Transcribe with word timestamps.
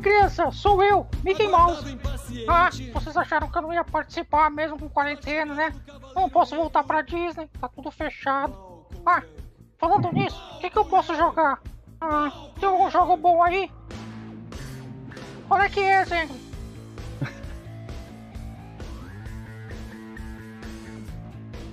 Criança, 0.00 0.50
sou 0.50 0.82
eu, 0.82 1.06
Mickey 1.22 1.46
Mouse. 1.46 1.98
Ah, 2.48 2.70
vocês 2.92 3.16
acharam 3.16 3.50
que 3.50 3.58
eu 3.58 3.62
não 3.62 3.72
ia 3.72 3.84
participar 3.84 4.50
mesmo 4.50 4.78
com 4.78 4.88
quarentena, 4.88 5.54
né? 5.54 5.74
Não 6.14 6.28
posso 6.28 6.56
voltar 6.56 6.82
pra 6.84 7.02
Disney, 7.02 7.48
tá 7.60 7.68
tudo 7.68 7.90
fechado. 7.90 8.56
Ah, 9.04 9.22
falando 9.78 10.12
nisso, 10.12 10.40
o 10.56 10.60
que, 10.60 10.70
que 10.70 10.78
eu 10.78 10.84
posso 10.84 11.14
jogar? 11.14 11.60
Ah, 12.00 12.30
tem 12.58 12.68
algum 12.68 12.90
jogo 12.90 13.16
bom 13.16 13.42
aí? 13.42 13.70
Olha 15.48 15.68
que 15.68 15.80
é, 15.80 16.04
Zengli. 16.04 16.50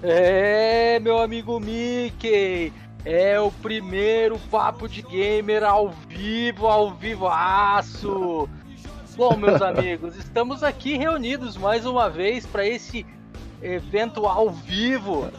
É, 0.04 1.00
meu 1.00 1.18
amigo 1.20 1.60
Mickey, 1.60 2.72
é 3.10 3.40
o 3.40 3.50
primeiro 3.50 4.38
papo 4.52 4.86
de 4.86 5.02
gamer 5.02 5.64
ao 5.64 5.94
vivo, 6.10 6.68
ao 6.68 6.94
vivaço. 6.94 8.50
Bom, 9.16 9.38
meus 9.38 9.62
amigos, 9.64 10.18
estamos 10.18 10.62
aqui 10.62 10.98
reunidos 10.98 11.56
mais 11.56 11.86
uma 11.86 12.10
vez 12.10 12.46
para 12.46 12.68
esse 12.68 13.06
evento 13.62 14.26
ao 14.26 14.50
vivo 14.50 15.30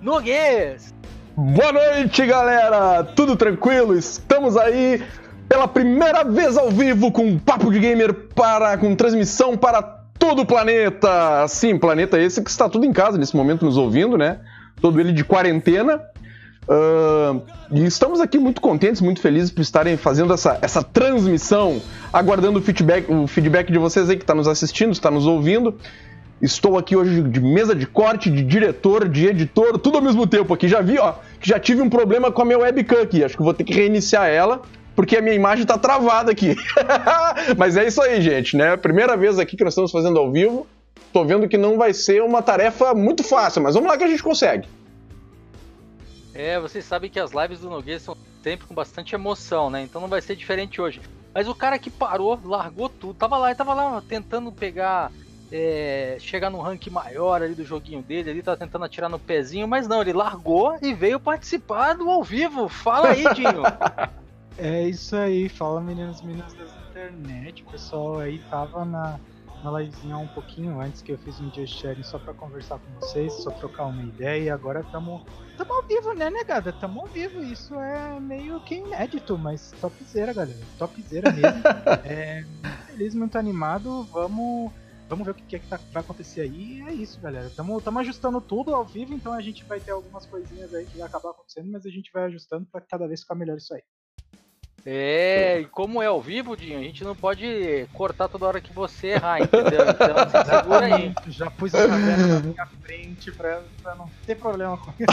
no 0.00 0.20
Guês. 0.20 0.94
Boa 1.36 1.72
noite, 1.72 2.24
galera! 2.24 3.02
Tudo 3.02 3.34
tranquilo? 3.34 3.98
Estamos 3.98 4.56
aí 4.56 5.02
pela 5.48 5.66
primeira 5.66 6.22
vez 6.22 6.56
ao 6.56 6.70
vivo 6.70 7.10
com 7.10 7.36
papo 7.36 7.72
de 7.72 7.80
gamer 7.80 8.14
para 8.14 8.78
com 8.78 8.94
transmissão 8.94 9.56
para 9.56 9.82
todo 9.82 10.42
o 10.42 10.46
planeta. 10.46 11.48
Sim, 11.48 11.80
planeta 11.80 12.16
esse 12.20 12.40
que 12.40 12.50
está 12.50 12.68
tudo 12.68 12.86
em 12.86 12.92
casa 12.92 13.18
nesse 13.18 13.34
momento 13.34 13.64
nos 13.64 13.76
ouvindo, 13.76 14.16
né? 14.16 14.38
Todo 14.80 15.00
ele 15.00 15.12
de 15.12 15.24
quarentena. 15.24 16.00
Uh, 16.68 17.42
e 17.72 17.86
estamos 17.86 18.20
aqui 18.20 18.38
muito 18.38 18.60
contentes, 18.60 19.00
muito 19.00 19.22
felizes 19.22 19.50
por 19.50 19.62
estarem 19.62 19.96
fazendo 19.96 20.34
essa, 20.34 20.58
essa 20.60 20.82
transmissão, 20.82 21.80
aguardando 22.12 22.58
o 22.58 22.62
feedback, 22.62 23.10
o 23.10 23.26
feedback 23.26 23.72
de 23.72 23.78
vocês 23.78 24.10
aí 24.10 24.16
que 24.16 24.22
está 24.22 24.34
nos 24.34 24.46
assistindo, 24.46 24.92
está 24.92 25.10
nos 25.10 25.26
ouvindo. 25.26 25.74
Estou 26.40 26.78
aqui 26.78 26.94
hoje 26.94 27.22
de 27.22 27.40
mesa 27.40 27.74
de 27.74 27.86
corte, 27.86 28.30
de 28.30 28.44
diretor, 28.44 29.08
de 29.08 29.26
editor, 29.26 29.78
tudo 29.78 29.96
ao 29.96 30.02
mesmo 30.02 30.26
tempo 30.26 30.52
aqui. 30.52 30.68
Já 30.68 30.80
vi, 30.80 30.98
ó, 30.98 31.14
que 31.40 31.48
já 31.48 31.58
tive 31.58 31.80
um 31.80 31.88
problema 31.88 32.30
com 32.30 32.42
a 32.42 32.44
minha 32.44 32.58
webcam 32.58 33.00
aqui. 33.02 33.24
Acho 33.24 33.36
que 33.36 33.42
vou 33.42 33.54
ter 33.54 33.64
que 33.64 33.72
reiniciar 33.72 34.28
ela 34.28 34.62
porque 34.94 35.16
a 35.16 35.22
minha 35.22 35.34
imagem 35.34 35.64
tá 35.64 35.78
travada 35.78 36.30
aqui. 36.30 36.54
Mas 37.56 37.76
é 37.76 37.86
isso 37.86 38.02
aí, 38.02 38.20
gente, 38.20 38.56
né? 38.56 38.76
Primeira 38.76 39.16
vez 39.16 39.38
aqui 39.38 39.56
que 39.56 39.64
nós 39.64 39.72
estamos 39.72 39.90
fazendo 39.90 40.18
ao 40.18 40.30
vivo. 40.30 40.66
Tô 41.12 41.24
vendo 41.24 41.48
que 41.48 41.56
não 41.56 41.78
vai 41.78 41.94
ser 41.94 42.22
uma 42.22 42.42
tarefa 42.42 42.92
muito 42.94 43.24
fácil, 43.24 43.62
mas 43.62 43.74
vamos 43.74 43.88
lá 43.88 43.96
que 43.96 44.04
a 44.04 44.08
gente 44.08 44.22
consegue. 44.22 44.68
É, 46.38 46.60
vocês 46.60 46.84
sabem 46.84 47.10
que 47.10 47.18
as 47.18 47.32
lives 47.32 47.60
do 47.60 47.68
Nogueira 47.68 47.98
são 47.98 48.16
sempre 48.44 48.64
com 48.64 48.72
bastante 48.72 49.12
emoção, 49.12 49.68
né? 49.68 49.82
Então 49.82 50.00
não 50.00 50.06
vai 50.06 50.20
ser 50.20 50.36
diferente 50.36 50.80
hoje. 50.80 51.00
Mas 51.34 51.48
o 51.48 51.54
cara 51.54 51.78
que 51.80 51.90
parou, 51.90 52.38
largou 52.44 52.88
tudo, 52.88 53.14
tava 53.14 53.36
lá, 53.36 53.52
tava 53.56 53.74
lá 53.74 54.00
tentando 54.00 54.52
pegar, 54.52 55.10
é, 55.50 56.16
chegar 56.20 56.48
no 56.48 56.60
rank 56.60 56.86
maior 56.86 57.42
ali 57.42 57.56
do 57.56 57.64
joguinho 57.64 58.02
dele, 58.02 58.30
ele 58.30 58.42
tava 58.42 58.56
tentando 58.56 58.84
atirar 58.84 59.10
no 59.10 59.18
pezinho, 59.18 59.66
mas 59.66 59.88
não, 59.88 60.00
ele 60.00 60.12
largou 60.12 60.78
e 60.80 60.94
veio 60.94 61.18
participar 61.18 61.94
do 61.94 62.08
ao 62.08 62.22
vivo. 62.22 62.68
Fala 62.68 63.08
aí, 63.08 63.24
Dinho. 63.34 63.62
É 64.60 64.88
isso 64.88 65.14
aí, 65.14 65.48
fala 65.48 65.80
meninos 65.80 66.18
e 66.18 66.26
meninas 66.26 66.52
da 66.52 66.64
internet. 66.90 67.62
O 67.62 67.70
pessoal 67.70 68.18
aí 68.18 68.40
tava 68.50 68.84
na, 68.84 69.20
na 69.62 69.78
livezinha 69.78 70.16
um 70.16 70.26
pouquinho 70.26 70.80
antes 70.80 71.00
que 71.00 71.12
eu 71.12 71.18
fiz 71.18 71.40
um 71.40 71.48
just 71.54 71.80
sharing 71.80 72.02
só 72.02 72.18
pra 72.18 72.34
conversar 72.34 72.80
com 72.80 73.00
vocês, 73.00 73.32
só 73.34 73.52
trocar 73.52 73.86
uma 73.86 74.02
ideia 74.02 74.42
e 74.42 74.50
agora 74.50 74.84
tamo, 74.90 75.24
tamo 75.58 75.72
ao 75.72 75.82
vivo, 75.82 76.14
né, 76.14 76.30
negada? 76.30 76.72
Tamo 76.72 77.00
ao 77.00 77.06
vivo, 77.08 77.42
isso 77.42 77.74
é 77.74 78.20
meio 78.20 78.60
que 78.60 78.76
inédito, 78.76 79.36
mas 79.36 79.72
topzera, 79.80 80.32
galera. 80.32 80.60
Topzera 80.78 81.32
mesmo. 81.32 81.62
é, 82.06 82.44
feliz, 82.86 83.14
muito 83.14 83.36
animado, 83.36 84.04
vamos. 84.04 84.72
Vamos 85.08 85.24
ver 85.24 85.30
o 85.30 85.34
que, 85.34 85.56
é 85.56 85.58
que 85.58 85.66
tá, 85.66 85.80
vai 85.90 86.02
acontecer 86.02 86.42
aí. 86.42 86.80
E 86.80 86.82
é 86.82 86.92
isso, 86.92 87.18
galera. 87.18 87.46
Estamos 87.46 87.84
ajustando 87.96 88.40
tudo 88.42 88.74
ao 88.74 88.84
vivo, 88.84 89.14
então 89.14 89.32
a 89.32 89.40
gente 89.40 89.64
vai 89.64 89.80
ter 89.80 89.90
algumas 89.90 90.26
coisinhas 90.26 90.72
aí 90.74 90.84
que 90.84 90.98
vai 90.98 91.06
acabar 91.06 91.30
acontecendo, 91.30 91.72
mas 91.72 91.86
a 91.86 91.90
gente 91.90 92.12
vai 92.12 92.24
ajustando 92.24 92.66
para 92.70 92.82
cada 92.82 93.08
vez 93.08 93.22
ficar 93.22 93.34
melhor 93.34 93.56
isso 93.56 93.74
aí. 93.74 93.82
É, 94.90 95.60
e 95.60 95.64
como 95.66 96.00
é 96.00 96.06
ao 96.06 96.18
vivo, 96.18 96.56
Dinho, 96.56 96.78
a 96.78 96.82
gente 96.82 97.04
não 97.04 97.14
pode 97.14 97.86
cortar 97.92 98.26
toda 98.26 98.46
hora 98.46 98.58
que 98.58 98.72
você 98.72 99.08
errar, 99.08 99.42
entendeu? 99.42 99.82
Então 99.82 100.30
se 100.30 100.48
segura 100.48 100.86
aí. 100.86 101.14
Já 101.26 101.50
pus 101.50 101.74
a 101.74 101.86
cadeira 101.86 102.26
na 102.26 102.40
minha 102.40 102.66
frente 102.82 103.30
pra, 103.30 103.60
pra 103.82 103.94
não 103.94 104.08
ter 104.24 104.36
problema 104.36 104.78
com 104.78 104.90
isso. 104.98 105.12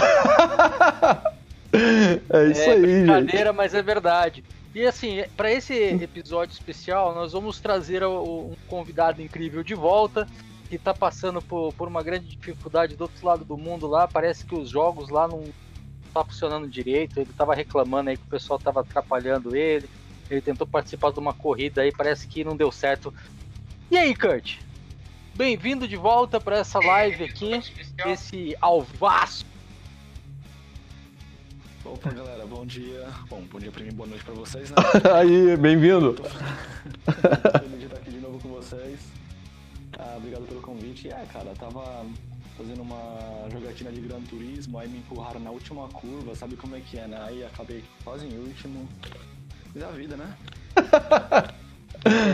é 2.30 2.46
isso 2.52 2.62
é, 2.62 2.72
aí, 2.72 2.80
brincadeira, 2.80 3.50
gente. 3.50 3.58
mas 3.58 3.74
é 3.74 3.81
verdade. 3.81 4.46
E 4.74 4.85
assim, 4.85 5.25
para 5.35 5.52
esse 5.52 5.74
episódio 5.74 6.53
especial, 6.53 7.14
nós 7.14 7.34
vamos 7.34 7.59
trazer 7.59 8.02
um 8.06 8.56
convidado 8.69 9.22
incrível 9.22 9.62
de 9.62 9.75
volta, 9.75 10.25
que 10.69 10.78
tá 10.78 10.94
passando 10.94 11.41
por, 11.41 11.74
por 11.74 11.90
uma 11.90 12.02
grande 12.02 12.28
dificuldade 12.28 12.96
do 12.96 13.02
outro 13.02 13.25
lado 13.28 13.44
do 13.44 13.58
mundo 13.58 13.88
lá. 13.88 14.08
Parece 14.08 14.46
que 14.46 14.56
os 14.56 14.69
jogos 14.69 15.09
lá 15.09 15.28
não 15.28 15.44
tá 16.16 16.24
funcionando 16.24 16.68
direito. 16.68 17.20
Ele 17.20 17.30
tava 17.38 17.53
reclamando 17.53 18.09
aí 18.09 18.18
que 18.18 18.24
o 18.24 18.30
pessoal 18.30 18.58
tava 18.58 18.80
atrapalhando 18.81 19.56
ele. 19.56 19.90
Ele 20.30 20.42
tentou 20.42 20.66
participar 20.66 21.12
de 21.12 21.20
uma 21.20 21.34
corrida 21.34 21.81
aí, 21.81 21.92
parece 21.92 22.28
que 22.28 22.44
não 22.44 22.56
deu 22.56 22.72
certo. 22.72 23.14
E 23.92 23.98
aí, 23.98 24.16
Kurt? 24.16 24.59
Bem-vindo 25.36 25.88
de 25.88 25.98
volta 25.98 26.40
para 26.40 26.58
essa 26.58 26.80
live 26.80 27.26
aqui, 27.26 27.52
esse 28.06 28.56
alvaço. 28.62 29.46
Opa, 31.84 32.09
galera, 32.09 32.46
bom 32.47 32.66
dia. 32.66 33.08
Bom, 33.30 33.42
bom 33.52 33.59
dia 33.59 33.72
pra 33.72 33.84
mim, 33.84 33.92
boa 33.92 34.08
noite 34.08 34.24
pra 34.24 34.34
vocês, 34.34 34.72
né? 34.72 34.78
aí, 35.14 35.56
bem-vindo. 35.58 36.14
Tô 36.14 36.24
feliz 36.24 37.80
de 37.80 37.86
estar 37.86 37.97
aqui 37.97 38.09
de 38.12 38.20
novo 38.20 38.40
com 38.40 38.50
vocês. 38.50 39.00
Ah, 40.00 40.16
obrigado 40.18 40.47
pelo 40.47 40.62
convite. 40.62 41.09
É, 41.09 41.26
cara, 41.32 41.53
tava 41.59 42.06
fazendo 42.58 42.82
uma 42.82 43.48
jogatina 43.52 43.92
de 43.92 44.02
Gran 44.02 44.22
Turismo, 44.22 44.80
aí 44.80 44.88
me 44.88 45.00
empurraram 45.00 45.40
na 45.40 45.52
última 45.52 45.88
curva, 45.90 46.36
sabe 46.36 46.56
como 46.56 46.76
é 46.76 46.80
que 46.80 46.98
é, 46.98 47.08
né? 47.08 47.22
Aí 47.22 47.44
acabei 47.44 47.84
quase 48.04 48.26
em 48.26 48.38
último. 48.38 48.88
Mas 49.74 49.84
é 49.84 49.86
a 49.86 49.92
vida, 49.92 50.16
né? 50.16 50.36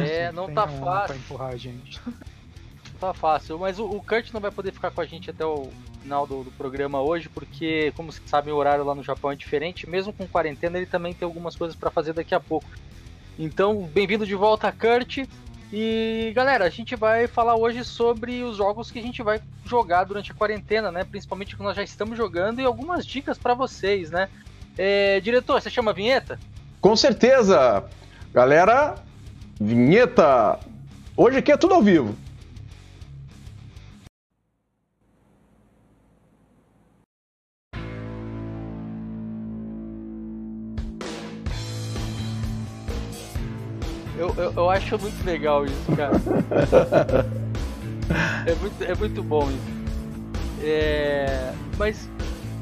é, 0.08 0.32
não 0.32 0.54
tá 0.54 0.68
fácil. 0.68 1.08
Pra 1.08 1.16
empurrar 1.16 1.50
a 1.50 1.58
gente. 1.58 2.00
Não 2.06 3.00
tá 3.00 3.14
fácil, 3.14 3.58
mas 3.58 3.80
o, 3.80 3.86
o 3.86 4.02
Kurt 4.02 4.32
não 4.32 4.40
vai 4.40 4.52
poder 4.52 4.72
ficar 4.72 4.92
com 4.92 5.02
a 5.02 5.06
gente 5.06 5.30
até 5.30 5.46
o 5.46 5.72
final 6.02 6.28
do, 6.28 6.44
do 6.44 6.52
programa 6.52 7.02
hoje, 7.02 7.30
porque, 7.30 7.92
como 7.96 8.12
vocês 8.12 8.30
sabem, 8.30 8.54
o 8.54 8.58
horário 8.58 8.84
lá 8.84 8.94
no 8.94 9.04
Japão 9.04 9.32
é 9.32 9.36
diferente. 9.36 9.90
Mesmo 9.90 10.14
com 10.14 10.28
quarentena, 10.28 10.78
ele 10.78 10.86
também 10.86 11.14
tem 11.14 11.26
algumas 11.26 11.56
coisas 11.56 11.76
para 11.76 11.90
fazer 11.90 12.14
daqui 12.14 12.36
a 12.36 12.40
pouco. 12.40 12.68
Então, 13.40 13.84
bem-vindo 13.92 14.26
de 14.26 14.36
volta, 14.36 14.72
Kurt. 14.72 15.28
E 15.74 16.34
galera, 16.36 16.66
a 16.66 16.70
gente 16.70 16.98
vai 16.98 17.28
falar 17.28 17.56
hoje 17.56 17.86
sobre 17.86 18.44
os 18.44 18.58
jogos 18.58 18.92
que 18.92 19.00
a 19.00 19.02
gente 19.02 19.24
vai 19.24 19.40
jogar 19.66 20.04
durante 20.04 20.32
a 20.32 20.36
quarentena, 20.36 20.92
né? 20.92 21.06
Principalmente 21.06 21.56
que 21.56 21.64
nós 21.64 21.78
já 21.78 21.84
estamos 21.84 22.18
jogando 22.18 22.60
e 22.60 22.66
algumas 22.66 23.06
dicas 23.06 23.38
para 23.38 23.54
vocês, 23.54 24.12
né? 24.12 24.28
É, 24.78 25.22
diretor, 25.22 25.62
você 25.62 25.70
chama 25.70 25.92
a 25.92 25.94
vinheta? 25.94 26.38
Com 26.82 26.96
certeza! 26.96 27.86
Galera, 28.34 28.96
vinheta! 29.60 30.60
Hoje 31.16 31.38
aqui 31.38 31.54
é 31.54 31.58
tudo 31.58 31.74
ao 31.74 31.82
vivo. 31.82 32.18
Eu, 44.38 44.44
eu, 44.44 44.54
eu, 44.56 44.70
acho 44.70 44.98
muito 44.98 45.26
legal 45.26 45.66
isso, 45.66 45.96
cara. 45.96 46.14
é, 48.46 48.56
muito, 48.56 48.84
é 48.84 48.96
muito 48.96 49.24
bom 49.24 49.50
isso. 49.50 49.82
É, 50.64 51.52
mas. 51.78 52.10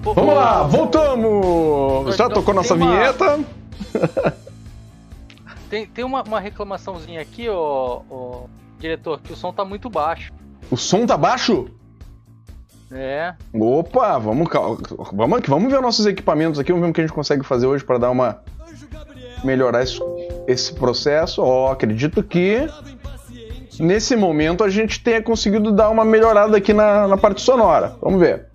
Pô, 0.01 0.13
Vamos 0.13 0.33
lá, 0.33 0.63
voltamos! 0.63 2.16
Já 2.16 2.30
tocou 2.30 2.54
nossa 2.54 2.74
uma... 2.74 2.89
vinheta? 2.89 3.39
tem 5.69 5.86
tem 5.86 6.06
uma, 6.06 6.24
uma 6.24 6.39
reclamaçãozinha 6.39 7.21
aqui, 7.21 7.50
ó, 7.50 8.01
ó, 8.10 8.44
diretor, 8.80 9.19
que 9.19 9.33
o 9.33 9.36
som 9.36 9.51
tá 9.51 9.66
muito 9.66 9.89
baixo. 9.89 10.31
O 10.71 10.77
som 10.77 11.06
tá 11.06 11.18
baixo? 11.18 11.69
É. 12.92 13.36
Opa, 13.54 14.18
vamos, 14.18 14.48
vamos, 15.12 15.42
vamos 15.45 15.71
ver 15.71 15.81
nossos 15.81 16.06
equipamentos 16.06 16.57
aqui, 16.60 16.71
vamos 16.71 16.86
ver 16.86 16.92
o 16.92 16.94
que 16.94 17.01
a 17.01 17.04
gente 17.04 17.13
consegue 17.13 17.44
fazer 17.44 17.68
hoje 17.68 17.83
para 17.83 17.98
dar 17.98 18.10
uma. 18.10 18.42
melhorar 19.44 19.83
isso 19.83 20.04
esse 20.51 20.74
processo, 20.74 21.42
ó, 21.44 21.72
acredito 21.72 22.24
que 22.24 22.68
nesse 23.80 24.16
momento 24.16 24.63
a 24.63 24.69
gente 24.69 25.01
tenha 25.01 25.22
conseguido 25.22 25.72
dar 25.72 25.90
uma 25.90 26.04
melhorada 26.04 26.57
aqui 26.57 26.74
na, 26.74 27.07
na 27.07 27.18
parte 27.18 27.42
sonora. 27.42 27.96
Vamos 28.01 28.19
ver. 28.19 28.48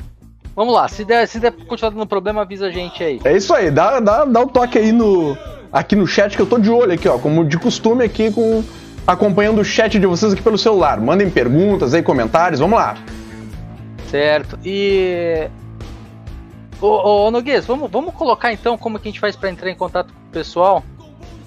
Vamos 0.56 0.74
lá, 0.74 0.88
se 0.88 1.04
der, 1.04 1.26
se 1.26 1.38
der 1.38 1.52
continuar 1.52 1.90
dando 1.90 2.06
problema, 2.06 2.42
avisa 2.42 2.66
a 2.66 2.70
gente 2.70 3.02
aí. 3.02 3.20
É 3.24 3.36
isso 3.36 3.52
aí, 3.54 3.70
dá, 3.70 4.00
dá, 4.00 4.24
dá 4.24 4.40
um 4.40 4.48
toque 4.48 4.78
aí 4.78 4.92
no, 4.92 5.36
aqui 5.72 5.96
no 5.96 6.06
chat 6.06 6.36
que 6.36 6.42
eu 6.42 6.46
tô 6.46 6.58
de 6.58 6.70
olho 6.70 6.92
aqui, 6.92 7.08
ó, 7.08 7.18
como 7.18 7.44
de 7.44 7.58
costume 7.58 8.04
aqui 8.04 8.30
com 8.30 8.62
acompanhando 9.06 9.60
o 9.60 9.64
chat 9.64 9.98
de 9.98 10.06
vocês 10.06 10.32
aqui 10.32 10.42
pelo 10.42 10.58
celular. 10.58 11.00
Mandem 11.00 11.28
perguntas 11.30 11.94
aí, 11.94 12.02
comentários, 12.02 12.60
vamos 12.60 12.78
lá. 12.78 12.96
Certo. 14.10 14.58
E 14.64 15.48
Ô, 16.80 17.26
ô 17.26 17.30
Noguês, 17.30 17.64
vamos, 17.64 17.90
vamos 17.90 18.14
colocar 18.14 18.52
então 18.52 18.76
como 18.76 18.98
que 18.98 19.08
a 19.08 19.10
gente 19.10 19.20
faz 19.20 19.34
para 19.34 19.50
entrar 19.50 19.70
em 19.70 19.74
contato 19.74 20.12
com 20.12 20.20
o 20.28 20.30
pessoal? 20.30 20.84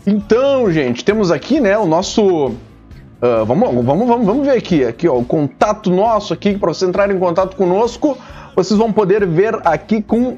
Então, 0.10 0.72
gente, 0.72 1.04
temos 1.04 1.32
aqui, 1.32 1.60
né, 1.60 1.78
o 1.78 1.86
nosso. 1.86 2.24
Uh, 2.48 3.46
vamos, 3.46 3.84
vamos, 3.84 4.08
vamos, 4.08 4.26
vamos 4.26 4.46
ver 4.48 4.58
aqui, 4.58 4.86
aqui, 4.86 5.06
ó, 5.06 5.18
o 5.18 5.26
contato 5.26 5.90
nosso 5.90 6.34
aqui 6.34 6.58
para 6.58 6.74
você 6.74 6.86
entrar 6.86 7.12
em 7.12 7.20
contato 7.20 7.58
conosco. 7.58 8.18
Vocês 8.56 8.78
vão 8.78 8.94
poder 8.94 9.28
ver 9.28 9.60
aqui 9.68 10.02
com 10.02 10.38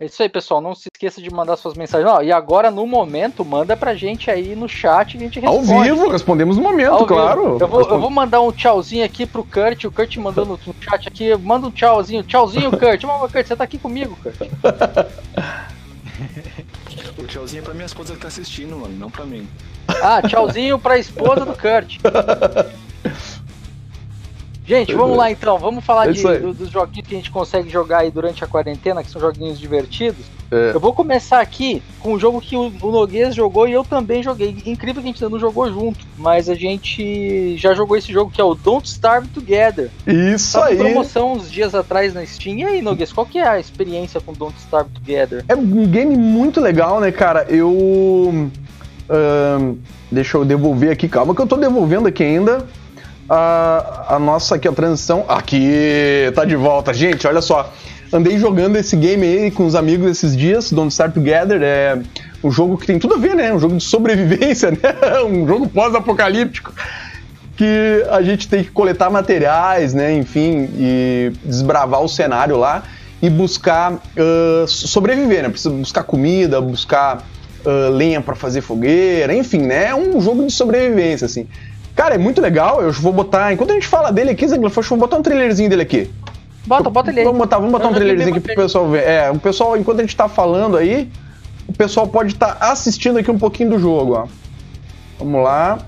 É 0.00 0.06
isso 0.06 0.22
aí, 0.22 0.28
pessoal. 0.28 0.60
Não 0.60 0.76
se 0.76 0.88
esqueça 0.94 1.20
de 1.20 1.28
mandar 1.28 1.56
suas 1.56 1.74
mensagens. 1.74 2.08
Ó, 2.08 2.22
e 2.22 2.30
agora, 2.30 2.70
no 2.70 2.86
momento, 2.86 3.44
manda 3.44 3.76
pra 3.76 3.94
gente 3.94 4.30
aí 4.30 4.54
no 4.54 4.68
chat 4.68 5.14
e 5.14 5.16
a 5.16 5.20
gente 5.20 5.44
Ao 5.44 5.58
responde. 5.58 5.88
vivo, 5.90 6.08
respondemos 6.08 6.56
no 6.56 6.62
momento, 6.62 6.90
Ao 6.92 6.98
vivo. 6.98 7.06
claro. 7.08 7.58
Eu 7.60 7.66
vou, 7.66 7.80
eu 7.80 8.00
vou 8.00 8.08
mandar 8.10 8.40
um 8.40 8.52
tchauzinho 8.52 9.04
aqui 9.04 9.26
pro 9.26 9.42
Kurt. 9.42 9.82
O 9.84 9.90
Kurt 9.90 10.16
mandou 10.18 10.46
no 10.46 10.58
no 10.64 10.74
chat 10.80 11.08
aqui. 11.08 11.36
Manda 11.36 11.66
um 11.66 11.70
tchauzinho. 11.72 12.22
Tchauzinho, 12.22 12.70
Kurt. 12.70 13.02
Ô, 13.02 13.28
Kurt, 13.28 13.46
você 13.46 13.56
tá 13.56 13.64
aqui 13.64 13.76
comigo, 13.76 14.16
Kurt. 14.22 14.36
O 17.18 17.24
tchauzinho 17.26 17.60
é 17.60 17.64
pra 17.64 17.74
minha 17.74 17.86
esposa 17.86 18.14
que 18.14 18.20
tá 18.20 18.28
assistindo, 18.28 18.76
mano, 18.76 18.94
não 18.96 19.10
pra 19.10 19.24
mim. 19.24 19.48
Ah, 20.00 20.22
tchauzinho 20.22 20.78
pra 20.78 20.96
esposa 20.98 21.44
do 21.44 21.54
Kurt. 21.54 21.98
Gente, 24.68 24.94
vamos 24.94 25.16
lá 25.16 25.30
então. 25.30 25.56
Vamos 25.58 25.82
falar 25.82 26.08
É 26.10 26.12
de- 26.12 26.22
do- 26.22 26.52
dos 26.52 26.70
joguinhos 26.70 27.08
que 27.08 27.14
a 27.14 27.18
gente 27.18 27.30
consegue 27.30 27.70
jogar 27.70 28.00
aí 28.00 28.10
durante 28.10 28.44
a 28.44 28.46
quarentena, 28.46 29.02
que 29.02 29.10
são 29.10 29.18
joguinhos 29.18 29.58
divertidos. 29.58 30.26
É. 30.52 30.72
Eu 30.74 30.80
vou 30.80 30.92
começar 30.92 31.40
aqui 31.40 31.82
com 32.00 32.12
um 32.14 32.18
jogo 32.18 32.40
que 32.40 32.54
o, 32.56 32.70
o 32.82 32.90
Noguês 32.90 33.34
jogou 33.34 33.66
e 33.66 33.72
eu 33.72 33.82
também 33.82 34.22
joguei. 34.22 34.56
Incrível 34.66 35.02
que 35.02 35.08
a 35.08 35.12
gente 35.12 35.24
ainda 35.24 35.32
não 35.34 35.40
jogou 35.40 35.70
junto, 35.72 36.04
mas 36.18 36.48
a 36.50 36.54
gente 36.54 37.56
já 37.56 37.72
jogou 37.72 37.96
esse 37.96 38.12
jogo 38.12 38.30
que 38.30 38.40
é 38.40 38.44
o 38.44 38.54
Don't 38.54 38.86
Starve 38.86 39.28
Together. 39.28 39.90
Isso 40.06 40.58
em 40.58 40.62
aí. 40.62 40.76
promoção 40.76 41.32
uns 41.32 41.50
dias 41.50 41.74
atrás 41.74 42.12
na 42.12 42.24
Steam. 42.26 42.58
E 42.58 42.64
aí, 42.64 42.82
Noguês, 42.82 43.10
qual 43.12 43.26
que 43.26 43.38
é 43.38 43.48
a 43.48 43.58
experiência 43.58 44.20
com 44.20 44.32
Don't 44.34 44.56
Starve 44.58 44.90
Together? 44.90 45.44
É 45.48 45.56
um 45.56 45.86
game 45.86 46.14
muito 46.16 46.60
legal, 46.60 47.00
né, 47.00 47.10
cara? 47.10 47.46
Eu. 47.48 48.50
ahn, 49.08 49.76
deixa 50.10 50.36
eu 50.36 50.44
devolver 50.44 50.90
aqui, 50.90 51.08
calma 51.08 51.34
que 51.34 51.40
eu 51.40 51.46
tô 51.46 51.56
devolvendo 51.56 52.08
aqui 52.08 52.22
ainda. 52.22 52.66
A, 53.28 54.14
a 54.16 54.18
nossa 54.18 54.54
aqui, 54.54 54.66
a 54.66 54.72
transição. 54.72 55.24
Aqui, 55.28 56.32
tá 56.34 56.44
de 56.44 56.56
volta. 56.56 56.94
Gente, 56.94 57.26
olha 57.26 57.40
só. 57.40 57.72
Andei 58.10 58.38
jogando 58.38 58.76
esse 58.76 58.96
game 58.96 59.26
aí 59.26 59.50
com 59.50 59.66
os 59.66 59.74
amigos 59.74 60.10
esses 60.10 60.34
dias, 60.34 60.72
Don't 60.72 60.90
Start 60.90 61.12
Together. 61.12 61.60
É 61.62 61.98
um 62.42 62.50
jogo 62.50 62.78
que 62.78 62.86
tem 62.86 62.98
tudo 62.98 63.14
a 63.14 63.18
ver, 63.18 63.34
né? 63.34 63.52
Um 63.52 63.58
jogo 63.58 63.76
de 63.76 63.84
sobrevivência, 63.84 64.70
né? 64.72 65.22
Um 65.26 65.46
jogo 65.46 65.68
pós-apocalíptico. 65.68 66.72
Que 67.54 68.04
a 68.10 68.22
gente 68.22 68.48
tem 68.48 68.64
que 68.64 68.70
coletar 68.70 69.10
materiais, 69.10 69.92
né? 69.92 70.16
Enfim, 70.16 70.70
e 70.78 71.32
desbravar 71.44 72.00
o 72.00 72.08
cenário 72.08 72.56
lá 72.56 72.84
e 73.20 73.28
buscar 73.28 74.00
ah, 74.16 74.64
sobreviver, 74.66 75.42
né? 75.42 75.48
Precisa 75.48 75.70
buscar 75.70 76.04
comida, 76.04 76.60
buscar 76.60 77.24
ah, 77.66 77.88
lenha 77.90 78.20
pra 78.20 78.34
fazer 78.34 78.60
fogueira, 78.60 79.34
enfim, 79.34 79.58
né? 79.58 79.86
É 79.86 79.94
um 79.94 80.20
jogo 80.20 80.46
de 80.46 80.52
sobrevivência, 80.52 81.26
assim. 81.26 81.46
Cara, 81.98 82.14
é 82.14 82.18
muito 82.18 82.40
legal. 82.40 82.80
Eu 82.80 82.92
vou 82.92 83.12
botar. 83.12 83.52
Enquanto 83.52 83.72
a 83.72 83.74
gente 83.74 83.88
fala 83.88 84.12
dele 84.12 84.30
aqui, 84.30 84.44
eu 84.44 84.70
vou 84.70 84.98
botar 84.98 85.16
um 85.16 85.22
trailerzinho 85.22 85.68
dele 85.68 85.82
aqui. 85.82 86.08
Bota, 86.64 86.88
bota 86.88 87.10
ele 87.10 87.18
aí. 87.18 87.24
Vamos 87.24 87.40
botar, 87.40 87.56
vamos 87.56 87.72
botar 87.72 87.86
Eu 87.86 87.90
um 87.90 87.94
trailerzinho 87.94 88.36
aqui 88.36 88.40
pro 88.40 88.54
pessoal 88.54 88.88
ver. 88.88 89.02
É, 89.02 89.28
o 89.32 89.38
pessoal, 89.40 89.76
enquanto 89.76 89.98
a 89.98 90.02
gente 90.02 90.14
tá 90.14 90.28
falando 90.28 90.76
aí, 90.76 91.10
o 91.66 91.72
pessoal 91.72 92.06
pode 92.06 92.34
estar 92.34 92.56
assistindo 92.60 93.18
aqui 93.18 93.28
um 93.32 93.38
pouquinho 93.38 93.70
do 93.70 93.80
jogo, 93.80 94.12
ó. 94.12 94.28
Vamos 95.18 95.42
lá. 95.42 95.80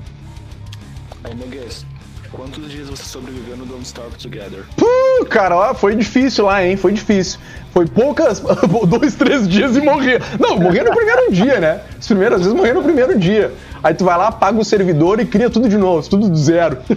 Aí, 1.22 1.32
Noguês, 1.32 1.86
quantos 2.32 2.70
dias 2.70 2.88
você 2.88 3.02
sobreviveu 3.04 3.56
no 3.56 3.66
Don't 3.66 3.84
Starve 3.84 4.16
Together? 4.16 4.64
Uh, 4.80 5.24
cara, 5.26 5.56
ó, 5.56 5.74
foi 5.74 5.94
difícil 5.96 6.44
lá, 6.46 6.64
hein? 6.64 6.76
Foi 6.76 6.92
difícil. 6.92 7.38
Foi 7.72 7.86
poucas, 7.86 8.40
dois, 8.88 9.14
três 9.14 9.48
dias 9.48 9.76
e 9.76 9.80
morrer. 9.80 10.20
Não, 10.38 10.56
morrer 10.58 10.82
no 10.84 10.94
primeiro 10.94 11.32
dia, 11.32 11.60
né? 11.60 11.80
As 11.98 12.06
primeiras 12.06 12.40
vezes 12.40 12.54
morrer 12.54 12.72
no 12.72 12.82
primeiro 12.82 13.18
dia. 13.18 13.52
Aí 13.82 13.94
tu 13.94 14.04
vai 14.04 14.16
lá, 14.18 14.30
paga 14.32 14.58
o 14.58 14.64
servidor 14.64 15.20
e 15.20 15.26
cria 15.26 15.48
tudo 15.48 15.68
de 15.68 15.76
novo, 15.78 16.08
tudo 16.08 16.28
do 16.28 16.36
zero. 16.36 16.78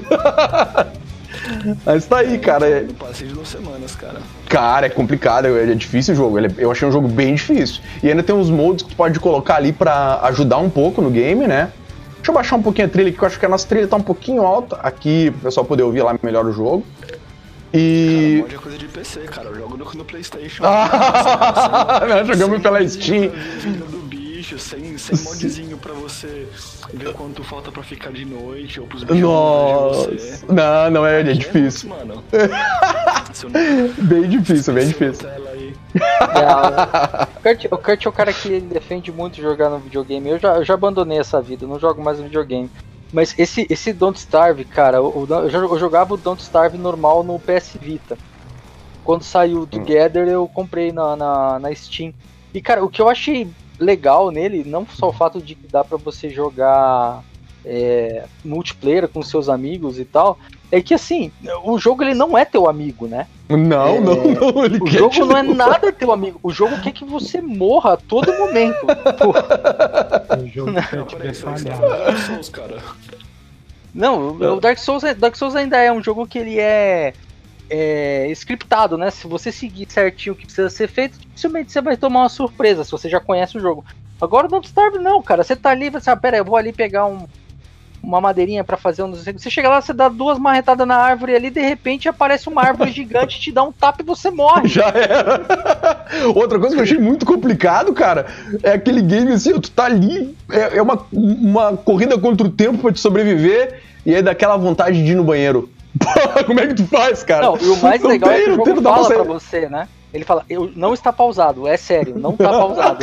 Mas 1.86 2.06
tá 2.06 2.18
aí, 2.20 2.38
cara. 2.40 2.68
É- 2.68 2.84
Eu 2.88 2.94
passei 2.94 3.28
de 3.28 3.34
duas 3.34 3.48
semanas, 3.50 3.96
cara. 3.96 4.20
Cara, 4.50 4.86
é 4.86 4.90
complicado, 4.90 5.46
é 5.48 5.72
é 5.72 5.75
difícil 5.75 6.13
o 6.13 6.18
jogo. 6.18 6.40
é- 6.40 6.50
eu 6.58 6.72
achei 6.72 6.88
um 6.88 6.92
jogo 6.92 7.08
bem 7.08 7.36
difícil. 7.36 7.82
E 8.02 8.10
ainda 8.10 8.24
tem 8.24 8.34
uns 8.36 8.50
modos 8.50 8.84
que 8.84 8.90
tu 8.90 8.96
pode 8.96 9.20
colocar 9.20 9.56
ali 9.56 9.72
pra 9.74 10.20
ajudar 10.24 10.58
um 10.58 10.70
pouco 10.70 11.02
no 11.02 11.10
game, 11.10 11.48
né? 11.48 11.70
Deixa 12.24 12.32
eu 12.32 12.36
baixar 12.36 12.56
um 12.56 12.62
pouquinho 12.63 12.88
a 12.88 12.89
trilha 12.89 13.10
aqui, 13.10 13.18
que 13.18 13.24
eu 13.25 13.27
acho 13.27 13.38
que 13.38 13.46
a 13.46 13.50
nossa 13.50 13.68
trilha 13.68 13.86
tá 13.86 13.98
um 13.98 14.01
pouquinho 14.01 14.44
alta 14.44 14.77
aqui, 14.77 15.30
pro 15.32 15.42
pessoal 15.42 15.65
poder 15.65 15.84
ouvir 15.84 16.03
lá 16.03 16.18
melhor 16.24 16.46
o 16.46 16.53
jogo. 16.53 16.86
Cara, 17.01 17.18
E. 17.74 18.38
mod 18.44 18.56
é 18.56 18.58
coisa 18.60 18.77
de 18.77 18.86
PC, 18.88 19.20
cara. 19.24 19.50
Eu 19.50 19.56
jogo 19.56 19.75
no, 19.75 19.84
no 19.94 20.06
Playstation. 20.06 20.63
Ah, 20.65 22.24
jogamos 22.25 22.62
pela 22.62 22.88
Steam. 22.88 23.30
Vida 23.60 23.84
do 23.88 23.98
bicho, 24.08 24.58
sem, 24.58 24.98
sem 24.98 25.20
modzinho 25.22 25.77
pra 25.77 25.92
você 25.92 26.48
ver 26.94 27.12
quanto 27.12 27.44
falta 27.44 27.74
pra 27.74 27.84
ficar 27.84 28.13
de 28.13 28.24
noite 28.24 28.80
ou 28.80 28.88
pros 28.88 29.03
bichos 29.03 29.20
Nossa. 29.22 30.46
Não, 30.48 30.92
não 30.92 31.06
é, 31.06 31.18
é 31.18 31.30
É 31.30 31.34
difícil. 31.34 31.89
mano. 31.89 32.24
Bem 33.98 34.30
difícil, 34.30 34.74
bem 34.74 34.88
difícil. 34.88 35.27
tela 35.27 35.53
o, 37.38 37.42
Kurt, 37.42 37.66
o 37.66 37.78
Kurt 37.78 38.06
é 38.06 38.10
o 38.10 38.12
cara 38.12 38.34
que 38.34 38.60
defende 38.60 39.12
muito 39.12 39.42
jogar 39.42 39.70
no 39.70 39.80
videogame. 39.80 40.30
Eu 40.30 40.40
já, 40.40 40.56
eu 40.56 40.64
já 40.64 40.74
abandonei 40.74 41.20
essa 41.20 41.42
vida, 41.42 41.68
não 41.68 41.80
jogo 41.80 42.04
mais 42.04 42.18
no 42.18 42.26
videogame. 42.26 42.70
Mas 43.12 43.38
esse, 43.38 43.68
esse 43.70 43.94
Don't 43.94 44.18
Starve, 44.18 44.66
cara, 44.66 44.98
eu, 44.98 45.28
eu 45.30 45.78
jogava 45.78 46.16
o 46.16 46.18
Don't 46.18 46.42
Starve 46.42 46.78
normal 46.78 47.24
no 47.24 47.40
PS 47.40 47.78
Vita. 47.80 48.18
Quando 49.04 49.24
saiu 49.24 49.62
o 49.62 49.68
Together, 49.68 50.28
eu 50.28 50.48
comprei 50.48 50.92
na, 50.92 51.16
na, 51.16 51.60
na 51.60 51.76
Steam. 51.76 52.14
E, 52.54 52.62
cara, 52.62 52.84
o 52.84 52.90
que 52.90 53.02
eu 53.02 53.10
achei 53.10 53.48
legal 53.80 54.32
nele, 54.32 54.64
não 54.66 54.88
só 54.88 55.10
o 55.10 55.14
fato 55.14 55.42
de 55.42 55.56
que 55.56 55.68
dá 55.68 55.84
pra 55.84 55.98
você 55.98 56.30
jogar 56.30 57.24
é, 57.66 58.26
multiplayer 58.44 59.08
com 59.08 59.22
seus 59.22 59.50
amigos 59.50 60.00
e 60.00 60.06
tal, 60.06 60.40
é 60.77 60.82
que 60.82 60.94
assim, 60.94 61.32
o 61.63 61.77
jogo 61.77 62.03
ele 62.03 62.13
não 62.15 62.36
é 62.38 62.44
teu 62.44 62.68
amigo, 62.68 63.08
né? 63.08 63.27
Não, 63.48 64.01
não, 64.01 64.15
não. 64.15 64.65
Ele 64.65 64.77
O 64.77 64.86
quer 64.86 64.98
jogo 64.98 65.10
te 65.13 65.20
não 65.20 65.38
é 65.38 65.44
nada 65.44 65.92
teu 65.92 66.12
amigo. 66.12 66.39
O 66.42 66.50
jogo 66.51 66.82
quer 66.82 66.92
que 66.92 67.06
você 67.06 67.39
morra 67.42 67.94
a 67.94 67.98
todo 67.98 68.34
momento. 68.38 68.80
Pô, 69.20 69.34
O 70.42 70.48
jogo 70.48 70.72
Não, 70.72 70.82
quer 70.82 71.06
te 71.06 71.15
ver 71.18 71.36
você 71.36 71.42
falhar. 71.44 71.80
Dark 71.80 72.18
Souls, 72.18 72.50
cara. 72.50 72.77
não, 73.94 74.30
o 74.32 74.60
Dark 74.60 74.77
Souls, 74.80 75.03
é- 75.03 75.13
Dark 75.13 75.36
Souls 75.36 75.56
ainda 75.56 75.77
é 75.77 75.92
um 75.92 76.01
jogo 76.03 76.25
que 76.25 76.39
ele 76.39 76.60
é, 76.60 77.13
é 77.70 78.27
scriptado, 78.32 78.98
né? 78.98 79.12
Se 79.12 79.27
você 79.27 79.51
seguir 79.51 79.86
certinho 79.92 80.34
o 80.34 80.36
que 80.36 80.46
precisa 80.46 80.70
ser 80.72 80.88
feito, 80.88 81.20
dificilmente 81.20 81.72
você 81.72 81.82
vai 81.82 81.96
tomar 81.96 82.22
uma 82.22 82.30
surpresa 82.30 82.84
se 82.84 82.92
você 82.92 83.08
já 83.08 83.20
conhece 83.20 83.58
o 83.58 83.62
jogo. 83.62 83.86
Agora 84.20 84.48
o 84.48 84.50
Don't 84.50 84.65
Starve 84.65 84.98
não, 84.98 85.22
cara. 85.22 85.44
Você 85.44 85.56
tá 85.56 85.70
ali, 85.70 85.89
você, 85.92 86.10
ah, 86.10 86.15
pera, 86.15 86.38
eu 86.38 86.46
vou 86.46 86.56
ali 86.56 86.72
pegar 86.74 87.06
um, 87.06 87.27
uma 88.04 88.20
madeirinha 88.20 88.64
para 88.64 88.76
fazer 88.76 89.02
um. 89.02 89.14
Você 89.14 89.50
chega 89.50 89.70
lá, 89.70 89.82
você 89.82 89.94
dá 89.94 90.10
duas 90.10 90.38
marretadas 90.38 90.86
na 90.86 90.98
árvore 90.98 91.36
ali, 91.36 91.50
de 91.50 91.62
repente 91.62 92.10
aparece 92.10 92.50
uma 92.50 92.62
árvore 92.62 92.92
gigante, 92.94 93.40
te 93.40 93.52
dá 93.52 93.64
um 93.64 93.72
tapa 93.72 94.02
e 94.02 94.06
você 94.06 94.30
morre. 94.30 94.68
Já 94.68 94.90
era. 94.90 95.42
Outra 96.36 96.60
coisa 96.60 96.76
que 96.76 96.82
eu 96.82 96.84
achei 96.84 97.00
muito 97.00 97.26
complicado, 97.26 97.94
cara, 97.94 98.28
é 98.62 98.74
aquele 98.74 99.02
game 99.02 99.32
assim, 99.32 99.58
tu 99.60 99.72
tá 99.72 99.86
ali, 99.86 100.36
é, 100.52 100.78
é 100.78 100.82
uma, 100.82 101.00
uma 101.12 101.78
corrida 101.78 102.18
contra 102.20 102.46
o 102.46 102.52
tempo 102.52 102.80
pra 102.80 102.92
te 102.92 103.00
sobreviver, 103.00 103.82
e 104.06 104.14
aí 104.14 104.22
dá 104.22 104.32
aquela 104.32 104.58
vontade 104.58 105.02
de 105.02 105.12
ir 105.14 105.16
no 105.16 105.24
banheiro. 105.24 105.70
Como 106.46 106.60
é 106.60 106.68
que 106.68 106.74
tu 106.74 106.86
faz, 106.88 107.24
cara? 107.24 107.46
Não, 107.46 107.58
e 107.58 107.68
o 107.70 107.78
mais 107.78 108.02
não 108.02 108.10
legal 108.10 108.30
tem, 108.30 108.40
é 108.40 108.44
que 108.44 108.52
o 108.52 108.56
jogo 108.56 108.82
fala 108.82 109.08
pra 109.08 109.24
você, 109.24 109.70
né? 109.70 109.88
Ele 110.14 110.26
fala, 110.26 110.46
eu, 110.50 110.72
não 110.76 110.94
está 110.94 111.12
pausado, 111.12 111.68
é 111.68 111.78
sério, 111.78 112.18
não 112.18 112.32
está 112.32 112.50
pausado. 112.50 113.00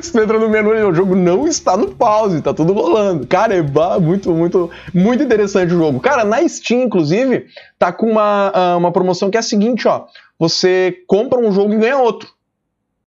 Você 0.00 0.22
entra 0.22 0.38
no 0.38 0.48
menu 0.48 0.74
e 0.74 0.82
o 0.82 0.94
jogo 0.94 1.14
não 1.14 1.46
está 1.46 1.76
no 1.76 1.88
pause, 1.88 2.42
tá 2.42 2.54
tudo 2.54 2.72
rolando. 2.72 3.26
Cara, 3.26 3.54
é 3.54 3.62
muito, 4.00 4.32
muito, 4.32 4.70
muito 4.94 5.22
interessante 5.22 5.74
o 5.74 5.78
jogo. 5.78 6.00
Cara, 6.00 6.24
na 6.24 6.46
Steam, 6.48 6.82
inclusive, 6.82 7.46
tá 7.78 7.92
com 7.92 8.10
uma, 8.10 8.52
ah, 8.54 8.76
uma 8.76 8.92
promoção 8.92 9.30
que 9.30 9.36
é 9.36 9.40
a 9.40 9.42
seguinte, 9.42 9.88
ó. 9.88 10.06
Você 10.38 10.98
compra 11.06 11.38
um 11.38 11.50
jogo 11.50 11.72
e 11.74 11.78
ganha 11.78 11.98
outro. 11.98 12.28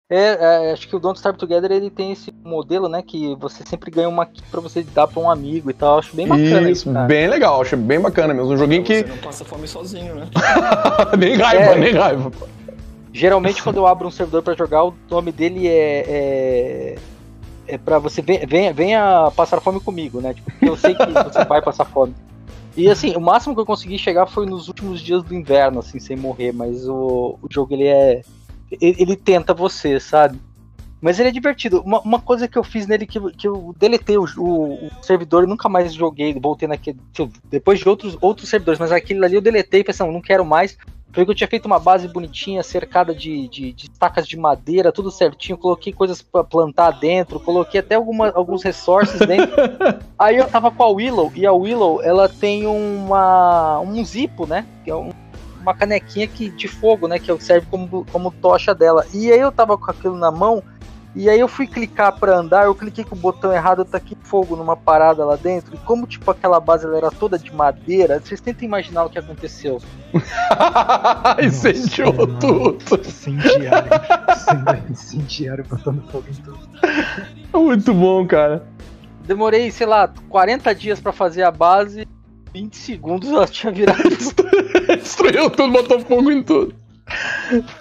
É, 0.09 0.69
é, 0.69 0.71
acho 0.71 0.87
que 0.87 0.95
o 0.95 0.99
Don't 0.99 1.17
Starve 1.17 1.37
Together 1.37 1.69
ele 1.69 1.89
tem 1.89 2.13
esse 2.13 2.33
modelo, 2.43 2.87
né? 2.87 3.03
Que 3.05 3.35
você 3.35 3.65
sempre 3.65 3.91
ganha 3.91 4.07
uma 4.07 4.25
key 4.25 4.41
pra 4.49 4.61
você 4.61 4.81
dar 4.81 5.05
pra 5.05 5.21
um 5.21 5.29
amigo 5.29 5.69
e 5.69 5.73
tal. 5.73 5.99
Acho 5.99 6.15
bem 6.15 6.25
bacana 6.25 6.71
isso. 6.71 6.89
isso 6.89 7.07
bem 7.07 7.27
legal, 7.27 7.61
acho 7.61 7.75
bem 7.75 7.99
bacana 7.99 8.33
mesmo. 8.33 8.53
Um 8.53 8.57
joguinho 8.57 8.85
você 8.85 9.03
que. 9.03 9.09
Você 9.09 9.15
não 9.15 9.17
passa 9.17 9.43
fome 9.43 9.67
sozinho, 9.67 10.15
né? 10.15 10.29
nem 11.19 11.35
raiva, 11.35 11.73
é, 11.73 11.77
nem 11.77 11.93
raiva. 11.93 12.31
Geralmente, 13.17 13.63
quando 13.63 13.77
eu 13.77 13.87
abro 13.87 14.07
um 14.07 14.11
servidor 14.11 14.43
para 14.43 14.55
jogar, 14.55 14.83
o 14.85 14.93
nome 15.09 15.31
dele 15.31 15.67
é. 15.67 16.05
é... 16.07 16.95
É 17.69 17.77
pra 17.77 17.99
você 17.99 18.21
venha, 18.21 18.71
venha 18.71 19.29
passar 19.35 19.59
fome 19.59 19.81
comigo, 19.81 20.21
né? 20.21 20.33
Tipo, 20.33 20.49
eu 20.61 20.77
sei 20.77 20.95
que 20.95 21.05
você 21.05 21.43
vai 21.43 21.61
passar 21.61 21.83
fome. 21.83 22.15
E 22.77 22.89
assim, 22.89 23.13
o 23.13 23.19
máximo 23.19 23.53
que 23.53 23.59
eu 23.59 23.65
consegui 23.65 23.97
chegar 23.97 24.25
foi 24.25 24.45
nos 24.45 24.69
últimos 24.69 25.01
dias 25.01 25.21
do 25.21 25.35
inverno, 25.35 25.79
assim, 25.79 25.99
sem 25.99 26.15
morrer, 26.15 26.53
mas 26.53 26.87
o, 26.87 27.37
o 27.41 27.47
jogo 27.51 27.73
ele 27.73 27.87
é 27.87 28.21
ele, 28.71 28.95
ele 28.99 29.15
tenta 29.17 29.53
você, 29.53 29.99
sabe? 29.99 30.39
Mas 31.01 31.19
ele 31.19 31.29
é 31.29 31.31
divertido. 31.31 31.81
Uma, 31.81 32.01
uma, 32.01 32.19
coisa 32.19 32.47
que 32.47 32.57
eu 32.57 32.63
fiz 32.63 32.87
nele 32.87 33.05
que, 33.05 33.19
que 33.33 33.47
eu 33.47 33.73
deletei 33.77 34.17
o, 34.17 34.25
o, 34.37 34.87
o 34.87 34.91
servidor 35.01 35.43
e 35.43 35.47
nunca 35.47 35.69
mais 35.69 35.93
joguei. 35.93 36.33
Voltei 36.33 36.67
naquele. 36.67 36.99
Depois 37.45 37.79
de 37.79 37.87
outros, 37.87 38.17
outros 38.19 38.49
servidores, 38.49 38.79
mas 38.79 38.91
aquele 38.91 39.23
ali 39.23 39.35
eu 39.35 39.41
deletei 39.41 39.83
pensando, 39.83 40.11
não 40.11 40.21
quero 40.21 40.43
mais. 40.43 40.77
Foi 41.13 41.25
que 41.25 41.31
eu 41.31 41.35
tinha 41.35 41.47
feito 41.47 41.65
uma 41.65 41.79
base 41.79 42.07
bonitinha, 42.07 42.61
cercada 42.61 43.15
de, 43.15 43.47
de, 43.47 43.73
de 43.73 43.85
estacas 43.85 44.27
de 44.27 44.37
madeira, 44.37 44.91
tudo 44.91 45.09
certinho. 45.09 45.57
Coloquei 45.57 45.93
coisas 45.93 46.21
para 46.21 46.43
plantar 46.43 46.91
dentro, 46.91 47.39
coloquei 47.39 47.79
até 47.79 47.95
alguma, 47.95 48.29
alguns 48.29 48.61
resources 48.61 49.17
dentro. 49.19 49.55
Aí 50.19 50.35
eu 50.35 50.47
tava 50.47 50.69
com 50.69 50.83
a 50.83 50.89
Willow, 50.89 51.31
e 51.33 51.45
a 51.45 51.53
Willow 51.53 52.03
ela 52.03 52.27
tem 52.27 52.67
uma, 52.67 53.79
um 53.79 54.03
zipo, 54.03 54.45
né? 54.45 54.65
Que 54.83 54.91
é 54.91 54.95
um 54.95 55.11
uma 55.61 55.73
canequinha 55.73 56.27
que, 56.27 56.49
de 56.49 56.67
fogo, 56.67 57.07
né? 57.07 57.19
Que 57.19 57.37
serve 57.43 57.67
como, 57.69 58.05
como 58.11 58.31
tocha 58.31 58.73
dela. 58.73 59.05
E 59.13 59.31
aí 59.31 59.39
eu 59.39 59.51
tava 59.51 59.77
com 59.77 59.89
aquilo 59.89 60.17
na 60.17 60.31
mão. 60.31 60.63
E 61.15 61.29
aí 61.29 61.39
eu 61.39 61.47
fui 61.47 61.65
clicar 61.65 62.15
para 62.19 62.37
andar, 62.37 62.65
eu 62.65 62.75
cliquei 62.75 63.03
com 63.03 63.15
o 63.15 63.17
botão 63.17 63.51
errado, 63.51 63.79
eu 63.79 63.85
taquei 63.85 64.15
fogo 64.21 64.55
numa 64.55 64.77
parada 64.77 65.25
lá 65.25 65.35
dentro. 65.35 65.73
E 65.73 65.77
como 65.79 66.05
tipo 66.05 66.29
aquela 66.29 66.59
base 66.59 66.85
ela 66.85 66.95
era 66.95 67.09
toda 67.09 67.39
de 67.39 67.51
madeira, 67.51 68.19
vocês 68.19 68.39
tentam 68.39 68.65
imaginar 68.65 69.05
o 69.05 69.09
que 69.09 69.17
aconteceu. 69.17 69.81
Incendiou 71.43 72.13
tudo. 72.39 72.77
Incendiário. 72.99 73.89
Incendiário 74.91 75.65
botando 75.67 76.07
fogo 76.11 76.25
em 76.29 76.33
tudo. 76.33 76.59
Muito 77.51 77.93
bom, 77.95 78.27
cara. 78.27 78.67
Demorei, 79.25 79.71
sei 79.71 79.87
lá, 79.87 80.07
40 80.29 80.75
dias 80.75 80.99
para 80.99 81.11
fazer 81.11 81.41
a 81.41 81.51
base 81.51 82.07
20 82.57 82.75
segundos 82.75 83.29
ela 83.29 83.45
tinha 83.45 83.71
virado. 83.71 84.01
Destruiu 84.97 85.47
tudo, 85.49 85.71
botou 85.71 85.99
fogo 85.99 86.31
em 86.31 86.41
tudo. 86.41 86.73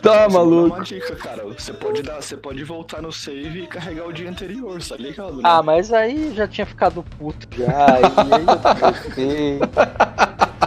Tá 0.02 0.28
maluco. 0.28 0.76
Uma 0.76 0.85
dica, 0.85 1.16
cara. 1.16 1.42
Você 1.45 1.73
pode 1.73 2.02
dar, 2.02 2.23
você 2.23 2.37
pode 2.37 2.62
voltar 2.62 3.02
no 3.02 3.11
save 3.11 3.62
e 3.62 3.66
carregar 3.66 4.06
o 4.06 4.12
dia 4.12 4.28
anterior, 4.28 4.78
tá 4.83 4.97
ligado? 4.97 5.37
Né? 5.37 5.42
Ah, 5.45 5.62
mas 5.62 5.90
aí 5.92 6.35
já 6.35 6.47
tinha 6.47 6.66
ficado 6.66 7.02
puto 7.18 7.49
já. 7.56 7.66
Aí, 7.66 8.04
aí 8.04 8.45
eu 8.45 8.59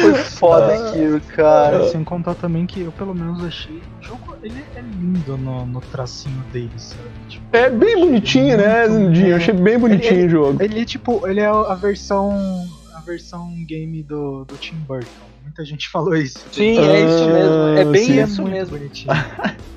Foi 0.00 0.14
foda 0.24 0.72
ah, 0.72 0.88
aquilo, 0.90 1.20
cara. 1.20 1.88
Sem 1.88 2.04
contar 2.04 2.34
também 2.34 2.66
que 2.66 2.80
eu 2.80 2.92
pelo 2.92 3.14
menos 3.14 3.44
achei. 3.44 3.82
O 4.00 4.02
jogo 4.02 4.36
ele 4.42 4.64
é 4.74 4.80
lindo 4.80 5.36
no, 5.36 5.66
no 5.66 5.80
tracinho 5.80 6.42
dele, 6.52 6.70
sabe? 6.76 7.02
Tipo, 7.28 7.56
é 7.56 7.70
bem 7.70 7.98
bonitinho, 7.98 8.56
né, 8.56 8.88
Zindinho? 8.88 9.28
Eu 9.28 9.36
achei 9.36 9.54
bem 9.54 9.78
bonitinho 9.78 10.20
ele, 10.20 10.26
o 10.26 10.30
jogo. 10.30 10.62
Ele, 10.62 10.84
tipo, 10.84 11.26
ele 11.26 11.40
é 11.40 11.46
a 11.46 11.74
versão. 11.74 12.32
a 12.94 13.00
versão 13.00 13.52
game 13.64 14.02
do, 14.02 14.44
do 14.44 14.56
Tim 14.56 14.76
Burton. 14.86 15.26
Muita 15.42 15.64
gente 15.64 15.88
falou 15.88 16.16
isso. 16.16 16.38
Sim, 16.52 16.78
é 16.78 17.04
isso 17.04 17.26
mesmo. 17.26 17.78
É 17.78 17.84
bem 17.84 18.04
sim, 18.04 18.22
isso 18.22 18.42
é 18.42 18.44
mesmo. 18.44 18.78
Bonitinho. 18.78 19.14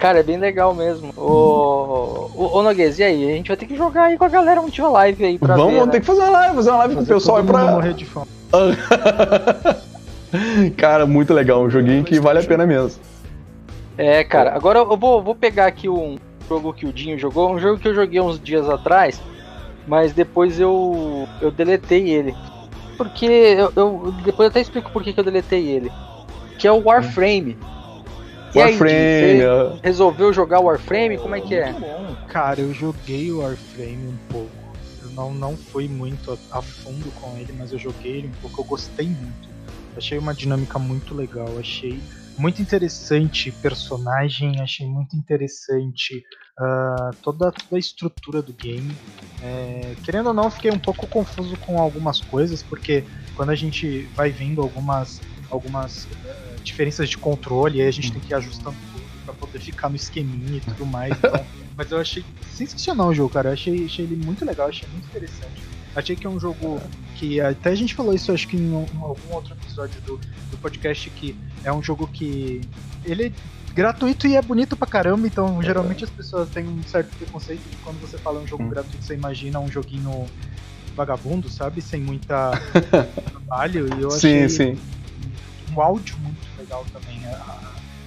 Cara, 0.00 0.20
é 0.20 0.22
bem 0.22 0.38
legal 0.38 0.74
mesmo. 0.74 1.12
O, 1.14 2.30
o, 2.34 2.58
o 2.58 2.62
Noguês, 2.62 2.98
e 2.98 3.04
aí? 3.04 3.30
A 3.30 3.34
gente 3.34 3.48
vai 3.48 3.56
ter 3.58 3.66
que 3.66 3.76
jogar 3.76 4.04
aí 4.04 4.16
com 4.16 4.24
a 4.24 4.30
galera 4.30 4.58
um 4.58 4.70
dia 4.70 4.88
live 4.88 5.22
aí 5.22 5.38
pra 5.38 5.54
Vamos, 5.54 5.72
ver, 5.72 5.78
vamos 5.78 5.86
né? 5.88 5.92
ter 5.92 6.00
que 6.00 6.06
fazer 6.06 6.22
uma 6.22 6.30
live, 6.30 6.56
fazer 6.56 6.70
uma 6.70 6.78
live 6.78 6.94
fazer 6.94 7.06
com 7.06 7.12
o 7.12 7.16
pessoal 7.16 7.36
aí 7.36 7.44
pra. 7.44 7.66
morrer 7.66 7.92
de 7.92 8.06
fome. 8.06 8.26
cara, 10.78 11.04
muito 11.04 11.34
legal. 11.34 11.62
Um 11.62 11.68
joguinho 11.68 12.02
que 12.02 12.18
vale 12.18 12.38
a 12.38 12.42
pena 12.42 12.66
mesmo. 12.66 12.98
É, 13.98 14.24
cara. 14.24 14.54
Agora 14.54 14.78
eu 14.78 14.96
vou, 14.96 15.22
vou 15.22 15.34
pegar 15.34 15.66
aqui 15.66 15.86
um 15.86 16.16
jogo 16.48 16.72
que 16.72 16.86
o 16.86 16.92
Dinho 16.94 17.18
jogou. 17.18 17.52
Um 17.52 17.58
jogo 17.58 17.78
que 17.78 17.88
eu 17.88 17.94
joguei 17.94 18.22
uns 18.22 18.40
dias 18.40 18.70
atrás, 18.70 19.20
mas 19.86 20.14
depois 20.14 20.58
eu, 20.58 21.28
eu 21.42 21.50
deletei 21.50 22.08
ele. 22.08 22.34
Porque 22.96 23.26
eu, 23.26 23.70
eu 23.76 24.14
depois 24.24 24.46
eu 24.46 24.50
até 24.50 24.62
explico 24.62 24.90
por 24.90 25.02
que, 25.02 25.12
que 25.12 25.20
eu 25.20 25.24
deletei 25.24 25.68
ele. 25.68 25.92
Que 26.58 26.66
é 26.66 26.72
o 26.72 26.82
Warframe. 26.82 27.50
E 27.50 27.79
Warframe. 28.54 29.42
Aí, 29.42 29.80
resolveu 29.82 30.32
jogar 30.32 30.60
Warframe? 30.60 31.18
Como 31.18 31.34
é 31.34 31.40
que 31.40 31.54
é? 31.54 31.74
Cara, 32.28 32.60
eu 32.60 32.72
joguei 32.72 33.30
o 33.30 33.38
Warframe 33.38 34.08
um 34.08 34.18
pouco. 34.30 34.72
Eu 35.02 35.10
não, 35.10 35.32
não 35.32 35.56
fui 35.56 35.88
muito 35.88 36.30
a, 36.32 36.58
a 36.58 36.62
fundo 36.62 37.10
com 37.12 37.36
ele, 37.36 37.52
mas 37.52 37.72
eu 37.72 37.78
joguei 37.78 38.18
ele 38.18 38.28
um 38.28 38.34
pouco. 38.40 38.62
Eu 38.62 38.66
gostei 38.66 39.06
muito. 39.06 39.48
Achei 39.96 40.18
uma 40.18 40.34
dinâmica 40.34 40.78
muito 40.78 41.14
legal. 41.14 41.58
Achei 41.58 42.02
muito 42.38 42.62
interessante 42.62 43.52
personagem, 43.52 44.60
achei 44.60 44.86
muito 44.86 45.16
interessante 45.16 46.24
uh, 46.58 47.16
toda, 47.22 47.52
toda 47.52 47.76
a 47.76 47.78
estrutura 47.78 48.42
do 48.42 48.52
game. 48.54 48.96
É, 49.42 49.94
querendo 50.04 50.28
ou 50.28 50.34
não, 50.34 50.50
fiquei 50.50 50.70
um 50.70 50.78
pouco 50.78 51.06
confuso 51.06 51.56
com 51.58 51.80
algumas 51.80 52.20
coisas, 52.20 52.62
porque 52.62 53.06
quando 53.34 53.50
a 53.50 53.54
gente 53.54 54.06
vai 54.14 54.30
vendo 54.30 54.60
algumas, 54.60 55.18
algumas 55.50 56.04
uh, 56.04 56.49
diferenças 56.62 57.08
de 57.08 57.18
controle, 57.18 57.80
aí 57.80 57.88
a 57.88 57.90
gente 57.90 58.12
tem 58.12 58.20
que 58.20 58.32
ir 58.32 58.34
ajustando 58.34 58.76
tudo 58.92 59.04
pra 59.24 59.34
poder 59.34 59.58
ficar 59.58 59.88
no 59.88 59.96
esqueminha 59.96 60.58
e 60.58 60.60
tudo 60.60 60.86
mais. 60.86 61.14
Então, 61.20 61.44
mas 61.76 61.90
eu 61.90 61.98
achei 61.98 62.22
sensacional 62.52 63.08
o 63.08 63.14
jogo, 63.14 63.32
cara. 63.32 63.48
Eu 63.48 63.52
achei, 63.54 63.86
achei 63.86 64.04
ele 64.04 64.16
muito 64.16 64.44
legal, 64.44 64.68
achei 64.68 64.86
muito 64.92 65.06
interessante. 65.06 65.62
Achei 65.94 66.14
que 66.14 66.26
é 66.26 66.30
um 66.30 66.38
jogo 66.38 66.80
que 67.16 67.40
até 67.40 67.70
a 67.70 67.74
gente 67.74 67.94
falou 67.94 68.14
isso, 68.14 68.30
acho 68.32 68.46
que 68.46 68.56
em, 68.56 68.74
algum 68.74 69.34
outro 69.34 69.54
episódio 69.54 70.00
do, 70.02 70.20
do 70.50 70.58
podcast, 70.58 71.08
que 71.10 71.34
é 71.64 71.72
um 71.72 71.82
jogo 71.82 72.06
que 72.06 72.60
ele 73.04 73.26
é 73.26 73.32
gratuito 73.74 74.26
e 74.26 74.36
é 74.36 74.42
bonito 74.42 74.76
pra 74.76 74.86
caramba, 74.86 75.26
então 75.26 75.62
geralmente 75.62 76.04
as 76.04 76.10
pessoas 76.10 76.48
têm 76.50 76.66
um 76.66 76.82
certo 76.82 77.16
preconceito 77.16 77.62
de 77.68 77.76
quando 77.78 78.00
você 78.00 78.18
fala 78.18 78.40
um 78.40 78.46
jogo 78.46 78.62
hum. 78.62 78.68
gratuito, 78.68 79.04
você 79.04 79.14
imagina 79.14 79.58
um 79.58 79.70
joguinho 79.70 80.26
vagabundo, 80.94 81.48
sabe? 81.48 81.80
Sem 81.80 82.00
muita 82.00 82.50
trabalho. 83.30 83.88
E 83.96 84.02
eu 84.02 84.08
achei 84.08 84.48
sim, 84.48 84.74
sim. 84.74 84.78
um 85.74 85.80
áudio 85.80 86.16
muito 86.18 86.49
legal 86.70 86.86
também. 86.92 87.20
A, 87.26 87.58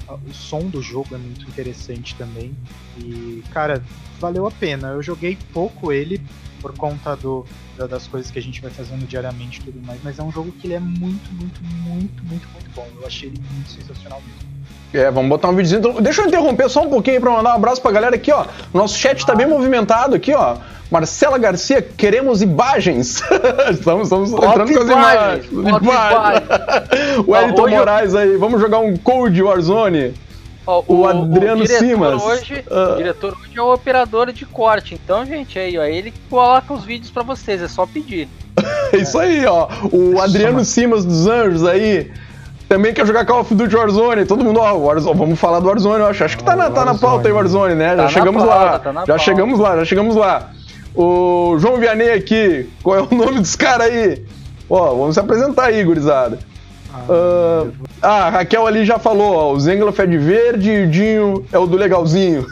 a, 0.08 0.14
o 0.16 0.34
som 0.34 0.62
do 0.62 0.82
jogo 0.82 1.14
é 1.14 1.18
muito 1.18 1.46
interessante 1.48 2.16
também. 2.16 2.56
E, 2.98 3.44
cara, 3.52 3.84
valeu 4.20 4.48
a 4.48 4.52
pena. 4.52 4.90
Eu 4.90 5.04
joguei 5.04 5.38
pouco 5.54 5.92
ele 5.92 6.22
por 6.62 6.76
conta 6.78 7.16
do, 7.18 7.46
das 7.90 8.08
coisas 8.08 8.32
que 8.32 8.40
a 8.40 8.42
gente 8.42 8.62
vai 8.62 8.72
fazendo 8.72 9.06
diariamente 9.06 9.60
e 9.60 9.64
tudo 9.66 9.86
mais, 9.86 10.00
mas 10.02 10.18
é 10.18 10.24
um 10.24 10.32
jogo 10.32 10.50
que 10.54 10.68
ele 10.68 10.76
é 10.76 10.80
muito, 10.80 11.30
muito, 11.34 11.62
muito, 11.62 12.24
muito, 12.24 12.48
muito 12.50 12.72
bom. 12.74 12.88
Eu 12.96 13.06
achei 13.06 13.28
ele 13.28 13.42
muito 13.52 13.70
sensacional 13.70 14.22
mesmo. 14.22 14.54
É, 14.94 15.10
vamos 15.10 15.28
botar 15.28 15.50
um 15.50 15.56
videozinho. 15.56 16.02
Deixa 16.02 16.22
eu 16.22 16.28
interromper 16.28 16.70
só 16.70 16.84
um 16.84 16.90
pouquinho 16.90 17.20
para 17.20 17.32
mandar 17.32 17.54
um 17.54 17.56
abraço 17.56 17.82
pra 17.82 17.92
galera 17.92 18.16
aqui, 18.16 18.32
ó. 18.32 18.46
Nosso 18.74 18.98
chat 18.98 19.18
está 19.18 19.36
bem 19.36 19.48
movimentado 19.48 20.16
aqui, 20.16 20.34
ó. 20.34 20.58
Marcela 20.94 21.40
Garcia, 21.40 21.82
queremos 21.82 22.44
imagens. 22.44 23.24
estamos, 23.74 24.04
estamos 24.04 24.32
entrando 24.32 24.72
com 24.72 24.80
as 24.80 24.90
imagens. 24.90 25.52
imagens. 25.52 26.44
o 27.26 27.36
Elton 27.36 27.68
Moraes 27.68 28.14
aí, 28.14 28.38
vamos 28.38 28.62
jogar 28.62 28.78
um 28.78 28.96
Code 28.96 29.42
Warzone. 29.42 30.14
Ó, 30.68 30.84
o, 30.88 31.00
o, 31.00 31.08
Adriano 31.08 31.64
o 31.64 31.68
Simas. 31.68 32.22
Hoje, 32.22 32.64
uh, 32.70 32.94
o 32.94 32.98
diretor 32.98 33.34
hoje 33.34 33.58
é 33.58 33.62
o 33.64 33.74
operador 33.74 34.32
de 34.32 34.46
corte. 34.46 34.94
Então, 34.94 35.26
gente, 35.26 35.58
aí, 35.58 35.76
ó, 35.80 35.84
ele 35.84 36.14
coloca 36.30 36.72
os 36.72 36.86
vídeos 36.86 37.10
para 37.10 37.24
vocês, 37.24 37.60
é 37.60 37.68
só 37.68 37.88
pedir. 37.88 38.30
Isso 38.94 39.18
aí, 39.18 39.48
ó. 39.48 39.68
O 39.92 40.22
Adriano 40.22 40.64
Simas 40.64 41.04
dos 41.04 41.26
Anjos 41.26 41.66
aí. 41.66 42.12
também 42.70 42.94
quer 42.94 43.08
jogar 43.08 43.26
Call 43.26 43.40
of 43.40 43.56
Duty 43.56 43.76
Warzone. 43.76 44.26
Todo 44.28 44.46
mundo, 44.46 44.60
ó, 44.60 44.74
Warzone, 44.74 45.18
vamos 45.18 45.40
falar 45.40 45.60
do 45.60 45.68
Warzone, 45.68 46.02
eu 46.02 46.06
acho. 46.06 46.24
Acho 46.24 46.38
que 46.38 46.44
tá 46.44 46.56
na, 46.56 46.70
tá 46.70 46.86
na 46.86 46.94
pauta 46.94 47.28
aí, 47.28 47.34
Warzone, 47.34 47.74
né? 47.74 47.96
Tá 47.96 48.04
já 48.04 48.10
chegamos 48.10 48.44
pauta, 48.44 48.56
lá. 48.56 48.80
tá 48.80 48.92
já 48.92 48.94
pauta. 48.94 49.18
chegamos 49.18 49.60
lá, 49.60 49.76
já 49.78 49.86
chegamos 49.86 50.16
lá. 50.16 50.53
O 50.96 51.58
João 51.60 51.78
Vianney 51.78 52.12
aqui, 52.12 52.70
qual 52.82 52.98
é 52.98 53.02
o 53.02 53.10
nome 53.16 53.40
dos 53.40 53.56
caras 53.56 53.88
aí? 53.88 54.24
Ó, 54.70 54.96
vamos 54.96 55.16
se 55.16 55.20
apresentar 55.20 55.66
aí, 55.66 55.84
gurizada. 55.84 56.40
Ah, 56.94 57.66
ah, 58.02 58.28
a 58.28 58.30
Raquel 58.30 58.68
ali 58.68 58.86
já 58.86 59.00
falou, 59.00 59.34
ó, 59.34 59.52
o 59.52 59.60
Zengloff 59.60 60.00
é 60.00 60.06
de 60.06 60.18
verde 60.18 60.70
e 60.70 60.84
o 60.84 60.90
Dinho 60.90 61.46
é 61.52 61.58
o 61.58 61.66
do 61.66 61.76
legalzinho. 61.76 62.46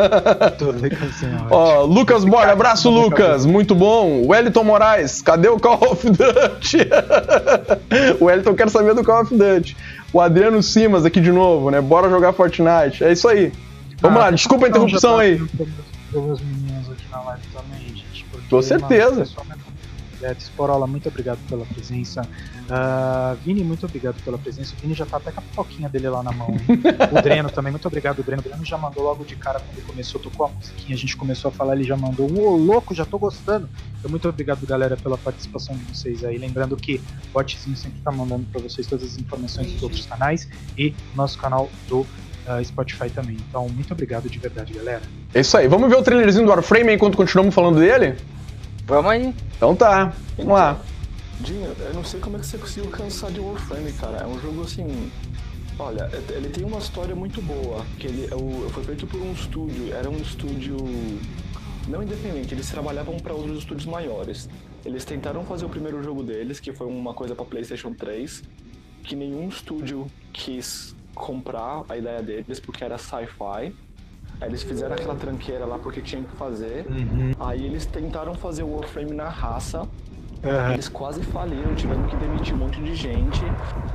Tô 0.58 0.70
legalzinho, 0.70 1.46
Ó, 1.50 1.82
Lucas 1.84 2.22
Borges, 2.22 2.50
abraço 2.50 2.90
Lucas, 2.90 3.46
muito 3.46 3.74
bom. 3.74 4.26
Wellington 4.26 4.64
Moraes, 4.64 5.22
cadê 5.22 5.48
o 5.48 5.58
Call 5.58 5.92
of 5.92 6.06
Duty? 6.10 6.88
o 8.20 8.26
Wellington 8.26 8.54
quer 8.54 8.68
saber 8.68 8.94
do 8.94 9.02
Call 9.02 9.22
of 9.22 9.34
Duty. 9.34 9.74
O 10.12 10.20
Adriano 10.20 10.62
Simas 10.62 11.06
aqui 11.06 11.20
de 11.20 11.32
novo, 11.32 11.70
né? 11.70 11.80
Bora 11.80 12.10
jogar 12.10 12.34
Fortnite. 12.34 13.02
É 13.02 13.12
isso 13.12 13.26
aí. 13.26 13.50
Vamos 14.00 14.18
lá, 14.18 14.30
desculpa 14.30 14.66
a 14.66 14.68
interrupção 14.68 15.18
aí. 15.18 15.40
Com 18.48 18.62
certeza. 18.62 19.20
pessoal, 19.20 20.82
é, 20.82 20.86
muito 20.86 21.08
obrigado 21.08 21.38
pela 21.48 21.64
presença. 21.66 22.26
Ah, 22.68 23.36
Vini, 23.44 23.62
muito 23.62 23.86
obrigado 23.86 24.20
pela 24.24 24.38
presença. 24.38 24.74
O 24.74 24.80
Vini 24.80 24.94
já 24.94 25.06
tá 25.06 25.18
até 25.18 25.30
com 25.30 25.40
a 25.40 25.42
pipoquinha 25.42 25.88
dele 25.88 26.08
lá 26.08 26.22
na 26.22 26.32
mão. 26.32 26.48
o 27.12 27.22
Dreno 27.22 27.50
também, 27.50 27.70
muito 27.70 27.86
obrigado, 27.86 28.22
Dreno. 28.22 28.40
O 28.40 28.44
Dreno 28.44 28.64
já 28.64 28.76
mandou 28.76 29.04
logo 29.04 29.24
de 29.24 29.36
cara 29.36 29.60
quando 29.60 29.78
ele 29.78 29.86
começou, 29.86 30.20
tocou 30.20 30.46
a 30.46 30.48
musiquinha, 30.48 30.94
a 30.94 30.98
gente 30.98 31.16
começou 31.16 31.50
a 31.50 31.52
falar, 31.52 31.74
ele 31.74 31.84
já 31.84 31.96
mandou 31.96 32.30
um 32.30 32.40
ô 32.40 32.56
louco, 32.56 32.94
já 32.94 33.04
tô 33.04 33.18
gostando. 33.18 33.68
Então, 33.98 34.10
muito 34.10 34.28
obrigado, 34.28 34.66
galera, 34.66 34.96
pela 34.96 35.16
participação 35.18 35.76
de 35.76 35.84
vocês 35.84 36.24
aí. 36.24 36.38
Lembrando 36.38 36.76
que 36.76 36.96
o 36.96 37.32
Botzinho 37.32 37.76
sempre 37.76 38.00
tá 38.00 38.10
mandando 38.10 38.46
pra 38.50 38.60
vocês 38.60 38.86
todas 38.86 39.12
as 39.12 39.18
informações 39.18 39.72
dos 39.72 39.82
outros 39.82 40.06
canais 40.06 40.48
e 40.76 40.94
nosso 41.14 41.38
canal 41.38 41.70
do 41.88 42.06
ah, 42.46 42.62
Spotify 42.62 43.10
também. 43.10 43.36
Então, 43.48 43.68
muito 43.68 43.92
obrigado 43.92 44.28
de 44.28 44.38
verdade, 44.38 44.72
galera. 44.72 45.02
É 45.34 45.40
isso 45.40 45.56
aí. 45.56 45.68
Vamos 45.68 45.88
ver 45.90 45.96
o 45.96 46.02
trailerzinho 46.02 46.44
do 46.44 46.50
Warframe 46.50 46.92
enquanto 46.94 47.16
continuamos 47.16 47.54
falando 47.54 47.78
dele? 47.80 48.14
Vamos 48.86 49.10
aí. 49.10 49.34
Então 49.56 49.74
tá, 49.74 50.12
vamos 50.36 50.52
lá. 50.52 50.80
Dinho, 51.40 51.70
eu 51.80 51.92
não 51.94 52.04
sei 52.04 52.18
como 52.20 52.36
é 52.36 52.40
que 52.40 52.46
você 52.46 52.56
conseguiu 52.58 52.90
cansar 52.90 53.30
de 53.30 53.40
Warframe, 53.40 53.92
cara. 53.92 54.18
É 54.18 54.26
um 54.26 54.38
jogo 54.40 54.62
assim. 54.62 55.10
Olha, 55.78 56.08
ele 56.30 56.48
tem 56.48 56.64
uma 56.64 56.78
história 56.78 57.14
muito 57.14 57.42
boa. 57.42 57.84
Que 57.98 58.06
ele 58.06 58.28
é 58.30 58.34
o- 58.34 58.68
foi 58.70 58.84
feito 58.84 59.06
por 59.06 59.20
um 59.20 59.32
estúdio. 59.32 59.92
Era 59.92 60.08
um 60.08 60.16
estúdio 60.16 60.76
não 61.88 62.02
independente. 62.02 62.54
Eles 62.54 62.68
trabalhavam 62.70 63.16
para 63.18 63.34
outros 63.34 63.58
estúdios 63.58 63.86
maiores. 63.86 64.48
Eles 64.84 65.04
tentaram 65.04 65.44
fazer 65.44 65.66
o 65.66 65.68
primeiro 65.68 66.02
jogo 66.02 66.22
deles, 66.22 66.60
que 66.60 66.72
foi 66.72 66.86
uma 66.86 67.12
coisa 67.12 67.34
para 67.34 67.44
PlayStation 67.44 67.92
3, 67.92 68.42
que 69.02 69.14
nenhum 69.16 69.48
estúdio 69.48 70.06
quis 70.32 70.94
comprar 71.16 71.82
a 71.88 71.96
ideia 71.96 72.22
deles 72.22 72.60
porque 72.60 72.84
era 72.84 72.96
sci-fi. 72.98 73.74
Aí 74.38 74.48
eles 74.48 74.62
fizeram 74.62 74.94
aquela 74.94 75.14
tranqueira 75.16 75.64
lá 75.64 75.78
porque 75.78 76.00
tinham 76.02 76.22
que 76.22 76.36
fazer. 76.36 76.86
Aí 77.40 77.64
eles 77.64 77.86
tentaram 77.86 78.34
fazer 78.34 78.62
o 78.62 78.76
Warframe 78.76 79.12
na 79.12 79.28
raça. 79.28 79.88
Eles 80.72 80.88
quase 80.88 81.22
faliram, 81.22 81.74
tiveram 81.74 82.06
que 82.06 82.14
demitir 82.16 82.54
um 82.54 82.58
monte 82.58 82.80
de 82.80 82.94
gente, 82.94 83.40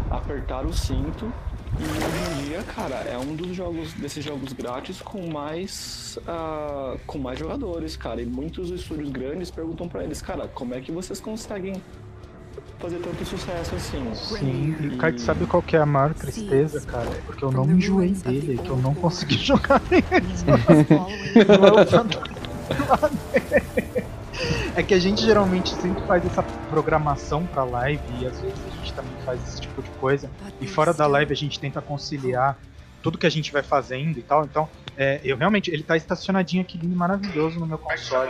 apertar 0.09 0.65
o 0.65 0.73
cinto. 0.73 1.31
E 1.79 1.83
hoje 1.83 2.41
em 2.41 2.49
dia, 2.49 2.63
cara, 2.63 2.95
é 2.95 3.17
um 3.17 3.33
dos 3.33 3.55
jogos 3.55 3.93
desses 3.93 4.25
jogos 4.25 4.51
grátis 4.51 5.01
com 5.01 5.27
mais 5.27 6.19
ah, 6.27 6.97
com 7.05 7.17
mais 7.17 7.39
jogadores, 7.39 7.95
cara. 7.95 8.21
E 8.21 8.25
muitos 8.25 8.69
estúdios 8.71 9.09
grandes 9.09 9.49
perguntam 9.49 9.87
pra 9.87 10.03
eles, 10.03 10.21
cara, 10.21 10.47
como 10.49 10.73
é 10.73 10.81
que 10.81 10.91
vocês 10.91 11.21
conseguem 11.21 11.81
fazer 12.81 12.97
tanto 12.97 13.23
sucesso 13.23 13.75
assim? 13.75 14.13
Sim, 14.15 14.75
e 14.81 14.97
Kart, 14.97 15.17
sabe 15.19 15.45
qual 15.45 15.61
que 15.61 15.75
é 15.75 15.79
a 15.79 15.85
maior 15.85 16.13
tristeza, 16.13 16.81
cara? 16.81 17.07
É 17.09 17.21
Porque 17.25 17.45
eu 17.45 17.51
não 17.51 17.65
me 17.65 17.75
enjoei 17.75 18.11
dele, 18.11 18.57
que 18.57 18.69
eu 18.69 18.77
não 18.77 18.95
consegui 18.95 19.37
jogar 19.43 19.81
nele. 19.89 20.03
É 21.35 21.85
fantasma 21.85 23.09
dele. 23.31 24.05
É 24.75 24.81
que 24.81 24.93
a 24.93 24.99
gente 24.99 25.21
geralmente 25.21 25.69
sempre 25.75 26.01
faz 26.03 26.25
essa 26.25 26.41
programação 26.69 27.45
pra 27.45 27.63
live 27.63 28.01
e 28.19 28.25
às 28.25 28.39
vezes 28.39 28.57
a 28.65 28.77
gente 28.77 28.93
também 28.93 29.13
faz 29.25 29.39
esse 29.47 29.61
tipo 29.61 29.81
de 29.83 29.89
coisa. 29.91 30.29
E 30.59 30.65
fora 30.65 30.93
da 30.93 31.05
live 31.05 31.31
a 31.31 31.35
gente 31.35 31.59
tenta 31.59 31.81
conciliar 31.81 32.57
tudo 33.03 33.17
que 33.17 33.27
a 33.27 33.29
gente 33.29 33.51
vai 33.51 33.61
fazendo 33.61 34.17
e 34.17 34.21
tal. 34.23 34.45
Então, 34.45 34.67
é, 35.03 35.19
eu 35.23 35.35
realmente, 35.35 35.71
ele 35.71 35.81
tá 35.83 35.97
estacionadinho 35.97 36.61
aqui 36.61 36.77
lindo 36.77 36.93
e 36.93 36.97
maravilhoso 36.97 37.59
no 37.59 37.65
meu 37.65 37.77
console. 37.79 38.29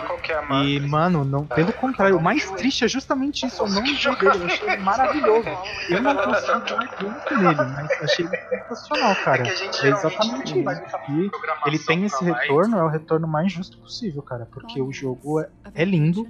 E, 0.65 0.79
mano, 0.79 1.25
não, 1.25 1.45
pelo 1.45 1.73
contrário, 1.73 2.15
o 2.17 2.21
mais 2.23 2.49
triste 2.51 2.85
é 2.85 2.87
justamente 2.87 3.45
isso. 3.45 3.61
Eu 3.63 3.67
não 3.69 3.83
enjoei 3.83 4.15
dele, 4.15 4.43
eu 4.43 4.45
achei 4.45 4.69
ele 4.69 4.81
maravilhoso. 4.81 5.49
Eu 5.89 6.01
não 6.01 6.15
consigo 6.23 6.67
jogar 6.67 6.87
tanto 6.97 7.37
nele, 7.37 7.55
mas 7.73 7.91
achei 8.03 8.25
ele 8.25 8.37
sensacional, 8.37 9.15
cara. 9.17 9.43
É 9.85 9.89
exatamente 9.89 10.53
isso. 10.59 10.81
E 11.09 11.29
ele 11.67 11.79
tem 11.79 12.05
esse 12.05 12.23
retorno, 12.23 12.77
é 12.77 12.83
o 12.83 12.87
retorno 12.87 13.27
mais 13.27 13.51
justo 13.51 13.77
possível, 13.79 14.21
cara. 14.23 14.47
Porque 14.51 14.81
o 14.81 14.91
jogo 14.93 15.41
é, 15.41 15.49
é 15.73 15.83
lindo, 15.85 16.25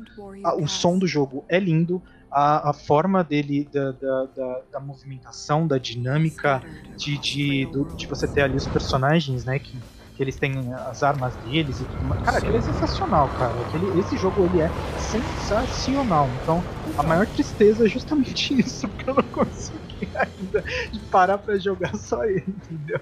o 0.58 0.68
som 0.68 0.98
do 0.98 1.06
jogo 1.08 1.46
é 1.50 1.60
lindo, 1.60 2.02
a, 2.32 2.70
a 2.70 2.74
forma 2.74 3.24
dele, 3.24 3.70
da, 3.72 3.92
da, 3.92 4.26
da, 4.36 4.62
da 4.74 4.80
movimentação, 4.80 5.68
da 5.68 5.78
dinâmica, 5.78 6.64
de, 6.98 7.18
de, 7.18 7.66
do- 7.72 7.86
de 7.96 8.08
você 8.08 8.28
ter 8.28 8.42
ali 8.42 8.56
os 8.56 8.66
personagens, 8.66 9.44
né? 9.46 9.60
Que, 9.60 9.78
que 10.22 10.24
eles 10.24 10.36
têm 10.36 10.54
as 10.88 11.02
armas 11.02 11.34
deles 11.38 11.82
e 11.82 11.84
tudo 11.84 12.04
mais. 12.04 12.22
Cara, 12.22 12.38
aquele 12.38 12.58
é 12.58 12.62
sensacional, 12.62 13.28
cara. 13.40 13.52
Aquele, 13.68 14.00
esse 14.00 14.16
jogo 14.18 14.46
ele 14.46 14.62
é 14.62 14.70
sensacional. 15.00 16.30
Então, 16.44 16.64
a 16.96 17.02
maior 17.02 17.26
tristeza 17.26 17.88
é 17.88 17.90
justamente 17.90 18.54
isso, 18.62 18.88
porque 18.88 19.10
eu 19.10 19.16
não 19.16 19.24
consegui 19.24 20.08
ainda 20.14 20.64
parar 21.10 21.40
pra 21.40 21.58
jogar 21.58 21.96
só 21.96 22.24
ele, 22.24 22.46
entendeu? 22.48 23.02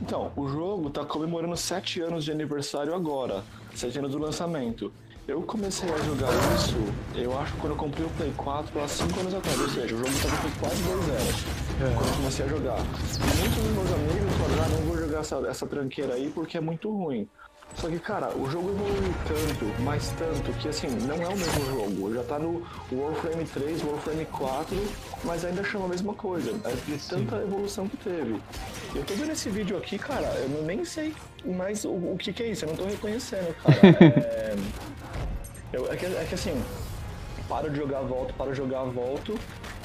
Então, 0.00 0.32
o 0.34 0.48
jogo 0.48 0.88
tá 0.88 1.04
comemorando 1.04 1.54
7 1.54 2.00
anos 2.00 2.24
de 2.24 2.32
aniversário 2.32 2.94
agora, 2.94 3.44
7 3.74 3.98
anos 3.98 4.12
do 4.12 4.18
lançamento. 4.18 4.90
Eu 5.28 5.42
comecei 5.42 5.88
a 5.88 5.96
jogar 5.98 6.28
isso, 6.56 6.76
eu 7.14 7.38
acho, 7.38 7.54
quando 7.58 7.72
eu 7.72 7.76
comprei 7.76 8.04
o 8.04 8.10
Play 8.10 8.32
4 8.36 8.82
há 8.82 8.88
5 8.88 9.20
anos 9.20 9.34
atrás, 9.34 9.60
ou 9.60 9.68
seja, 9.68 9.94
o 9.94 9.98
jogo 9.98 10.10
tava 10.22 10.42
com 10.42 10.60
quase 10.60 10.82
2 10.82 11.08
anos 11.08 11.44
quando 11.78 12.08
eu 12.08 12.16
comecei 12.16 12.44
a 12.44 12.48
jogar. 12.48 12.76
Muitos 12.76 13.56
dos 13.56 13.72
meus 13.72 13.92
amigos 13.92 14.36
falaram, 14.38 14.64
ah, 14.64 14.68
não 14.68 14.86
vou 14.86 14.98
jogar 14.98 15.20
essa, 15.20 15.36
essa 15.48 15.66
tranqueira 15.66 16.14
aí 16.14 16.30
porque 16.34 16.58
é 16.58 16.60
muito 16.60 16.90
ruim. 16.90 17.28
Só 17.76 17.88
que, 17.88 18.00
cara, 18.00 18.36
o 18.36 18.50
jogo 18.50 18.70
evoluiu 18.70 19.14
tanto, 19.28 19.82
mas 19.82 20.12
tanto, 20.18 20.52
que 20.58 20.68
assim, 20.68 20.88
não 20.88 21.14
é 21.14 21.28
o 21.28 21.36
mesmo 21.36 21.64
jogo. 21.66 22.14
Já 22.14 22.24
tá 22.24 22.38
no 22.38 22.66
Warframe 22.90 23.44
3, 23.44 23.84
Warframe 23.84 24.26
4, 24.26 24.76
mas 25.24 25.44
ainda 25.44 25.62
chama 25.62 25.84
a 25.84 25.88
mesma 25.88 26.12
coisa. 26.14 26.50
É 26.64 26.72
de 26.74 26.98
tanta 27.08 27.36
evolução 27.36 27.88
que 27.88 27.96
teve. 27.98 28.40
Eu 28.94 29.04
tô 29.04 29.14
vendo 29.14 29.30
esse 29.30 29.48
vídeo 29.48 29.76
aqui, 29.76 29.96
cara, 29.96 30.26
eu 30.40 30.64
nem 30.64 30.84
sei 30.84 31.14
mais 31.44 31.84
o, 31.84 31.90
o 31.90 32.16
que, 32.18 32.32
que 32.32 32.42
é 32.42 32.48
isso, 32.48 32.64
eu 32.64 32.70
não 32.70 32.76
tô 32.76 32.84
reconhecendo, 32.84 33.54
cara. 33.62 33.78
É, 34.04 34.56
eu- 35.72 35.92
é 35.92 35.96
que, 35.96 36.06
é 36.06 36.24
que 36.28 36.34
assim, 36.34 36.62
paro 37.48 37.70
de 37.70 37.76
jogar, 37.76 38.00
volto, 38.00 38.34
paro 38.34 38.50
de 38.50 38.56
jogar, 38.56 38.82
volto. 38.84 39.38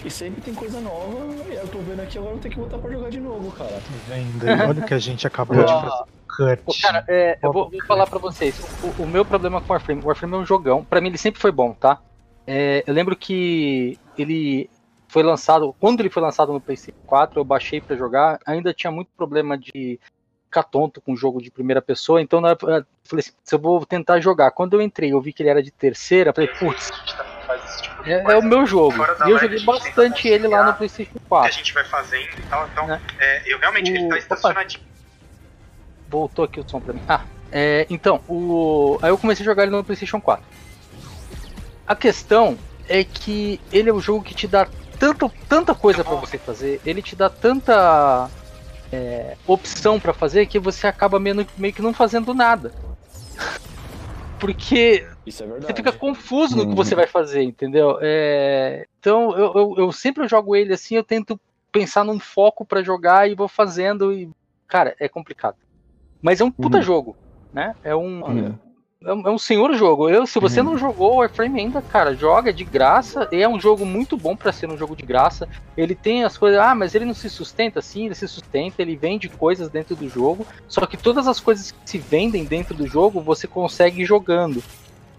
E 0.03 0.09
sempre 0.11 0.41
tem 0.41 0.53
coisa 0.53 0.79
nova, 0.81 1.25
e 1.49 1.55
eu 1.55 1.67
tô 1.67 1.79
vendo 1.79 2.01
aqui 2.01 2.17
agora 2.17 2.31
eu 2.31 2.35
vou 2.35 2.43
ter 2.43 2.49
que 2.49 2.57
voltar 2.59 2.77
pra 2.77 2.91
jogar 2.91 3.09
de 3.09 3.19
novo, 3.19 3.51
cara. 3.51 3.81
Vendo? 4.07 4.45
Olha 4.69 4.83
o 4.83 4.85
que 4.85 4.93
a 4.93 4.99
gente 4.99 5.25
acabou 5.25 5.57
de 5.63 5.71
fazer. 5.71 6.57
Pô, 6.57 6.73
cara, 6.81 7.03
é, 7.07 7.39
eu 7.41 7.51
vou, 7.51 7.69
vou 7.71 7.83
falar 7.85 8.05
pra 8.07 8.19
vocês. 8.19 8.59
O, 8.83 9.03
o 9.03 9.07
meu 9.07 9.23
problema 9.25 9.61
com 9.61 9.67
o 9.67 9.71
Warframe, 9.71 10.01
o 10.03 10.07
Warframe 10.07 10.33
é 10.35 10.37
um 10.37 10.45
jogão. 10.45 10.83
Pra 10.83 10.99
mim 11.01 11.07
ele 11.07 11.17
sempre 11.17 11.39
foi 11.41 11.51
bom, 11.51 11.71
tá? 11.73 11.99
É, 12.45 12.83
eu 12.85 12.93
lembro 12.93 13.15
que 13.15 13.97
ele 14.17 14.69
foi 15.07 15.23
lançado, 15.23 15.73
quando 15.79 16.01
ele 16.01 16.09
foi 16.09 16.21
lançado 16.21 16.51
no 16.51 16.59
PlayStation 16.59 16.99
4, 17.07 17.39
eu 17.39 17.45
baixei 17.45 17.79
pra 17.79 17.95
jogar. 17.95 18.37
Ainda 18.45 18.73
tinha 18.73 18.91
muito 18.91 19.09
problema 19.15 19.57
de 19.57 19.97
ficar 20.55 20.63
tonto 20.63 21.01
com 21.01 21.15
jogo 21.15 21.41
de 21.41 21.51
primeira 21.51 21.81
pessoa, 21.81 22.21
então 22.21 22.39
na 22.39 22.51
eu 22.51 22.57
falei 22.57 23.19
assim, 23.19 23.31
se 23.43 23.53
eu 23.55 23.59
vou 23.59 23.85
tentar 23.85 24.21
jogar. 24.21 24.51
Quando 24.51 24.73
eu 24.73 24.81
entrei, 24.81 25.11
eu 25.11 25.19
vi 25.21 25.33
que 25.33 25.43
ele 25.43 25.49
era 25.49 25.61
de 25.61 25.69
terceira, 25.71 26.31
falei, 26.33 26.49
putz, 26.57 26.89
é, 28.05 28.33
é 28.33 28.37
o 28.37 28.41
meu 28.43 28.65
jogo. 28.65 28.95
E 29.25 29.31
eu 29.31 29.37
joguei 29.37 29.59
bastante 29.59 30.27
ele 30.27 30.47
lá 30.47 30.63
no 30.63 30.73
PlayStation 30.75 31.11
que 31.11 31.19
a 31.19 31.27
4. 31.27 31.51
gente 31.51 31.73
vai 31.73 31.83
fazendo 31.83 32.21
e 32.39 32.43
tal. 32.49 32.67
Então, 32.71 32.87
Né? 32.87 33.01
é, 33.19 33.53
eu 33.53 33.59
realmente, 33.59 33.91
ele 33.91 34.05
O- 34.05 34.09
tá 34.09 34.15
opa. 34.15 34.19
estacionadinho. 34.19 34.83
Voltou 36.07 36.45
aqui 36.45 36.59
o 36.59 36.65
som 36.69 36.79
pra 36.79 36.93
mim. 36.93 37.01
Ah, 37.07 37.21
é, 37.51 37.85
então, 37.89 38.21
o... 38.27 38.97
aí 39.01 39.09
eu 39.09 39.17
comecei 39.17 39.43
a 39.43 39.45
jogar 39.45 39.63
ele 39.63 39.71
no 39.71 39.83
PlayStation 39.83 40.21
4. 40.21 40.45
A 41.85 41.95
questão 41.95 42.57
é 42.87 43.03
que 43.03 43.59
ele 43.71 43.89
é 43.89 43.93
um 43.93 43.99
jogo 43.99 44.23
que 44.23 44.33
te 44.33 44.47
dá 44.47 44.67
tanto, 44.97 45.31
tanta 45.49 45.75
coisa 45.75 46.03
pra 46.03 46.15
você 46.15 46.37
fazer, 46.37 46.79
ele 46.85 47.01
te 47.01 47.15
dá 47.15 47.29
tanta 47.29 48.31
é, 48.91 49.37
opção 49.47 49.99
pra 49.99 50.13
fazer 50.13 50.45
que 50.45 50.59
você 50.59 50.87
acaba 50.87 51.19
meio, 51.19 51.47
meio 51.57 51.73
que 51.73 51.81
não 51.81 51.93
fazendo 51.93 52.33
nada. 52.33 52.71
Porque 54.39 55.07
Isso 55.25 55.43
é 55.43 55.47
você 55.47 55.73
fica 55.73 55.91
confuso 55.91 56.55
no 56.55 56.63
que 56.63 56.69
Uhum. 56.69 56.75
você 56.75 56.95
vai 56.95 57.07
fazer, 57.07 57.41
entendeu? 57.43 57.97
É, 58.01 58.85
Então 58.99 59.35
eu, 59.37 59.53
eu, 59.55 59.75
eu 59.77 59.91
sempre 59.91 60.27
jogo 60.27 60.55
ele 60.55 60.73
assim, 60.73 60.95
eu 60.95 61.03
tento 61.03 61.39
pensar 61.71 62.03
num 62.03 62.19
foco 62.19 62.65
pra 62.65 62.83
jogar 62.83 63.29
e 63.29 63.35
vou 63.35 63.47
fazendo 63.47 64.13
e. 64.13 64.29
Cara, 64.67 64.95
é 64.99 65.07
complicado. 65.07 65.55
Mas 66.21 66.41
é 66.41 66.43
um 66.43 66.51
puta 66.51 66.77
Uhum. 66.77 66.83
jogo, 66.83 67.17
né? 67.53 67.75
É 67.83 67.95
um. 67.95 68.23
Uhum. 68.23 68.59
É 69.05 69.13
um, 69.13 69.27
é 69.27 69.31
um 69.31 69.37
senhor 69.37 69.71
jogo. 69.75 70.09
Eu, 70.09 70.25
se 70.25 70.39
você 70.39 70.61
uhum. 70.61 70.71
não 70.71 70.77
jogou 70.77 71.17
Warframe 71.17 71.59
ainda, 71.59 71.81
cara, 71.81 72.15
joga 72.15 72.51
de 72.51 72.63
graça. 72.63 73.27
É 73.31 73.47
um 73.47 73.59
jogo 73.59 73.85
muito 73.85 74.17
bom 74.17 74.35
para 74.35 74.51
ser 74.51 74.67
um 74.67 74.77
jogo 74.77 74.95
de 74.95 75.05
graça. 75.05 75.47
Ele 75.77 75.93
tem 75.93 76.23
as 76.23 76.37
coisas. 76.37 76.59
Ah, 76.59 76.73
mas 76.73 76.95
ele 76.95 77.05
não 77.05 77.13
se 77.13 77.29
sustenta 77.29 77.79
assim, 77.79 78.07
ele 78.07 78.15
se 78.15 78.27
sustenta, 78.27 78.81
ele 78.81 78.95
vende 78.95 79.29
coisas 79.29 79.69
dentro 79.69 79.95
do 79.95 80.09
jogo. 80.09 80.45
Só 80.67 80.85
que 80.87 80.97
todas 80.97 81.27
as 81.27 81.39
coisas 81.39 81.71
que 81.71 81.77
se 81.85 81.99
vendem 81.99 82.43
dentro 82.43 82.73
do 82.73 82.87
jogo 82.87 83.21
você 83.21 83.47
consegue 83.47 84.01
ir 84.01 84.05
jogando. 84.05 84.63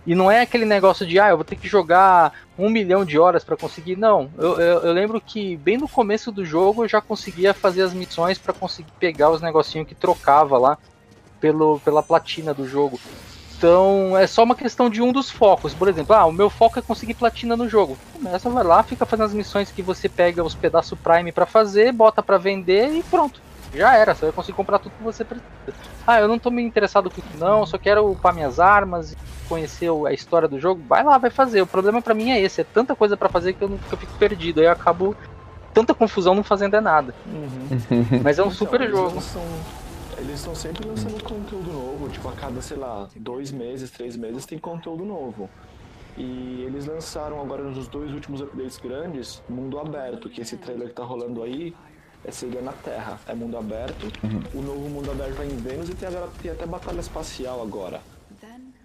E 0.05 0.15
não 0.15 0.31
é 0.31 0.41
aquele 0.41 0.65
negócio 0.65 1.05
de, 1.07 1.19
ah, 1.19 1.31
eu 1.31 1.37
vou 1.37 1.45
ter 1.45 1.57
que 1.57 1.69
jogar 1.69 2.33
um 2.57 2.69
milhão 2.69 3.05
de 3.05 3.19
horas 3.19 3.45
para 3.45 3.57
conseguir. 3.57 3.97
Não, 3.97 4.31
eu, 4.37 4.61
eu, 4.61 4.81
eu, 4.83 4.93
lembro 4.93 5.21
que 5.21 5.57
bem 5.57 5.77
no 5.77 5.89
começo 5.89 6.31
do 6.31 6.45
jogo 6.45 6.85
eu 6.85 6.89
já 6.89 7.01
conseguia 7.01 7.53
fazer 7.53 7.83
as 7.83 7.93
missões 7.93 8.39
para 8.39 8.53
conseguir 8.53 8.93
pegar 9.01 9.31
os 9.31 9.41
negocinhos 9.41 9.87
que 9.87 9.95
trocava 9.97 10.59
lá 10.59 10.79
pelo, 11.41 11.81
pela 11.81 12.03
platina 12.03 12.55
do 12.55 12.67
jogo. 12.69 13.01
Então 13.57 14.17
é 14.17 14.27
só 14.27 14.43
uma 14.43 14.55
questão 14.55 14.91
de 14.91 15.01
um 15.01 15.13
dos 15.13 15.31
focos. 15.31 15.73
Por 15.73 15.89
exemplo, 15.89 16.15
ah, 16.15 16.27
o 16.27 16.33
meu 16.33 16.51
foco 16.51 16.79
é 16.79 16.83
conseguir 16.83 17.15
platina 17.15 17.57
no 17.57 17.69
jogo. 17.69 17.97
Começa, 18.13 18.51
vai 18.51 18.65
lá, 18.65 18.83
fica 18.83 19.07
fazendo 19.07 19.27
as 19.27 19.35
missões 19.35 19.71
que 19.71 19.83
você 19.83 20.09
pega 20.09 20.45
os 20.45 20.55
pedaços 20.55 20.99
Prime 20.99 21.33
para 21.33 21.47
fazer, 21.47 21.93
bota 21.93 22.23
para 22.23 22.37
vender 22.37 22.91
e 22.93 23.03
pronto. 23.03 23.41
Já 23.75 23.95
era, 23.95 24.15
você 24.15 24.27
vai 24.27 24.33
conseguir 24.33 24.57
comprar 24.57 24.79
tudo 24.79 24.93
que 24.97 25.03
você 25.03 25.25
precisa. 25.25 25.47
Ah, 26.07 26.21
eu 26.21 26.29
não 26.29 26.39
tô 26.39 26.51
me 26.51 26.63
interessado 26.63 27.11
com 27.11 27.21
isso 27.21 27.39
não, 27.39 27.67
só 27.67 27.77
quero 27.77 28.11
upar 28.11 28.35
minhas 28.35 28.61
armas 28.61 29.13
e 29.13 29.17
conhecer 29.49 29.91
a 30.07 30.13
história 30.13 30.49
do 30.49 30.61
jogo. 30.61 30.83
Vai 30.89 31.03
lá, 31.03 31.19
vai 31.19 31.31
fazer. 31.31 31.63
O 31.63 31.67
problema 31.67 32.01
para 32.01 32.15
mim 32.15 32.31
é 32.31 32.41
esse, 32.41 32.61
é 32.61 32.65
tanta 32.65 32.95
coisa 32.95 33.17
para 33.17 33.29
fazer 33.29 33.55
que 33.55 33.63
eu, 33.63 33.69
não, 33.69 33.79
que 33.79 33.93
eu 33.93 33.99
fico 33.99 34.13
perdido. 34.15 34.61
Aí 34.61 34.67
eu 34.67 34.73
acabo 34.73 35.17
tanta 35.75 35.95
confusão 35.95 36.35
não 36.35 36.43
fazendo 36.43 36.75
é 36.75 36.81
nada. 36.81 37.15
Uhum. 37.27 38.21
Mas 38.23 38.39
é 38.39 38.43
um 38.43 38.47
então, 38.47 38.57
super 38.57 38.89
jogo. 38.89 39.21
São 39.21 39.43
eles 40.19 40.37
estão 40.37 40.55
sempre 40.55 40.87
lançando 40.87 41.23
conteúdo 41.23 41.73
novo, 41.73 42.09
tipo, 42.09 42.29
a 42.29 42.33
cada, 42.33 42.61
sei 42.61 42.77
lá, 42.77 43.09
dois 43.17 43.51
meses, 43.51 43.91
três 43.91 44.17
meses 44.17 44.47
tem 44.47 44.59
conteúdo 44.59 45.05
novo. 45.05 45.49
E 46.17 46.63
eles 46.67 46.87
lançaram 46.87 47.41
agora 47.41 47.63
nos 47.63 47.89
dois 47.89 48.13
últimos 48.13 48.41
updates 48.41 48.79
grandes, 48.79 49.43
Mundo 49.49 49.79
Aberto, 49.79 50.31
que 50.31 50.41
esse 50.41 50.57
trailer 50.57 50.89
que 50.89 50.95
tá 50.95 51.05
rolando 51.05 51.43
aí 51.43 51.75
é 52.25 52.31
seria 52.31 52.61
na 52.61 52.73
Terra, 52.73 53.21
é 53.29 53.35
mundo 53.35 53.57
aberto. 53.57 54.07
Uhum. 54.25 54.61
O 54.61 54.63
novo 54.63 54.89
mundo 54.89 55.11
aberto 55.11 55.35
vai 55.35 55.47
em 55.47 55.57
Vênus 55.57 55.89
e 55.89 55.95
tem, 55.95 56.09
agora, 56.09 56.29
tem 56.43 56.51
até 56.51 56.67
batalha 56.67 57.01
espacial 57.01 57.63
agora. 57.63 58.01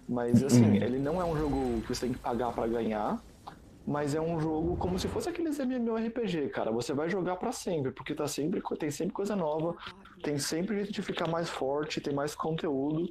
Mas 0.08 0.44
assim, 0.44 0.64
uhum. 0.64 0.74
ele 0.74 0.98
não 0.98 1.20
é 1.20 1.24
um 1.24 1.36
jogo 1.36 1.80
que 1.82 1.88
você 1.88 2.06
tem 2.06 2.12
que 2.12 2.18
pagar 2.18 2.52
para 2.52 2.66
ganhar, 2.66 3.20
mas 3.86 4.14
é 4.14 4.20
um 4.20 4.40
jogo 4.40 4.76
como 4.76 4.98
se 4.98 5.08
fosse 5.08 5.28
aqueles 5.28 5.58
MMORPG, 5.58 6.50
cara. 6.50 6.70
Você 6.70 6.92
vai 6.92 7.08
jogar 7.08 7.36
para 7.36 7.50
sempre, 7.50 7.90
porque 7.90 8.14
tá 8.14 8.28
sempre, 8.28 8.62
tem 8.78 8.90
sempre 8.90 9.12
coisa 9.12 9.34
nova, 9.34 9.74
tem 10.22 10.38
sempre 10.38 10.76
jeito 10.76 10.92
de 10.92 11.02
ficar 11.02 11.28
mais 11.28 11.48
forte, 11.48 12.00
tem 12.00 12.14
mais 12.14 12.34
conteúdo. 12.34 13.10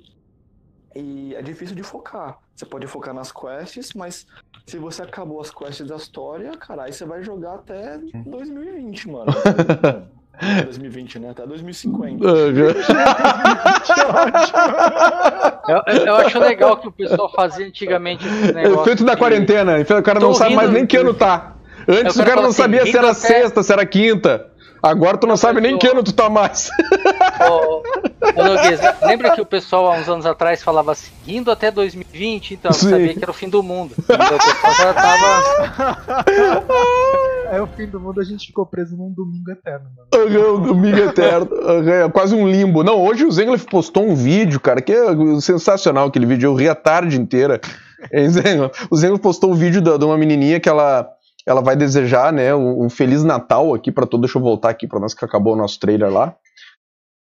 E 0.96 1.34
é 1.36 1.42
difícil 1.42 1.76
de 1.76 1.84
focar. 1.84 2.40
Você 2.56 2.66
pode 2.66 2.86
focar 2.88 3.14
nas 3.14 3.32
quests, 3.32 3.94
mas 3.94 4.26
se 4.66 4.78
você 4.78 5.04
acabou 5.04 5.40
as 5.40 5.50
quests 5.50 5.88
da 5.88 5.96
história, 5.96 6.52
cara, 6.58 6.84
aí 6.84 6.94
você 6.94 7.06
vai 7.06 7.24
jogar 7.24 7.56
até 7.56 7.98
2020, 7.98 9.10
mano. 9.10 9.32
2020, 10.66 11.20
né? 11.20 11.30
Até 11.30 11.46
2050. 11.46 12.26
eu, 15.68 16.06
eu, 16.06 16.16
acho 16.16 16.40
legal 16.40 16.78
que 16.78 16.88
o 16.88 16.92
pessoal 16.92 17.32
fazia 17.32 17.68
antigamente 17.68 18.26
esse 18.26 18.52
negócio. 18.52 18.84
Feito 18.86 19.06
da 19.06 19.16
quarentena. 19.16 19.74
O 19.80 20.04
cara 20.04 20.20
não 20.20 20.34
sabe 20.34 20.56
mais 20.56 20.72
nem 20.72 20.86
que 20.86 20.98
ano 20.98 21.14
tá. 21.14 21.56
Antes 21.88 22.16
o 22.16 22.24
cara 22.24 22.42
não 22.42 22.50
assim, 22.50 22.62
sabia 22.62 22.86
se 22.86 22.98
era 22.98 23.12
até... 23.12 23.20
sexta, 23.20 23.64
se 23.64 23.72
era 23.72 23.86
quinta. 23.86 24.51
Agora 24.82 25.18
tu 25.18 25.28
não 25.28 25.38
sabe 25.38 25.62
nem 25.62 25.78
que 25.78 25.88
ano 25.88 26.04
tu 26.04 26.12
tá 26.12 26.30
mais. 26.30 26.70
Ô, 27.50 27.82
ô 27.82 29.06
lembra 29.08 29.32
que 29.32 29.42
o 29.42 29.46
pessoal 29.46 29.92
há 29.92 29.96
uns 29.98 30.08
anos 30.08 30.26
atrás 30.26 30.64
falava 30.64 30.92
assim, 30.92 31.12
indo 31.28 31.52
até 31.52 31.72
2020, 31.72 32.54
então 32.54 32.72
Sim. 32.72 32.90
sabia 32.90 33.14
que 33.14 33.24
era 33.24 33.32
o 33.32 33.34
fim 33.34 33.50
do 33.50 33.62
mundo. 33.64 33.94
Então 33.98 34.16
o 34.16 34.40
pessoal 34.40 34.74
já 34.74 34.94
tava. 34.94 36.26
É 37.52 37.62
o 37.62 37.68
fim 37.68 37.86
do 37.86 38.00
mundo, 38.00 38.22
a 38.22 38.24
gente 38.24 38.48
ficou 38.48 38.66
preso 38.66 38.96
num 38.96 39.12
domingo 39.12 39.52
eterno, 39.52 39.90
mano. 39.94 40.56
Um 40.56 40.62
domingo 40.62 41.00
eterno. 41.00 41.50
É 41.86 42.10
quase 42.10 42.34
um 42.34 42.48
limbo. 42.48 42.82
Não, 42.82 42.98
hoje 43.04 43.26
o 43.26 43.32
Zengler 43.32 43.60
postou 43.66 44.08
um 44.08 44.16
vídeo, 44.16 44.58
cara, 44.58 44.82
que 44.82 44.94
é 44.94 45.14
sensacional 45.42 46.08
aquele 46.08 46.26
vídeo. 46.26 46.48
Eu 46.48 46.56
ri 46.56 46.70
a 46.70 46.76
tarde 46.76 47.20
inteira. 47.20 47.60
O 48.90 48.98
Zengler 48.98 49.20
postou 49.20 49.52
um 49.52 49.54
vídeo 49.54 49.80
de 49.80 50.06
uma 50.06 50.18
menininha 50.18 50.60
que 50.60 50.68
ela 50.68 51.08
ela 51.48 51.62
vai 51.62 51.76
desejar, 51.76 52.32
né, 52.32 52.54
um, 52.54 52.86
um 52.86 52.90
feliz 52.90 53.24
Natal 53.24 53.74
aqui 53.74 53.92
para 53.92 54.06
todo. 54.06 54.22
Deixa 54.22 54.38
eu 54.38 54.42
voltar 54.42 54.70
aqui 54.70 54.88
para 54.88 55.00
nós 55.00 55.14
que 55.14 55.26
acabou 55.26 55.54
o 55.54 55.58
nosso 55.58 55.80
trailer 55.80 56.12
lá. 56.12 56.36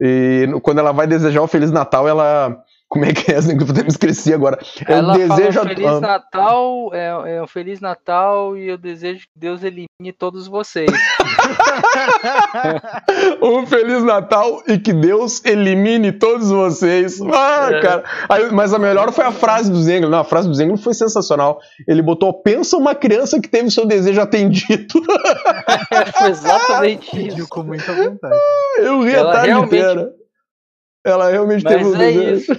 E 0.02 0.48
quando 0.62 0.80
ela 0.80 0.92
vai 0.92 1.08
desejar 1.08 1.42
um 1.42 1.48
feliz 1.48 1.72
Natal, 1.72 2.08
ela 2.08 2.64
como 2.94 3.06
é 3.06 3.12
que 3.12 3.32
é 3.32 3.42
que 3.42 3.50
eu 3.80 3.84
me 3.84 3.88
esqueci 3.88 4.32
agora? 4.32 4.60
Eu 4.88 4.98
Ela 4.98 5.18
desejo 5.18 5.54
fala, 5.54 5.70
Feliz 5.70 6.00
Natal, 6.00 6.94
é, 6.94 7.38
é 7.38 7.42
um 7.42 7.48
Feliz 7.48 7.82
Natal 7.82 8.56
e 8.56 8.68
eu 8.68 8.78
desejo 8.78 9.22
que 9.22 9.40
Deus 9.40 9.64
elimine 9.64 10.14
todos 10.16 10.48
vocês. 10.48 10.92
um 13.42 13.66
Feliz 13.66 14.04
Natal 14.04 14.62
e 14.68 14.78
que 14.78 14.94
Deus 14.94 15.44
elimine 15.46 16.12
todos 16.12 16.50
vocês. 16.50 17.20
Ah, 17.22 17.70
é. 17.72 17.82
cara. 17.82 18.04
Aí, 18.30 18.52
mas 18.52 18.74
a 18.74 18.80
melhor 18.80 19.12
foi 19.12 19.26
a 19.26 19.32
frase 19.32 19.72
do 19.72 19.82
Zengler. 19.82 20.10
Não, 20.10 20.20
a 20.20 20.24
frase 20.24 20.48
do 20.48 20.54
Zengler 20.54 20.78
foi 20.78 20.94
sensacional. 20.94 21.60
Ele 21.88 22.02
botou: 22.02 22.34
pensa 22.34 22.78
uma 22.78 22.96
criança 22.96 23.40
que 23.40 23.48
teve 23.48 23.70
seu 23.72 23.86
desejo 23.86 24.22
atendido. 24.22 25.02
foi 26.18 26.30
exatamente 26.30 27.28
isso. 27.28 27.48
Com 27.50 27.64
muita 27.64 27.94
vontade. 27.94 28.36
Eu 28.78 29.04
ri 29.04 29.14
Ela 29.14 29.30
a 29.30 29.34
tarde 29.34 29.48
realmente... 29.48 29.76
inteira. 29.76 30.23
Ela 31.06 31.30
realmente 31.30 31.64
Mas 31.64 31.74
teve 31.74 31.86
um 31.86 32.02
é 32.02 32.12
isso. 32.12 32.54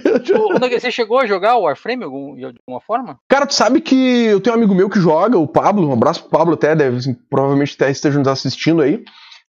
Você 0.79 0.91
chegou 0.91 1.19
a 1.19 1.25
jogar 1.25 1.57
o 1.57 1.63
Warframe 1.63 2.05
de 2.37 2.45
alguma 2.45 2.79
forma? 2.85 3.17
Cara, 3.27 3.47
tu 3.47 3.55
sabe 3.55 3.81
que 3.81 4.25
eu 4.25 4.39
tenho 4.39 4.55
um 4.55 4.59
amigo 4.59 4.75
meu 4.75 4.89
que 4.89 4.99
joga, 4.99 5.37
o 5.37 5.47
Pablo, 5.47 5.89
um 5.89 5.93
abraço 5.93 6.21
pro 6.21 6.29
Pablo 6.29 6.53
até, 6.53 6.75
deve 6.75 6.97
assim, 6.97 7.15
provavelmente 7.29 7.73
até 7.75 7.89
esteja 7.89 8.19
nos 8.19 8.27
assistindo 8.27 8.81
aí. 8.81 9.03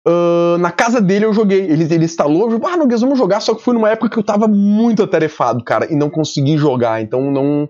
Uh, 0.07 0.57
na 0.59 0.71
casa 0.71 1.01
dele 1.01 1.25
eu 1.25 1.33
joguei. 1.33 1.61
Ele, 1.61 1.83
ele 1.83 2.05
instalou, 2.05 2.51
eu, 2.51 2.61
ah, 2.65 2.77
Noguês, 2.77 3.01
vamos 3.01 3.17
jogar. 3.17 3.41
Só 3.41 3.55
que 3.55 3.63
foi 3.63 3.73
numa 3.73 3.89
época 3.89 4.09
que 4.09 4.17
eu 4.17 4.23
tava 4.23 4.47
muito 4.47 5.03
atarefado, 5.03 5.63
cara, 5.63 5.91
e 5.91 5.95
não 5.95 6.09
consegui 6.09 6.57
jogar. 6.57 7.01
Então 7.01 7.31
não, 7.31 7.67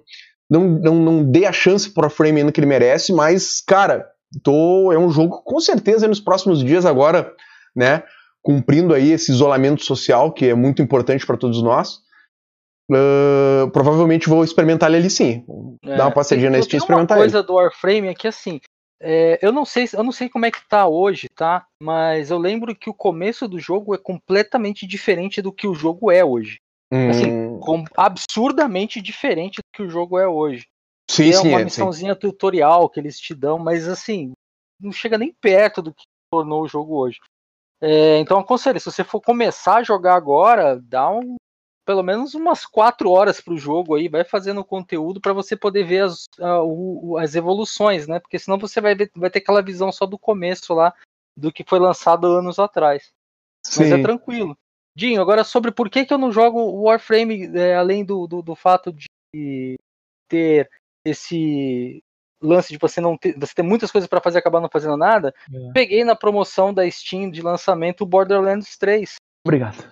não, 0.50 0.62
não, 0.62 0.96
não 0.96 1.24
dei 1.24 1.46
a 1.46 1.54
chance 1.54 1.90
pro 1.90 2.04
Warframe 2.04 2.42
ainda 2.42 2.52
que 2.52 2.60
ele 2.60 2.68
merece, 2.68 3.14
mas, 3.14 3.64
cara, 3.66 4.06
tô, 4.44 4.92
é 4.92 5.00
um 5.00 5.10
jogo 5.10 5.42
com 5.44 5.60
certeza 5.60 6.08
nos 6.08 6.20
próximos 6.20 6.64
dias 6.64 6.86
agora, 6.86 7.32
né? 7.76 8.04
Cumprindo 8.46 8.94
aí 8.94 9.12
esse 9.12 9.32
isolamento 9.32 9.84
social 9.84 10.32
que 10.32 10.46
é 10.46 10.54
muito 10.54 10.80
importante 10.80 11.26
para 11.26 11.36
todos 11.36 11.64
nós. 11.64 12.06
Uh, 12.92 13.68
provavelmente 13.72 14.30
vou 14.30 14.44
experimentar 14.44 14.88
ele 14.90 15.00
ali 15.00 15.10
sim. 15.10 15.44
É, 15.84 15.98
Dar 15.98 16.06
uma 16.06 16.12
passadinha 16.12 16.52
na 16.52 16.62
Steam 16.62 16.78
e 16.78 16.82
experimentar 16.82 17.18
ele. 17.18 17.26
Uma 17.26 17.32
coisa 17.32 17.44
do 17.44 17.56
Warframe 17.56 18.08
é 18.08 18.14
que 18.14 18.28
assim, 18.28 18.60
é, 19.02 19.40
eu 19.42 19.52
não 19.52 19.66
sei, 19.66 19.90
eu 19.92 20.04
não 20.04 20.12
sei 20.12 20.30
como 20.30 20.46
é 20.46 20.52
que 20.52 20.60
tá 20.70 20.88
hoje, 20.88 21.28
tá? 21.28 21.66
Mas 21.82 22.30
eu 22.30 22.38
lembro 22.38 22.76
que 22.76 22.88
o 22.88 22.94
começo 22.94 23.48
do 23.48 23.58
jogo 23.58 23.96
é 23.96 23.98
completamente 23.98 24.86
diferente 24.86 25.42
do 25.42 25.52
que 25.52 25.68
o 25.68 25.74
jogo 25.74 26.12
é 26.12 26.24
hoje. 26.24 26.60
Hum. 26.94 27.10
Assim, 27.10 27.60
com, 27.62 27.84
absurdamente 27.98 29.02
diferente 29.02 29.56
do 29.56 29.76
que 29.76 29.82
o 29.82 29.90
jogo 29.90 30.20
é 30.20 30.28
hoje. 30.28 30.68
Sim, 31.10 31.30
é 31.30 31.34
sim, 31.34 31.48
uma 31.50 31.62
é, 31.62 31.64
missãozinha 31.64 32.14
sim. 32.14 32.20
tutorial 32.20 32.88
que 32.90 33.00
eles 33.00 33.20
te 33.20 33.34
dão, 33.34 33.58
mas 33.58 33.88
assim, 33.88 34.34
não 34.80 34.92
chega 34.92 35.18
nem 35.18 35.34
perto 35.34 35.82
do 35.82 35.92
que 35.92 36.04
tornou 36.32 36.62
o 36.62 36.68
jogo 36.68 36.96
hoje. 36.96 37.18
É, 37.88 38.18
então 38.18 38.40
aconselho, 38.40 38.80
se 38.80 38.92
você 38.92 39.04
for 39.04 39.22
começar 39.22 39.76
a 39.76 39.84
jogar 39.84 40.16
agora, 40.16 40.82
dá 40.82 41.08
um, 41.08 41.36
pelo 41.86 42.02
menos 42.02 42.34
umas 42.34 42.66
quatro 42.66 43.12
horas 43.12 43.40
pro 43.40 43.60
jogo 43.60 43.94
aí, 43.94 44.10
vai 44.10 44.24
fazendo 44.24 44.66
conteúdo 44.66 45.22
para 45.22 45.34
você 45.34 45.56
poder 45.56 45.84
ver 45.84 46.06
as, 46.06 46.26
as 47.20 47.36
evoluções, 47.36 48.08
né? 48.08 48.20
Porque 48.20 48.40
senão 48.40 48.58
você 48.58 48.82
vai, 48.82 48.96
ver, 48.96 49.12
vai 49.16 49.30
ter 49.30 49.38
aquela 49.38 49.62
visão 49.62 49.92
só 49.92 50.08
do 50.08 50.18
começo 50.18 50.74
lá, 50.74 50.96
do 51.38 51.52
que 51.52 51.64
foi 51.64 51.78
lançado 51.78 52.26
anos 52.26 52.58
atrás. 52.58 53.12
Sim. 53.64 53.84
Mas 53.84 53.92
é 53.92 54.02
tranquilo. 54.02 54.58
Dinho, 54.96 55.22
agora 55.22 55.44
sobre 55.44 55.72
por 55.72 55.88
que, 55.88 56.06
que 56.06 56.14
eu 56.14 56.18
não 56.18 56.32
jogo 56.32 56.82
Warframe, 56.82 57.56
é, 57.56 57.76
além 57.76 58.04
do, 58.04 58.26
do, 58.26 58.42
do 58.42 58.56
fato 58.56 58.92
de 58.92 59.78
ter 60.28 60.68
esse 61.06 62.04
lance 62.42 62.72
de 62.72 62.78
você 62.78 63.02
não 63.02 63.18
ter, 63.18 63.38
você 63.38 63.54
ter 63.54 63.64
muitas 63.64 63.92
coisas 63.92 64.08
para 64.08 64.22
fazer 64.22 64.38
e 64.38 64.40
acabar 64.40 64.62
não 64.62 64.70
fazendo 64.72 64.98
nada, 64.98 65.34
é. 65.54 65.72
peguei 65.74 66.04
na 66.04 66.16
promoção 66.16 66.74
da 66.74 66.90
Steam 66.90 67.30
de 67.30 67.42
lançamento 67.42 68.02
o 68.02 68.06
Borderlands 68.06 68.78
3. 68.78 69.16
Obrigado. 69.46 69.84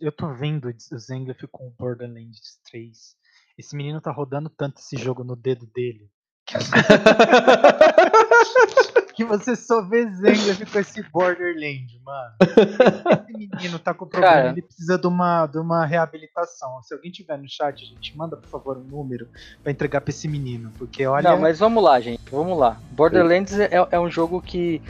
Eu 0.00 0.12
tô 0.12 0.32
vendo 0.32 0.68
o 0.68 0.98
Zenglef 0.98 1.44
com 1.50 1.66
o 1.66 1.70
Borderlands 1.70 2.60
3. 2.70 3.16
Esse 3.58 3.74
menino 3.74 4.00
tá 4.00 4.12
rodando 4.12 4.48
tanto 4.48 4.78
esse 4.78 4.96
jogo 4.96 5.24
no 5.24 5.34
dedo 5.34 5.66
dele. 5.66 6.08
que 9.18 9.24
você 9.24 9.56
só 9.56 9.82
vê 9.82 10.08
Zenga 10.12 10.64
com 10.72 10.78
esse 10.78 11.02
Borderland, 11.10 12.00
mano. 12.04 12.34
Esse 12.40 13.48
menino 13.48 13.78
tá 13.80 13.92
com 13.92 14.06
problema, 14.06 14.32
Cara, 14.32 14.48
ele 14.50 14.62
precisa 14.62 14.96
de 14.96 15.08
uma, 15.08 15.44
de 15.46 15.58
uma 15.58 15.84
reabilitação. 15.84 16.80
Se 16.84 16.94
alguém 16.94 17.10
tiver 17.10 17.36
no 17.36 17.48
chat, 17.48 17.84
gente, 17.84 18.16
manda 18.16 18.36
por 18.36 18.48
favor 18.48 18.78
um 18.78 18.84
número 18.84 19.26
pra 19.60 19.72
entregar 19.72 20.02
pra 20.02 20.10
esse 20.10 20.28
menino, 20.28 20.70
porque 20.78 21.04
olha... 21.04 21.30
Não, 21.30 21.36
mas 21.40 21.58
vamos 21.58 21.82
lá, 21.82 22.00
gente, 22.00 22.22
vamos 22.30 22.56
lá. 22.56 22.80
Borderlands 22.92 23.58
é, 23.58 23.70
é 23.90 23.98
um 23.98 24.08
jogo 24.08 24.40
que 24.40 24.80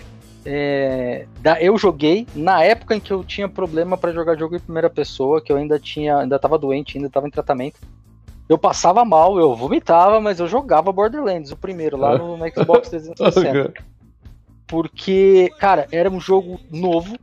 é, 0.45 1.27
eu 1.63 1.79
joguei 1.79 2.27
na 2.35 2.63
época 2.63 2.95
em 2.95 3.01
que 3.01 3.11
eu 3.11 3.25
tinha 3.25 3.49
problema 3.49 3.97
para 3.97 4.13
jogar 4.13 4.37
jogo 4.37 4.57
em 4.57 4.61
primeira 4.61 4.91
pessoa, 4.91 5.41
que 5.41 5.51
eu 5.51 5.57
ainda 5.57 5.79
tinha, 5.79 6.19
ainda 6.19 6.39
tava 6.39 6.59
doente, 6.59 6.99
ainda 6.99 7.09
tava 7.09 7.27
em 7.27 7.31
tratamento. 7.31 7.81
Eu 8.47 8.59
passava 8.59 9.07
mal, 9.07 9.39
eu 9.39 9.57
vomitava, 9.57 10.21
mas 10.21 10.39
eu 10.39 10.47
jogava 10.47 10.93
Borderlands, 10.93 11.51
o 11.51 11.57
primeiro, 11.57 11.97
lá 11.97 12.19
no, 12.19 12.37
no 12.37 12.45
Xbox 12.51 12.89
360. 12.93 13.98
Porque, 14.69 15.51
cara, 15.59 15.89
era 15.91 16.11
um 16.11 16.21
jogo 16.21 16.61
novo, 16.71 17.19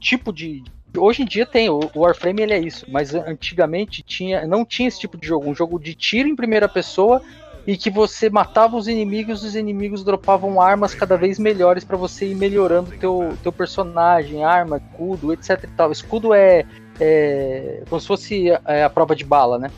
tipo 0.00 0.32
de. 0.32 0.64
Hoje 0.96 1.22
em 1.22 1.26
dia 1.26 1.46
tem, 1.46 1.70
o 1.70 1.80
Warframe 1.94 2.42
ele 2.42 2.52
é 2.52 2.58
isso, 2.58 2.84
mas 2.88 3.14
antigamente 3.14 4.02
tinha, 4.02 4.46
não 4.46 4.64
tinha 4.64 4.88
esse 4.88 4.98
tipo 4.98 5.16
de 5.16 5.28
jogo, 5.28 5.48
um 5.48 5.54
jogo 5.54 5.78
de 5.78 5.94
tiro 5.94 6.28
em 6.28 6.34
primeira 6.34 6.68
pessoa 6.68 7.22
e 7.66 7.76
que 7.76 7.90
você 7.90 8.30
matava 8.30 8.76
os 8.76 8.88
inimigos, 8.88 9.44
os 9.44 9.54
inimigos 9.54 10.02
dropavam 10.02 10.60
armas 10.60 10.94
cada 10.94 11.16
vez 11.16 11.38
melhores 11.38 11.84
para 11.84 11.98
você 11.98 12.26
ir 12.26 12.34
melhorando 12.34 12.90
teu 12.98 13.34
teu 13.42 13.52
personagem, 13.52 14.42
arma, 14.42 14.78
escudo, 14.78 15.32
etc 15.34 15.62
e 15.62 15.66
tal. 15.68 15.92
Escudo 15.92 16.32
é, 16.32 16.64
é 16.98 17.82
como 17.88 18.00
se 18.00 18.06
fosse 18.06 18.50
a, 18.50 18.60
é, 18.66 18.84
a 18.84 18.90
prova 18.90 19.14
de 19.14 19.24
bala, 19.24 19.58
né? 19.58 19.70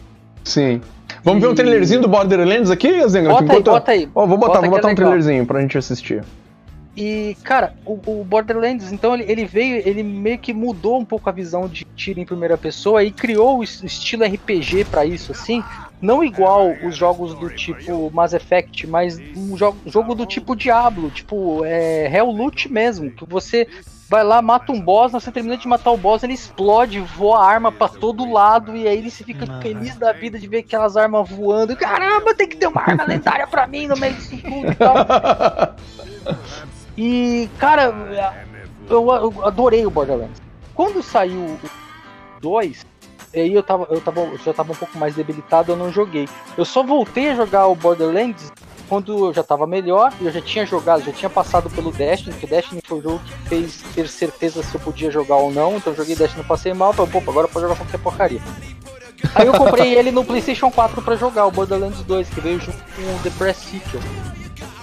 Sim. 0.45 0.81
Vamos 1.25 1.43
e... 1.43 1.47
ver 1.47 1.53
um 1.53 1.55
trailerzinho 1.55 2.01
do 2.01 2.09
Borderlands 2.09 2.71
aqui, 2.71 3.07
Zenga? 3.09 3.31
Bota 3.31 3.53
aí, 3.53 3.63
bota 3.63 3.93
aí. 3.93 4.09
Oh, 4.15 4.27
vou 4.27 4.39
botar, 4.39 4.55
bota 4.55 4.61
vou 4.61 4.71
botar 4.71 4.89
é 4.89 4.93
um 4.93 4.95
trailerzinho 4.95 5.45
pra 5.45 5.61
gente 5.61 5.77
assistir. 5.77 6.25
E, 6.97 7.37
cara, 7.45 7.75
o, 7.87 7.93
o 8.05 8.25
Borderlands, 8.25 8.91
então, 8.93 9.15
ele, 9.15 9.25
ele, 9.31 9.45
veio, 9.45 9.77
ele 9.87 10.03
meio 10.03 10.39
que 10.39 10.53
mudou 10.53 10.99
um 10.99 11.05
pouco 11.05 11.29
a 11.29 11.33
visão 11.33 11.69
de 11.69 11.85
tiro 11.85 12.21
em 12.21 12.27
primeira 12.27 12.59
pessoa 12.59 13.03
e 13.05 13.13
criou 13.13 13.59
o 13.59 13.65
estilo 13.65 14.25
RPG 14.25 14.85
para 14.87 15.05
isso, 15.05 15.33
assim. 15.33 15.63
Não 16.01 16.25
igual 16.25 16.73
os 16.83 16.97
jogos 16.97 17.35
do 17.35 17.49
tipo 17.51 18.11
Mass 18.11 18.33
Effect, 18.33 18.87
mas 18.87 19.19
um 19.37 19.57
jogo, 19.57 19.79
jogo 19.87 20.15
do 20.15 20.27
tipo 20.27 20.57
Diablo, 20.57 21.11
tipo 21.11 21.65
é, 21.65 22.11
Hell 22.13 22.31
Loot 22.31 22.73
mesmo, 22.73 23.11
que 23.11 23.25
você 23.27 23.69
vai 24.09 24.25
lá, 24.25 24.43
mata 24.43 24.73
um 24.73 24.81
boss, 24.81 25.13
você 25.13 25.31
termina 25.31 25.57
de 25.57 25.69
matar 25.69 25.93
o 25.93 25.97
boss, 25.97 26.25
ele 26.25 26.33
explode, 26.33 26.99
voa 26.99 27.39
a 27.39 27.49
arma 27.49 27.71
para 27.71 27.89
todo 27.89 28.29
lado, 28.29 28.77
e 28.77 28.89
aí 28.89 28.99
ele 28.99 29.11
se 29.11 29.23
fica 29.23 29.47
feliz 29.61 29.95
da 29.97 30.13
vida 30.13 30.37
de 30.37 30.49
ver 30.49 30.59
aquelas 30.59 30.97
armas 30.97 31.29
voando. 31.29 31.77
Caramba, 31.77 32.35
tem 32.35 32.49
que 32.49 32.57
ter 32.57 32.67
uma 32.67 32.83
arma 32.83 33.05
lendária 33.05 33.47
pra 33.47 33.69
mim 33.69 33.87
no 33.87 33.97
meio 33.97 34.15
disso 34.15 34.37
tudo 34.39 34.73
e 34.73 34.75
tal. 34.75 34.97
E, 37.03 37.49
cara, 37.59 37.95
eu, 38.91 39.11
adorei 39.43 39.87
o 39.87 39.91
Borderlands. 39.91 40.37
Quando 40.75 41.03
saiu 41.03 41.41
o 41.41 41.59
2, 42.43 42.85
aí 43.35 43.55
eu 43.55 43.63
tava, 43.63 43.87
eu 43.89 44.03
tava, 44.03 44.21
eu 44.21 44.37
já 44.37 44.53
tava 44.53 44.73
um 44.73 44.77
pouco 44.77 44.99
mais 44.99 45.15
debilitado, 45.15 45.73
eu 45.73 45.77
não 45.77 45.91
joguei. 45.91 46.29
Eu 46.59 46.65
só 46.67 46.83
voltei 46.83 47.31
a 47.31 47.37
jogar 47.37 47.69
o 47.69 47.75
Borderlands 47.75 48.53
quando 48.87 49.29
eu 49.29 49.33
já 49.33 49.43
tava 49.43 49.67
melhor, 49.67 50.13
eu 50.21 50.31
já 50.31 50.43
tinha 50.43 50.67
jogado, 50.67 51.03
já 51.03 51.13
tinha 51.13 51.31
passado 51.31 51.71
pelo 51.71 51.91
Destiny, 51.91 52.37
que 52.37 52.45
o 52.45 52.49
Destiny 52.49 52.83
foi 52.85 52.99
o 52.99 53.03
jogo 53.03 53.21
que 53.21 53.49
fez 53.49 53.83
ter 53.95 54.07
certeza 54.07 54.63
se 54.63 54.75
eu 54.75 54.81
podia 54.81 55.11
jogar 55.11 55.37
ou 55.37 55.51
não, 55.51 55.79
então 55.79 55.95
eu 55.95 55.97
joguei 55.97 56.15
Destiny, 56.15 56.45
passei 56.45 56.75
mal, 56.75 56.93
falei, 56.93 57.11
pô, 57.13 57.31
agora 57.31 57.47
eu 57.47 57.51
posso 57.51 57.65
jogar 57.65 57.77
qualquer 57.77 57.99
porcaria. 57.99 58.43
Aí 59.35 59.47
eu 59.47 59.55
comprei 59.55 59.95
ele 59.95 60.11
no 60.11 60.23
PlayStation 60.23 60.71
4 60.71 61.01
para 61.01 61.17
jogar, 61.17 61.47
o 61.47 61.51
Borderlands 61.51 62.03
2, 62.03 62.29
que 62.29 62.43
veio 62.43 62.61
junto 62.61 62.77
com 62.77 63.03
o 63.03 63.23
The 63.23 63.31
Press 63.39 63.57
Sequel 63.57 64.03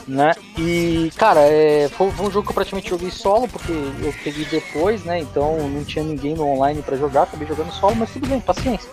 né? 0.07 0.33
E, 0.57 1.11
cara, 1.17 1.41
é, 1.41 1.89
foi, 1.89 2.07
um 2.07 2.31
jogo 2.31 2.43
que 2.43 2.51
eu 2.51 2.55
praticamente 2.55 2.89
joguei 2.89 3.11
solo, 3.11 3.47
porque 3.47 3.71
eu 3.71 4.13
peguei 4.23 4.45
depois, 4.45 5.03
né? 5.03 5.19
Então 5.19 5.57
não 5.67 5.83
tinha 5.83 6.03
ninguém 6.03 6.33
no 6.33 6.47
online 6.47 6.81
para 6.81 6.95
jogar, 6.95 7.23
acabei 7.23 7.47
jogando 7.47 7.71
solo, 7.71 7.95
mas 7.97 8.11
tudo 8.11 8.27
bem, 8.27 8.39
paciência. 8.39 8.89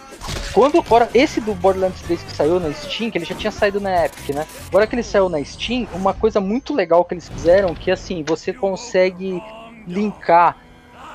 Quando, 0.53 0.79
agora, 0.79 1.09
esse 1.14 1.40
do 1.40 1.55
Borderlands 1.55 2.00
3 2.03 2.22
que 2.22 2.33
saiu 2.33 2.59
na 2.59 2.72
Steam, 2.72 3.11
que 3.11 3.18
ele 3.18 3.24
já 3.24 3.35
tinha 3.35 3.50
saído 3.50 3.81
na 3.81 4.07
Epic, 4.07 4.35
né? 4.35 4.46
Agora 4.68 4.87
que 4.87 4.94
ele 4.94 5.03
saiu 5.03 5.29
na 5.29 5.42
Steam, 5.44 5.87
uma 5.92 6.14
coisa 6.14 6.40
muito 6.40 6.74
legal 6.74 7.05
que 7.05 7.14
eles 7.14 7.29
fizeram, 7.29 7.74
que 7.74 7.90
assim, 7.90 8.24
você 8.27 8.53
consegue 8.53 9.42
linkar 9.87 10.57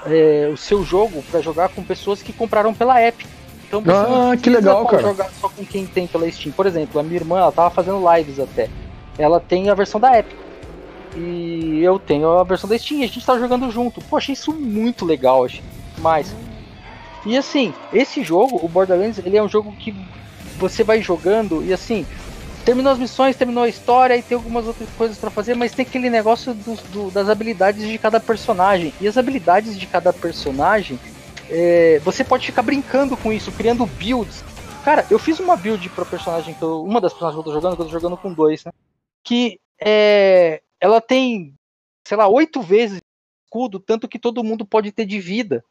é, 0.05 0.49
o 0.53 0.57
seu 0.57 0.83
jogo 0.83 1.23
para 1.23 1.41
jogar 1.41 1.69
com 1.69 1.83
pessoas 1.83 2.21
que 2.21 2.31
compraram 2.31 2.73
pela 2.73 3.01
Epic. 3.01 3.27
Então 3.67 3.81
você 3.81 3.91
ah, 3.91 4.37
que 4.37 4.49
legal, 4.49 4.85
cara. 4.87 5.03
jogar 5.03 5.29
só 5.39 5.47
com 5.49 5.65
quem 5.65 5.85
tem 5.85 6.07
pela 6.07 6.29
Steam. 6.31 6.51
Por 6.51 6.65
exemplo, 6.65 6.99
a 6.99 7.03
minha 7.03 7.17
irmã, 7.17 7.39
ela 7.39 7.51
tava 7.51 7.69
fazendo 7.69 8.01
lives 8.15 8.39
até 8.39 8.67
ela 9.19 9.39
tem 9.39 9.69
a 9.69 9.75
versão 9.75 9.99
da 9.99 10.17
Epic. 10.17 10.37
E 11.15 11.81
eu 11.83 11.99
tenho 11.99 12.29
a 12.29 12.43
versão 12.43 12.69
da 12.69 12.77
Steam, 12.77 13.03
a 13.03 13.07
gente 13.07 13.25
tá 13.25 13.37
jogando 13.37 13.69
junto. 13.69 14.01
Pô, 14.01 14.17
achei 14.17 14.33
isso 14.33 14.53
muito 14.53 15.05
legal, 15.05 15.43
achei 15.43 15.61
mais. 15.97 16.33
E 17.25 17.37
assim, 17.37 17.73
esse 17.91 18.23
jogo, 18.23 18.59
o 18.63 18.69
Borderlands, 18.69 19.19
ele 19.19 19.35
é 19.35 19.43
um 19.43 19.49
jogo 19.49 19.71
que 19.73 19.93
você 20.57 20.83
vai 20.83 21.01
jogando 21.01 21.63
e 21.63 21.73
assim, 21.73 22.05
terminou 22.63 22.91
as 22.91 22.99
missões, 22.99 23.35
terminou 23.35 23.63
a 23.63 23.69
história 23.69 24.15
e 24.15 24.21
tem 24.21 24.35
algumas 24.35 24.65
outras 24.65 24.87
coisas 24.97 25.17
para 25.17 25.29
fazer, 25.29 25.55
mas 25.55 25.73
tem 25.73 25.85
aquele 25.85 26.09
negócio 26.09 26.53
do, 26.53 26.75
do, 26.91 27.11
das 27.11 27.27
habilidades 27.27 27.87
de 27.87 27.97
cada 27.97 28.19
personagem. 28.19 28.93
E 29.01 29.07
as 29.07 29.17
habilidades 29.17 29.77
de 29.77 29.85
cada 29.85 30.13
personagem, 30.13 30.97
é, 31.49 31.99
você 32.05 32.23
pode 32.23 32.45
ficar 32.45 32.61
brincando 32.61 33.17
com 33.17 33.33
isso, 33.33 33.51
criando 33.51 33.85
builds. 33.85 34.43
Cara, 34.85 35.05
eu 35.09 35.19
fiz 35.19 35.39
uma 35.39 35.57
build 35.57 35.89
pro 35.89 36.05
personagem 36.05 36.53
que 36.53 36.61
eu, 36.61 36.83
uma 36.83 37.01
das 37.01 37.11
personagens 37.11 37.43
que 37.43 37.49
eu 37.49 37.53
tô 37.53 37.59
jogando, 37.59 37.75
que 37.75 37.81
eu 37.81 37.85
tô 37.85 37.91
jogando 37.91 38.15
com 38.15 38.31
dois, 38.31 38.63
né? 38.63 38.71
Que 39.23 39.59
é, 39.81 40.61
ela 40.79 41.01
tem, 41.01 41.53
sei 42.07 42.17
lá, 42.17 42.27
oito 42.27 42.61
vezes 42.61 42.99
escudo, 43.49 43.79
tanto 43.79 44.07
que 44.07 44.19
todo 44.19 44.43
mundo 44.43 44.65
pode 44.65 44.91
ter 44.91 45.05
de 45.05 45.19
vida. 45.19 45.63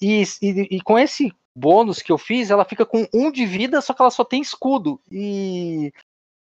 E, 0.00 0.22
e, 0.42 0.76
e, 0.76 0.80
com 0.82 0.98
esse 0.98 1.32
bônus 1.56 2.02
que 2.02 2.12
eu 2.12 2.18
fiz, 2.18 2.50
ela 2.50 2.64
fica 2.64 2.84
com 2.84 3.06
um 3.14 3.30
de 3.30 3.46
vida, 3.46 3.80
só 3.80 3.94
que 3.94 4.02
ela 4.02 4.10
só 4.10 4.24
tem 4.24 4.42
escudo. 4.42 5.00
E, 5.10 5.92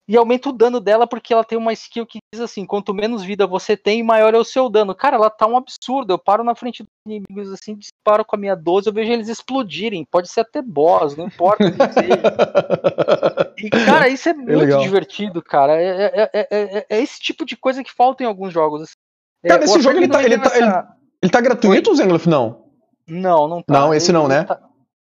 e 0.08 0.16
aumenta 0.16 0.48
o 0.48 0.52
dano 0.52 0.80
dela 0.80 1.06
porque 1.06 1.32
ela 1.32 1.44
tem 1.44 1.58
uma 1.58 1.72
skill 1.72 2.06
que 2.06 2.18
diz 2.32 2.40
assim: 2.40 2.64
quanto 2.64 2.94
menos 2.94 3.22
vida 3.22 3.46
você 3.46 3.76
tem, 3.76 4.02
maior 4.02 4.34
é 4.34 4.38
o 4.38 4.44
seu 4.44 4.68
dano. 4.70 4.94
Cara, 4.94 5.16
ela 5.16 5.30
tá 5.30 5.46
um 5.46 5.56
absurdo. 5.56 6.12
Eu 6.12 6.18
paro 6.18 6.44
na 6.44 6.54
frente 6.54 6.82
dos 6.82 6.90
inimigos 7.06 7.52
assim, 7.52 7.74
disparo 7.74 8.24
com 8.24 8.36
a 8.36 8.38
minha 8.38 8.54
12, 8.54 8.88
eu 8.88 8.92
vejo 8.92 9.12
eles 9.12 9.28
explodirem. 9.28 10.04
Pode 10.04 10.28
ser 10.28 10.40
até 10.40 10.62
boss, 10.62 11.16
não 11.16 11.26
importa 11.26 11.66
o 11.66 11.72
que 11.72 11.92
seja. 11.92 12.22
E, 13.58 13.70
cara, 13.70 14.08
isso 14.08 14.28
é, 14.28 14.32
é 14.32 14.34
muito 14.34 14.58
legal. 14.58 14.80
divertido, 14.80 15.42
cara. 15.42 15.80
É, 15.80 16.30
é, 16.32 16.48
é, 16.50 16.86
é, 16.88 17.02
esse 17.02 17.20
tipo 17.20 17.44
de 17.44 17.56
coisa 17.56 17.84
que 17.84 17.92
falta 17.92 18.22
em 18.22 18.26
alguns 18.26 18.52
jogos. 18.52 18.82
Assim. 18.82 18.94
Cara, 19.46 19.64
esse 19.64 19.80
jogo 19.80 19.96
ele 19.96 20.08
tá, 20.08 20.22
ele, 20.22 20.38
tá, 20.38 20.56
ele, 20.56 20.72
ele 21.22 21.32
tá 21.32 21.40
gratuito, 21.40 21.94
Zengloff? 21.94 22.28
Não. 22.28 22.64
Não, 23.06 23.48
não 23.48 23.62
tá. 23.62 23.72
Não, 23.72 23.94
esse 23.94 24.10
ele, 24.10 24.18
não, 24.18 24.28
né? 24.28 24.44
Tá... 24.44 24.60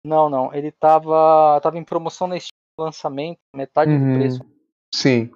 Não, 0.04 0.28
não. 0.28 0.52
Ele 0.52 0.70
tava, 0.72 1.61
tava 1.62 1.78
em 1.78 1.85
promoção 1.85 2.26
nesse 2.26 2.48
lançamento, 2.78 3.38
metade 3.54 3.90
uhum. 3.90 4.12
do 4.12 4.18
preço 4.18 4.40
Sim. 4.94 5.30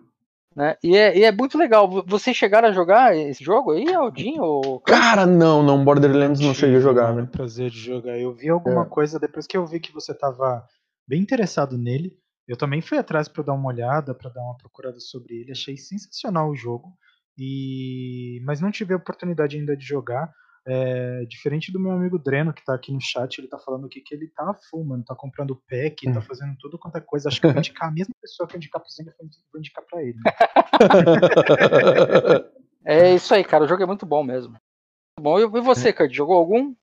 Né? 0.55 0.77
E, 0.83 0.97
é, 0.97 1.17
e 1.17 1.25
é 1.25 1.33
muito 1.33 1.57
legal. 1.57 1.89
Vocês 2.07 2.37
chegaram 2.37 2.69
a 2.69 2.73
jogar 2.73 3.17
esse 3.17 3.43
jogo 3.45 3.73
aí, 3.73 3.93
Aldinho? 3.95 4.43
Ou... 4.43 4.81
Cara, 4.81 5.27
não, 5.27 5.63
não. 5.63 5.85
Borderlands 5.85 6.41
não 6.41 6.55
cheguei 6.55 6.77
a 6.77 6.81
jogar, 6.81 7.15
né? 7.15 7.29
prazer 7.31 7.71
de 7.71 7.79
jogar. 7.79 8.19
Eu 8.19 8.33
vi 8.33 8.49
alguma 8.49 8.83
é. 8.83 8.87
coisa 8.87 9.19
depois 9.19 9.47
que 9.47 9.57
eu 9.57 9.67
vi 9.67 9.79
que 9.79 9.93
você 9.93 10.15
tava 10.15 10.65
bem 11.07 11.21
interessado 11.21 11.79
nele. 11.79 12.17
Eu 12.49 12.57
também 12.57 12.81
fui 12.81 12.97
atrás 12.97 13.29
para 13.29 13.45
dar 13.45 13.53
uma 13.53 13.69
olhada, 13.69 14.15
para 14.15 14.31
dar 14.31 14.41
uma 14.41 14.57
procurada 14.57 14.99
sobre 14.99 15.35
ele. 15.35 15.53
Achei 15.53 15.77
sensacional 15.77 16.49
o 16.49 16.57
jogo. 16.57 16.97
E 17.37 18.41
mas 18.45 18.61
não 18.61 18.71
tive 18.71 18.95
a 18.95 18.97
oportunidade 18.97 19.57
ainda 19.57 19.77
de 19.77 19.85
jogar. 19.85 20.33
É, 20.67 21.25
diferente 21.27 21.71
do 21.73 21.81
meu 21.81 21.93
amigo 21.93 22.19
Dreno, 22.19 22.53
que 22.53 22.65
tá 22.65 22.75
aqui 22.75 22.93
no 22.93 23.01
chat, 23.01 23.39
ele 23.39 23.49
tá 23.49 23.59
falando 23.59 23.87
aqui 23.87 24.03
que 24.03 24.15
ele 24.15 24.29
tá 24.29 24.55
full, 24.69 24.85
mano. 24.85 25.05
Tá 25.05 25.15
comprando 25.15 25.63
pack, 25.69 26.05
tá 26.05 26.11
hum. 26.11 26.15
tá 26.15 26.21
fazendo 26.23 26.57
tudo 26.59 26.79
quanto 26.79 26.97
é 26.97 27.01
coisa. 27.03 27.29
Acho 27.29 27.41
que 27.41 27.47
eu 27.47 27.53
vou 27.53 27.59
indicar 27.61 27.91
a 27.91 27.93
mesma 27.93 28.15
pessoa 28.21 28.47
que 28.49 28.55
eu 28.55 28.59
indicar 28.59 28.81
pro 28.81 28.91
Zenga, 28.91 29.15
vou 29.53 29.59
indicar 29.59 29.85
pra 29.85 30.03
ele. 30.03 30.17
Né? 30.17 30.33
é 32.85 33.15
isso 33.15 33.35
aí, 33.35 33.45
cara. 33.45 33.65
O 33.65 33.69
jogo 33.69 33.83
é 33.83 33.87
muito 33.87 34.07
bom 34.07 34.25
mesmo. 34.25 34.59
Bom, 35.21 35.39
e 35.39 35.47
você, 35.61 35.93
Card, 35.93 36.15
jogou 36.15 36.37
algum? 36.37 36.75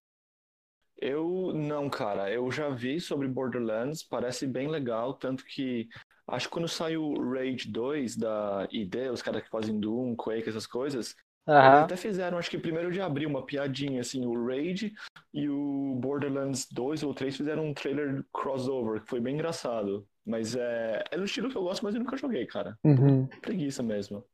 Eu 0.97 1.51
não, 1.53 1.89
cara. 1.89 2.31
Eu 2.31 2.51
já 2.51 2.69
vi 2.69 2.99
sobre 2.99 3.27
Borderlands, 3.27 4.03
parece 4.03 4.47
bem 4.47 4.67
legal, 4.67 5.13
tanto 5.13 5.45
que 5.45 5.87
acho 6.27 6.47
que 6.47 6.53
quando 6.53 6.67
saiu 6.67 7.13
Rage 7.31 7.69
2 7.69 8.15
da 8.15 8.67
ID, 8.71 9.11
os 9.11 9.21
caras 9.21 9.43
que 9.43 9.49
fazem 9.49 9.79
Doom, 9.79 10.15
Quake, 10.15 10.49
essas 10.49 10.65
coisas, 10.65 11.15
Uhum. 11.47 11.55
Eles 11.55 11.83
até 11.83 11.95
fizeram, 11.95 12.37
acho 12.37 12.49
que 12.49 12.57
primeiro 12.57 12.91
de 12.91 12.99
abril, 12.99 13.29
uma 13.29 13.45
piadinha, 13.45 14.01
assim, 14.01 14.25
o 14.25 14.47
Raid 14.47 14.91
e 15.33 15.47
o 15.47 15.95
Borderlands 15.99 16.67
2 16.71 17.03
ou 17.03 17.13
3 17.13 17.37
fizeram 17.37 17.67
um 17.67 17.73
trailer 17.73 18.25
crossover, 18.33 19.01
que 19.01 19.09
foi 19.09 19.19
bem 19.19 19.35
engraçado. 19.35 20.07
Mas 20.25 20.55
é, 20.55 21.03
é 21.11 21.17
do 21.17 21.25
estilo 21.25 21.49
que 21.49 21.55
eu 21.55 21.61
gosto, 21.61 21.83
mas 21.83 21.93
eu 21.93 22.01
nunca 22.01 22.17
joguei, 22.17 22.47
cara. 22.47 22.75
Uhum. 22.83 23.27
Preguiça 23.41 23.83
mesmo. 23.83 24.25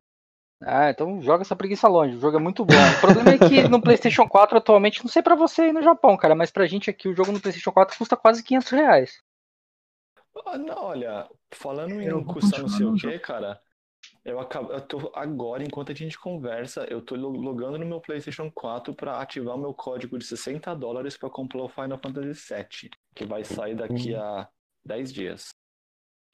Ah, 0.63 0.91
então 0.91 1.21
joga 1.21 1.41
essa 1.41 1.55
preguiça 1.55 1.87
longe, 1.87 2.15
o 2.15 2.19
jogo 2.19 2.37
é 2.37 2.39
muito 2.39 2.63
bom. 2.63 2.73
O 2.73 3.01
problema 3.01 3.31
é 3.31 3.37
que 3.37 3.67
no 3.67 3.81
PlayStation 3.81 4.27
4 4.27 4.57
atualmente, 4.57 5.03
não 5.03 5.09
sei 5.09 5.21
para 5.21 5.35
você 5.35 5.63
aí 5.63 5.73
no 5.73 5.81
Japão, 5.81 6.15
cara, 6.15 6.35
mas 6.35 6.51
pra 6.51 6.67
gente 6.67 6.89
aqui 6.89 7.07
o 7.09 7.15
jogo 7.15 7.31
no 7.31 7.39
PlayStation 7.39 7.71
4 7.71 7.97
custa 7.97 8.15
quase 8.15 8.43
500 8.43 8.69
reais. 8.69 9.21
Ah, 10.45 10.57
não, 10.57 10.85
olha, 10.85 11.27
falando 11.51 11.99
em 11.99 12.23
custar 12.23 12.61
não 12.61 12.69
sei 12.69 12.85
o 12.85 12.93
que, 12.93 13.19
cara, 13.19 13.59
eu, 14.23 14.39
acabo, 14.39 14.71
eu 14.71 14.81
tô 14.81 15.11
agora, 15.15 15.63
enquanto 15.63 15.91
a 15.91 15.95
gente 15.95 16.17
conversa, 16.17 16.85
eu 16.89 17.01
tô 17.01 17.15
logando 17.15 17.79
no 17.79 17.85
meu 17.85 17.99
PlayStation 17.99 18.51
4 18.51 18.93
para 18.93 19.19
ativar 19.19 19.55
o 19.55 19.59
meu 19.59 19.73
código 19.73 20.17
de 20.17 20.25
60 20.25 20.75
dólares 20.75 21.17
para 21.17 21.29
comprar 21.29 21.63
o 21.63 21.69
Final 21.69 21.97
Fantasy 21.97 22.53
VII, 22.53 22.91
que 23.15 23.25
vai 23.25 23.43
sair 23.43 23.75
daqui 23.75 24.13
a 24.15 24.47
10 24.85 25.11
dias. 25.11 25.49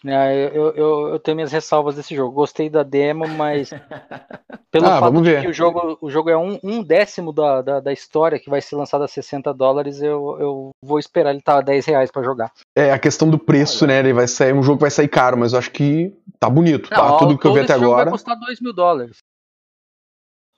É, 0.06 0.52
eu, 0.56 0.72
eu, 0.76 1.08
eu 1.10 1.20
tenho 1.20 1.36
minhas 1.36 1.52
ressalvas 1.52 1.96
desse 1.96 2.16
jogo. 2.16 2.32
Gostei 2.36 2.70
da 2.70 2.84
demo, 2.84 3.28
mas 3.28 3.72
pelo 4.72 4.86
Ah, 4.86 5.00
fato 5.00 5.06
vamos 5.06 5.24
de 5.24 5.32
ver. 5.32 5.42
que 5.42 5.48
o 5.48 5.54
jogo, 5.54 5.98
o 6.00 6.10
jogo 6.10 6.30
é 6.30 6.38
um, 6.38 6.60
um 6.64 6.84
décimo 6.84 7.34
da, 7.34 7.62
da, 7.64 7.80
da 7.80 7.92
história 7.92 8.40
que 8.40 8.50
vai 8.50 8.62
ser 8.62 8.76
lançado 8.76 9.04
a 9.04 9.08
60 9.08 9.52
dólares, 9.54 10.00
eu, 10.02 10.38
eu 10.40 10.70
vou 10.84 11.00
esperar 11.00 11.32
ele 11.32 11.40
estar 11.40 11.58
a 11.58 11.62
10 11.62 11.86
reais 11.88 12.12
pra 12.12 12.22
jogar. 12.22 12.52
É 12.76 12.92
a 12.92 13.00
questão 13.00 13.28
do 13.30 13.40
preço, 13.40 13.88
né? 13.88 13.98
Ele 14.00 14.14
vai 14.14 14.28
sair, 14.28 14.54
um 14.54 14.62
jogo 14.62 14.78
que 14.78 14.82
vai 14.84 14.92
sair 14.92 15.08
caro, 15.08 15.36
mas 15.36 15.54
eu 15.54 15.60
acho 15.60 15.72
que 15.72 16.14
tá 16.40 16.48
bonito, 16.48 16.90
tá? 16.90 16.98
Não, 17.10 17.18
Tudo 17.18 17.32
ao 17.34 17.38
que 17.40 17.48
eu 17.48 17.54
vi 17.54 17.62
até 17.62 17.74
agora. 17.74 18.04
vai 18.06 18.12
custar 18.12 18.38
2 18.40 18.62
mil 18.62 18.74
dólares. 18.74 19.18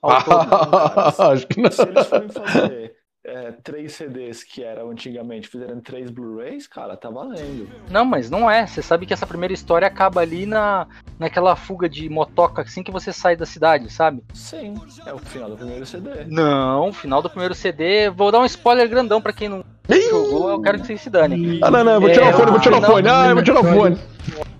Ao 0.02 0.22
todo. 0.24 1.22
acho 1.32 1.46
que 1.46 1.60
não. 1.60 1.70
Se 1.70 1.82
eles 1.82 2.06
forem 2.06 2.28
fazer 2.30 2.96
é, 3.24 3.52
três 3.62 3.92
CDs 3.92 4.42
que 4.42 4.62
eram 4.62 4.90
antigamente, 4.90 5.48
fizerem 5.48 5.78
três 5.80 6.10
Blu-rays, 6.10 6.66
cara, 6.66 6.96
tá 6.96 7.10
valendo. 7.10 7.68
Não, 7.90 8.04
mas 8.04 8.30
não 8.30 8.50
é. 8.50 8.66
Você 8.66 8.80
sabe 8.82 9.04
que 9.04 9.12
essa 9.12 9.26
primeira 9.26 9.52
história 9.52 9.86
acaba 9.86 10.22
ali 10.22 10.46
na, 10.46 10.86
naquela 11.18 11.54
fuga 11.54 11.88
de 11.88 12.08
motoca 12.08 12.62
assim 12.62 12.82
que 12.82 12.90
você 12.90 13.12
sai 13.12 13.36
da 13.36 13.44
cidade, 13.44 13.92
sabe? 13.92 14.22
Sim, 14.32 14.74
é 15.04 15.12
o 15.12 15.18
final 15.18 15.50
do 15.50 15.56
primeiro 15.56 15.84
CD. 15.84 16.24
Não, 16.26 16.92
final 16.92 17.20
do 17.20 17.28
primeiro 17.28 17.54
CD. 17.54 18.08
Vou 18.08 18.32
dar 18.32 18.40
um 18.40 18.46
spoiler 18.46 18.88
grandão 18.88 19.20
pra 19.20 19.32
quem 19.32 19.48
não 19.48 19.64
jogou, 19.88 20.48
eu 20.50 20.62
quero 20.62 20.80
que 20.80 20.86
vocês 20.86 21.00
se 21.00 21.10
danem. 21.10 21.60
Ah, 21.62 21.70
não, 21.70 21.84
não, 21.84 21.92
eu 21.94 22.00
vou 22.00 22.10
tirar 22.10 22.26
É, 22.26 22.30
o 22.30 22.32
fone, 22.32 22.46
eu 22.46 22.52
vou 22.52 22.60
tirar 22.60 22.78
o 22.78 22.82
fone. 22.82 23.08
Ah, 23.08 23.26
eu 23.28 23.34
vou 23.34 23.44
tirar 23.44 23.60
o 23.60 23.64
fone. 23.64 23.98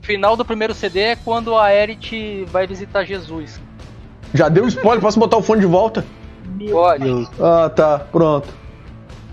Final 0.02 0.36
do 0.36 0.44
primeiro 0.44 0.74
CD 0.74 1.00
é 1.00 1.16
quando 1.16 1.56
a 1.56 1.74
Erit 1.74 2.44
vai 2.46 2.66
visitar 2.66 3.04
Jesus. 3.04 3.60
Já 4.34 4.48
deu 4.48 4.66
spoiler, 4.66 5.00
posso 5.00 5.18
botar 5.18 5.36
o 5.36 5.42
fone 5.42 5.60
de 5.60 5.66
volta? 5.66 6.04
Pode. 6.70 7.28
Ah, 7.40 7.70
tá, 7.74 7.98
pronto. 8.10 8.48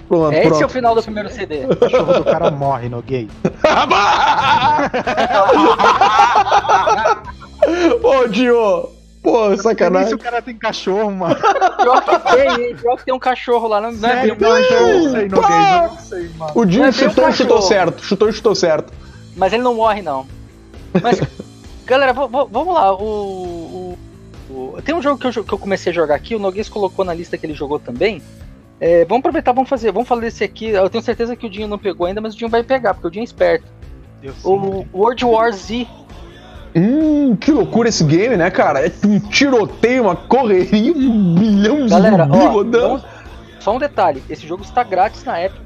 Pronto, 0.07 0.31
Esse 0.33 0.45
é 0.45 0.47
o 0.47 0.51
pronto. 0.57 0.69
final 0.69 0.95
do 0.95 1.03
primeiro 1.03 1.29
CD. 1.29 1.65
O 1.67 1.75
cachorro 1.75 2.13
do 2.13 2.23
cara 2.23 2.49
morre 2.51 2.87
no 2.87 3.01
gay. 3.01 3.27
Ô, 8.03 8.27
Dio! 8.27 8.89
Pô, 9.21 9.55
sacanagem. 9.57 10.07
se 10.09 10.15
o 10.15 10.19
cara 10.19 10.41
tem 10.41 10.55
cachorro, 10.55 11.11
mano. 11.11 11.35
Pior 11.35 12.01
que 12.01 12.19
tem, 12.31 12.49
hein? 12.67 12.75
Pior 12.79 12.95
que 12.95 13.03
tem 13.05 13.13
um 13.13 13.19
cachorro 13.19 13.67
lá. 13.67 13.81
Não, 13.81 13.91
não 13.91 14.09
é 14.09 14.21
bem 14.23 14.31
um 14.31 14.37
cachorro. 14.37 15.03
não 15.03 15.11
sei 15.11 15.27
no 15.27 15.41
gay, 15.41 15.87
não 15.89 15.97
sei, 15.97 16.29
mano. 16.37 16.51
O 16.55 16.65
Dio 16.65 16.83
é 16.85 16.89
bem 16.89 16.89
um 16.89 16.93
chutou 16.93 17.27
e 17.29 17.33
chutou 17.33 17.61
certo. 17.61 18.01
Chutou 18.05 18.29
e 18.29 18.33
chutou 18.33 18.55
certo. 18.55 18.93
Mas 19.35 19.51
ele 19.51 19.63
não 19.63 19.75
morre, 19.75 20.01
não. 20.01 20.25
Mas, 21.01 21.19
galera, 21.85 22.13
vamos 22.13 22.73
lá. 22.73 22.93
O- 22.93 23.03
o- 23.03 23.97
tem 24.83 24.95
um 24.95 25.01
jogo 25.01 25.19
que 25.19 25.27
eu, 25.39 25.43
que 25.43 25.53
eu 25.53 25.57
comecei 25.57 25.91
a 25.91 25.95
jogar 25.95 26.15
aqui, 26.15 26.35
o 26.35 26.39
Noguês 26.39 26.69
colocou 26.69 27.03
na 27.05 27.13
lista 27.13 27.37
que 27.37 27.45
ele 27.45 27.53
jogou 27.53 27.79
também. 27.79 28.21
É, 28.79 29.05
vamos 29.05 29.19
aproveitar, 29.21 29.51
vamos 29.53 29.69
fazer, 29.69 29.91
vamos 29.91 30.07
falar 30.07 30.21
desse 30.21 30.43
aqui. 30.43 30.67
Eu 30.69 30.89
tenho 30.89 31.03
certeza 31.03 31.35
que 31.35 31.45
o 31.45 31.49
Dinho 31.49 31.67
não 31.67 31.79
pegou 31.79 32.05
ainda, 32.05 32.21
mas 32.21 32.33
o 32.35 32.37
Dinho 32.37 32.49
vai 32.49 32.61
pegar, 32.63 32.93
porque 32.93 33.07
o 33.07 33.11
Dinho 33.11 33.23
é 33.23 33.25
esperto. 33.25 33.65
O 34.43 34.85
World 34.93 35.25
War 35.25 35.51
Z. 35.53 35.87
Hum, 36.75 37.35
que 37.35 37.51
loucura 37.51 37.89
esse 37.89 38.03
game, 38.03 38.35
né, 38.37 38.51
cara? 38.51 38.85
É 38.85 38.91
um 39.05 39.19
tiroteio, 39.19 40.03
uma 40.03 40.15
correria, 40.15 40.91
um 40.93 41.33
bilhão 41.35 41.85
de 41.85 41.89
Galera, 41.89 42.27
ó, 42.29 42.47
rodando. 42.49 42.87
vamos- 42.99 43.03
só 43.59 43.75
um 43.75 43.79
detalhe: 43.79 44.23
esse 44.29 44.45
jogo 44.45 44.63
está 44.63 44.83
grátis 44.83 45.23
na 45.23 45.41
Epic. 45.43 45.59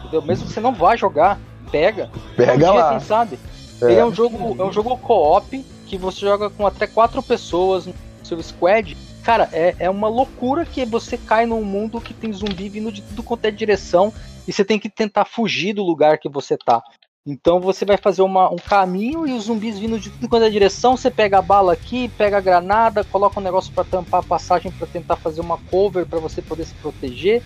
Entendeu? 0.00 0.22
Mesmo 0.22 0.46
que 0.46 0.52
você 0.52 0.60
não 0.60 0.72
vá 0.72 0.94
jogar, 0.94 1.38
pega. 1.70 2.10
Pega 2.36 2.54
Um 2.54 2.58
dia, 2.58 2.70
lá. 2.72 2.90
Quem 2.90 3.00
sabe? 3.00 3.38
É. 3.82 3.84
Ele 3.86 3.94
é 4.00 4.04
um 4.04 4.14
jogo, 4.14 4.56
é 4.58 4.64
um 4.64 4.72
jogo 4.72 4.96
co-op 4.98 5.64
que 5.86 5.96
você 5.96 6.20
joga 6.20 6.48
com 6.50 6.66
até 6.66 6.86
quatro 6.86 7.22
pessoas 7.22 7.88
seu 8.30 8.42
squad. 8.42 8.96
Cara, 9.22 9.48
é, 9.52 9.74
é 9.78 9.90
uma 9.90 10.08
loucura 10.08 10.64
que 10.64 10.84
você 10.84 11.18
cai 11.18 11.44
num 11.46 11.62
mundo 11.64 12.00
que 12.00 12.14
tem 12.14 12.32
zumbi 12.32 12.68
vindo 12.68 12.90
de 12.90 13.02
tudo 13.02 13.22
quanto 13.22 13.44
é 13.44 13.50
direção 13.50 14.12
e 14.48 14.52
você 14.52 14.64
tem 14.64 14.78
que 14.78 14.88
tentar 14.88 15.24
fugir 15.24 15.74
do 15.74 15.82
lugar 15.82 16.18
que 16.18 16.28
você 16.28 16.56
tá. 16.56 16.82
Então 17.26 17.60
você 17.60 17.84
vai 17.84 17.98
fazer 17.98 18.22
uma- 18.22 18.50
um 18.50 18.56
caminho 18.56 19.26
e 19.26 19.32
os 19.32 19.44
zumbis 19.44 19.78
vindo 19.78 19.98
de 20.00 20.08
tudo 20.08 20.26
quanto 20.28 20.44
é 20.46 20.50
direção. 20.50 20.96
Você 20.96 21.10
pega 21.10 21.38
a 21.38 21.42
bala 21.42 21.74
aqui, 21.74 22.08
pega 22.16 22.38
a 22.38 22.40
granada, 22.40 23.04
coloca 23.04 23.38
um 23.38 23.42
negócio 23.42 23.70
pra 23.74 23.84
tampar 23.84 24.20
a 24.20 24.26
passagem 24.26 24.72
pra 24.72 24.86
tentar 24.86 25.16
fazer 25.16 25.42
uma 25.42 25.58
cover 25.70 26.06
pra 26.06 26.18
você 26.18 26.40
poder 26.40 26.64
se 26.64 26.74
proteger. 26.74 27.42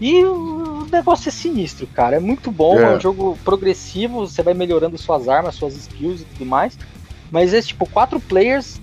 E 0.00 0.24
o 0.24 0.86
negócio 0.90 1.28
é 1.28 1.32
sinistro, 1.32 1.86
cara. 1.88 2.16
É 2.16 2.20
muito 2.20 2.50
bom, 2.50 2.78
é, 2.78 2.84
É. 2.84 2.96
um 2.96 3.00
jogo 3.00 3.38
progressivo, 3.44 4.26
você 4.26 4.42
vai 4.42 4.54
melhorando 4.54 4.96
suas 4.96 5.28
armas, 5.28 5.56
suas 5.56 5.74
skills 5.76 6.22
e 6.22 6.24
tudo 6.24 6.46
mais. 6.46 6.78
Mas 7.30 7.52
é 7.52 7.60
tipo 7.60 7.84
quatro 7.90 8.18
players 8.18 8.80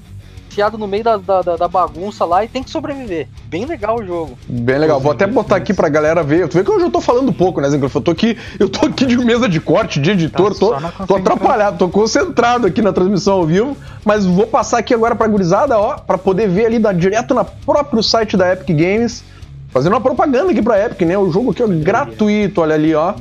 enfiado 0.56 0.78
no 0.78 0.88
meio 0.88 1.04
da, 1.04 1.18
da, 1.18 1.42
da- 1.58 1.68
bagunça 1.68 2.24
lá 2.24 2.46
e 2.46 2.48
tem 2.48 2.64
que 2.64 2.70
sobreviver. 2.70 3.28
Bem 3.48 3.66
legal 3.66 4.00
o 4.00 4.06
jogo. 4.06 4.38
Bem 4.48 4.78
legal. 4.78 5.02
Vou 5.02 5.12
até 5.12 5.28
botar 5.28 5.58
aqui 5.58 5.74
pra 5.74 5.90
galera 5.90 6.24
ver. 6.24 6.48
Tu 6.48 6.58
vê 6.58 6.64
que 6.64 6.72
eu 6.72 6.80
já 6.80 6.90
tô 6.90 7.02
falando 7.02 7.34
pouco, 7.34 7.60
né, 7.60 7.70
Zincrof? 7.70 7.94
Eu 7.94 8.02
tô 8.02 8.12
aqui, 8.12 8.38
eu 8.58 8.70
tô 8.70 8.86
aqui 8.86 9.06
de 9.06 9.18
mesa 9.18 9.50
de 9.50 9.60
corte, 9.60 10.00
de 10.00 10.12
editor, 10.12 10.54
Tá 10.54 10.60
tô, 11.00 11.06
tô 11.08 11.16
atrapalhado, 11.18 11.78
tô 11.78 11.90
concentrado 11.90 12.66
aqui 12.68 12.82
na 12.82 12.94
transmissão 12.94 13.34
ao 13.34 13.46
vivo, 13.46 13.76
mas 14.06 14.26
vou 14.26 14.48
passar 14.48 14.78
aqui 14.78 14.94
agora 14.94 15.14
pra 15.14 15.28
gurizada, 15.28 15.78
ó, 15.78 15.98
pra 15.98 16.18
poder 16.18 16.48
ver 16.48 16.68
ali 16.68 16.80
da, 16.80 16.94
direto 16.94 17.34
no 17.34 17.44
próprio 17.66 18.02
site 18.02 18.38
da 18.38 18.54
Epic 18.54 18.70
Games, 18.70 19.26
fazendo 19.72 19.92
uma 19.94 20.02
propaganda 20.02 20.52
aqui 20.52 20.62
pra 20.62 20.86
Epic, 20.86 21.02
né? 21.02 21.18
O 21.18 21.30
jogo 21.32 21.52
aqui 21.52 21.62
é 21.64 21.68
gratuito, 21.68 22.62
olha 22.62 22.76
ali, 22.76 22.96
ó. 22.96 23.12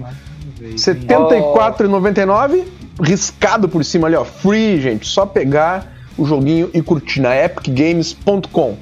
R$ 0.61 0.75
74,99, 0.77 2.65
riscado 3.03 3.69
por 3.69 3.85
cima 3.85 4.07
ali, 4.07 4.15
ó. 4.17 4.25
Free, 4.25 4.81
gente. 4.81 5.07
Só 5.09 5.27
pegar 5.27 5.93
o 6.17 6.25
joguinho 6.25 6.71
e 6.73 6.83
curtir 6.83 7.21
na 7.21 7.35
epicgames.com. 7.35 8.77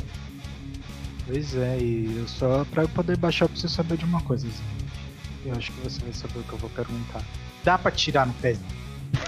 Pois 1.27 1.55
é, 1.55 1.79
e 1.79 2.17
eu 2.19 2.29
só 2.29 2.65
pra 2.71 2.83
eu 2.83 2.89
poder 2.89 3.17
baixar 3.17 3.47
eu 3.47 3.49
preciso 3.49 3.75
saber 3.75 3.97
de 3.97 4.05
uma 4.05 4.21
coisa. 4.21 4.47
Zé. 4.47 4.53
Eu 5.47 5.55
acho 5.57 5.73
que 5.73 5.81
você 5.81 6.01
vai 6.03 6.13
saber 6.13 6.39
o 6.39 6.43
que 6.43 6.53
eu 6.53 6.59
vou 6.59 6.71
perguntar. 6.71 7.23
Dá 7.65 7.79
pra 7.79 7.91
tirar 7.91 8.27
no 8.27 8.33
pezinho? 8.35 8.67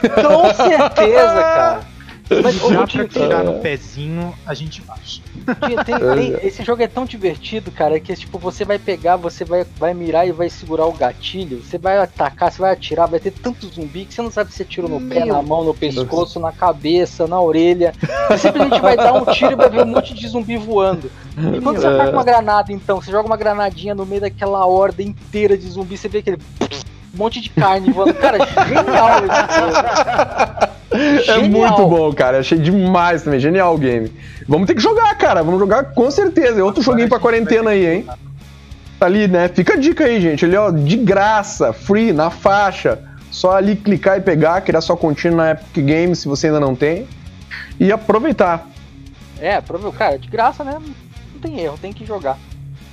Com 0.01 0.55
certeza, 0.55 1.35
cara. 1.43 1.94
Mas, 2.43 2.63
ô, 2.63 2.71
Dá 2.71 2.87
pra 2.87 3.09
tirar 3.09 3.45
no 3.45 3.61
pezinho, 3.61 4.35
a 4.47 4.55
gente 4.55 4.81
baixa. 4.83 5.21
Tem- 5.67 5.77
tem- 5.85 6.47
esse 6.47 6.65
jogo 6.65 6.83
é 6.83 6.87
tão 6.89 7.05
divertido, 7.05 7.71
cara, 7.71 8.01
que 8.01 8.15
tipo, 8.17 8.39
você 8.39 8.65
vai 8.65 8.79
pegar, 8.79 9.17
você 9.17 9.45
vai, 9.45 9.67
vai 9.77 9.93
mirar 9.93 10.27
e 10.27 10.33
vai 10.33 10.49
segurar 10.49 10.87
o 10.87 10.93
gatilho, 10.93 11.63
você 11.63 11.77
vai 11.77 11.99
atacar, 11.99 12.51
você 12.51 12.61
vai 12.63 12.73
atirar, 12.73 13.07
vai 13.07 13.21
ter 13.21 13.31
tanto 13.31 13.67
zumbi 13.69 14.07
que 14.07 14.15
você 14.15 14.23
não 14.23 14.31
sabe 14.31 14.51
se 14.51 14.57
você 14.57 14.65
tira 14.65 14.89
no 14.89 15.01
pé, 15.01 15.25
na 15.27 15.43
mão, 15.43 15.65
no 15.65 15.75
pescoço, 15.75 16.41
na 16.41 16.51
cabeça, 16.53 17.27
na 17.27 17.41
orelha. 17.41 17.93
Você 18.29 18.39
simplesmente 18.39 18.81
vai 18.81 18.97
dar 18.97 19.13
um 19.13 19.25
tiro 19.27 19.53
e 19.53 19.57
vai 19.57 19.69
ver 19.69 19.83
um 19.83 19.87
monte 19.87 20.15
de 20.15 20.27
zumbi 20.27 20.57
voando. 20.57 21.11
E 21.37 21.61
quando 21.61 21.79
você 21.81 21.87
ataca 21.87 22.13
uma 22.13 22.25
granada, 22.25 22.73
então, 22.73 23.01
você 23.03 23.11
joga 23.11 23.27
uma 23.27 23.37
granadinha 23.37 23.95
no 23.95 24.07
meio 24.07 24.21
daquela 24.23 24.65
horda 24.67 25.03
inteira 25.03 25.59
de 25.59 25.69
zumbi, 25.69 25.99
você 25.99 26.09
vê 26.09 26.19
aquele 26.19 26.39
monte 27.17 27.41
de 27.41 27.51
carne 27.51 27.91
voando. 27.93 28.15
Cara, 28.15 28.39
genial 28.67 29.09
esse 29.25 29.61
jogo. 29.61 30.75
É 30.95 31.41
Genial. 31.41 31.49
muito 31.51 31.87
bom, 31.89 32.13
cara. 32.13 32.39
Achei 32.39 32.59
demais 32.59 33.23
também. 33.23 33.41
Genial 33.41 33.75
o 33.75 33.79
game. 33.79 34.13
Vamos 34.47 34.67
ter 34.67 34.75
que 34.75 34.81
jogar, 34.81 35.13
cara. 35.19 35.43
Vamos 35.43 35.59
jogar 35.59 35.93
com 35.93 36.09
certeza. 36.11 36.61
É 36.61 36.63
outro 36.63 36.83
joguinho 36.83 37.09
pra 37.09 37.19
quarentena 37.19 37.71
aí, 37.71 37.85
hein? 37.85 38.07
Tá 38.99 39.07
ali, 39.07 39.27
né? 39.27 39.49
Fica 39.49 39.75
a 39.75 39.77
dica 39.77 40.05
aí, 40.05 40.21
gente. 40.21 40.45
Ali, 40.45 40.57
ó, 40.57 40.71
de 40.71 40.97
graça, 40.97 41.73
free, 41.73 42.13
na 42.13 42.31
faixa. 42.31 43.01
Só 43.31 43.57
ali 43.57 43.75
clicar 43.75 44.19
e 44.19 44.21
pegar, 44.21 44.61
criar 44.61 44.81
sua 44.81 44.97
continha 44.97 45.35
na 45.35 45.51
Epic 45.51 45.85
Games, 45.85 46.21
se 46.21 46.29
você 46.29 46.47
ainda 46.47 46.61
não 46.61 46.77
tem. 46.77 47.09
E 47.81 47.91
aproveitar. 47.91 48.69
É, 49.41 49.61
cara, 49.99 50.17
de 50.17 50.29
graça, 50.29 50.63
né? 50.63 50.79
Não 50.81 51.41
tem 51.41 51.59
erro, 51.59 51.77
tem 51.77 51.93
que 51.93 52.07
jogar. 52.07 52.39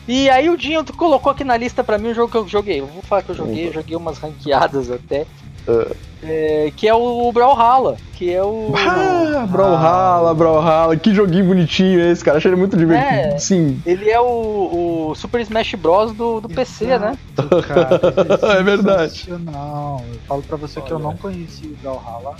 E 0.08 0.30
aí 0.30 0.50
o 0.50 0.58
Dinho 0.58 0.84
tu 0.84 0.94
colocou 0.94 1.32
aqui 1.32 1.44
na 1.44 1.56
lista 1.56 1.84
pra 1.84 1.98
mim 1.98 2.10
o 2.10 2.14
jogo 2.14 2.32
que 2.32 2.38
eu 2.38 2.48
joguei. 2.48 2.80
Eu 2.82 2.88
vou 2.88 3.02
falar 3.04 3.22
que 3.22 3.30
eu 3.30 3.36
joguei, 3.36 3.68
eu 3.68 3.74
joguei 3.74 3.96
umas 3.96 4.18
ranqueadas 4.18 4.90
até. 4.90 5.26
É, 6.24 6.72
que 6.76 6.88
é 6.88 6.94
o 6.94 7.32
Brawlhalla, 7.32 7.96
que 8.14 8.32
é 8.34 8.44
o. 8.44 8.74
Ah, 8.76 9.46
Brawlhalla, 9.48 10.34
Brawlhalla. 10.34 10.98
Que 10.98 11.14
joguinho 11.14 11.46
bonitinho 11.46 12.00
esse, 12.00 12.24
cara. 12.24 12.38
Achei 12.38 12.50
ele 12.50 12.60
muito 12.60 12.76
divertido. 12.76 13.36
É. 13.36 13.38
Sim. 13.40 13.82
Ele 13.86 14.10
é 14.10 14.20
o, 14.20 15.10
o 15.10 15.16
Super 15.16 15.40
Smash 15.42 15.76
Bros. 15.76 16.14
do, 16.14 16.42
do 16.42 16.50
PC, 16.50 16.98
né? 16.98 17.18
Cara, 17.68 18.02
É 18.60 18.64
verdade. 18.64 19.12
sensacional. 19.12 20.04
Eu 20.12 20.20
falo 20.28 20.42
pra 20.44 20.58
você 20.58 20.82
que 20.82 20.92
eu 20.92 21.00
não 21.00 21.16
conheci 21.16 21.68
o 21.68 21.78
Brawlhalla, 21.82 22.36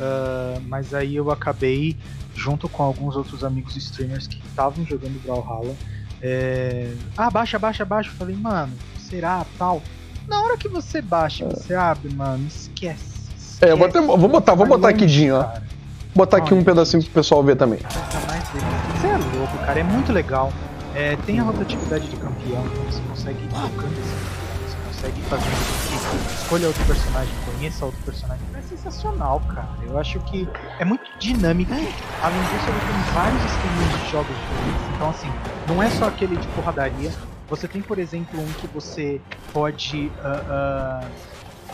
ah, 0.00 0.58
mas 0.66 0.92
aí 0.94 1.16
eu 1.16 1.30
acabei, 1.30 1.96
junto 2.34 2.68
com 2.68 2.82
alguns 2.82 3.16
outros 3.16 3.44
amigos 3.44 3.76
streamers 3.76 4.26
que 4.26 4.40
estavam 4.48 4.84
jogando 4.84 5.20
Brawlhalla, 5.24 5.74
é... 6.22 6.90
ah, 7.16 7.30
baixa, 7.30 7.58
baixa, 7.58 7.84
baixa. 7.84 8.10
Eu 8.10 8.14
falei, 8.14 8.36
mano, 8.36 8.72
será 8.98 9.44
tal? 9.58 9.82
Na 10.26 10.42
hora 10.42 10.56
que 10.56 10.68
você 10.68 11.00
baixa, 11.00 11.44
e 11.44 11.48
você 11.48 11.74
abre, 11.74 12.12
mano, 12.12 12.46
esquece. 12.46 13.18
É, 13.60 13.70
eu 13.70 13.76
vou, 13.76 13.86
até- 13.86 13.98
esquece. 13.98 14.18
vou 14.18 14.28
botar, 14.28 14.54
vou 14.54 14.66
Vai 14.66 14.76
botar 14.76 14.88
aqui, 14.90 15.06
Dinho, 15.06 15.36
ó. 15.36 15.42
Vou 15.42 16.26
botar 16.26 16.38
aqui 16.38 16.52
um 16.54 16.62
pedacinho 16.64 17.02
pro 17.04 17.12
pessoal 17.12 17.42
ver 17.42 17.56
também. 17.56 17.78
Você 17.78 19.06
é 19.06 19.16
louco, 19.38 19.58
cara. 19.58 19.80
É 19.80 19.82
muito 19.84 20.12
legal. 20.12 20.52
É, 20.94 21.16
tem 21.26 21.38
a 21.38 21.42
rotatividade 21.42 22.08
de 22.08 22.16
campeão, 22.16 22.64
então 22.66 22.84
você 22.84 23.00
consegue 23.08 23.44
ir 23.44 23.48
trocando 23.48 23.92
esse 24.00 24.10
campeão, 24.10 24.66
você 24.66 24.76
consegue 24.88 25.20
fazer 25.22 25.87
escolha 26.16 26.66
outro 26.68 26.84
personagem, 26.84 27.34
conheça 27.44 27.84
outro 27.84 28.00
personagem. 28.02 28.44
É 28.54 28.62
sensacional, 28.62 29.40
cara. 29.40 29.68
Eu 29.82 29.98
acho 29.98 30.18
que 30.20 30.48
é 30.78 30.84
muito 30.84 31.04
dinâmico. 31.18 31.72
Além 31.72 32.40
disso, 32.42 32.68
ele 32.68 32.80
tem 32.80 33.14
vários 33.14 33.44
esquemas 33.44 34.04
de 34.04 34.10
jogos 34.10 34.36
diferentes. 34.36 34.94
Então, 34.94 35.10
assim, 35.10 35.32
não 35.66 35.82
é 35.82 35.90
só 35.90 36.06
aquele 36.06 36.36
de 36.36 36.46
porradaria. 36.48 37.12
Você 37.48 37.66
tem, 37.66 37.80
por 37.80 37.98
exemplo, 37.98 38.40
um 38.40 38.52
que 38.54 38.66
você 38.66 39.20
pode. 39.52 40.10
ah, 40.22 40.42
ah, 40.48 41.08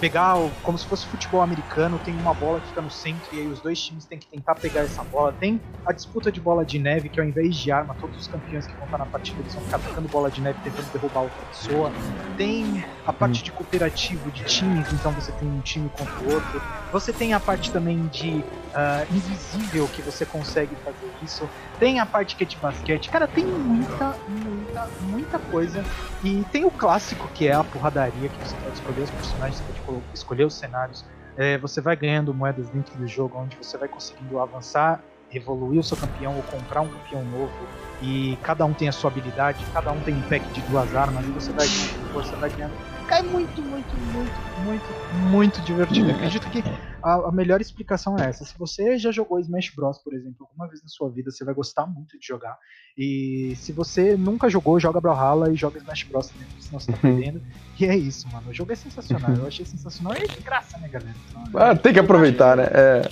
pegar 0.01 0.36
o- 0.38 0.51
como 0.62 0.76
se 0.76 0.86
fosse 0.86 1.07
futebol 1.07 1.40
americano, 1.40 1.99
tem 1.99 2.14
uma 2.16 2.34
bola 2.34 2.61
que 2.61 2.68
fica 2.68 2.82
no 2.82 2.90
centro 2.90 3.34
e 3.34 3.40
aí 3.40 3.49
os 3.49 3.61
dois 3.61 3.80
times 3.80 4.05
têm 4.05 4.18
que 4.18 4.26
tentar 4.26 4.55
pegar 4.57 4.80
essa 4.82 5.03
bola. 5.05 5.32
Tem 5.32 5.61
a 5.86 5.92
disputa 5.92 6.30
de 6.30 6.40
bola 6.40 6.64
de 6.64 6.78
neve, 6.78 7.09
que 7.09 7.20
ao 7.20 7.26
invés 7.26 7.57
de 7.57 7.70
arma, 7.70 7.95
todos 8.01 8.18
os 8.18 8.26
campeões 8.26 8.66
que 8.66 8.74
vão 8.76 8.84
estar 8.86 8.99
na 8.99 9.07
partida 9.07 9.40
eles 9.40 9.55
vão 9.55 9.62
ficar 9.62 9.78
tacando 9.78 10.09
bola 10.09 10.30
de 10.30 10.40
neve 10.40 10.59
tentando 10.62 10.90
derrubar 10.92 11.20
outra 11.22 11.42
pessoa. 11.47 11.90
Tem 12.36 12.84
a 13.07 13.12
parte 13.12 13.42
de 13.42 13.53
cooperativo 13.53 14.30
de 14.30 14.45
times, 14.45 14.92
então 14.92 15.12
você 15.12 15.30
tem 15.32 15.49
um 15.49 15.61
time 15.61 15.88
contra 15.90 16.14
o 16.24 16.32
outro. 16.34 16.61
Você 16.92 17.12
tem 17.12 17.32
a 17.32 17.40
parte 17.40 17.70
também 17.70 18.07
de 18.09 18.45
ah, 18.76 19.05
invisível 19.11 19.86
que 19.88 20.03
você 20.03 20.26
consegue 20.26 20.74
fazer 20.76 21.12
isso. 21.22 21.49
Tem 21.78 22.01
a 22.01 22.07
parte 22.07 22.34
que 22.34 22.42
é 22.42 22.47
de 22.47 22.57
basquete. 22.57 23.09
Cara, 23.09 23.26
tem 23.28 23.45
muita, 23.45 24.16
muita, 24.28 24.88
muita 25.03 25.38
coisa. 25.38 25.84
E 26.24 26.42
tem 26.51 26.64
o 26.64 26.70
clássico 26.70 27.28
que 27.34 27.47
é 27.47 27.53
a 27.53 27.62
porradaria, 27.62 28.28
que 28.28 28.38
você 28.49 28.57
pode 28.57 28.74
escolher 28.76 29.03
os 29.03 29.11
personagens, 29.11 29.61
colo- 29.61 29.84
escolher 30.12 30.45
os 30.45 30.55
cenários. 30.55 31.05
É, 31.37 31.59
você 31.59 31.80
vai 31.80 31.97
ganhando 31.97 32.32
moedas 32.32 32.68
dentro 32.68 32.97
do 32.97 33.07
jogo, 33.07 33.39
onde 33.39 33.57
você 33.57 33.76
vai 33.76 33.89
conseguindo 33.89 34.39
avançar, 34.39 35.03
evoluir 35.32 35.80
o 35.80 35.82
seu 35.82 35.97
campeão 35.97 36.37
ou 36.37 36.43
comprar 36.45 36.80
um 36.80 36.89
campeão 36.89 37.24
novo. 37.24 37.53
E 38.01 38.39
cada 38.43 38.64
um 38.64 38.72
tem 38.72 38.89
a 38.89 38.93
sua 38.93 39.11
habilidade, 39.11 39.64
cada 39.72 39.91
um 39.91 40.01
tem 40.01 40.14
um 40.14 40.22
pack 40.22 40.47
de 40.53 40.61
duas 40.62 40.95
armas, 40.95 41.24
e 41.24 41.30
você 41.30 41.53
vai 41.53 41.66
ganhando 41.66 42.12
força, 42.12 42.37
vai 42.37 42.51
ganhando. 42.51 42.93
É 43.11 43.22
muito, 43.22 43.62
muito, 43.62 43.96
muito, 44.12 44.32
muito, 44.64 44.84
muito 45.30 45.61
divertido. 45.62 46.09
Eu 46.11 46.14
acredito 46.16 46.48
que 46.50 46.62
a, 47.02 47.14
a 47.28 47.32
melhor 47.32 47.61
explicação 47.61 48.16
é 48.18 48.28
essa. 48.28 48.44
Se 48.44 48.59
você 48.59 48.98
já 48.98 49.12
jogou 49.12 49.38
Smash 49.38 49.70
Bros, 49.74 49.98
por 49.98 50.14
exemplo, 50.14 50.46
alguma 50.48 50.66
vez 50.68 50.82
na 50.82 50.88
sua 50.88 51.11
vida, 51.11 51.30
você 51.30 51.44
vai 51.44 51.55
gostar 51.55 51.86
muito 51.86 52.18
de 52.18 52.26
jogar. 52.26 52.57
E 52.96 53.55
se 53.57 53.72
você 53.72 54.16
nunca 54.16 54.48
jogou, 54.48 54.80
joga 54.80 55.00
Brawlhalla 55.00 55.52
e 55.52 55.57
joga 55.57 55.78
Smash 55.78 56.05
Bros 56.05 56.28
também, 56.28 56.46
porque 56.48 56.62
senão 56.62 56.80
você 56.80 56.92
tá 56.92 56.98
perdendo. 56.98 57.42
E 57.78 57.84
é 57.86 57.96
isso, 57.96 58.26
mano. 58.32 58.50
O 58.50 58.55
jogo 58.55 58.72
é 58.72 58.76
sensacional. 58.76 59.30
Eu 59.34 59.46
achei 59.46 59.64
sensacional. 59.66 60.14
E 60.14 60.22
é 60.22 60.26
de 60.26 60.40
graça, 60.40 60.78
né, 60.78 60.88
galera? 60.88 61.14
Então, 61.30 61.61
Ah, 61.61 61.74
tem 61.76 61.92
que 61.92 61.98
aproveitar, 62.00 62.57
né? 62.57 62.64
É. 62.72 63.09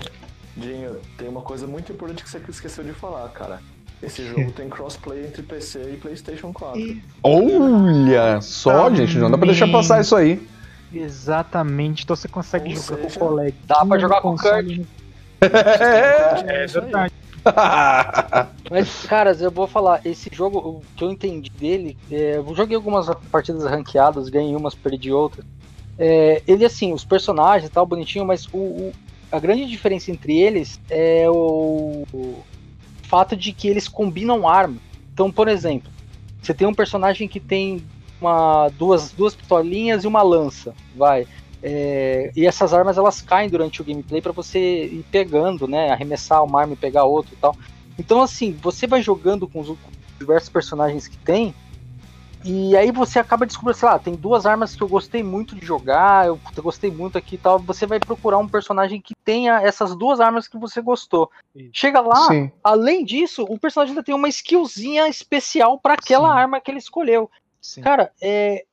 Dinho, 0.57 1.01
tem 1.16 1.28
uma 1.28 1.43
coisa 1.43 1.66
muito 1.66 1.93
importante 1.93 2.22
que 2.22 2.30
você 2.30 2.38
esqueceu 2.49 2.84
de 2.84 2.93
falar, 2.93 3.28
cara. 3.30 3.61
Esse 4.03 4.25
jogo 4.27 4.51
tem 4.53 4.69
crossplay 4.69 5.27
entre 5.27 5.43
PC 5.43 5.79
e 5.93 5.97
PlayStation 5.97 6.53
4. 6.53 6.81
e- 6.81 7.01
Olha 7.23 8.41
só, 8.41 8.91
Tá 8.91 8.97
gente, 8.97 9.17
não 9.19 9.31
dá 9.31 9.39
pra 9.39 9.47
deixar 9.47 9.69
passar 9.69 10.01
isso 10.01 10.17
aí. 10.17 10.45
Exatamente. 10.93 12.03
Então 12.05 12.17
você 12.17 12.27
consegue 12.29 12.71
Ou 12.71 12.77
jogar 12.77 12.97
com 13.03 13.09
seja, 13.09 13.17
o 13.25 13.29
colega. 13.29 13.55
dá 13.67 13.85
pra 13.87 13.99
jogar 13.99 14.21
com 14.21 14.29
o 14.29 14.31
console. 14.33 14.87
É, 15.43 15.49
É 16.47 16.61
aí. 16.63 16.67
verdade. 16.69 17.13
Mas, 18.71 19.03
caras, 19.07 19.41
eu 19.43 19.51
vou 19.51 19.67
falar, 19.67 20.01
esse 20.05 20.31
jogo, 20.33 20.59
o 20.59 20.83
que 20.97 21.03
eu 21.03 21.11
entendi 21.11 21.51
dele, 21.51 21.97
é, 22.11 22.37
eu 22.37 22.55
joguei 22.55 22.77
algumas 22.77 23.09
partidas 23.31 23.65
ranqueadas, 23.65 24.29
ganhei 24.29 24.55
umas, 24.55 24.75
perdi 24.75 25.11
outras. 25.13 25.45
É, 25.99 26.41
ele, 26.47 26.65
assim, 26.65 26.93
os 26.93 27.05
personagens 27.05 27.69
e 27.69 27.73
tal, 27.73 27.85
bonitinho, 27.85 28.25
mas 28.25 28.47
o, 28.53 28.57
o- 28.59 28.93
a 29.33 29.39
grande 29.41 29.67
diferença 29.67 30.11
entre 30.13 30.39
eles 30.39 30.81
é 30.89 31.29
o, 31.29 32.05
o 32.13 32.43
fato 33.13 33.37
de 33.37 33.53
que 33.53 33.69
eles 33.69 33.87
combinam 33.87 34.49
arma. 34.49 34.79
Então, 35.13 35.31
por 35.31 35.47
exemplo, 35.47 35.93
você 36.41 36.55
tem 36.55 36.67
um 36.67 36.73
personagem 36.73 37.29
que 37.29 37.39
tem 37.39 37.85
uma, 38.19 38.71
duas, 38.71 39.13
duas 39.13 39.35
pistolinhas 39.35 40.05
e 40.05 40.07
uma 40.07 40.23
lança, 40.23 40.75
vai. 40.97 41.27
É, 41.63 42.33
e 42.35 42.47
essas 42.47 42.73
armas 42.73 42.97
elas 42.97 43.21
caem 43.21 43.51
durante 43.51 43.83
o 43.83 43.85
gameplay 43.85 44.23
para 44.23 44.33
você 44.33 44.87
ir 44.87 45.05
pegando, 45.13 45.69
né? 45.69 45.91
Arremessar 45.91 46.43
uma 46.43 46.59
arma 46.59 46.73
e 46.73 46.77
pegar 46.77 47.05
outra 47.05 47.35
e 47.35 47.37
tal. 47.37 47.55
Então, 47.99 48.23
assim, 48.23 48.57
você 48.63 48.87
vai 48.87 49.03
jogando 49.03 49.47
com 49.47 49.61
os 49.61 49.77
diversos 50.19 50.49
personagens 50.49 51.07
que 51.07 51.19
tem, 51.19 51.55
e 52.45 52.76
aí 52.76 52.90
você 52.90 53.18
acaba 53.18 53.47
descobrindo, 53.47 53.78
sei 53.78 53.88
lá, 53.88 53.99
tem 53.99 54.14
duas 54.14 54.47
armas 54.47 54.74
que 54.74 54.82
eu 54.82 54.88
gostei 54.88 55.22
muito 55.22 55.55
de 55.55 55.64
jogar, 55.64 56.26
eu 56.26 56.40
gostei 56.59 56.90
muito 56.90 57.16
aqui 57.16 57.36
e 57.36 57.38
tal. 57.38 57.59
Você 57.61 57.86
vai 57.86 58.01
procurar 58.01 58.38
um 58.38 58.49
personagem 58.49 59.01
que 59.01 59.14
tenha 59.24 59.61
essas 59.62 59.95
duas 59.95 60.20
armas 60.20 60.49
que 60.49 60.59
você 60.59 60.80
gostou. 60.80 61.30
Chega 61.72 62.01
lá, 62.01 62.26
Sim. 62.26 62.51
além 62.64 63.05
disso, 63.05 63.45
o 63.49 63.59
personagem 63.59 63.93
ainda 63.93 64.03
tem 64.03 64.14
uma 64.14 64.28
skillzinha 64.28 65.09
especial 65.09 65.78
para 65.78 65.95
aquela 65.95 66.32
Sim. 66.32 66.38
arma 66.38 66.61
que 66.61 66.70
ele 66.70 66.78
escolheu. 66.78 67.30
Sim. 67.61 67.80
Cara, 67.82 68.11
é. 68.20 68.64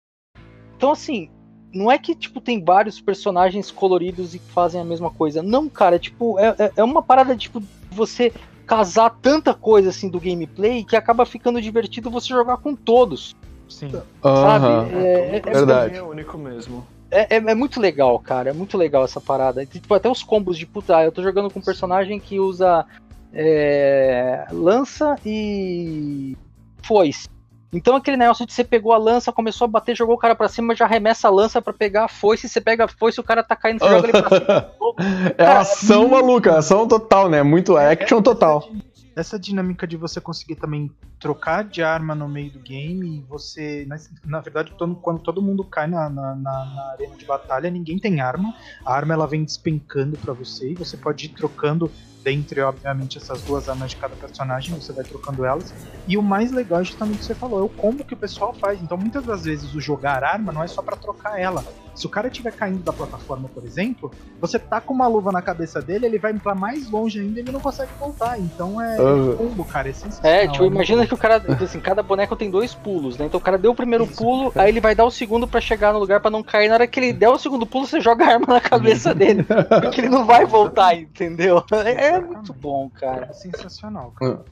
Então, 0.76 0.92
assim, 0.92 1.30
não 1.74 1.92
é 1.92 1.98
que, 1.98 2.16
tipo, 2.16 2.42
tem 2.42 2.64
vários 2.64 3.00
personagens 3.00 3.70
coloridos 3.70 4.34
e 4.34 4.40
que 4.40 4.52
fazem 4.52 4.82
a 4.82 4.86
mesma 4.86 5.12
coisa. 5.12 5.44
Não, 5.44 5.70
cara, 5.70 5.98
é 5.98 6.00
tipo, 6.00 6.40
é, 6.40 6.56
é- 6.58 6.72
é 6.78 6.84
uma 6.84 7.02
parada, 7.02 7.36
tipo, 7.36 7.60
de 7.60 7.68
você 7.92 8.34
casar 8.66 9.10
tanta 9.22 9.52
coisa, 9.54 9.90
assim, 9.90 10.08
do 10.08 10.20
gameplay 10.20 10.84
que 10.84 10.96
acaba 10.96 11.26
ficando 11.26 11.60
divertido 11.60 12.12
você 12.12 12.28
jogar 12.28 12.58
com 12.58 12.76
todos, 12.76 13.36
Sim. 13.70 13.90
sabe? 13.92 14.04
Aham. 14.24 14.88
É, 14.94 15.38
é- 15.38 15.40
Verdade. 15.42 15.96
É 15.96 16.02
único 16.04 16.38
mesmo. 16.38 16.86
é, 17.12 17.36
é- 17.36 17.52
é 17.52 17.56
muito 17.56 17.80
legal, 17.80 18.18
cara. 18.20 18.50
É 18.50 18.54
muito 18.54 18.78
legal 18.78 19.04
essa 19.04 19.22
parada. 19.22 19.66
Tipo, 19.66 19.94
até 19.94 20.10
os 20.10 20.24
combos 20.24 20.58
de 20.58 20.66
puta, 20.66 20.98
ah, 20.98 21.06
eu 21.06 21.12
tô 21.12 21.22
jogando 21.24 21.50
com 21.52 21.60
um 21.60 21.64
personagem 21.64 22.20
que 22.20 22.40
usa 22.40 22.86
é, 23.34 24.46
lança 24.52 25.16
e 25.26 26.36
foice. 26.84 27.28
Então 27.72 27.96
aquele 27.96 28.18
negócio 28.18 28.48
de 28.48 28.52
você 28.54 28.64
pegou 28.64 28.92
a 28.94 28.98
lança, 28.98 29.32
começou 29.32 29.66
a 29.66 29.68
bater, 29.68 29.96
jogou 29.96 30.16
o 30.16 30.18
cara 30.18 30.34
pra 30.34 30.48
cima, 30.48 30.76
já 30.76 30.86
arremessa 30.86 31.28
a 31.28 31.32
lança 31.32 31.62
pra 31.62 31.72
pegar 31.72 32.06
a 32.06 32.08
foice, 32.08 32.50
você 32.50 32.60
pega 32.60 32.86
a 32.86 32.88
foice, 32.88 33.20
o 33.20 33.24
cara 33.24 33.44
tá 33.44 33.56
caindo, 33.56 33.80
você 33.80 33.88
joga 33.90 34.08
ele 34.10 34.22
pra 34.24 34.30
cima. 34.40 34.70
novo. 34.80 34.96
É 35.38 35.46
Cara, 35.46 35.60
ação 35.60 36.08
maluca, 36.10 36.58
ação 36.58 36.88
total, 36.88 37.30
né? 37.30 37.42
Muito 37.44 37.78
action 37.78 38.22
total. 38.22 38.68
Essa 39.16 39.40
dinâmica 39.40 39.86
de 39.88 39.98
você 39.98 40.22
conseguir 40.22 40.56
também 40.56 40.96
trocar 41.20 41.68
de 41.68 41.84
arma 41.84 42.16
no 42.16 42.30
meio 42.30 42.52
do 42.54 42.60
game 42.62 43.26
você. 43.28 43.86
Na, 43.88 43.98
na 44.24 44.40
verdade, 44.40 44.74
todo- 44.78 44.96
quando 45.02 45.22
todo 45.22 45.42
mundo 45.42 45.68
cai 45.70 45.88
na, 45.88 46.10
na, 46.10 46.36
na- 46.36 46.66
na 46.74 46.92
arena 46.94 47.18
de 47.18 47.26
batalha, 47.26 47.70
ninguém 47.70 48.00
tem 48.00 48.22
arma. 48.22 48.54
A 48.86 48.94
arma 48.96 49.14
ela 49.14 49.28
vem 49.28 49.44
despencando 49.44 50.18
pra 50.18 50.34
você 50.34 50.72
e 50.72 50.78
você 50.78 50.98
pode 50.98 51.26
ir 51.26 51.34
trocando 51.34 51.94
dentre, 52.24 52.62
obviamente, 52.62 53.18
essas 53.18 53.42
duas 53.42 53.70
armas 53.70 53.92
de 53.92 53.98
cada 53.98 54.16
personagem, 54.16 54.74
você 54.76 54.92
vai 54.94 55.04
trocando 55.04 55.46
elas. 55.46 55.74
E 56.08 56.18
o 56.18 56.22
mais 56.22 56.52
legal 56.52 56.82
é 56.82 56.84
justamente 56.84 57.18
o 57.18 57.20
que 57.20 57.26
você 57.26 57.36
falou, 57.36 57.60
é 57.60 57.64
o 57.64 57.70
combo 57.70 58.04
que 58.04 58.14
o 58.14 58.18
pessoal 58.18 58.54
faz. 58.54 58.82
Então, 58.82 58.98
muitas 58.98 59.24
das 59.24 59.46
vezes, 59.46 59.74
o 59.74 59.82
jogar 59.82 60.24
arma 60.24 60.52
não 60.52 60.64
é 60.64 60.68
só 60.68 60.82
pra 60.82 60.96
trocar 60.96 61.40
ela. 61.40 61.64
Se 62.00 62.06
o 62.06 62.10
cara 62.10 62.30
estiver 62.30 62.54
caindo 62.54 62.82
da 62.82 62.94
plataforma, 62.94 63.50
por 63.50 63.66
exemplo, 63.66 64.10
você 64.40 64.58
tá 64.58 64.80
com 64.80 64.94
uma 64.94 65.06
luva 65.06 65.34
na 65.34 65.42
cabeça 65.42 65.82
dele, 65.82 66.06
ele 66.06 66.18
vai 66.18 66.34
pra 66.34 66.56
mais 66.56 66.90
longe 66.90 67.20
ainda 67.20 67.40
e 67.40 67.44
ele 67.44 67.52
não 67.52 67.60
consegue 67.60 67.92
voltar. 68.00 68.40
Então 68.40 68.82
é, 68.82 68.96
é 68.96 69.36
combo, 69.36 69.66
cara, 69.66 69.90
é 69.90 69.92
sensacional. 69.92 70.32
É, 70.32 70.48
tipo, 70.48 70.60
muito 70.60 70.76
imagina 70.76 71.06
que 71.06 71.14
o 71.14 71.18
cara, 71.18 71.44
assim, 71.62 71.82
cada 71.82 72.02
boneco 72.02 72.38
tem 72.38 72.50
dois 72.50 72.74
pulos, 72.74 73.18
né? 73.18 73.26
Então 73.26 73.38
o 73.38 73.44
cara 73.44 73.58
deu 73.58 73.72
o 73.72 73.76
primeiro 73.76 74.06
Isso. 74.06 74.16
pulo, 74.16 74.50
aí 74.56 74.70
ele 74.70 74.80
vai 74.80 74.96
dar 74.96 75.04
o 75.04 75.12
segundo 75.12 75.46
pra 75.46 75.60
chegar 75.60 75.92
no 75.92 76.00
lugar 76.00 76.22
pra 76.22 76.32
não 76.32 76.42
cair. 76.42 76.70
Na 76.70 76.76
hora 76.76 76.88
que 76.88 77.02
ele 77.02 77.12
der 77.12 77.28
o 77.28 77.38
segundo 77.38 77.66
pulo, 77.66 77.86
você 77.86 78.00
joga 78.00 78.24
a 78.24 78.30
arma 78.30 78.46
na 78.48 78.62
cabeça 78.62 79.14
dele. 79.16 79.44
Porque 79.44 80.00
ele 80.00 80.10
não 80.10 80.26
vai 80.26 80.46
voltar, 80.46 80.96
entendeu? 80.96 81.62
É, 81.86 82.09
é 82.10 82.22
muito 82.22 82.54
bom, 82.54 82.90
cara. 82.90 83.28
É 83.28 83.34
sensacional, 83.34 84.12
cara. 84.12 84.44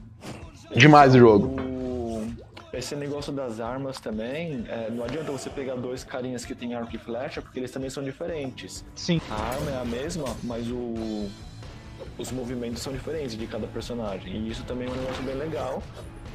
Demais 0.74 1.14
o 1.14 1.18
jogo. 1.18 1.56
Esse 2.72 2.94
negócio 2.94 3.32
das 3.32 3.60
armas 3.60 3.98
também, 3.98 4.64
é, 4.68 4.90
não 4.90 5.02
adianta 5.02 5.32
você 5.32 5.48
pegar 5.48 5.74
dois 5.74 6.04
carinhas 6.04 6.44
que 6.44 6.54
tem 6.54 6.74
arco 6.74 6.94
e 6.94 6.98
flecha, 6.98 7.40
porque 7.40 7.58
eles 7.58 7.70
também 7.70 7.88
são 7.88 8.04
diferentes. 8.04 8.84
Sim, 8.94 9.20
A 9.30 9.34
arma 9.34 9.70
é 9.70 9.80
a 9.80 9.84
mesma, 9.84 10.26
mas 10.44 10.70
o... 10.70 11.28
os 12.18 12.30
movimentos 12.30 12.82
são 12.82 12.92
diferentes 12.92 13.36
de 13.36 13.46
cada 13.46 13.66
personagem. 13.66 14.32
E 14.32 14.50
isso 14.50 14.62
também 14.64 14.86
é 14.86 14.90
um 14.90 14.94
negócio 14.94 15.22
bem 15.24 15.34
legal. 15.34 15.82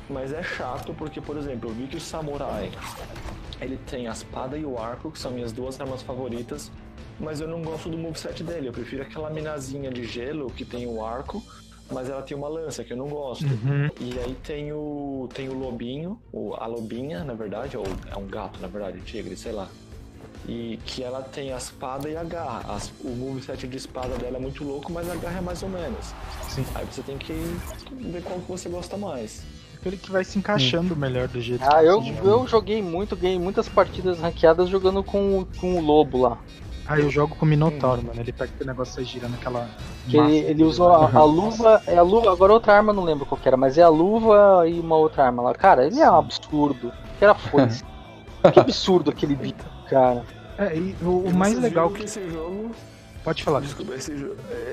Mas 0.09 0.34
é 0.34 0.43
chato 0.43 0.93
porque, 0.93 1.21
por 1.21 1.38
exemplo, 1.38 1.69
eu 1.69 1.74
vi 1.74 1.88
que 1.88 1.97
o 1.97 2.01
samurai 2.01 2.69
ele 3.61 3.78
tem 3.89 4.07
a 4.07 4.11
espada 4.11 4.57
e 4.57 4.65
o 4.65 4.78
arco, 4.78 5.11
que 5.11 5.19
são 5.19 5.32
minhas 5.32 5.51
duas 5.51 5.80
armas 5.80 6.01
favoritas. 6.01 6.71
Mas 7.20 7.39
eu 7.39 7.47
não 7.47 7.61
gosto 7.61 7.89
do 7.89 7.97
moveset 7.97 8.43
dele. 8.43 8.68
Eu 8.68 8.74
prefiro 8.74 9.03
aquela 9.03 9.30
minazinha 9.30 9.91
de 9.91 10.03
gelo 10.05 10.49
que 10.51 10.66
tem 10.66 10.88
o 10.88 11.05
arco, 11.05 11.43
mas 11.91 12.09
ela 12.09 12.22
tem 12.22 12.36
uma 12.36 12.47
lança 12.47 12.84
que 12.84 12.93
eu 12.93 12.97
não 12.97 13.07
gosto. 13.07 13.45
Uhum. 13.45 13.89
E 13.99 14.20
aí 14.20 14.36
tem 14.43 14.72
o, 14.74 15.30
tem 15.34 15.47
o 15.49 15.53
lobinho, 15.53 16.20
o, 16.32 16.53
a 16.55 16.66
lobinha, 16.66 17.24
na 17.24 17.34
verdade, 17.34 17.78
ou 17.78 17.86
é 18.11 18.18
um 18.18 18.28
gato, 18.28 18.59
na 18.61 18.68
verdade, 18.68 18.99
tigre, 19.01 19.36
sei 19.38 19.51
lá. 19.51 19.68
E 20.47 20.78
que 20.86 21.01
ela 21.03 21.22
tem 21.22 21.53
a 21.53 21.57
espada 21.57 22.09
e 22.09 22.18
a 22.18 22.24
garra. 22.24 22.74
As- 22.74 22.91
o 23.01 23.09
moveset 23.09 23.66
de 23.68 23.78
espada 23.78 24.18
dela 24.18 24.38
é 24.38 24.41
muito 24.41 24.64
louco, 24.64 24.91
mas 24.91 25.09
a 25.09 25.16
garra 25.16 25.38
é 25.38 25.41
mais 25.41 25.64
ou 25.64 25.70
menos. 25.70 26.14
Sim. 26.49 26.66
Aí 26.76 26.86
você 26.86 27.01
tem 27.01 27.18
que 27.18 27.32
ver 27.91 28.22
qual 28.24 28.39
que 28.39 28.49
você 28.51 28.68
gosta 28.68 28.97
mais. 28.97 29.43
Aquele 29.76 29.97
que 29.97 30.11
vai 30.11 30.24
se 30.24 30.38
encaixando 30.38 30.95
melhor 30.95 31.28
do 31.28 31.39
jeito 31.41 31.61
Ah, 31.64 31.80
que 31.80 31.86
eu, 31.86 32.01
eu 32.24 32.47
joguei 32.47 32.82
muito, 32.82 33.16
ganhei 33.18 33.38
muitas 33.39 33.68
partidas 33.70 34.18
ranqueadas 34.20 34.70
jogando 34.70 35.03
com, 35.03 35.45
com 35.59 35.76
o 35.78 35.82
lobo 35.82 36.18
lá. 36.22 36.38
Ah, 36.86 36.99
eu 36.99 37.09
jogo 37.09 37.36
com 37.36 37.45
o 37.45 37.47
Minotauro, 37.47 38.03
mano. 38.03 38.19
Ele 38.19 38.34
pega 38.34 38.51
aquele 38.53 38.69
negócio 38.69 39.01
e 39.01 39.05
girando 39.05 39.36
aquela. 39.36 39.69
Que 40.07 40.17
ele, 40.17 40.38
ele 40.38 40.45
dele 40.45 40.63
usou 40.63 40.89
a, 40.89 41.09
a 41.09 41.23
luva, 41.23 41.81
é 41.88 41.97
a 41.97 42.01
luva, 42.01 42.31
agora 42.31 42.53
outra 42.53 42.73
arma, 42.73 42.91
eu 42.91 42.95
não 42.95 43.03
lembro 43.03 43.25
qual 43.25 43.39
que 43.39 43.47
era, 43.47 43.55
mas 43.55 43.77
é 43.77 43.81
a 43.81 43.89
luva 43.89 44.67
e 44.67 44.79
uma 44.79 44.97
outra 44.97 45.25
arma 45.25 45.41
lá. 45.43 45.53
Cara, 45.53 45.88
ele 45.88 45.99
é 45.99 46.09
um 46.09 46.17
absurdo. 46.17 46.91
Que 47.17 47.23
era 47.23 47.34
foice. 47.34 47.84
que 48.51 48.59
absurdo 48.59 49.11
aquele 49.11 49.36
bicho, 49.36 49.55
cara. 49.89 50.25
É, 50.57 50.75
e 50.75 50.95
o, 51.01 51.25
o 51.25 51.34
mais 51.34 51.57
legal 51.57 51.89
que. 51.89 51.99
que 51.99 52.03
esse 52.05 52.29
jogo 52.29 52.71
Pode 53.24 53.41
falar. 53.43 53.61
Desculpa, 53.61 53.93
esse, 53.95 54.11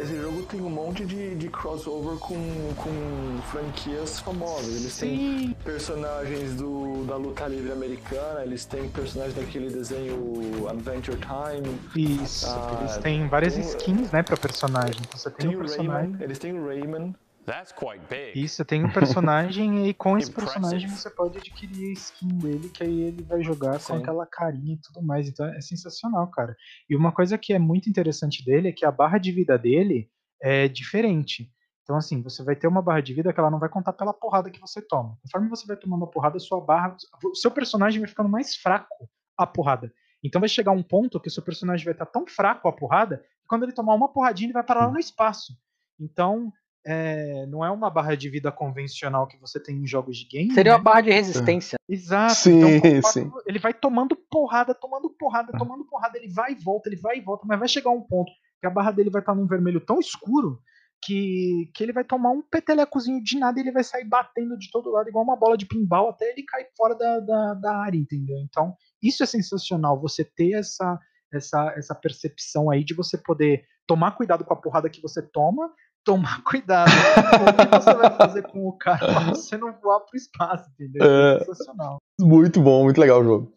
esse 0.02 0.20
jogo 0.20 0.42
tem 0.42 0.60
um 0.60 0.68
monte 0.70 1.04
de, 1.06 1.36
de 1.36 1.48
crossover 1.48 2.18
com, 2.18 2.34
com 2.76 3.40
franquias 3.50 4.18
famosas. 4.18 4.74
Eles 4.74 4.98
têm 4.98 5.56
personagens 5.64 6.54
do, 6.56 7.04
da 7.06 7.16
luta 7.16 7.46
livre 7.46 7.70
americana, 7.70 8.42
eles 8.42 8.64
têm 8.64 8.88
personagens 8.88 9.36
daquele 9.36 9.70
desenho 9.70 10.66
Adventure 10.68 11.16
Time, 11.18 11.78
Isso. 12.22 12.46
Ah, 12.48 12.78
Eles 12.80 12.96
têm 12.98 13.28
várias 13.28 13.54
tem- 13.54 13.62
skins, 13.62 14.10
né, 14.10 14.22
pra 14.22 14.36
personagem. 14.36 14.96
Então 15.00 15.18
você 15.18 15.30
tem, 15.30 15.46
tem 15.48 15.56
o 15.56 15.60
personagem. 15.60 16.10
Rayman, 16.10 16.22
eles 16.22 16.38
têm 16.38 16.52
o 16.58 16.66
Rayman. 16.66 17.14
That's 17.44 17.72
quite 17.72 18.00
big. 18.08 18.40
Isso, 18.40 18.64
tem 18.64 18.84
um 18.84 18.92
personagem 18.92 19.88
e 19.88 19.94
com 19.94 20.16
esse 20.16 20.30
personagem 20.30 20.88
você 20.88 21.10
pode 21.10 21.38
adquirir 21.38 21.90
a 21.90 21.92
skin 21.92 22.28
dele, 22.28 22.68
que 22.68 22.82
aí 22.82 23.00
ele 23.00 23.22
vai 23.22 23.42
jogar 23.42 23.72
com 23.72 23.94
Sim. 23.94 24.02
aquela 24.02 24.26
carinha 24.26 24.74
e 24.74 24.80
tudo 24.80 25.02
mais. 25.02 25.28
Então 25.28 25.46
é 25.46 25.60
sensacional, 25.60 26.30
cara. 26.30 26.54
E 26.88 26.94
uma 26.94 27.12
coisa 27.12 27.38
que 27.38 27.52
é 27.52 27.58
muito 27.58 27.88
interessante 27.88 28.44
dele 28.44 28.68
é 28.68 28.72
que 28.72 28.84
a 28.84 28.92
barra 28.92 29.18
de 29.18 29.32
vida 29.32 29.58
dele 29.58 30.10
é 30.40 30.68
diferente. 30.68 31.50
Então, 31.82 31.96
assim, 31.96 32.22
você 32.22 32.44
vai 32.44 32.54
ter 32.54 32.68
uma 32.68 32.80
barra 32.80 33.00
de 33.00 33.12
vida 33.12 33.32
que 33.32 33.40
ela 33.40 33.50
não 33.50 33.58
vai 33.58 33.68
contar 33.68 33.92
pela 33.92 34.14
porrada 34.14 34.48
que 34.48 34.60
você 34.60 34.80
toma. 34.80 35.18
Conforme 35.22 35.48
você 35.48 35.66
vai 35.66 35.76
tomando 35.76 36.04
a 36.04 36.08
porrada, 36.08 36.36
a 36.36 36.40
sua 36.40 36.60
barra. 36.60 36.96
O 37.24 37.34
seu 37.34 37.50
personagem 37.50 38.00
vai 38.00 38.08
ficando 38.08 38.28
mais 38.28 38.54
fraco 38.54 39.08
a 39.36 39.44
porrada. 39.44 39.92
Então 40.22 40.40
vai 40.40 40.48
chegar 40.48 40.70
um 40.70 40.82
ponto 40.84 41.18
que 41.18 41.28
o 41.28 41.30
seu 41.32 41.42
personagem 41.42 41.84
vai 41.84 41.94
estar 41.94 42.06
tão 42.06 42.26
fraco 42.28 42.68
a 42.68 42.72
porrada 42.72 43.18
que 43.40 43.48
quando 43.48 43.64
ele 43.64 43.72
tomar 43.72 43.94
uma 43.94 44.12
porradinha, 44.12 44.46
ele 44.46 44.52
vai 44.52 44.62
parar 44.62 44.86
lá 44.86 44.92
no 44.92 45.00
espaço. 45.00 45.52
Então, 45.98 46.52
é, 46.86 47.46
não 47.46 47.64
é 47.64 47.70
uma 47.70 47.90
barra 47.90 48.14
de 48.14 48.28
vida 48.28 48.50
convencional 48.50 49.26
que 49.26 49.38
você 49.38 49.60
tem 49.60 49.76
em 49.76 49.86
jogos 49.86 50.16
de 50.16 50.26
game. 50.26 50.54
Seria 50.54 50.72
né? 50.72 50.78
uma 50.78 50.82
barra 50.82 51.02
de 51.02 51.10
resistência. 51.10 51.78
Exato. 51.88 52.34
Sim, 52.34 52.60
então, 52.82 53.10
sim. 53.10 53.30
Ele 53.46 53.58
vai 53.58 53.74
tomando 53.74 54.16
porrada, 54.16 54.74
tomando 54.74 55.10
porrada, 55.10 55.52
tomando 55.56 55.84
porrada, 55.84 56.16
ele 56.16 56.32
vai 56.32 56.52
e 56.52 56.54
volta, 56.54 56.88
ele 56.88 56.96
vai 56.96 57.18
e 57.18 57.20
volta, 57.20 57.44
mas 57.46 57.58
vai 57.58 57.68
chegar 57.68 57.90
um 57.90 58.02
ponto 58.02 58.30
que 58.60 58.66
a 58.66 58.70
barra 58.70 58.90
dele 58.90 59.10
vai 59.10 59.22
estar 59.22 59.34
num 59.34 59.46
vermelho 59.46 59.80
tão 59.80 59.98
escuro 59.98 60.60
que, 61.02 61.70
que 61.74 61.82
ele 61.82 61.92
vai 61.92 62.04
tomar 62.04 62.30
um 62.30 62.42
petelecozinho 62.42 63.22
de 63.22 63.38
nada 63.38 63.58
e 63.58 63.62
ele 63.62 63.72
vai 63.72 63.82
sair 63.82 64.04
batendo 64.04 64.58
de 64.58 64.70
todo 64.70 64.90
lado, 64.90 65.08
igual 65.08 65.24
uma 65.24 65.36
bola 65.36 65.56
de 65.56 65.66
pinball, 65.66 66.10
até 66.10 66.30
ele 66.30 66.44
cair 66.44 66.66
fora 66.76 66.94
da, 66.94 67.20
da, 67.20 67.54
da 67.54 67.76
área, 67.76 67.96
entendeu? 67.96 68.36
Então, 68.38 68.74
isso 69.02 69.22
é 69.22 69.26
sensacional, 69.26 69.98
você 69.98 70.24
ter 70.24 70.52
essa, 70.52 70.98
essa, 71.32 71.72
essa 71.76 71.94
percepção 71.94 72.70
aí 72.70 72.84
de 72.84 72.94
você 72.94 73.16
poder 73.16 73.64
tomar 73.86 74.12
cuidado 74.12 74.44
com 74.44 74.52
a 74.52 74.60
porrada 74.60 74.90
que 74.90 75.00
você 75.00 75.22
toma, 75.22 75.72
tomar 76.04 76.42
cuidado 76.44 76.90
com 76.90 77.44
o 77.44 77.66
que 77.66 77.82
você 77.84 77.94
vai 77.94 78.16
fazer 78.16 78.42
com 78.42 78.66
o 78.68 78.72
cara 78.76 78.98
pra 78.98 79.20
você 79.34 79.56
não 79.56 79.72
voar 79.80 80.00
pro 80.00 80.16
espaço, 80.16 80.68
entendeu? 80.72 81.02
É. 81.04 81.38
sensacional. 81.40 81.98
Muito 82.20 82.60
bom, 82.60 82.84
muito 82.84 83.00
legal 83.00 83.20
o 83.20 83.24
jogo. 83.24 83.52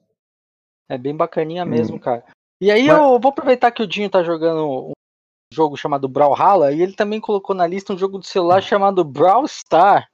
É 0.89 0.97
bem 0.97 1.15
bacaninha 1.15 1.63
Hum. 1.63 1.69
mesmo, 1.69 1.99
cara. 1.99 2.23
E 2.61 2.69
aí 2.71 2.87
Mas- 2.87 2.97
eu 2.97 3.19
vou 3.19 3.29
aproveitar 3.29 3.71
que 3.71 3.81
o 3.83 3.87
Dinho 3.87 4.09
tá 4.09 4.23
jogando 4.23 4.89
um 4.89 4.93
jogo 5.53 5.75
chamado 5.77 6.07
Brawlhalla 6.07 6.71
e 6.71 6.81
ele 6.81 6.93
também 6.93 7.19
colocou 7.19 7.55
na 7.55 7.67
lista 7.67 7.93
um 7.93 7.97
jogo 7.97 8.19
de 8.19 8.27
celular 8.27 8.61
chamado 8.61 9.03
Brawl 9.03 9.47
Star. 9.47 10.07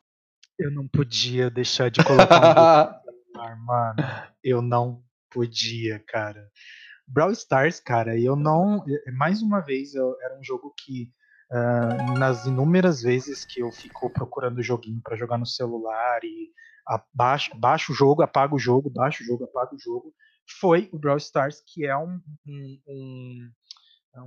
Eu 0.57 0.71
não 0.71 0.87
podia 0.87 1.49
deixar 1.49 1.89
de 1.89 2.03
colocar 2.03 2.35
um 2.35 3.03
celular, 3.33 3.57
mano. 3.65 3.95
Eu 4.43 4.61
não 4.61 5.01
podia, 5.31 5.99
cara. 6.07 6.49
Brawl 7.07 7.31
Stars, 7.31 7.79
cara, 7.79 8.17
eu 8.19 8.35
não. 8.35 8.83
Mais 9.17 9.41
uma 9.41 9.61
vez, 9.61 9.95
eu- 9.95 10.15
era 10.21 10.37
um 10.37 10.43
jogo 10.43 10.73
que. 10.77 11.11
Ah, 11.51 12.15
nas 12.17 12.45
inúmeras 12.45 13.01
vezes 13.01 13.43
que 13.45 13.61
eu 13.61 13.71
fico 13.71 14.09
procurando 14.09 14.61
joguinho 14.61 15.01
pra 15.03 15.17
jogar 15.17 15.37
no 15.37 15.45
celular 15.45 16.19
e 16.23 16.51
abaixo, 16.85 17.51
baixo 17.57 17.91
o 17.91 17.95
jogo, 17.95 18.21
apago 18.21 18.55
o 18.55 18.59
jogo, 18.59 18.89
baixo 18.89 19.23
o 19.23 19.25
jogo, 19.25 19.43
apago 19.43 19.75
o 19.75 19.79
jogo, 19.79 20.13
foi 20.59 20.89
o 20.91 20.97
Brawl 20.97 21.17
Stars, 21.17 21.61
que 21.65 21.85
é 21.85 21.95
um, 21.97 22.19
um, 22.47 22.79
um, 22.87 23.51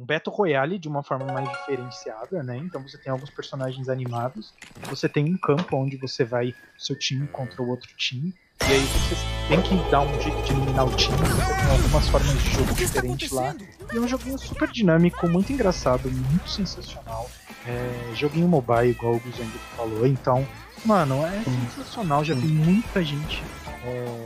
um 0.00 0.06
Battle 0.06 0.34
Royale 0.34 0.78
de 0.78 0.88
uma 0.88 1.02
forma 1.02 1.26
mais 1.32 1.48
diferenciada, 1.50 2.42
né? 2.42 2.58
Então 2.58 2.82
você 2.82 2.98
tem 3.00 3.12
alguns 3.12 3.30
personagens 3.30 3.88
animados, 3.88 4.52
você 4.88 5.08
tem 5.08 5.24
um 5.24 5.38
campo 5.38 5.76
onde 5.76 5.96
você 5.96 6.24
vai 6.24 6.54
seu 6.76 6.96
time 6.96 7.26
contra 7.28 7.62
o 7.62 7.68
outro 7.68 7.88
time, 7.96 8.34
e 8.68 8.72
aí 8.72 8.80
você 8.80 9.16
tem 9.48 9.60
que 9.60 9.90
dar 9.90 10.00
um 10.00 10.20
jeito 10.20 10.42
de 10.42 10.52
eliminar 10.52 10.86
o 10.86 10.90
time, 10.94 11.16
você 11.16 11.54
tem 11.54 11.70
algumas 11.70 12.08
formas 12.08 12.42
de 12.42 12.50
jogo 12.50 12.74
diferentes 12.74 13.30
lá. 13.30 13.54
E 13.92 13.96
é 13.96 14.00
um 14.00 14.08
joguinho 14.08 14.38
super 14.38 14.70
dinâmico, 14.70 15.28
muito 15.28 15.52
engraçado, 15.52 16.10
muito 16.10 16.48
sensacional. 16.48 17.28
É, 17.66 18.14
joguinho 18.14 18.48
mobile, 18.48 18.90
igual 18.90 19.14
o 19.14 19.20
Guzang 19.20 19.50
falou, 19.76 20.06
então, 20.06 20.46
mano, 20.84 21.24
é 21.26 21.42
sensacional, 21.44 22.24
já 22.24 22.34
vi 22.34 22.46
muita 22.46 23.02
gente 23.04 23.42
é, 23.84 24.24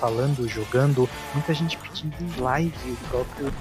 falando, 0.00 0.48
jogando, 0.48 1.08
muita 1.34 1.54
gente 1.54 1.76
pedindo 1.78 2.14
em 2.20 2.40
live 2.40 2.90
o 2.90 2.96
próprio 3.08 3.52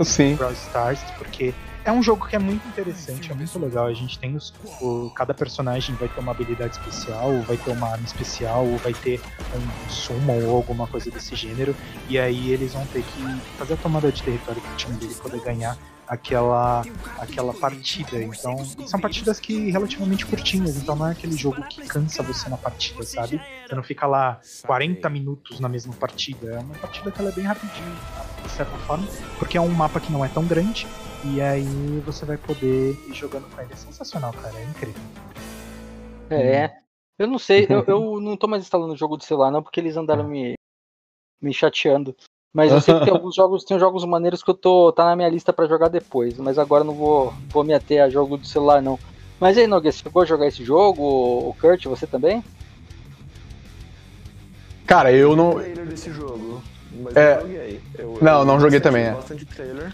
Ah, 0.00 0.04
sim. 0.04 0.36
Brawl 0.36 0.52
Stars, 0.52 1.00
porque 1.18 1.52
é 1.84 1.92
um 1.92 2.02
jogo 2.02 2.26
que 2.26 2.34
é 2.34 2.38
muito 2.38 2.66
interessante, 2.66 3.30
é 3.30 3.34
muito 3.34 3.58
legal. 3.58 3.86
A 3.86 3.92
gente 3.92 4.18
tem 4.18 4.34
os, 4.36 4.52
o- 4.80 5.10
cada 5.14 5.34
personagem 5.34 5.94
vai 5.96 6.08
ter 6.08 6.20
uma 6.20 6.32
habilidade 6.32 6.76
especial, 6.76 7.32
ou 7.32 7.42
vai 7.42 7.56
ter 7.56 7.70
uma 7.70 7.88
arma 7.90 8.04
especial, 8.04 8.66
ou 8.66 8.78
vai 8.78 8.94
ter 8.94 9.20
um 9.54 9.90
summon 9.90 10.44
ou 10.46 10.56
alguma 10.56 10.86
coisa 10.86 11.10
desse 11.10 11.34
gênero. 11.36 11.74
E 12.08 12.18
aí 12.18 12.50
eles 12.52 12.72
vão 12.72 12.86
ter 12.86 13.02
que 13.02 13.22
fazer 13.58 13.74
a 13.74 13.76
tomada 13.76 14.10
de 14.10 14.22
território 14.22 14.60
para 14.60 14.72
o 14.72 14.76
time 14.76 14.96
dele 14.96 15.14
poder 15.14 15.40
ganhar 15.40 15.76
aquela 16.06 16.82
aquela 17.18 17.52
partida. 17.54 18.22
Então, 18.22 18.64
são 18.86 19.00
partidas 19.00 19.40
que 19.40 19.70
relativamente 19.70 20.26
curtinhas, 20.26 20.76
então 20.76 20.96
não 20.96 21.08
é 21.08 21.12
aquele 21.12 21.36
jogo 21.36 21.62
que 21.68 21.86
cansa 21.86 22.22
você 22.22 22.48
na 22.48 22.56
partida, 22.56 23.02
sabe? 23.02 23.40
Você 23.66 23.74
não 23.74 23.82
fica 23.82 24.06
lá 24.06 24.40
40 24.66 25.08
minutos 25.10 25.60
na 25.60 25.68
mesma 25.68 25.94
partida. 25.94 26.54
É 26.54 26.58
uma 26.58 26.74
partida 26.74 27.10
que 27.10 27.20
ela 27.20 27.30
é 27.30 27.32
bem 27.32 27.44
rapidinha, 27.44 27.96
de 28.42 28.50
certa 28.50 28.76
forma, 28.78 29.06
porque 29.38 29.56
é 29.56 29.60
um 29.60 29.68
mapa 29.68 30.00
que 30.00 30.12
não 30.12 30.24
é 30.24 30.28
tão 30.28 30.46
grande. 30.46 30.86
E 31.24 31.40
aí 31.40 32.02
você 32.04 32.26
vai 32.26 32.36
poder 32.36 32.92
ir 33.08 33.14
jogando 33.14 33.48
com 33.54 33.60
ele. 33.60 33.72
É 33.72 33.76
sensacional, 33.76 34.32
cara. 34.34 34.54
É 34.58 34.64
incrível. 34.64 35.02
É. 36.28 36.84
Eu 37.18 37.28
não 37.28 37.38
sei, 37.38 37.66
eu, 37.70 37.84
eu 37.86 38.20
não 38.20 38.36
tô 38.36 38.48
mais 38.48 38.62
instalando 38.62 38.92
o 38.92 38.96
jogo 38.96 39.16
de 39.16 39.24
celular, 39.24 39.50
não, 39.50 39.62
porque 39.62 39.78
eles 39.78 39.96
andaram 39.96 40.28
me, 40.28 40.54
me 41.40 41.54
chateando. 41.54 42.14
Mas 42.54 42.70
eu 42.70 42.80
sei 42.80 42.94
que 42.94 43.04
tem 43.04 43.12
alguns 43.12 43.34
jogos, 43.34 43.64
tem 43.64 43.78
jogos 43.80 44.04
maneiros 44.04 44.40
que 44.42 44.48
eu 44.50 44.54
tô. 44.54 44.92
tá 44.92 45.04
na 45.04 45.16
minha 45.16 45.28
lista 45.28 45.52
pra 45.52 45.66
jogar 45.66 45.88
depois. 45.88 46.36
Mas 46.38 46.56
agora 46.58 46.82
eu 46.82 46.86
não 46.86 46.94
vou, 46.94 47.34
vou 47.50 47.64
me 47.64 47.74
ater 47.74 48.00
a 48.02 48.08
jogo 48.08 48.38
de 48.38 48.46
celular, 48.46 48.80
não. 48.80 48.98
Mas 49.40 49.58
aí, 49.58 49.66
Nogueira, 49.66 49.92
você 49.94 50.04
chegou 50.04 50.22
a 50.22 50.24
jogar 50.24 50.46
esse 50.46 50.64
jogo? 50.64 51.02
O 51.02 51.56
Kurt, 51.60 51.84
você 51.86 52.06
também? 52.06 52.42
Cara, 54.86 55.10
eu 55.12 55.34
não. 55.34 55.54
trailer 55.54 55.86
desse 55.86 56.12
jogo. 56.12 56.62
Mas 57.02 57.16
É. 57.16 57.34
eu 57.36 57.40
joguei. 57.40 57.80
Eu- 57.98 58.18
Não, 58.22 58.38
eu 58.40 58.44
não 58.44 58.60
joguei 58.60 58.78
bastante- 58.78 58.82
também, 58.82 59.04
é. 59.04 59.54
Trailer. 59.56 59.92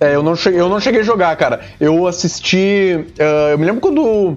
É, 0.00 0.14
eu 0.16 0.22
não 0.22 0.34
cheguei, 0.36 0.60
eu 0.60 0.68
não 0.68 0.80
cheguei 0.80 1.00
a 1.00 1.04
jogar, 1.04 1.34
cara. 1.36 1.64
Eu 1.80 2.06
assisti. 2.06 3.06
ah, 3.18 3.50
eu 3.52 3.58
me 3.58 3.64
lembro 3.64 3.80
quando. 3.80 4.36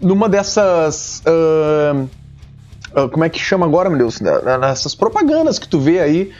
Numa 0.00 0.28
dessas. 0.28 1.22
ah, 1.26 2.06
como 3.12 3.24
é 3.24 3.28
que 3.28 3.38
chama 3.38 3.66
agora, 3.66 3.90
meu 3.90 3.98
Deus? 3.98 4.20
Nessas 4.20 4.94
propagandas 4.94 5.58
que 5.58 5.68
tu 5.68 5.78
vê 5.78 6.00
aí. 6.00 6.32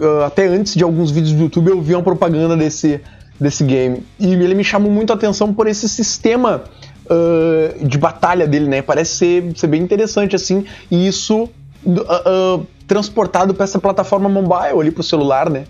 ah, 0.00 0.26
até 0.26 0.46
antes 0.46 0.74
de 0.74 0.82
alguns 0.82 1.10
vídeos 1.10 1.32
do 1.32 1.42
YouTube 1.42 1.68
eu 1.68 1.80
vi 1.80 1.94
uma 1.94 2.02
propaganda 2.02 2.56
desse, 2.56 3.00
desse 3.40 3.64
game. 3.64 4.04
E 4.18 4.32
ele 4.32 4.54
me 4.54 4.64
chamou 4.64 4.90
muito 4.90 5.12
a 5.12 5.16
atenção 5.16 5.54
por 5.54 5.66
esse 5.66 5.88
sistema 5.88 6.64
ah, 7.08 7.74
de 7.80 7.98
batalha 7.98 8.46
dele, 8.46 8.66
né? 8.66 8.82
Parece 8.82 9.16
ser, 9.16 9.52
ser 9.56 9.66
bem 9.66 9.82
interessante, 9.82 10.34
assim. 10.34 10.64
E 10.90 11.06
isso 11.06 11.48
ah, 11.86 12.22
ah, 12.26 12.60
transportado 12.86 13.54
para 13.54 13.64
essa 13.64 13.78
plataforma 13.78 14.28
mobile 14.28 14.80
ali 14.80 14.90
pro 14.90 15.02
celular, 15.02 15.50
né? 15.50 15.64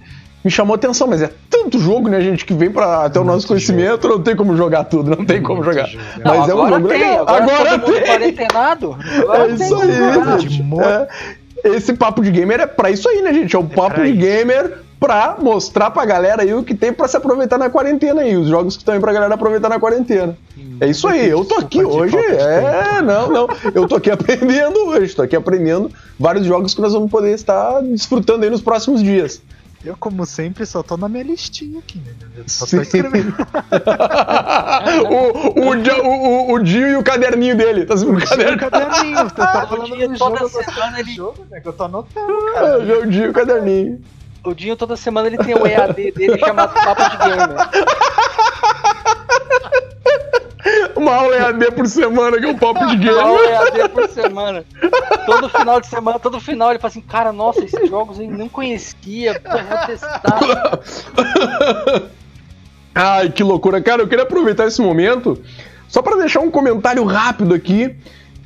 Me 0.45 0.51
chamou 0.51 0.74
a 0.74 0.76
atenção, 0.76 1.07
mas 1.07 1.22
é 1.22 1.30
tanto 1.49 1.78
jogo, 1.78 2.09
né, 2.09 2.20
gente, 2.20 2.45
que 2.45 2.53
vem 2.53 2.70
para 2.70 3.05
até 3.07 3.18
o 3.18 3.24
nosso 3.24 3.47
conhecimento, 3.49 4.07
não 4.09 4.20
tem 4.22 4.36
como 4.36 4.55
jogar 4.57 4.84
tudo, 4.84 5.16
não 5.16 5.24
tem 5.24 5.42
como 5.42 5.64
jogar. 5.64 5.86
jogo. 5.86 6.05
Mas 6.22 6.49
é 6.49 6.55
um 6.55 6.62
agora 6.62 6.74
jogo 6.76 6.88
tem, 6.88 6.99
legal. 7.01 7.20
Agora, 7.28 7.45
Agora 7.45 7.78
todo 7.78 7.92
tem. 7.95 8.03
quarentenado. 8.05 8.97
Agora 9.22 9.45
É 9.45 9.57
tem 9.57 9.66
isso 9.66 9.68
jogar. 9.80 10.34
aí, 10.34 10.40
gente. 10.40 10.64
É. 11.64 11.68
Esse 11.76 11.95
papo 11.95 12.20
de 12.22 12.30
gamer 12.30 12.61
é 12.61 12.66
pra 12.66 12.90
isso 12.90 13.09
aí, 13.09 13.22
né, 13.22 13.32
gente? 13.32 13.57
É 13.57 13.59
o 13.59 13.64
papo 13.64 13.95
pra 13.95 14.05
de 14.05 14.11
isso. 14.11 14.18
gamer 14.20 14.78
pra 15.01 15.36
mostrar 15.40 15.90
pra 15.90 16.05
galera 16.05 16.42
aí 16.42 16.53
o 16.55 16.62
que 16.62 16.74
tem 16.74 16.92
pra 16.92 17.09
se 17.09 17.16
aproveitar 17.16 17.57
na 17.59 17.70
quarentena 17.70 18.20
aí, 18.22 18.36
os 18.36 18.49
jogos 18.49 18.74
que 18.76 18.82
estão 18.82 18.95
aí 18.95 19.01
pra 19.01 19.12
galera 19.12 19.34
aproveitar 19.34 19.68
na 19.70 19.78
quarentena. 19.80 20.36
É 20.80 20.86
isso 20.88 21.07
aí, 21.09 21.28
eu 21.28 21.45
tô 21.45 21.55
aqui 21.57 21.78
de 21.78 21.84
hoje, 21.84 22.16
de 22.16 22.22
é, 22.36 23.01
não, 23.03 23.28
não, 23.30 23.49
eu 23.74 23.86
tô 23.86 23.97
aqui 23.97 24.11
aprendendo 24.12 24.78
hoje, 24.88 25.14
tô 25.14 25.22
aqui 25.22 25.36
aprendendo 25.36 25.90
vários 26.18 26.45
jogos 26.47 26.74
que 26.74 26.80
nós 26.80 26.92
vamos 26.92 27.11
poder 27.11 27.32
estar 27.34 27.80
desfrutando 27.82 28.45
aí 28.45 28.51
nos 28.51 28.62
próximos 28.62 29.03
dias. 29.03 29.42
Eu, 29.85 29.97
como 29.99 30.24
sempre, 30.24 30.64
só 30.64 30.82
tô 30.82 30.97
na 30.97 31.09
minha 31.11 31.22
listinha 31.24 31.78
aqui, 31.78 31.99
né? 31.99 32.12
Eu 32.37 32.45
só 32.49 32.64
Sim. 32.64 32.76
tô 32.78 32.82
escrevendo. 32.82 33.35
o, 35.11 35.61
o, 35.61 35.70
o, 35.70 36.09
o, 36.09 36.53
o 36.55 36.59
Dio 36.62 36.89
e 36.89 36.97
o 36.97 37.03
caderninho 37.03 37.55
dele, 37.57 37.85
tá 37.85 37.95
vendo 37.95 38.11
o 38.11 38.14
Meu 38.14 38.26
caderno? 38.26 38.59
caderninho, 38.59 39.16
você 39.18 39.35
tá 39.35 39.64
o 39.64 39.68
falando 39.68 39.97
dia 39.97 40.09
do 40.09 40.18
toda 40.18 40.37
jogo, 40.39 40.64
semana 40.64 41.01
ele- 41.01 41.12
jogo, 41.14 41.47
né? 41.51 41.61
Que 41.61 41.68
eu 41.68 41.72
tô 41.74 41.85
anotando, 41.85 42.53
cara. 42.55 42.66
É, 42.82 42.97
o 42.99 43.07
Dio 43.07 43.24
e 43.26 43.28
o 43.28 43.32
caderninho. 43.32 44.01
O 44.43 44.55
Dinho 44.55 44.76
toda 44.76 44.97
semana 44.97 45.26
ele 45.26 45.39
tem 45.39 45.55
o 45.55 45.66
EAD 45.66 46.12
dele 46.12 46.39
chamado 46.39 46.72
Papo 46.74 47.03
de 47.11 47.16
Gamer. 47.18 47.57
Uma 50.97 51.14
aula 51.14 51.36
EAD 51.36 51.72
por 51.72 51.86
semana, 51.86 52.38
que 52.38 52.45
é 52.45 52.49
um 52.49 52.59
papo 52.59 52.86
de 52.97 53.11
Uma 53.11 53.22
aula 53.22 53.38
game. 53.42 53.78
EAD 53.78 53.88
por 53.90 54.09
semana. 54.09 54.64
Todo 55.26 55.49
final 55.49 55.80
de 55.80 55.86
semana, 55.86 56.18
todo 56.18 56.40
final 56.40 56.70
ele 56.70 56.78
fala 56.78 56.90
assim, 56.90 57.01
cara, 57.01 57.32
nossa, 57.32 57.64
esses 57.64 57.88
jogos 57.88 58.18
eu 58.18 58.30
não 58.30 58.49
conhecia, 58.49 59.40
pô, 59.40 59.51
vou 59.51 59.86
testar. 59.86 60.80
Ai, 62.95 63.28
que 63.30 63.42
loucura. 63.42 63.80
Cara, 63.82 64.03
eu 64.03 64.09
queria 64.09 64.24
aproveitar 64.24 64.66
esse 64.66 64.80
momento 64.80 65.42
só 65.88 66.01
para 66.01 66.16
deixar 66.16 66.40
um 66.40 66.51
comentário 66.51 67.05
rápido 67.05 67.55
aqui. 67.55 67.95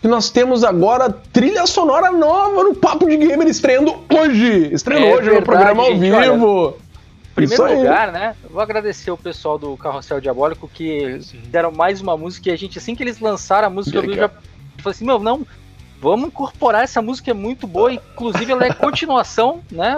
Que 0.01 0.07
nós 0.07 0.31
temos 0.31 0.63
agora 0.63 1.11
trilha 1.11 1.67
sonora 1.67 2.13
nova 2.13 2.63
no 2.63 2.73
Papo 2.73 3.09
de 3.09 3.17
Gamer 3.17 3.49
estreando 3.49 3.97
hoje. 4.09 4.73
Estreando 4.73 5.07
É 5.07 5.11
hoje 5.15 5.27
no 5.27 5.33
verdade, 5.33 5.45
programa 5.45 5.83
ao 5.83 5.89
gente, 5.89 6.01
vivo. 6.01 6.17
Em 6.17 6.88
primeiro 7.39 7.65
Isso 7.65 7.73
aí. 7.73 7.79
lugar, 7.79 8.13
né? 8.13 8.37
Vou 8.51 8.61
agradecer 8.61 9.11
o 9.11 9.17
pessoal 9.17 9.59
do 9.59 9.77
Carrossel 9.77 10.21
Diabólico 10.21 10.69
que 10.69 11.21
deram 11.47 11.71
mais 11.71 12.01
uma 12.01 12.17
música 12.17 12.49
e 12.49 12.53
a 12.53 12.57
gente, 12.57 12.79
assim 12.79 12.95
que 12.95 13.03
eles 13.03 13.21
lançaram 13.21 13.69
a 13.69 13.71
música, 13.71 13.99
eu 13.99 14.03
vi, 14.03 14.15
já 14.15 14.29
falei 14.29 14.91
assim, 14.91 15.05
meu, 15.05 15.19
não, 15.19 15.47
vamos 16.01 16.29
incorporar 16.29 16.85
essa 16.85 17.03
música, 17.03 17.31
é 17.31 17.35
muito 17.35 17.67
boa, 17.67 17.93
inclusive 17.93 18.53
ela 18.53 18.65
é 18.67 18.73
continuação, 18.73 19.61
né? 19.71 19.97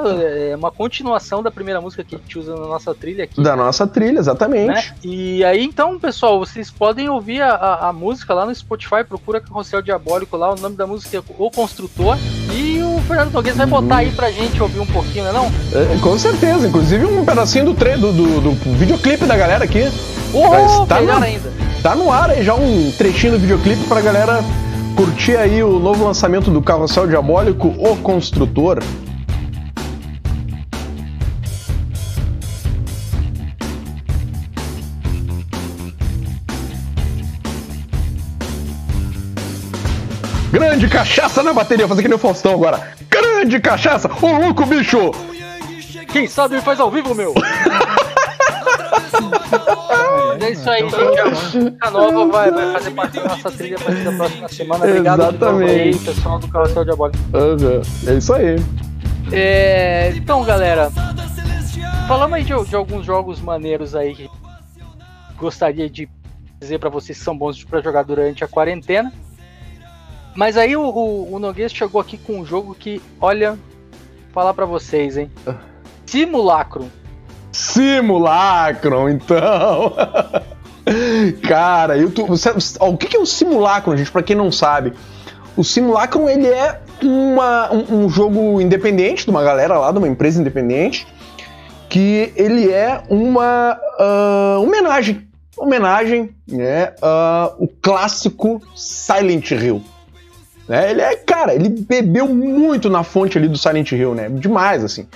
É 0.50 0.56
uma 0.56 0.70
continuação 0.70 1.42
da 1.42 1.50
primeira 1.50 1.80
música 1.80 2.02
que 2.04 2.14
a 2.14 2.18
gente 2.18 2.38
usa 2.38 2.54
na 2.56 2.66
nossa 2.66 2.94
trilha 2.94 3.24
aqui. 3.24 3.42
Da 3.42 3.54
nossa 3.56 3.86
trilha, 3.86 4.18
exatamente. 4.18 4.66
né? 4.68 4.84
E 5.04 5.44
aí, 5.44 5.62
então, 5.64 5.98
pessoal, 5.98 6.38
vocês 6.38 6.70
podem 6.70 7.08
ouvir 7.08 7.42
a, 7.42 7.50
a- 7.54 7.88
a 7.88 7.92
música 7.92 8.32
lá 8.34 8.46
no 8.46 8.54
Spotify, 8.54 9.04
procura 9.08 9.40
Carrossel 9.40 9.82
Diabólico 9.82 10.36
lá, 10.36 10.52
o 10.52 10.56
nome 10.58 10.76
da 10.76 10.86
música 10.86 11.18
é 11.18 11.22
O 11.38 11.50
Construtor. 11.50 12.16
E 12.52 12.82
o 12.82 13.00
Fernando 13.06 13.32
Nogueira 13.32 13.56
vai 13.58 13.66
botar 13.66 13.96
aí 13.98 14.10
pra 14.10 14.30
gente 14.30 14.60
ouvir 14.60 14.80
um 14.80 14.86
pouquinho, 14.86 15.24
né 15.24 15.32
não? 15.32 15.46
É, 15.46 15.98
com 16.00 16.18
certeza. 16.18 16.66
Inclusive 16.66 17.04
um 17.06 17.24
pedacinho 17.24 17.64
do, 17.66 17.74
tre 17.74 17.96
do, 17.96 18.12
do, 18.12 18.40
do 18.40 18.50
videoclipe 18.76 19.24
da 19.24 19.36
galera 19.36 19.64
aqui. 19.64 19.84
Oh, 20.34 20.84
tá 20.86 21.00
melhor 21.00 21.20
no- 21.20 21.26
ainda. 21.26 21.52
Tá 21.82 21.94
no 21.94 22.10
ar 22.10 22.30
aí 22.30 22.42
já 22.44 22.54
um 22.54 22.90
trechinho 22.98 23.32
do 23.34 23.38
videoclipe 23.38 23.84
pra 23.84 24.00
galera 24.00 24.40
curtir 25.00 25.34
aí 25.34 25.62
o 25.62 25.78
novo 25.78 26.04
lançamento 26.04 26.50
do 26.50 26.60
Carrossel 26.60 27.06
Diabólico, 27.06 27.68
O 27.78 27.96
Construtor. 27.96 28.80
Grande 40.52 40.86
cachaça 40.86 41.42
na 41.42 41.54
bateria, 41.54 41.88
fazer 41.88 42.02
que 42.02 42.08
nem 42.08 42.16
o 42.16 42.20
Faustão 42.20 42.52
agora. 42.52 42.92
Grande 43.08 43.58
cachaça! 43.58 44.10
Ô 44.20 44.32
louco, 44.32 44.66
bicho! 44.66 45.12
Quem 46.12 46.28
sabe 46.28 46.60
faz 46.60 46.78
ao 46.78 46.90
vivo, 46.90 47.14
meu! 47.14 47.32
é 50.40 50.50
isso 50.50 50.70
aí, 50.70 50.88
gente. 50.88 51.20
A 51.20 51.30
música 51.30 51.90
nova 51.90 52.26
vai, 52.26 52.50
vai 52.50 52.72
fazer 52.72 52.90
parte 52.92 53.16
da 53.16 53.24
nossa 53.24 53.50
trilha 53.50 53.76
a 53.76 53.80
partir 53.80 54.04
da 54.04 54.12
próxima 54.12 54.48
semana. 54.48 54.84
Obrigado 54.84 55.32
de 55.32 55.38
novo 55.38 55.58
aí, 55.58 55.88
Exatamente. 55.88 56.04
pessoal 56.04 56.38
do 56.38 56.48
Carrossel 56.48 56.84
Diabólico. 56.84 57.18
É 58.06 58.14
isso 58.14 58.32
aí. 58.32 58.56
É, 59.32 60.12
então, 60.16 60.42
galera, 60.44 60.90
falamos 62.08 62.36
aí 62.36 62.44
de, 62.44 62.64
de 62.64 62.74
alguns 62.74 63.06
jogos 63.06 63.40
maneiros 63.40 63.94
aí 63.94 64.14
que 64.14 64.28
gostaria 65.36 65.88
de 65.88 66.08
dizer 66.60 66.78
pra 66.78 66.90
vocês 66.90 67.18
que 67.18 67.24
são 67.24 67.36
bons 67.36 67.62
pra 67.64 67.80
jogar 67.80 68.02
durante 68.02 68.44
a 68.44 68.48
quarentena. 68.48 69.12
Mas 70.34 70.56
aí 70.56 70.76
o, 70.76 70.82
o, 70.82 71.34
o 71.34 71.38
Noguês 71.38 71.72
chegou 71.72 72.00
aqui 72.00 72.16
com 72.16 72.40
um 72.40 72.46
jogo 72.46 72.74
que, 72.74 73.02
olha, 73.20 73.58
falar 74.32 74.54
pra 74.54 74.64
vocês, 74.64 75.16
hein? 75.16 75.30
Simulacro. 76.06 76.90
Simulacron, 77.60 79.08
então. 79.08 79.94
Cara, 81.46 81.94
o 82.80 82.96
que 82.96 83.16
é 83.16 83.20
o 83.20 83.26
Simulacron, 83.26 83.96
gente? 83.96 84.10
Pra 84.10 84.22
quem 84.22 84.34
não 84.34 84.50
sabe, 84.50 84.92
o 85.56 85.62
Simulacron 85.62 86.28
ele 86.28 86.46
é 86.46 86.80
uma- 87.02 87.72
um, 87.72 88.04
um 88.04 88.08
jogo 88.08 88.60
independente 88.60 89.24
de 89.24 89.30
uma 89.30 89.42
galera 89.42 89.78
lá, 89.78 89.92
de 89.92 89.98
uma 89.98 90.08
empresa 90.08 90.40
independente, 90.40 91.06
que 91.88 92.32
ele 92.34 92.70
é 92.70 93.02
uma 93.08 93.78
ah, 93.98 94.56
homenagem, 94.60 95.28
homenagem, 95.56 96.30
né, 96.48 96.92
ah, 97.02 97.52
o 97.58 97.68
clássico 97.68 98.62
Silent 98.74 99.50
Hill. 99.50 99.82
Né? 100.68 100.90
Ele 100.92 101.00
é, 101.02 101.16
cara, 101.16 101.54
ele 101.54 101.68
bebeu 101.68 102.26
muito 102.28 102.88
na 102.88 103.02
fonte 103.02 103.36
ali 103.36 103.48
do 103.48 103.58
Silent 103.58 103.90
Hill, 103.92 104.14
né? 104.14 104.28
Demais, 104.28 104.84
assim. 104.84 105.06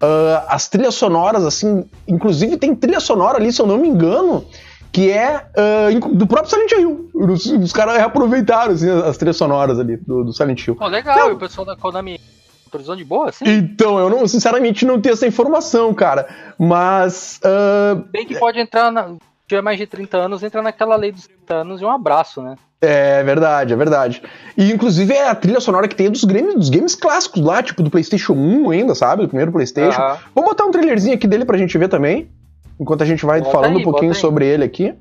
Ah, 0.00 0.46
as 0.48 0.68
trilhas 0.68 0.94
sonoras, 0.94 1.44
assim, 1.44 1.84
inclusive 2.08 2.56
tem 2.56 2.74
trilha 2.74 3.00
sonora 3.00 3.36
ali, 3.38 3.52
se 3.52 3.60
eu 3.60 3.66
não 3.66 3.76
me 3.78 3.88
engano, 3.88 4.44
que 4.92 5.10
é 5.10 5.44
inc- 5.92 6.14
do 6.14 6.26
próprio 6.26 6.50
Silent 6.50 6.72
Hill. 6.72 7.10
Os, 7.14 7.46
os 7.46 7.72
caras 7.72 7.96
reaproveitaram 7.96 8.72
assim, 8.72 8.88
as 8.90 9.16
trilhas 9.16 9.36
sonoras 9.36 9.78
ali 9.78 9.96
do, 9.98 10.24
do 10.24 10.32
Silent 10.32 10.66
Hill. 10.66 10.74
Pô, 10.76 10.86
legal, 10.86 11.30
e 11.30 11.32
o 11.34 11.38
pessoal 11.38 11.66
da 11.66 11.76
Konami 11.76 12.18
autorizou 12.66 12.96
de 12.96 13.04
boa, 13.04 13.28
assim? 13.28 13.44
Então, 13.46 13.98
eu 13.98 14.08
não, 14.08 14.26
sinceramente 14.26 14.84
não 14.86 15.00
tenho 15.00 15.12
essa 15.12 15.26
informação, 15.26 15.92
cara. 15.92 16.26
Mas. 16.58 17.38
ah, 17.44 18.02
Bem 18.10 18.26
que 18.26 18.38
pode 18.38 18.58
entrar 18.58 18.90
na. 18.90 19.08
Se 19.08 19.18
tiver 19.56 19.62
mais 19.62 19.78
de 19.78 19.86
30 19.86 20.16
anos, 20.16 20.42
entra 20.44 20.62
naquela 20.62 20.94
lei 20.94 21.10
dos 21.10 21.26
30 21.26 21.54
anos 21.56 21.80
e 21.80 21.84
um 21.84 21.90
abraço, 21.90 22.40
né? 22.40 22.54
É 22.82 23.22
verdade, 23.22 23.74
é 23.74 23.76
verdade. 23.76 24.22
E 24.56 24.72
inclusive 24.72 25.12
é 25.12 25.28
a 25.28 25.34
trilha 25.34 25.60
sonora 25.60 25.86
que 25.86 25.94
tem 25.94 26.10
dos 26.10 26.24
games, 26.24 26.54
dos 26.54 26.70
games 26.70 26.94
clássicos 26.94 27.42
lá, 27.42 27.62
tipo 27.62 27.82
do 27.82 27.90
PlayStation 27.90 28.32
1 28.32 28.70
ainda, 28.70 28.94
sabe? 28.94 29.22
Do 29.22 29.28
primeiro 29.28 29.52
PlayStation. 29.52 30.00
Aham. 30.00 30.18
Vou 30.34 30.44
botar 30.44 30.64
um 30.64 30.70
trailerzinho 30.70 31.14
aqui 31.14 31.26
dele 31.26 31.44
pra 31.44 31.58
gente 31.58 31.76
ver 31.76 31.88
também. 31.88 32.30
Enquanto 32.78 33.02
a 33.02 33.06
gente 33.06 33.26
vai 33.26 33.40
Bota 33.40 33.52
falando 33.52 33.76
aí, 33.76 33.80
um 33.80 33.84
pouquinho 33.84 34.14
sobre 34.14 34.46
ele 34.46 34.64
aqui. 34.64 34.94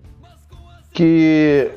Que 0.92 1.72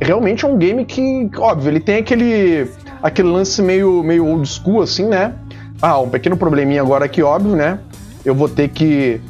realmente 0.00 0.44
é 0.44 0.48
um 0.48 0.56
game 0.56 0.84
que, 0.84 1.28
óbvio, 1.36 1.70
ele 1.70 1.80
tem 1.80 1.96
aquele 1.96 2.70
aquele 3.02 3.28
lance 3.28 3.60
meio, 3.60 4.02
meio 4.04 4.24
old 4.26 4.48
school, 4.48 4.80
assim, 4.82 5.06
né? 5.06 5.34
Ah, 5.82 5.98
um 5.98 6.08
pequeno 6.08 6.36
probleminha 6.36 6.80
agora 6.80 7.06
aqui, 7.06 7.22
óbvio, 7.22 7.56
né? 7.56 7.80
Eu 8.24 8.34
vou 8.34 8.48
ter 8.48 8.68
que 8.68 9.20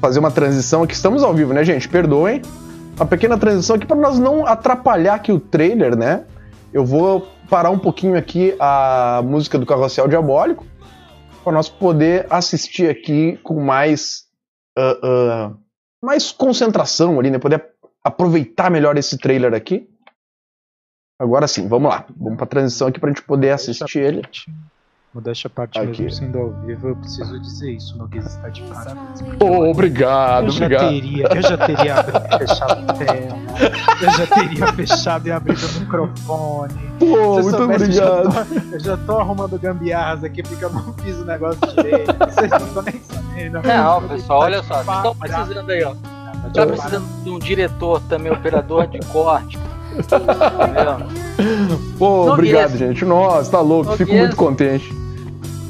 fazer 0.00 0.18
uma 0.18 0.30
transição 0.30 0.82
aqui. 0.82 0.94
Estamos 0.94 1.22
ao 1.22 1.32
vivo, 1.32 1.54
né, 1.54 1.64
gente? 1.64 1.88
Perdoem. 1.88 2.42
Uma 2.96 3.04
pequena 3.04 3.36
transição 3.36 3.76
aqui 3.76 3.86
para 3.86 3.94
nós 3.94 4.18
não 4.18 4.46
atrapalhar 4.46 5.14
aqui 5.14 5.30
o 5.30 5.38
trailer, 5.38 5.94
né? 5.94 6.24
Eu 6.72 6.82
vou 6.82 7.28
parar 7.48 7.70
um 7.70 7.78
pouquinho 7.78 8.16
aqui 8.16 8.56
a 8.58 9.20
música 9.22 9.58
do 9.58 9.66
Carrossel 9.66 10.08
Diabólico 10.08 10.66
para 11.44 11.52
nós 11.52 11.68
poder 11.68 12.26
assistir 12.30 12.88
aqui 12.88 13.38
com 13.42 13.60
mais 13.60 14.24
ah, 14.78 14.98
ah, 15.02 15.52
mais 16.02 16.32
concentração 16.32 17.20
ali, 17.20 17.30
né? 17.30 17.38
Poder 17.38 17.62
aproveitar 18.02 18.70
melhor 18.70 18.96
esse 18.96 19.18
trailer 19.18 19.52
aqui. 19.52 19.86
Agora 21.20 21.46
sim, 21.46 21.68
vamos 21.68 21.90
lá. 21.90 22.06
Vamos 22.16 22.38
para 22.38 22.46
transição 22.46 22.88
aqui 22.88 22.98
para 22.98 23.10
a 23.10 23.12
gente 23.12 23.26
poder 23.26 23.50
assistir 23.50 23.98
ele. 23.98 24.22
Modéstia 25.16 25.48
à 25.48 25.50
parte, 25.50 25.78
Aqui. 25.78 26.02
mesmo 26.02 26.10
sendo 26.10 26.38
ao 26.38 26.50
vivo, 26.50 26.88
eu 26.88 26.96
preciso 26.96 27.40
dizer 27.40 27.72
isso. 27.72 27.94
O 27.94 27.98
Noguês 27.98 28.26
está 28.26 28.50
de 28.50 28.60
parabéns. 28.64 29.24
Oh, 29.40 29.70
obrigado, 29.70 30.44
eu 30.44 30.50
já 30.50 30.66
obrigado. 30.66 30.88
teria, 30.90 31.28
eu 31.34 31.42
já 31.42 31.56
teria 31.56 31.94
abrido 31.96 32.26
e 32.26 32.36
fechado 32.46 32.84
a 32.86 32.92
tela. 32.92 33.38
Eu 34.02 34.10
já 34.10 34.26
teria 34.26 34.66
fechado 34.74 35.26
e 35.26 35.32
abrido 35.32 35.66
o 35.66 35.80
microfone. 35.80 36.74
Pô, 36.98 37.40
muito 37.42 37.62
obrigado. 37.62 38.26
Eu 38.26 38.32
já, 38.32 38.44
tô, 38.44 38.74
eu 38.74 38.80
já 38.80 38.96
tô 38.98 39.18
arrumando 39.18 39.58
gambiarras 39.58 40.22
aqui 40.22 40.42
porque 40.42 40.62
eu 40.62 40.70
não 40.70 40.92
fiz 40.92 41.16
o 41.16 41.24
negócio 41.24 41.60
direito. 41.74 42.12
Vocês 42.18 42.50
não 42.50 42.58
estão 42.58 42.82
nem 42.82 43.00
sabendo. 43.00 43.62
Não, 43.66 44.08
pessoal, 44.08 44.40
olha 44.42 44.62
só, 44.64 44.74
vocês 44.74 44.86
Tá 44.86 44.96
estão 44.96 45.16
precisando 45.16 45.70
aí, 45.70 45.82
ó. 45.82 45.94
Tá 46.52 46.66
precisando 46.66 47.24
de 47.24 47.30
um 47.30 47.38
diretor 47.38 48.02
também, 48.02 48.30
operador 48.30 48.86
de 48.86 48.98
corte. 49.06 49.58
Pô, 51.98 52.32
obrigado, 52.32 52.76
gente. 52.76 53.02
Nossa, 53.02 53.50
tá 53.50 53.60
louco. 53.62 53.96
Fico 53.96 54.12
muito 54.12 54.36
contente. 54.36 55.05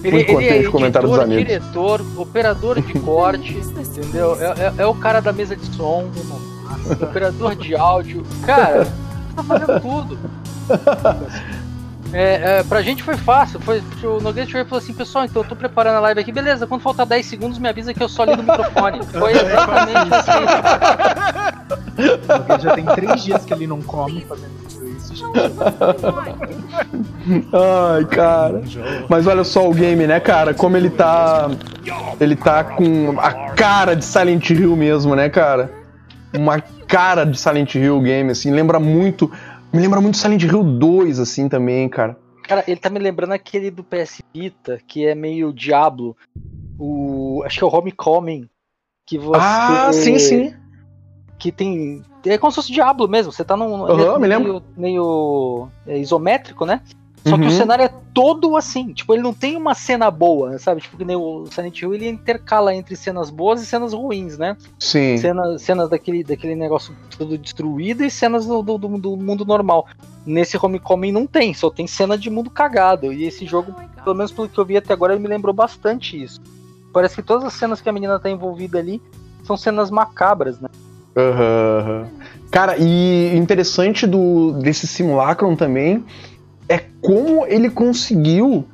Ele, 0.06 0.16
ele 0.22 0.48
é 0.48 0.62
com 0.62 0.68
o 0.68 0.72
comentário 0.72 1.08
dos 1.08 1.18
editor, 1.18 1.32
amigos. 1.34 1.46
diretor, 1.52 2.00
operador 2.16 2.80
de 2.80 2.92
corte, 3.00 3.52
entendeu? 3.54 4.36
É, 4.40 4.44
é- 4.46 4.74
é 4.78 4.86
o 4.86 4.94
cara 4.94 5.20
da 5.20 5.32
mesa 5.32 5.56
de 5.56 5.66
som, 5.74 6.08
operador 7.00 7.54
de 7.56 7.74
áudio. 7.74 8.22
Cara, 8.44 8.86
tá 9.34 9.42
fazendo 9.42 9.80
tudo. 9.80 10.18
É, 12.12 12.58
é, 12.58 12.62
pra 12.62 12.82
gente 12.82 13.02
foi 13.02 13.16
fácil. 13.16 13.58
Foi, 13.60 13.82
o 14.04 14.20
Nogueira 14.20 14.46
chegou 14.48 14.62
e 14.62 14.64
falou 14.64 14.78
assim: 14.82 14.92
Pessoal, 14.94 15.24
então 15.24 15.42
eu 15.42 15.48
tô 15.48 15.56
preparando 15.56 15.96
a 15.96 16.00
live 16.00 16.20
aqui. 16.20 16.30
Beleza, 16.32 16.66
quando 16.66 16.80
faltar 16.80 17.04
10 17.04 17.26
segundos, 17.26 17.58
me 17.58 17.68
avisa 17.68 17.92
que 17.92 18.02
eu 18.02 18.08
só 18.08 18.22
ligo 18.24 18.40
o 18.42 18.44
microfone. 18.44 19.02
Foi 19.12 19.32
exatamente 19.32 20.14
assim. 20.14 20.30
O 21.98 22.38
Nogueira 22.38 22.60
já 22.62 22.74
tem 22.74 22.84
três 22.86 23.24
dias 23.24 23.44
que 23.44 23.52
ele 23.52 23.66
não 23.66 23.82
come 23.82 24.24
fazendo 24.24 24.52
isso. 24.68 24.85
Ai, 27.52 28.04
cara. 28.06 28.62
Mas 29.08 29.26
olha 29.26 29.44
só 29.44 29.68
o 29.68 29.74
game, 29.74 30.06
né, 30.06 30.20
cara? 30.20 30.54
Como 30.54 30.76
ele 30.76 30.90
tá. 30.90 31.50
Ele 32.20 32.36
tá 32.36 32.62
com 32.64 33.18
a 33.18 33.50
cara 33.54 33.94
de 33.94 34.04
Silent 34.04 34.50
Hill 34.50 34.76
mesmo, 34.76 35.14
né, 35.14 35.28
cara? 35.28 35.72
Uma 36.34 36.60
cara 36.60 37.24
de 37.24 37.38
Silent 37.38 37.74
Hill 37.74 38.00
game, 38.00 38.30
assim. 38.30 38.50
Lembra 38.50 38.78
muito. 38.78 39.30
Me 39.72 39.80
lembra 39.80 40.00
muito 40.00 40.16
Silent 40.16 40.42
Hill 40.42 40.62
2, 40.62 41.18
assim, 41.18 41.48
também, 41.48 41.88
cara. 41.88 42.16
Cara, 42.42 42.64
ele 42.68 42.78
tá 42.78 42.88
me 42.88 42.98
lembrando 42.98 43.32
aquele 43.32 43.70
do 43.70 43.82
PS 43.82 44.22
Vita, 44.32 44.80
que 44.86 45.04
é 45.04 45.14
meio 45.14 45.52
Diablo. 45.52 46.16
O. 46.78 47.42
Acho 47.44 47.58
que 47.58 47.64
é 47.64 47.66
o 47.66 47.74
Homecoming. 47.74 48.48
Que 49.04 49.18
você. 49.18 49.40
Ah, 49.40 49.90
sim, 49.92 50.18
sim. 50.18 50.54
Que 51.38 51.52
tem. 51.52 52.02
É 52.24 52.38
como 52.38 52.50
se 52.50 52.56
fosse 52.56 52.72
Diablo 52.72 53.08
mesmo. 53.08 53.30
Você 53.32 53.44
tá 53.44 53.56
num. 53.56 53.82
Uhum, 53.82 54.16
é 54.16 54.18
me 54.18 54.28
meio, 54.38 54.62
meio 54.76 55.68
é, 55.86 55.98
isométrico, 55.98 56.64
né? 56.64 56.80
Só 57.26 57.36
que 57.36 57.42
Uhum. 57.42 57.48
o 57.48 57.50
cenário 57.50 57.84
é 57.84 57.90
todo 58.14 58.56
assim. 58.56 58.92
Tipo, 58.92 59.12
ele 59.12 59.22
não 59.22 59.34
tem 59.34 59.56
uma 59.56 59.74
cena 59.74 60.08
boa, 60.12 60.58
sabe? 60.60 60.80
Tipo, 60.80 60.96
que 60.96 61.04
nem 61.04 61.16
o 61.16 61.44
Silent 61.50 61.82
Hill, 61.82 61.92
ele 61.92 62.08
intercala 62.08 62.72
entre 62.72 62.94
cenas 62.94 63.30
boas 63.30 63.60
e 63.60 63.66
cenas 63.66 63.92
ruins, 63.92 64.38
né? 64.38 64.56
Sim. 64.78 65.16
Cenas, 65.16 65.60
cenas 65.62 65.90
daquele, 65.90 66.22
daquele 66.22 66.54
negócio 66.54 66.94
tudo 67.18 67.36
destruído 67.36 68.04
e 68.04 68.10
cenas 68.10 68.46
do, 68.46 68.62
do, 68.62 68.78
do- 68.78 68.98
do 68.98 69.16
mundo 69.16 69.44
normal. 69.44 69.88
Nesse 70.24 70.56
Homecoming 70.56 71.10
não 71.10 71.26
tem, 71.26 71.52
só 71.52 71.68
tem 71.68 71.86
cena 71.88 72.16
de 72.16 72.30
mundo 72.30 72.48
cagado. 72.48 73.12
E 73.12 73.24
esse 73.24 73.44
jogo, 73.44 73.74
pelo 74.04 74.14
menos 74.14 74.30
pelo 74.30 74.48
que 74.48 74.58
eu 74.58 74.64
vi 74.64 74.76
até 74.76 74.92
agora, 74.92 75.12
ele 75.12 75.22
me 75.22 75.28
lembrou 75.28 75.52
bastante 75.52 76.22
isso. 76.22 76.40
Parece 76.92 77.16
que 77.16 77.22
todas 77.22 77.44
as 77.44 77.54
cenas 77.54 77.80
que 77.80 77.88
a 77.88 77.92
menina 77.92 78.20
tá 78.20 78.30
envolvida 78.30 78.78
ali 78.78 79.02
são 79.42 79.56
cenas 79.56 79.90
macabras, 79.90 80.60
né? 80.60 80.68
Aham. 81.16 82.06
Cara, 82.50 82.76
e 82.78 83.36
interessante 83.36 84.06
do, 84.06 84.52
desse 84.62 84.86
Simulacrum 84.86 85.56
também 85.56 86.04
é 86.68 86.78
como 87.00 87.46
ele 87.46 87.70
conseguiu 87.70 88.64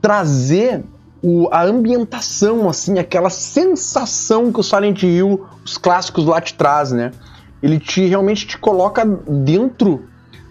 trazer 0.00 0.82
o- 1.22 1.48
a 1.52 1.62
ambientação, 1.62 2.68
assim, 2.68 2.98
aquela 2.98 3.30
sensação 3.30 4.52
que 4.52 4.58
o 4.58 4.62
Silent 4.62 5.02
Hill, 5.02 5.44
os 5.64 5.78
clássicos 5.78 6.24
lá 6.26 6.40
te 6.40 6.54
traz, 6.54 6.90
né? 6.92 7.12
Ele 7.62 7.78
te 7.78 8.04
realmente 8.06 8.46
te 8.46 8.58
coloca 8.58 9.04
dentro 9.04 10.04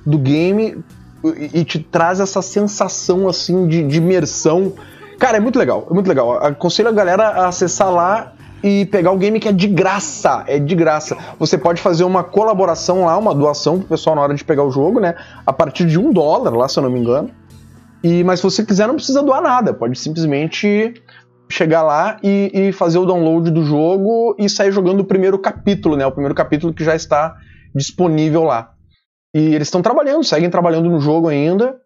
do 0.05 0.17
game 0.17 0.81
e, 1.23 1.59
e 1.59 1.65
te 1.65 1.79
traz 1.79 2.19
essa 2.21 2.41
sensação, 2.41 3.27
assim, 3.27 3.67
de, 3.67 3.83
de 3.83 3.97
imersão. 3.97 4.73
Cara, 5.19 5.37
é 5.37 5.39
muito 5.41 5.59
legal, 5.59 5.85
é 5.89 5.93
muito 5.93 6.07
legal. 6.07 6.37
Aconselho 6.43 6.87
a 6.87 6.93
galera 6.93 7.27
a 7.27 7.47
acessar 7.49 7.91
lá 7.91 8.33
e 8.63 8.85
pegar 8.85 9.11
o 9.11 9.17
game 9.17 9.39
que 9.39 9.47
é 9.47 9.51
de 9.51 9.67
graça, 9.67 10.43
é 10.47 10.59
de 10.59 10.75
graça. 10.75 11.17
Você 11.39 11.57
pode 11.57 11.81
fazer 11.81 12.03
uma 12.03 12.23
colaboração 12.23 13.05
lá, 13.05 13.17
uma 13.17 13.33
doação 13.33 13.79
pro 13.79 13.87
pessoal 13.89 14.15
na 14.15 14.21
hora 14.21 14.33
de 14.33 14.43
pegar 14.43 14.63
o 14.63 14.71
jogo, 14.71 14.99
né? 14.99 15.15
A 15.45 15.51
partir 15.53 15.85
de 15.85 15.97
um 15.99 16.13
dólar 16.13 16.55
lá, 16.55 16.67
se 16.67 16.77
eu 16.77 16.83
não 16.83 16.89
me 16.91 16.99
engano. 16.99 17.31
E, 18.03 18.23
mas 18.23 18.39
se 18.39 18.43
você 18.43 18.65
quiser, 18.65 18.87
não 18.87 18.95
precisa 18.95 19.21
doar 19.23 19.41
nada. 19.41 19.73
Pode 19.73 19.97
simplesmente 19.97 20.93
chegar 21.49 21.83
lá 21.83 22.17
e, 22.23 22.51
e 22.53 22.71
fazer 22.71 22.97
o 22.97 23.05
download 23.05 23.51
do 23.51 23.63
jogo 23.63 24.35
e 24.39 24.47
sair 24.49 24.71
jogando 24.71 25.01
o 25.01 25.05
primeiro 25.05 25.37
capítulo, 25.37 25.97
né? 25.97 26.05
O 26.05 26.11
primeiro 26.11 26.35
capítulo 26.35 26.73
que 26.73 26.83
já 26.83 26.95
está 26.95 27.35
disponível 27.75 28.43
lá. 28.43 28.73
E 29.35 29.55
eles 29.55 29.67
estão 29.67 29.81
trabalhando, 29.81 30.23
seguem 30.23 30.49
trabalhando 30.49 30.89
no 30.89 30.99
jogo 30.99 31.27
ainda 31.27 31.77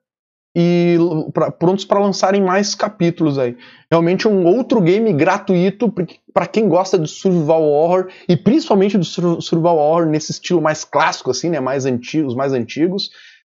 e 0.56 0.98
pra- 1.34 1.52
prontos 1.52 1.86
para 1.86 2.00
lançarem 2.00 2.42
mais 2.42 2.74
capítulos 2.74 3.38
aí. 3.38 3.58
Realmente 3.92 4.26
é 4.26 4.30
um 4.30 4.46
outro 4.46 4.82
game 4.82 5.12
gratuito 5.14 5.92
para 6.36 6.48
quem 6.48 6.68
gosta 6.68 7.00
de 7.00 7.08
survival 7.08 7.64
horror 7.64 8.12
e 8.28 8.36
principalmente 8.36 8.98
do 8.98 9.06
sur- 9.06 9.42
survival 9.42 9.78
horror 9.78 10.06
nesse 10.06 10.34
estilo 10.34 10.62
mais 10.62 10.84
clássico 10.84 11.32
assim, 11.32 11.50
né, 11.50 11.62
mais 11.62 11.86
antigos, 11.86 12.36
mais 12.36 12.52
antigos. 12.52 13.10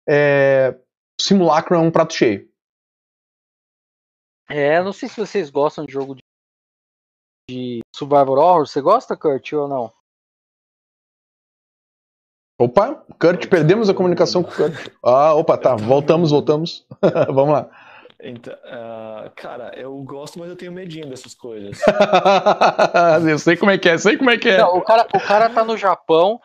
É... 0.08 0.80
Simulacro 1.20 1.76
é 1.76 1.80
um 1.80 1.92
prato 1.92 2.14
cheio. 2.14 2.50
É, 4.48 4.82
não 4.82 4.94
sei 4.94 5.10
se 5.10 5.20
vocês 5.20 5.50
gostam 5.50 5.86
de 5.86 5.92
jogo 5.92 6.16
de, 6.16 6.22
de 7.50 7.80
Survivor 7.94 8.40
Horror. 8.40 8.66
Você 8.66 8.80
gosta, 8.80 9.18
Kurt, 9.18 9.52
ou 9.52 9.68
não? 9.68 9.94
Opa, 12.58 13.06
Kurt, 13.20 13.48
perdemos 13.50 13.90
a 13.90 13.94
comunicação 13.94 14.42
com 14.42 14.52
o 14.52 14.56
Kurt. 14.56 14.88
Ah, 15.04 15.34
opa, 15.34 15.58
tá, 15.58 15.76
voltamos, 15.76 16.32
voltamos. 16.32 16.88
Vamos 17.28 17.52
lá. 17.54 17.89
Então, 18.22 18.54
ah, 18.66 19.32
cara, 19.36 19.72
eu 19.78 19.96
gosto, 20.04 20.40
mas 20.40 20.50
eu 20.50 20.56
tenho 20.56 20.72
medinho 20.72 21.08
dessas 21.08 21.34
coisas. 21.34 21.80
eu 23.28 23.40
sei 23.40 23.56
como 23.56 23.72
é 23.72 23.78
que 23.78 23.88
é, 23.88 23.98
sei 23.98 24.18
como 24.18 24.30
é 24.30 24.38
que 24.38 24.50
é. 24.50 24.58
Não, 24.58 24.76
o 24.76 24.82
cara, 24.82 25.08
o 25.14 25.20
cara 25.20 25.50
tá 25.50 25.64
no 25.64 25.78
Japão 25.78 26.40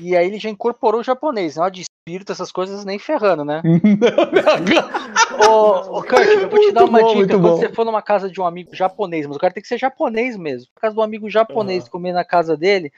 e 0.00 0.16
aí 0.16 0.26
ele 0.28 0.38
já 0.38 0.48
incorporou 0.48 1.00
o 1.00 1.04
japonês. 1.04 1.56
Não 1.56 1.68
de 1.68 1.82
espírito, 1.82 2.30
essas 2.30 2.52
coisas 2.52 2.84
nem 2.84 2.98
ferrando, 2.98 3.44
né? 3.44 3.60
Ô, 5.48 5.98
ô 5.98 6.02
Kurt, 6.02 6.26
eu 6.26 6.48
vou 6.48 6.60
te 6.60 6.72
dar 6.72 6.84
uma 6.84 7.00
bom, 7.00 7.14
dica. 7.14 7.34
Quando 7.34 7.42
bom. 7.42 7.56
você 7.56 7.68
for 7.68 7.84
numa 7.84 8.02
casa 8.02 8.30
de 8.30 8.40
um 8.40 8.46
amigo 8.46 8.74
japonês, 8.74 9.26
mas 9.26 9.36
o 9.36 9.40
cara 9.40 9.52
tem 9.52 9.62
que 9.62 9.68
ser 9.68 9.78
japonês 9.78 10.36
mesmo. 10.36 10.68
Na 10.76 10.80
casa 10.80 10.94
do 10.94 11.02
amigo 11.02 11.28
japonês, 11.28 11.88
comer 11.88 12.12
na 12.12 12.24
casa 12.24 12.56
dele, 12.56 12.92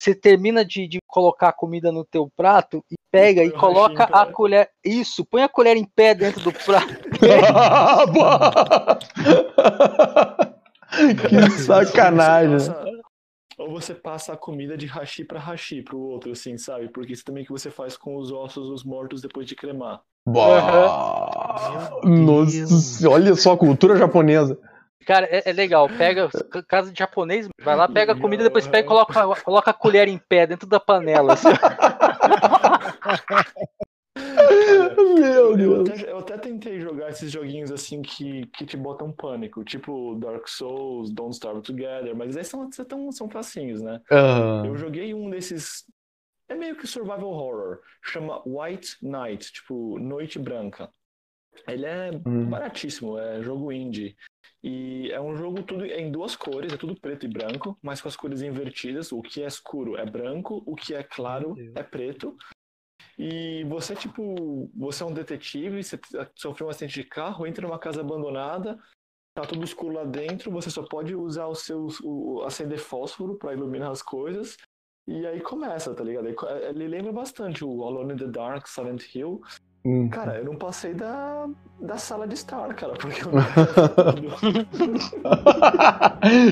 você 0.00 0.14
termina 0.14 0.64
de, 0.64 0.88
de 0.88 0.98
colocar 1.06 1.48
a 1.48 1.52
comida 1.52 1.92
no 1.92 2.04
teu 2.04 2.28
prato 2.36 2.82
e 2.90 2.94
pega 3.20 3.44
e 3.44 3.50
coloca 3.50 4.04
a 4.04 4.26
colher. 4.26 4.68
Isso, 4.84 5.24
põe 5.24 5.42
a 5.42 5.48
colher 5.48 5.76
em 5.76 5.84
pé 5.84 6.14
dentro 6.14 6.40
do 6.42 6.52
prato. 6.52 6.86
que 11.28 11.50
sacanagem. 11.50 12.58
Você 12.58 12.70
passa- 12.70 12.96
ou 13.58 13.70
você 13.70 13.94
passa 13.94 14.32
a 14.34 14.36
comida 14.36 14.76
de 14.76 14.84
hashi 14.86 15.24
pra 15.24 15.40
hashi 15.40 15.80
pro 15.82 15.98
outro, 15.98 16.32
assim, 16.32 16.58
sabe? 16.58 16.88
Porque 16.88 17.12
isso 17.14 17.24
também 17.24 17.42
que 17.44 17.50
você 17.50 17.70
faz 17.70 17.96
com 17.96 18.16
os 18.16 18.30
ossos 18.30 18.68
dos 18.68 18.84
mortos 18.84 19.22
depois 19.22 19.46
de 19.46 19.54
cremar. 19.56 20.00
Bah. 20.26 21.98
Nossa, 22.04 23.08
olha 23.08 23.34
só 23.34 23.52
a 23.52 23.56
cultura 23.56 23.96
japonesa. 23.96 24.58
Cara, 25.06 25.26
é, 25.30 25.48
é 25.48 25.52
legal. 25.52 25.88
Pega 25.88 26.28
ca- 26.50 26.62
casa 26.64 26.92
de 26.92 26.98
japonês, 26.98 27.48
vai 27.62 27.76
lá, 27.76 27.88
pega 27.88 28.12
a 28.12 28.20
comida, 28.20 28.42
depois 28.42 28.66
pega 28.66 28.84
e 28.84 28.88
coloca, 28.88 29.26
coloca 29.42 29.70
a 29.70 29.74
colher 29.74 30.08
em 30.08 30.18
pé 30.18 30.46
dentro 30.48 30.66
da 30.68 30.80
panela. 30.80 31.32
assim. 31.34 31.48
Meu 34.16 35.50
Eu 35.52 35.56
Deus. 35.56 35.88
até, 35.90 36.10
eu 36.10 36.18
até 36.18 36.38
tentei 36.38 36.80
jogar 36.80 37.10
esses 37.10 37.30
joguinhos 37.30 37.70
assim 37.70 38.02
que, 38.02 38.46
que 38.46 38.64
te 38.64 38.76
botam 38.76 39.12
pânico, 39.12 39.64
tipo 39.64 40.14
Dark 40.16 40.46
Souls, 40.48 41.10
Don't 41.12 41.34
Starve 41.34 41.62
Together, 41.62 42.14
mas 42.16 42.36
esses 42.36 42.50
são, 42.50 42.70
são, 42.72 43.12
são 43.12 43.30
facinhos, 43.30 43.82
né? 43.82 44.00
Ah, 44.10 44.62
Eu 44.64 44.76
joguei 44.76 45.12
um 45.14 45.28
desses. 45.30 45.84
É 46.48 46.54
meio 46.54 46.76
que 46.76 46.86
survival 46.86 47.28
horror. 47.30 47.80
Chama 48.02 48.40
White 48.46 48.96
Night, 49.02 49.52
tipo, 49.52 49.98
Noite 49.98 50.38
Branca. 50.38 50.90
Ele 51.66 51.86
é 51.86 52.10
Hum. 52.26 52.48
baratíssimo, 52.48 53.18
é 53.18 53.42
jogo 53.42 53.72
indie. 53.72 54.16
E 54.62 55.10
é 55.12 55.20
um 55.20 55.36
jogo 55.36 55.62
tudo 55.62 55.84
em 55.84 56.10
duas 56.10 56.34
cores, 56.36 56.72
é 56.72 56.76
tudo 56.76 56.98
preto 57.00 57.24
e 57.26 57.28
branco, 57.28 57.78
mas 57.82 58.00
com 58.00 58.08
as 58.08 58.16
cores 58.16 58.42
invertidas. 58.42 59.12
O 59.12 59.20
que 59.22 59.42
é 59.42 59.46
escuro 59.46 59.96
é 59.96 60.04
branco, 60.04 60.62
o 60.66 60.74
que 60.74 60.94
é 60.94 61.02
claro 61.02 61.54
é 61.74 61.82
preto. 61.82 62.36
E 63.18 63.64
você, 63.64 63.94
tipo, 63.94 64.70
você 64.74 65.02
é 65.02 65.06
um 65.06 65.12
detetive, 65.14 65.82
você 65.82 65.98
sofreu 66.34 66.66
um 66.66 66.70
acidente 66.70 67.00
de 67.02 67.08
carro, 67.08 67.46
entra 67.46 67.66
numa 67.66 67.78
casa 67.78 68.00
abandonada, 68.02 68.78
tá 69.34 69.42
tudo 69.42 69.64
escuro 69.64 69.94
lá 69.94 70.04
dentro, 70.04 70.50
você 70.50 70.68
só 70.70 70.82
pode 70.82 71.14
usar 71.14 71.46
os 71.46 71.60
seus. 71.60 71.98
O, 72.00 72.42
acender 72.44 72.78
fósforo 72.78 73.36
pra 73.36 73.52
iluminar 73.54 73.90
as 73.90 74.02
coisas. 74.02 74.56
E 75.08 75.24
aí 75.26 75.40
começa, 75.40 75.94
tá 75.94 76.02
ligado? 76.04 76.34
Co- 76.34 76.48
Ele 76.48 76.88
lembra 76.88 77.12
bastante 77.12 77.64
o 77.64 77.84
Alone 77.84 78.14
in 78.14 78.16
the 78.16 78.26
Dark, 78.26 78.66
Silent 78.66 79.14
Hill. 79.14 79.40
Hum. 79.86 80.08
Cara, 80.08 80.38
eu 80.38 80.44
não 80.44 80.56
passei 80.56 80.92
da, 80.92 81.46
da 81.80 81.96
sala 81.96 82.26
de 82.26 82.34
estar, 82.34 82.66
cara, 82.74 82.94
porque 82.94 83.22
eu 83.22 83.30
não 83.32 83.42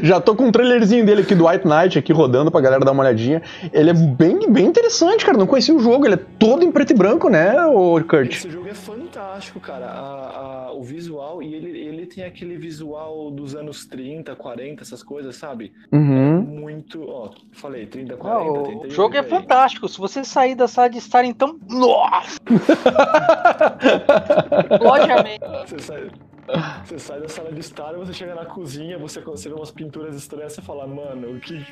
Já 0.03 0.21
tô 0.21 0.37
com 0.37 0.45
um 0.47 0.53
trailerzinho 0.53 1.05
dele 1.05 1.23
aqui 1.23 1.35
do 1.35 1.49
White 1.49 1.67
Knight 1.67 1.99
aqui 1.99 2.13
rodando 2.13 2.51
pra 2.51 2.61
galera 2.61 2.85
dar 2.85 2.93
uma 2.93 3.03
olhadinha. 3.03 3.43
Ele 3.73 3.91
é 3.91 3.95
bem, 3.95 4.51
bem 4.51 4.67
interessante, 4.67 5.25
cara. 5.25 5.37
Não 5.37 5.47
conhecia 5.47 5.75
o 5.75 5.81
jogo. 5.81 6.07
Ele 6.07 6.15
é 6.15 6.21
todo 6.39 6.65
em 6.65 6.71
preto 6.71 6.93
e 6.93 6.97
branco, 6.97 7.29
né, 7.29 7.65
ô 7.67 8.01
Kurt? 8.05 8.31
Esse 8.31 8.51
jogo 8.51 8.69
é 8.69 8.75
fantástico, 9.15 9.61
cara. 9.61 9.87
A- 9.87 10.67
a- 10.69 10.73
o 10.73 10.83
visual, 10.83 11.43
e 11.43 11.55
ele, 11.55 11.79
ele 11.79 12.07
tem 12.07 12.25
aquele 12.25 12.57
visual 12.57 13.31
dos 13.31 13.55
anos 13.55 13.87
30, 13.87 14.35
40, 14.35 14.83
essas 14.83 15.03
coisas, 15.03 15.37
sabe? 15.37 15.73
Uhum. 15.93 16.41
Muito. 16.43 17.03
Ó, 17.09 17.31
falei, 17.53 17.87
30, 17.87 18.17
40, 18.17 18.45
Não, 18.45 18.51
o 18.51 18.63
38. 18.65 18.95
jogo 18.95 19.17
é 19.17 19.21
aí. 19.21 19.29
fantástico. 19.29 19.89
Se 19.89 19.99
você 19.99 20.25
sair 20.25 20.55
da 20.55 20.67
sala 20.69 20.89
de 20.91 20.99
estar, 20.99 21.25
então. 21.25 21.59
Nossa! 21.69 22.39
Logicamente. 24.81 25.45
Você 25.67 25.79
sai, 25.79 26.11
você 26.85 26.99
sai 26.99 27.21
da 27.21 27.29
sala 27.29 27.53
de 27.53 27.61
estar, 27.61 27.93
você 27.95 28.13
chega 28.13 28.35
na 28.35 28.45
cozinha, 28.45 28.99
você, 28.99 29.21
você 29.21 29.49
vê 29.49 29.55
umas 29.55 29.71
pinturas 29.71 30.15
estranhas, 30.15 30.53
você 30.53 30.63
fala, 30.63 30.87
mano, 30.87 31.33
o 31.37 31.41
que, 31.41 31.65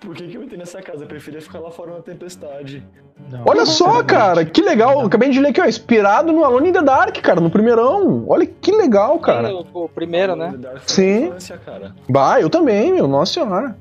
por 0.00 0.14
que, 0.14 0.28
que 0.28 0.36
eu 0.36 0.42
entrei 0.42 0.58
nessa 0.58 0.82
casa? 0.82 1.04
Eu 1.04 1.08
preferia 1.08 1.40
ficar 1.40 1.60
lá 1.60 1.70
fora 1.70 1.94
na 1.94 2.00
tempestade. 2.00 2.86
Não, 3.30 3.42
Olha 3.46 3.66
só, 3.66 3.72
sinceramente, 3.86 4.06
cara, 4.06 4.44
que 4.44 4.62
legal. 4.62 4.98
não. 4.98 5.06
Acabei 5.06 5.30
de 5.30 5.40
ler 5.40 5.48
aqui, 5.48 5.60
ó. 5.60 5.66
Inspirado 5.66 6.32
no 6.32 6.44
Alone 6.44 6.68
in 6.68 6.72
the 6.72 6.82
Dark, 6.82 7.16
cara, 7.20 7.40
no 7.40 7.50
primeirão. 7.50 8.24
Olha 8.28 8.46
que 8.46 8.70
legal, 8.70 9.18
cara. 9.18 9.52
O, 9.52 9.84
o 9.84 9.88
primeiro, 9.88 10.36
né? 10.36 10.50
The 10.52 10.56
Dark 10.58 10.78
foi 10.78 10.88
Sim. 10.88 11.24
infância, 11.26 11.58
cara. 11.58 11.94
Bah, 12.08 12.40
eu 12.40 12.48
também, 12.48 12.92
meu. 12.92 13.08
Nossa 13.08 13.34
senhora. 13.34 13.76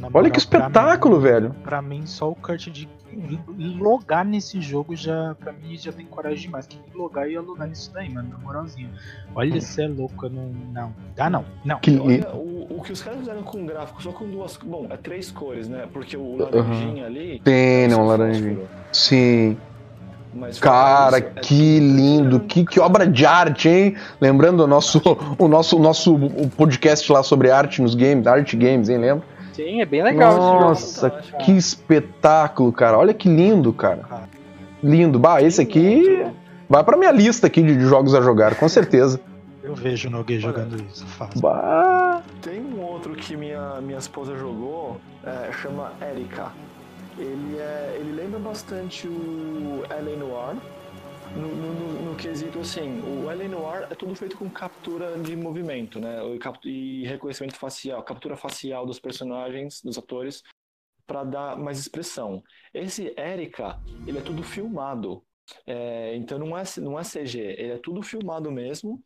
Não, 0.00 0.08
Olha 0.08 0.12
moral, 0.12 0.30
que 0.32 0.46
pra 0.46 0.60
espetáculo, 0.60 1.16
mim- 1.16 1.22
velho. 1.22 1.54
Pra 1.62 1.82
mim, 1.82 2.06
só 2.06 2.30
o 2.30 2.34
Kurt 2.34 2.68
de 2.68 2.88
logar 3.78 4.24
nesse 4.24 4.60
jogo 4.60 4.94
já, 4.96 5.34
pra 5.38 5.52
mim, 5.52 5.76
já 5.76 5.92
tem 5.92 6.06
coragem 6.06 6.42
demais. 6.46 6.66
Quem 6.66 6.80
logar 6.94 7.28
ia 7.28 7.40
logar 7.40 7.68
nisso 7.68 7.90
daí, 7.92 8.08
mano, 8.08 8.28
na 8.30 8.38
moralzinha. 8.38 8.88
Olha, 9.34 9.60
você 9.60 9.82
é 9.82 9.88
louco, 9.88 10.26
eu 10.26 10.30
não. 10.30 10.50
Não, 10.72 10.94
dá 11.16 11.28
não. 11.28 11.44
Não. 11.64 11.78
Que 11.80 11.98
Olha, 11.98 12.28
o, 12.34 12.66
o 12.78 12.82
que 12.82 12.92
os 12.92 13.02
caras 13.02 13.18
fizeram 13.20 13.42
com 13.42 13.62
o 13.62 13.66
gráfico, 13.66 14.02
só 14.02 14.12
com 14.12 14.28
duas. 14.28 14.56
Bom, 14.56 14.86
é 14.90 14.96
três 14.96 15.30
cores, 15.30 15.68
né? 15.68 15.86
Porque 15.92 16.16
o 16.16 16.36
laranjinha 16.36 17.06
ali. 17.06 17.40
Tem, 17.44 17.84
é 17.84 17.88
né, 17.88 17.96
um 17.96 18.06
laranjinha. 18.06 18.56
fósforo. 18.56 18.68
Sim. 18.92 19.56
Mas 20.32 20.60
Cara, 20.60 21.18
isso, 21.18 21.26
é 21.26 21.40
que 21.40 21.80
lindo, 21.80 22.38
que, 22.38 22.64
que 22.64 22.78
obra 22.78 23.04
de 23.04 23.26
arte, 23.26 23.68
hein? 23.68 23.96
Lembrando 24.20 24.60
o 24.62 24.66
nosso, 24.68 25.02
o 25.36 25.48
nosso, 25.48 25.76
o 25.76 25.80
nosso 25.80 26.16
podcast 26.56 27.10
lá 27.12 27.20
sobre 27.24 27.50
arte 27.50 27.82
nos 27.82 27.96
games, 27.96 28.28
arte 28.28 28.56
games, 28.56 28.88
hein? 28.88 28.98
Lembra? 28.98 29.24
Sim, 29.60 29.82
é 29.82 29.84
bem 29.84 30.02
legal 30.02 30.36
Nossa, 30.36 31.08
esse 31.08 31.30
jogo. 31.30 31.44
que 31.44 31.52
espetáculo, 31.52 32.72
cara. 32.72 32.96
Olha 32.98 33.12
que 33.12 33.28
lindo, 33.28 33.72
cara. 33.72 34.28
Lindo. 34.82 35.18
Bah, 35.18 35.42
esse 35.42 35.60
aqui 35.60 36.24
vai 36.68 36.82
pra 36.82 36.96
minha 36.96 37.12
lista 37.12 37.46
aqui 37.46 37.62
de 37.62 37.78
jogos 37.80 38.14
a 38.14 38.22
jogar, 38.22 38.54
com 38.54 38.68
certeza. 38.68 39.20
Eu 39.62 39.74
vejo 39.74 40.08
o 40.08 40.10
Noguei 40.10 40.40
jogando 40.40 40.82
isso, 40.90 41.06
fácil. 41.06 41.40
Bah. 41.42 42.22
Tem 42.40 42.60
um 42.60 42.80
outro 42.80 43.14
que 43.14 43.36
minha, 43.36 43.80
minha 43.82 43.98
esposa 43.98 44.34
jogou, 44.34 44.98
é, 45.22 45.52
chama 45.52 45.92
Erika. 46.00 46.46
Ele, 47.18 47.58
é, 47.58 47.98
ele 48.00 48.12
lembra 48.12 48.38
bastante 48.38 49.06
o 49.06 49.82
L.A. 49.90 50.16
Noir. 50.16 50.56
No, 51.36 51.48
no, 51.48 51.72
no- 52.04 52.16
quesito 52.20 52.58
assim, 52.60 53.00
o 53.00 53.30
L.A. 53.30 53.48
Noir 53.48 53.88
é 53.90 53.94
tudo 53.94 54.14
feito 54.14 54.36
com 54.36 54.50
captura 54.50 55.16
de 55.18 55.34
movimento, 55.34 55.98
né? 55.98 56.18
E 56.64 56.68
E 56.68 57.06
reconhecimento 57.06 57.56
facial, 57.56 58.02
captura 58.02 58.36
facial 58.36 58.84
dos 58.84 59.00
personagens, 59.00 59.80
dos 59.82 59.96
atores, 59.96 60.42
para 61.06 61.24
dar 61.24 61.56
mais 61.56 61.78
expressão. 61.78 62.42
Esse 62.74 63.14
Erika, 63.16 63.78
ele 64.06 64.18
é 64.18 64.20
tudo 64.20 64.42
filmado. 64.42 65.22
É, 65.66 66.14
então 66.14 66.38
não 66.38 66.56
é, 66.56 66.62
não 66.78 66.98
é 66.98 67.02
CG, 67.02 67.38
ele 67.58 67.72
é 67.72 67.78
tudo 67.78 68.02
filmado 68.02 68.50
mesmo. 68.52 69.02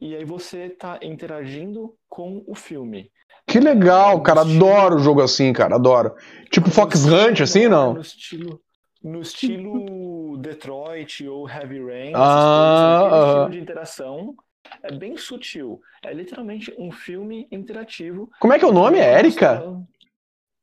E 0.00 0.16
aí 0.16 0.24
você 0.24 0.70
tá 0.70 0.98
interagindo 1.02 1.94
com 2.08 2.42
o 2.46 2.54
filme. 2.54 3.10
Que 3.46 3.60
legal, 3.60 4.22
cara. 4.22 4.40
Adoro 4.40 4.98
jogo 4.98 5.20
assim, 5.22 5.52
cara. 5.52 5.76
Adoro. 5.76 6.14
Tipo 6.50 6.70
Fox 6.70 7.04
Hunt, 7.04 7.40
assim, 7.40 7.68
não? 7.68 7.94
No 7.94 8.00
estilo, 8.00 8.60
no 9.02 9.20
estilo 9.20 10.36
Detroit 10.38 11.26
ou 11.26 11.48
Heavy 11.48 11.84
Rain, 11.84 12.12
Ah, 12.14 12.98
coisas, 13.02 13.28
estilo 13.28 13.50
de 13.50 13.60
interação 13.60 14.34
é 14.82 14.92
bem 14.92 15.16
sutil. 15.16 15.80
É 16.04 16.12
literalmente 16.12 16.74
um 16.78 16.90
filme 16.90 17.46
interativo. 17.52 18.28
Como 18.40 18.52
é 18.52 18.58
que 18.58 18.64
é 18.64 18.68
o 18.68 18.72
nome? 18.72 18.98
É 18.98 19.18
Erika? 19.18 19.62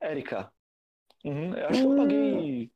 Erika. 0.01 0.49
Uhum, 1.23 1.53
eu 1.53 1.67
acho 1.67 1.79
que 1.81 1.87
eu 1.87 1.95
paguei 1.95 2.71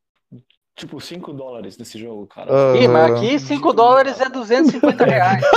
tipo 0.74 1.00
5 1.00 1.32
dólares 1.32 1.76
nesse 1.76 1.98
jogo, 1.98 2.26
cara. 2.26 2.48
Ah. 2.50 2.76
Ih, 2.76 2.88
mas 2.88 3.12
aqui 3.12 3.38
5 3.38 3.72
dólares 3.72 4.20
é 4.20 4.28
250 4.28 5.04
reais. 5.04 5.44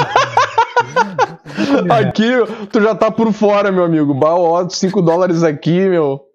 Aqui, 1.90 2.32
tu 2.72 2.82
já 2.82 2.96
tá 2.96 3.12
por 3.12 3.32
fora, 3.32 3.72
meu 3.72 3.84
amigo. 3.84 4.14
Bah, 4.14 4.36
ó, 4.36 4.68
5 4.68 5.02
dólares 5.02 5.44
aqui, 5.44 5.88
meu. 5.88 6.26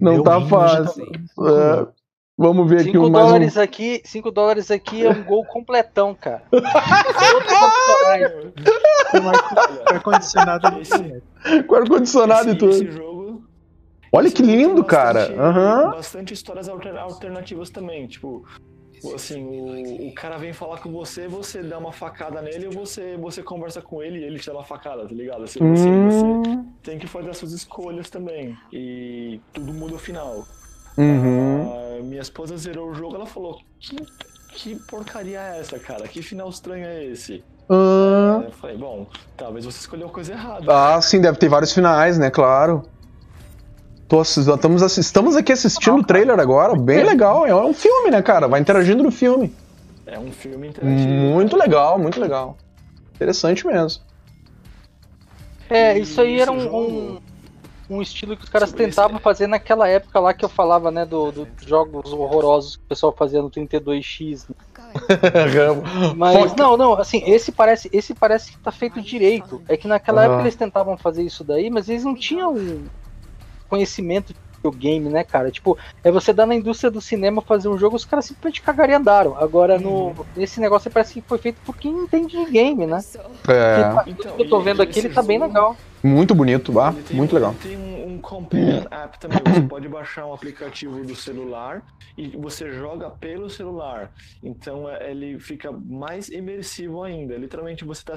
Não 0.00 0.14
Meu 0.14 0.22
tá 0.22 0.40
tá 0.40 0.46
fácil. 0.46 1.04
falando. 1.36 1.86
É, 1.86 1.99
vamos 2.40 2.68
ver 2.68 2.80
aqui 2.80 2.92
5 2.92 2.98
um 3.06 3.10
mais 3.10 3.24
um. 3.24 3.28
dólares 3.28 3.56
aqui, 3.58 4.00
5 4.04 4.30
dólares 4.30 4.70
aqui 4.70 5.04
é 5.06 5.10
um 5.10 5.22
gol 5.22 5.44
completão, 5.44 6.14
cara. 6.14 6.42
Com 9.10 9.28
ar- 9.28 9.94
ar-condicionado 9.94 10.68
Com 11.66 11.74
ar-condicionado 11.74 12.50
e 12.50 12.54
tudo. 12.58 12.70
esse 12.72 12.90
jogo 12.90 13.42
Olha 14.12 14.26
esse 14.26 14.34
que 14.36 14.42
lindo, 14.42 14.82
cara. 14.84 15.20
bastante- 15.20 15.40
Aham. 15.40 15.90
Bastante 15.90 16.34
histórias 16.34 16.68
alter- 16.68 16.96
alternativas 16.96 17.70
também. 17.70 18.06
Tipo, 18.08 18.44
assim, 19.14 19.44
o, 19.44 20.08
o 20.08 20.14
cara 20.14 20.36
vem 20.36 20.52
falar 20.52 20.78
com 20.78 20.90
você, 20.90 21.28
você 21.28 21.62
dá 21.62 21.78
uma 21.78 21.92
facada 21.92 22.42
nele 22.42 22.66
ou 22.66 22.72
você, 22.72 23.16
você 23.16 23.40
conversa 23.42 23.80
com 23.80 24.02
ele 24.02 24.18
e 24.18 24.24
ele 24.24 24.38
te 24.40 24.46
dá 24.46 24.52
uma 24.54 24.64
facada, 24.64 25.06
tá 25.06 25.14
ligado? 25.14 25.44
Assim, 25.44 25.60
você, 25.60 25.88
você 25.88 26.24
Hum, 26.26 26.66
tem 26.82 26.98
que 26.98 27.06
fazer 27.06 27.30
as 27.30 27.38
suas 27.38 27.52
escolhas 27.52 28.10
também. 28.10 28.56
E 28.72 29.40
tudo 29.52 29.72
muda 29.72 29.94
o 29.94 29.98
final. 29.98 30.44
Uhum. 30.96 31.72
Ah, 31.72 32.02
minha 32.02 32.20
esposa 32.22 32.56
zerou 32.56 32.90
o 32.90 32.94
jogo, 32.94 33.16
ela 33.16 33.26
falou: 33.26 33.58
que, 33.78 33.96
que 34.48 34.74
porcaria 34.76 35.40
é 35.40 35.60
essa, 35.60 35.78
cara? 35.78 36.06
Que 36.08 36.22
final 36.22 36.48
estranho 36.48 36.86
é 36.86 37.04
esse? 37.04 37.42
Ah, 37.68 38.42
Eu 38.44 38.52
falei, 38.52 38.76
bom, 38.76 39.06
talvez 39.36 39.64
você 39.64 39.78
escolheu 39.78 40.08
a 40.08 40.10
coisa 40.10 40.32
errada. 40.32 40.66
Ah, 40.68 41.00
sim, 41.00 41.20
deve 41.20 41.38
ter 41.38 41.48
vários 41.48 41.72
finais, 41.72 42.18
né? 42.18 42.30
Claro. 42.30 42.82
Tô 44.08 44.22
estamos, 44.22 44.98
estamos 44.98 45.36
aqui 45.36 45.52
assistindo 45.52 45.98
o 45.98 46.04
trailer 46.04 46.38
agora, 46.40 46.74
bem 46.74 47.04
legal. 47.06 47.46
É 47.46 47.54
um 47.54 47.72
filme, 47.72 48.10
né, 48.10 48.20
cara? 48.20 48.48
Vai 48.48 48.60
interagindo 48.60 49.04
no 49.04 49.10
filme. 49.12 49.54
É 50.04 50.18
um 50.18 50.32
filme 50.32 50.66
interativo. 50.68 51.08
Muito 51.08 51.56
legal, 51.56 51.96
muito 51.96 52.20
legal. 52.20 52.56
Interessante 53.14 53.64
mesmo. 53.64 54.02
É, 55.68 55.96
isso 55.96 56.20
aí 56.20 56.40
era 56.40 56.50
um, 56.50 56.58
jogo- 56.58 56.76
um, 56.80 57.18
um 57.90 58.00
estilo 58.00 58.36
que 58.36 58.44
os 58.44 58.48
caras 58.48 58.70
Sobre 58.70 58.84
esse- 58.84 58.96
tentavam 58.96 59.18
fazer 59.18 59.46
naquela 59.48 59.88
época 59.88 60.20
lá 60.20 60.32
que 60.32 60.44
eu 60.44 60.48
falava, 60.48 60.90
né, 60.90 61.04
do- 61.04 61.32
dos 61.32 61.46
jogos 61.66 62.12
horrorosos 62.12 62.76
que 62.76 62.82
o 62.84 62.88
pessoal 62.88 63.12
fazia 63.12 63.42
no 63.42 63.50
32X. 63.50 64.46
né? 64.48 64.54
Mas 66.16 66.54
não, 66.54 66.76
não, 66.76 66.94
assim, 66.94 67.22
esse 67.26 67.52
parece, 67.52 67.88
esse 67.92 68.14
parece 68.14 68.52
que 68.52 68.58
tá 68.58 68.70
feito 68.72 69.00
direito. 69.00 69.60
É 69.68 69.76
que 69.76 69.86
naquela 69.88 70.22
Aham. 70.22 70.26
época 70.30 70.42
eles 70.42 70.56
tentavam 70.56 70.96
fazer 70.96 71.22
isso 71.22 71.42
daí, 71.44 71.70
mas 71.70 71.88
eles 71.88 72.04
não 72.04 72.14
tinham 72.14 72.54
conhecimento 73.68 74.32
de 74.32 74.38
videogame, 74.56 75.08
né, 75.08 75.24
cara? 75.24 75.50
Tipo, 75.50 75.78
é 76.02 76.10
você 76.10 76.32
dar 76.32 76.46
na 76.46 76.54
indústria 76.54 76.90
do 76.90 77.00
cinema 77.00 77.40
fazer 77.40 77.68
um 77.68 77.78
jogo, 77.78 77.96
os 77.96 78.04
caras 78.04 78.24
simplesmente 78.26 78.62
cagaram 78.62 78.92
e 78.92 78.96
andaram. 78.96 79.36
Agora, 79.36 79.78
no, 79.78 80.14
nesse 80.36 80.60
negócio 80.60 80.90
parece 80.90 81.14
que 81.14 81.22
foi 81.22 81.38
feito 81.38 81.58
por 81.64 81.76
quem 81.76 81.92
entende 81.92 82.36
de 82.44 82.50
game, 82.50 82.86
né? 82.86 82.98
É, 83.48 83.84
Porque, 83.94 84.14
tudo 84.14 84.34
que 84.36 84.42
eu 84.42 84.48
tô 84.48 84.60
vendo 84.60 84.82
aqui, 84.82 84.98
ele 84.98 85.08
tá 85.08 85.22
bem 85.22 85.38
jogo- 85.38 85.48
legal. 85.52 85.76
Muito 86.02 86.34
bonito, 86.34 86.78
ah, 86.80 86.92
tem 87.06 87.16
muito 87.16 87.32
um- 87.32 87.34
legal. 87.34 87.54
Tem 87.62 87.76
um, 87.76 88.14
um 88.14 88.18
companion 88.20 88.84
app 88.90 89.18
também. 89.18 89.38
Você 89.54 89.62
pode 89.62 89.88
baixar 89.88 90.26
um 90.26 90.32
aplicativo 90.32 91.02
do 91.04 91.14
celular 91.14 91.82
e 92.16 92.28
você 92.36 92.70
joga 92.72 93.10
pelo 93.10 93.48
celular. 93.48 94.12
Então 94.42 94.88
é, 94.88 95.10
ele 95.10 95.38
fica 95.38 95.70
mais 95.72 96.28
imersivo 96.28 97.02
ainda. 97.02 97.36
Literalmente 97.36 97.84
você 97.84 98.04
tá 98.04 98.14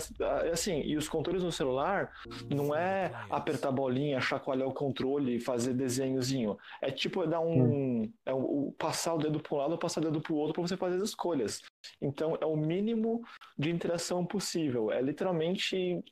assim. 0.51 0.81
E 0.81 0.97
os 0.97 1.07
controles 1.07 1.43
no 1.43 1.51
celular 1.51 2.11
não 2.49 2.75
é 2.75 3.11
apertar 3.29 3.71
bolinha, 3.71 4.19
chacoalhar 4.21 4.67
o 4.67 4.73
controle 4.73 5.36
e 5.36 5.39
fazer 5.39 5.73
desenhozinho. 5.73 6.57
É 6.81 6.91
tipo 6.91 7.25
dar 7.25 7.39
um. 7.39 8.09
É 8.25 8.34
o, 8.34 8.67
o 8.67 8.75
passar 8.77 9.13
o 9.13 9.17
dedo 9.17 9.39
para 9.39 9.55
um 9.55 9.57
lado 9.57 9.71
ou 9.71 9.77
passar 9.77 10.01
o 10.01 10.03
dedo 10.05 10.21
para 10.21 10.34
o 10.34 10.38
outro 10.38 10.53
para 10.53 10.63
você 10.63 10.77
fazer 10.77 10.97
as 10.97 11.09
escolhas. 11.09 11.61
Então 12.01 12.38
é 12.41 12.45
o 12.45 12.55
mínimo 12.55 13.21
de 13.57 13.69
interação 13.69 14.25
possível. 14.25 14.91
É 14.91 15.01
literalmente 15.01 16.03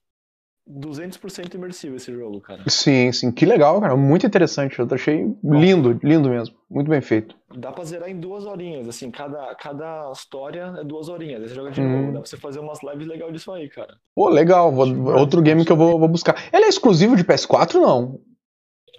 200% 0.70 1.54
imersivo 1.56 1.96
esse 1.96 2.14
jogo, 2.14 2.40
cara. 2.40 2.64
Sim, 2.68 3.12
sim, 3.12 3.32
que 3.32 3.46
legal, 3.46 3.82
cara. 3.82 3.96
Muito 3.98 4.26
interessante. 4.26 4.78
Eu 4.80 4.88
achei 4.92 5.36
lindo, 5.44 6.00
lindo 6.04 6.30
mesmo. 6.30 6.56
Muito 6.70 6.90
bem 6.90 7.02
feito. 7.02 7.36
Dá 7.54 7.72
pra 7.72 7.84
zerar 7.84 8.10
em 8.10 8.20
duas 8.20 8.46
horinhas, 8.46 8.88
assim, 8.88 9.12
cada, 9.12 9.54
cada 9.56 10.12
história 10.14 10.74
é 10.80 10.84
duas 10.84 11.10
horinhas. 11.10 11.42
Aí 11.42 11.50
você 11.50 11.56
joga 11.56 11.72
de 11.72 11.82
Hum. 11.82 11.90
novo, 11.92 12.14
dá 12.14 12.20
pra 12.22 12.30
você 12.30 12.38
fazer 12.38 12.60
umas 12.60 12.82
lives 12.84 13.08
legais 13.08 13.34
disso 13.34 13.52
aí, 13.52 13.68
cara. 13.70 13.98
Pô, 14.16 14.30
legal. 14.30 14.72
vou- 14.72 14.88
outro 15.18 15.42
game 15.42 15.66
que 15.66 15.72
eu 15.72 15.78
vou, 15.78 16.00
vou 16.00 16.08
buscar. 16.08 16.36
Ele 16.54 16.66
é 16.66 16.70
exclusivo 16.70 17.16
de 17.16 17.24
PS4 17.24 17.80
não? 17.82 18.20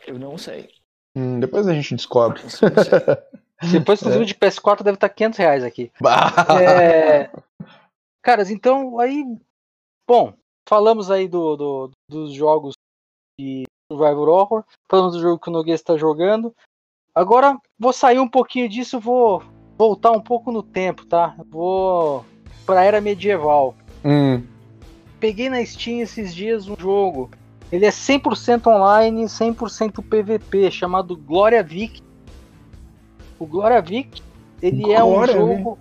Eu 0.06 0.18
não 0.18 0.36
sei. 0.36 0.68
Hum, 1.16 1.38
depois 1.40 1.66
a 1.68 1.74
gente 1.74 1.94
descobre. 1.94 2.40
Isso 2.44 2.64
eu 2.64 2.70
não 2.70 2.82
sei. 2.84 2.92
Depois, 3.80 4.00
inclusive, 4.02 4.24
de 4.24 4.34
PS4 4.34 4.82
deve 4.82 4.96
estar 4.96 5.08
500 5.08 5.38
reais 5.38 5.62
aqui. 5.62 5.92
Bah. 6.00 6.32
É... 6.60 7.30
Caras, 8.20 8.50
então 8.50 8.98
aí. 8.98 9.24
Bom, 10.08 10.34
falamos 10.68 11.10
aí 11.10 11.28
do, 11.28 11.56
do- 11.56 11.90
dos 12.08 12.32
jogos 12.32 12.74
de 13.38 13.64
Survivor 13.90 14.28
Horror, 14.28 14.64
falamos 14.90 15.14
do 15.14 15.20
jogo 15.20 15.38
que 15.40 15.48
o 15.48 15.52
Noguês 15.52 15.80
está 15.80 15.96
jogando. 15.96 16.54
Agora 17.14 17.58
vou 17.78 17.92
sair 17.92 18.18
um 18.18 18.28
pouquinho 18.28 18.68
disso, 18.68 18.98
vou 18.98 19.42
voltar 19.76 20.12
um 20.12 20.20
pouco 20.20 20.50
no 20.50 20.62
tempo, 20.62 21.04
tá? 21.06 21.34
Vou 21.50 22.24
pra 22.64 22.84
era 22.84 23.00
medieval. 23.00 23.74
Hum, 24.04 24.42
Peguei 25.20 25.48
na 25.48 25.64
Steam 25.64 26.00
esses 26.00 26.34
dias 26.34 26.66
um 26.68 26.74
jogo. 26.78 27.30
Ele 27.70 27.86
é 27.86 27.90
100% 27.90 28.66
online, 28.66 29.24
100% 29.24 30.02
PVP, 30.02 30.70
chamado 30.70 31.16
Glória 31.16 31.62
Vic. 31.62 32.02
O 33.38 33.46
Glória 33.46 33.80
Vic, 33.80 34.22
ele 34.60 34.92
é 34.92 35.02
um 35.02 35.10
Glória, 35.10 35.34
jogo. 35.34 35.78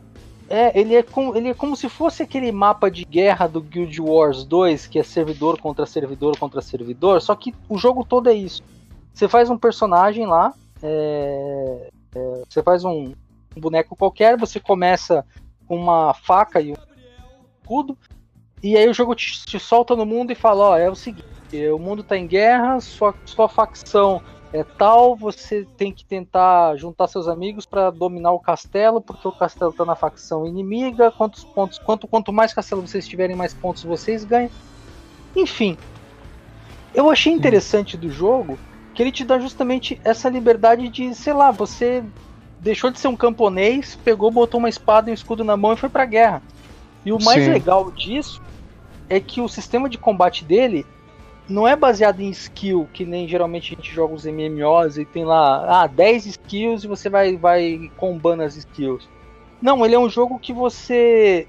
É, 0.52 0.78
ele 0.78 0.95
é, 0.95 1.02
com, 1.02 1.34
ele 1.34 1.47
é 1.47 1.54
como 1.54 1.78
se 1.78 1.88
fosse 1.88 2.22
aquele 2.22 2.52
mapa 2.52 2.91
de 2.91 3.06
guerra 3.06 3.47
do 3.47 3.62
Guild 3.62 4.02
Wars 4.02 4.43
2, 4.43 4.86
que 4.86 4.99
é 4.99 5.04
servidor 5.04 5.58
contra 5.58 5.86
servidor 5.86 6.38
contra 6.38 6.62
servidor, 6.62 7.22
só 7.22 7.34
que 7.36 7.56
o 7.70 7.78
jogo 7.78 8.04
todo 8.04 8.30
é 8.30 8.34
isso. 8.34 8.62
Você 9.14 9.30
faz 9.30 9.49
um 9.49 9.58
personagem 9.58 10.28
lá, 10.28 10.54
é, 10.84 11.89
é, 12.14 12.41
você 12.49 12.62
faz 12.62 12.84
um, 12.84 13.14
um 13.56 13.62
boneco 13.62 13.95
qualquer, 13.95 14.38
você 14.38 14.60
começa 14.60 15.26
com 15.66 15.78
uma 15.78 16.14
faca 16.14 16.60
e 16.60 16.72
um 16.72 16.76
escudo, 17.62 17.97
e 18.62 18.76
aí 18.76 18.89
o 18.89 18.93
jogo 18.93 19.16
te, 19.16 19.45
te 19.45 19.58
solta 19.58 19.95
no 19.95 20.06
mundo 20.06 20.32
e 20.34 20.36
fala, 20.36 20.72
ó, 20.72 20.78
é 20.78 20.89
o 20.89 20.95
seguinte, 20.95 21.26
o 21.74 21.80
mundo 21.80 22.04
tá 22.04 22.18
em 22.18 22.28
guerra, 22.28 22.82
sua, 22.82 23.16
sua 23.26 23.47
facção 23.47 24.22
é 24.54 24.64
tal, 24.78 25.16
você 25.18 25.66
tem 25.78 25.93
que 25.93 26.06
tentar 26.06 26.76
juntar 26.76 27.08
seus 27.08 27.28
amigos 27.28 27.66
para 27.66 27.89
dominar 27.89 28.32
o 28.34 28.39
castelo, 28.39 29.02
porque 29.02 29.28
o 29.28 29.32
castelo 29.32 29.74
tá 29.74 29.86
na 29.86 29.95
facção 29.95 30.45
inimiga, 30.45 31.12
quantos 31.12 31.45
pontos, 31.45 31.80
quanto, 31.80 32.08
quanto 32.08 32.34
mais 32.34 32.54
castelo 32.54 32.86
vocês 32.86 33.08
tiverem, 33.08 33.36
mais 33.36 33.54
pontos 33.54 33.84
vocês 33.84 34.26
ganham. 34.26 34.52
Enfim, 35.36 35.78
eu 36.93 37.10
achei 37.10 37.32
interessante 37.32 37.97
do 37.97 38.10
jogo 38.10 38.60
que 38.93 39.02
ele 39.02 39.12
te 39.12 39.24
dá 39.24 39.39
justamente 39.39 39.99
essa 40.04 40.30
liberdade 40.30 40.89
de, 40.89 41.16
sei 41.16 41.34
lá, 41.34 41.52
você 41.52 42.04
deixou 42.60 42.91
de 42.91 42.99
ser 42.99 43.08
um 43.08 43.16
camponês, 43.16 43.95
pegou, 44.04 44.30
botou 44.30 44.60
uma 44.60 44.70
espada 44.70 45.10
e 45.10 45.12
um 45.12 45.14
escudo 45.14 45.43
na 45.45 45.56
mão 45.56 45.74
e 45.74 45.78
foi 45.78 45.89
pra 45.89 46.06
guerra. 46.06 46.43
E 47.06 47.14
o 47.14 47.20
mais 47.20 47.45
Sim. 47.45 47.52
legal 47.54 47.89
disso 47.91 48.41
é 49.10 49.20
que 49.20 49.39
o 49.41 49.47
sistema 49.47 49.89
de 49.89 49.97
combate 49.97 50.45
dele 50.45 50.86
não 51.52 51.68
é 51.68 51.76
baseado 51.76 52.22
em 52.22 52.30
skill, 52.30 52.88
que 52.93 53.06
nem 53.06 53.28
geralmente 53.28 53.74
a 53.74 53.76
gente 53.76 53.93
joga 53.93 54.14
os 54.14 54.26
MMOs 54.26 54.97
e 54.97 55.06
tem 55.06 55.26
lá, 55.26 55.84
ah, 55.84 55.88
10 55.88 56.26
skills 56.26 56.84
e 56.84 56.88
você 56.88 57.10
vai, 57.10 57.38
vai 57.38 57.91
combando 57.97 58.43
as 58.43 58.56
skills. 58.56 59.08
Não, 59.62 59.86
ele 59.86 59.93
é 59.93 59.99
um 59.99 60.10
jogo 60.10 60.39
que 60.39 60.54
você 60.54 61.47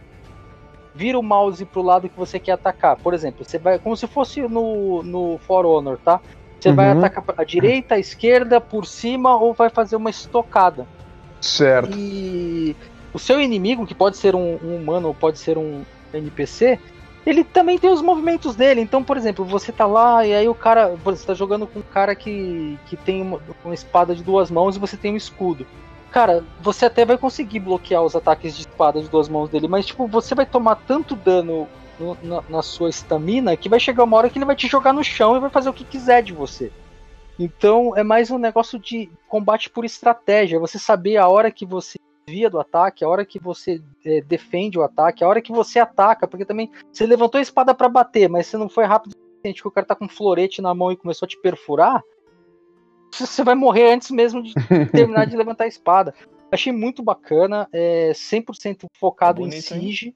vira 0.94 1.18
o 1.18 1.22
mouse 1.22 1.64
pro 1.64 1.80
lado 1.82 2.08
que 2.08 2.16
você 2.16 2.38
quer 2.38 2.52
atacar. 2.52 2.96
Por 2.96 3.14
exemplo, 3.14 3.44
você 3.44 3.58
vai 3.58 3.78
como 3.78 3.96
se 3.96 4.06
fosse 4.06 4.42
no, 4.42 5.02
no 5.02 5.38
For 5.46 5.64
Honor, 5.64 5.98
tá? 6.04 6.20
Você 6.60 6.68
uhum. 6.68 6.74
vai 6.74 6.90
atacar 6.90 7.24
a 7.36 7.44
direita, 7.44 7.94
a 7.94 7.98
esquerda, 7.98 8.60
por 8.60 8.86
cima 8.86 9.36
ou 9.36 9.54
vai 9.54 9.70
fazer 9.70 9.96
uma 9.96 10.10
estocada. 10.10 10.86
Certo. 11.40 11.96
E 11.96 12.76
o 13.12 13.18
seu 13.18 13.40
inimigo, 13.40 13.86
que 13.86 13.94
pode 13.94 14.16
ser 14.16 14.34
um, 14.34 14.58
um 14.62 14.76
humano 14.76 15.08
ou 15.08 15.14
pode 15.14 15.38
ser 15.38 15.58
um 15.58 15.82
NPC, 16.12 16.78
ele 17.24 17.44
também 17.44 17.78
tem 17.78 17.90
os 17.90 18.02
movimentos 18.02 18.56
dele. 18.56 18.80
Então, 18.80 19.02
por 19.02 19.16
exemplo, 19.16 19.44
você 19.44 19.70
tá 19.70 19.86
lá 19.86 20.26
e 20.26 20.34
aí 20.34 20.48
o 20.48 20.54
cara. 20.54 20.96
Você 21.04 21.26
tá 21.26 21.34
jogando 21.34 21.66
com 21.66 21.78
um 21.78 21.82
cara 21.82 22.14
que, 22.14 22.78
que 22.86 22.96
tem 22.96 23.22
uma, 23.22 23.40
uma 23.64 23.74
espada 23.74 24.14
de 24.14 24.22
duas 24.22 24.50
mãos 24.50 24.76
e 24.76 24.80
você 24.80 24.96
tem 24.96 25.12
um 25.12 25.16
escudo 25.16 25.66
cara, 26.12 26.44
você 26.60 26.84
até 26.84 27.04
vai 27.04 27.16
conseguir 27.16 27.58
bloquear 27.58 28.02
os 28.02 28.14
ataques 28.14 28.54
de 28.54 28.60
espada 28.60 29.00
de 29.00 29.08
duas 29.08 29.28
mãos 29.28 29.48
dele, 29.48 29.66
mas 29.66 29.86
tipo, 29.86 30.06
você 30.06 30.34
vai 30.34 30.44
tomar 30.44 30.76
tanto 30.76 31.16
dano 31.16 31.66
no, 31.98 32.16
na, 32.22 32.44
na, 32.48 32.62
sua 32.62 32.90
estamina 32.90 33.56
que 33.56 33.68
vai 33.68 33.80
chegar 33.80 34.04
uma 34.04 34.18
hora 34.18 34.28
que 34.28 34.38
ele 34.38 34.44
vai 34.44 34.54
te 34.54 34.68
jogar 34.68 34.92
no 34.92 35.02
chão 35.02 35.36
e 35.36 35.40
vai 35.40 35.50
fazer 35.50 35.70
o 35.70 35.72
que 35.72 35.84
quiser 35.84 36.22
de 36.22 36.32
você. 36.32 36.70
Então 37.38 37.96
é 37.96 38.02
mais 38.02 38.30
um 38.30 38.38
negócio 38.38 38.78
de 38.78 39.10
combate 39.26 39.70
por 39.70 39.84
estratégia, 39.84 40.60
você 40.60 40.78
saber 40.78 41.16
a 41.16 41.26
hora 41.26 41.50
que 41.50 41.64
você 41.64 41.98
desvia 42.26 42.50
do 42.50 42.60
ataque, 42.60 43.04
a 43.04 43.08
hora 43.08 43.24
que 43.24 43.38
você 43.38 43.80
é, 44.04 44.20
defende 44.20 44.78
o 44.78 44.82
ataque, 44.82 45.24
a 45.24 45.28
hora 45.28 45.42
que 45.42 45.52
você 45.52 45.78
ataca, 45.78 46.26
porque 46.26 46.44
também 46.44 46.70
você 46.92 47.06
levantou 47.06 47.38
a 47.38 47.42
espada 47.42 47.74
para 47.74 47.88
bater, 47.88 48.28
mas 48.28 48.46
você 48.46 48.56
não 48.56 48.68
foi 48.68 48.84
rápido 48.84 49.12
o 49.12 49.18
suficiente 49.18 49.62
que 49.62 49.68
o 49.68 49.70
cara 49.70 49.86
tá 49.86 49.94
com 49.94 50.04
um 50.04 50.08
florete 50.08 50.62
na 50.62 50.74
mão 50.74 50.92
e 50.92 50.96
começou 50.96 51.26
a 51.26 51.28
te 51.28 51.40
perfurar, 51.40 52.02
você 53.12 53.44
vai 53.44 53.54
morrer 53.54 53.92
antes 53.92 54.10
mesmo 54.10 54.42
de 54.42 54.54
terminar 54.92 55.26
de 55.26 55.36
levantar 55.36 55.64
a 55.64 55.68
espada. 55.68 56.14
Achei 56.50 56.72
muito 56.72 57.02
bacana, 57.02 57.68
é 57.72 58.12
100% 58.12 58.86
focado 58.98 59.40
Bonito, 59.40 59.56
em 59.56 59.60
Siege. 59.60 60.14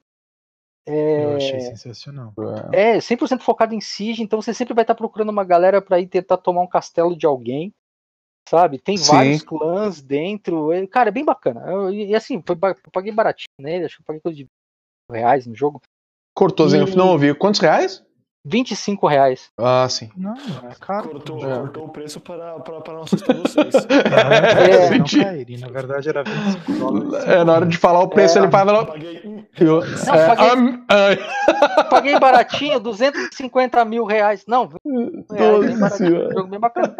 É... 0.85 1.25
Eu 1.25 1.35
achei 1.35 1.59
sensacional. 1.59 2.33
É, 2.71 2.97
100% 2.97 3.41
focado 3.41 3.73
em 3.73 3.81
Siege, 3.81 4.23
então 4.23 4.41
você 4.41 4.53
sempre 4.53 4.73
vai 4.73 4.83
estar 4.83 4.95
procurando 4.95 5.29
uma 5.29 5.43
galera 5.43 5.81
para 5.81 5.99
ir 5.99 6.07
tentar 6.07 6.37
tomar 6.37 6.61
um 6.61 6.67
castelo 6.67 7.15
de 7.15 7.25
alguém. 7.25 7.73
Sabe? 8.47 8.79
Tem 8.79 8.95
Sim. 8.95 9.11
vários 9.11 9.43
clãs 9.43 10.01
dentro. 10.01 10.69
Cara, 10.89 11.09
é 11.09 11.11
bem 11.11 11.25
bacana. 11.25 11.91
E 11.91 12.15
assim, 12.15 12.41
foi, 12.45 12.55
eu 12.55 12.91
paguei 12.93 13.11
baratinho 13.11 13.47
nele, 13.59 13.85
acho 13.85 13.97
que 13.97 14.01
eu 14.01 14.05
paguei 14.05 14.21
coisa 14.21 14.37
de 14.37 14.47
reais 15.11 15.45
no 15.45 15.53
jogo. 15.53 15.81
Cortou, 16.33 16.73
e... 16.73 16.95
não 16.95 17.09
ouvi. 17.09 17.33
Quantos 17.33 17.59
reais? 17.59 18.05
25 18.47 19.07
reais. 19.07 19.51
Ah, 19.57 19.87
sim. 19.89 20.09
Não, 20.15 20.33
é 20.33 20.75
caro. 20.79 21.09
Cortou, 21.09 21.37
é. 21.45 21.59
cortou 21.59 21.85
o 21.85 21.89
preço 21.89 22.19
para, 22.21 22.59
para, 22.59 22.81
para 22.81 22.93
não 22.95 23.03
assustar 23.03 23.35
vocês. 23.35 23.75
é, 23.75 24.97
não 24.97 25.05
cair, 25.05 25.59
na 25.59 25.67
verdade 25.67 26.09
era 26.09 26.23
25 26.23 26.71
dólares. 26.73 27.27
É, 27.27 27.43
na 27.43 27.53
hora 27.53 27.65
de 27.65 27.77
falar 27.77 27.99
o 28.01 28.07
preço, 28.07 28.37
é, 28.37 28.41
ele 28.41 28.51
fala. 28.51 28.85
Paguei... 28.85 29.47
Eu, 29.59 29.81
não, 29.81 30.13
é, 30.13 30.35
paguei, 30.35 30.55
um, 30.55 30.85
paguei 31.89 32.19
baratinho, 32.19 32.79
250 32.79 33.83
mil 33.85 34.05
reais. 34.05 34.45
Não, 34.47 34.69
reais, 35.29 35.99
bem 35.99 36.31
jogo 36.31 36.47
bem 36.47 36.59
bacana. 36.59 36.95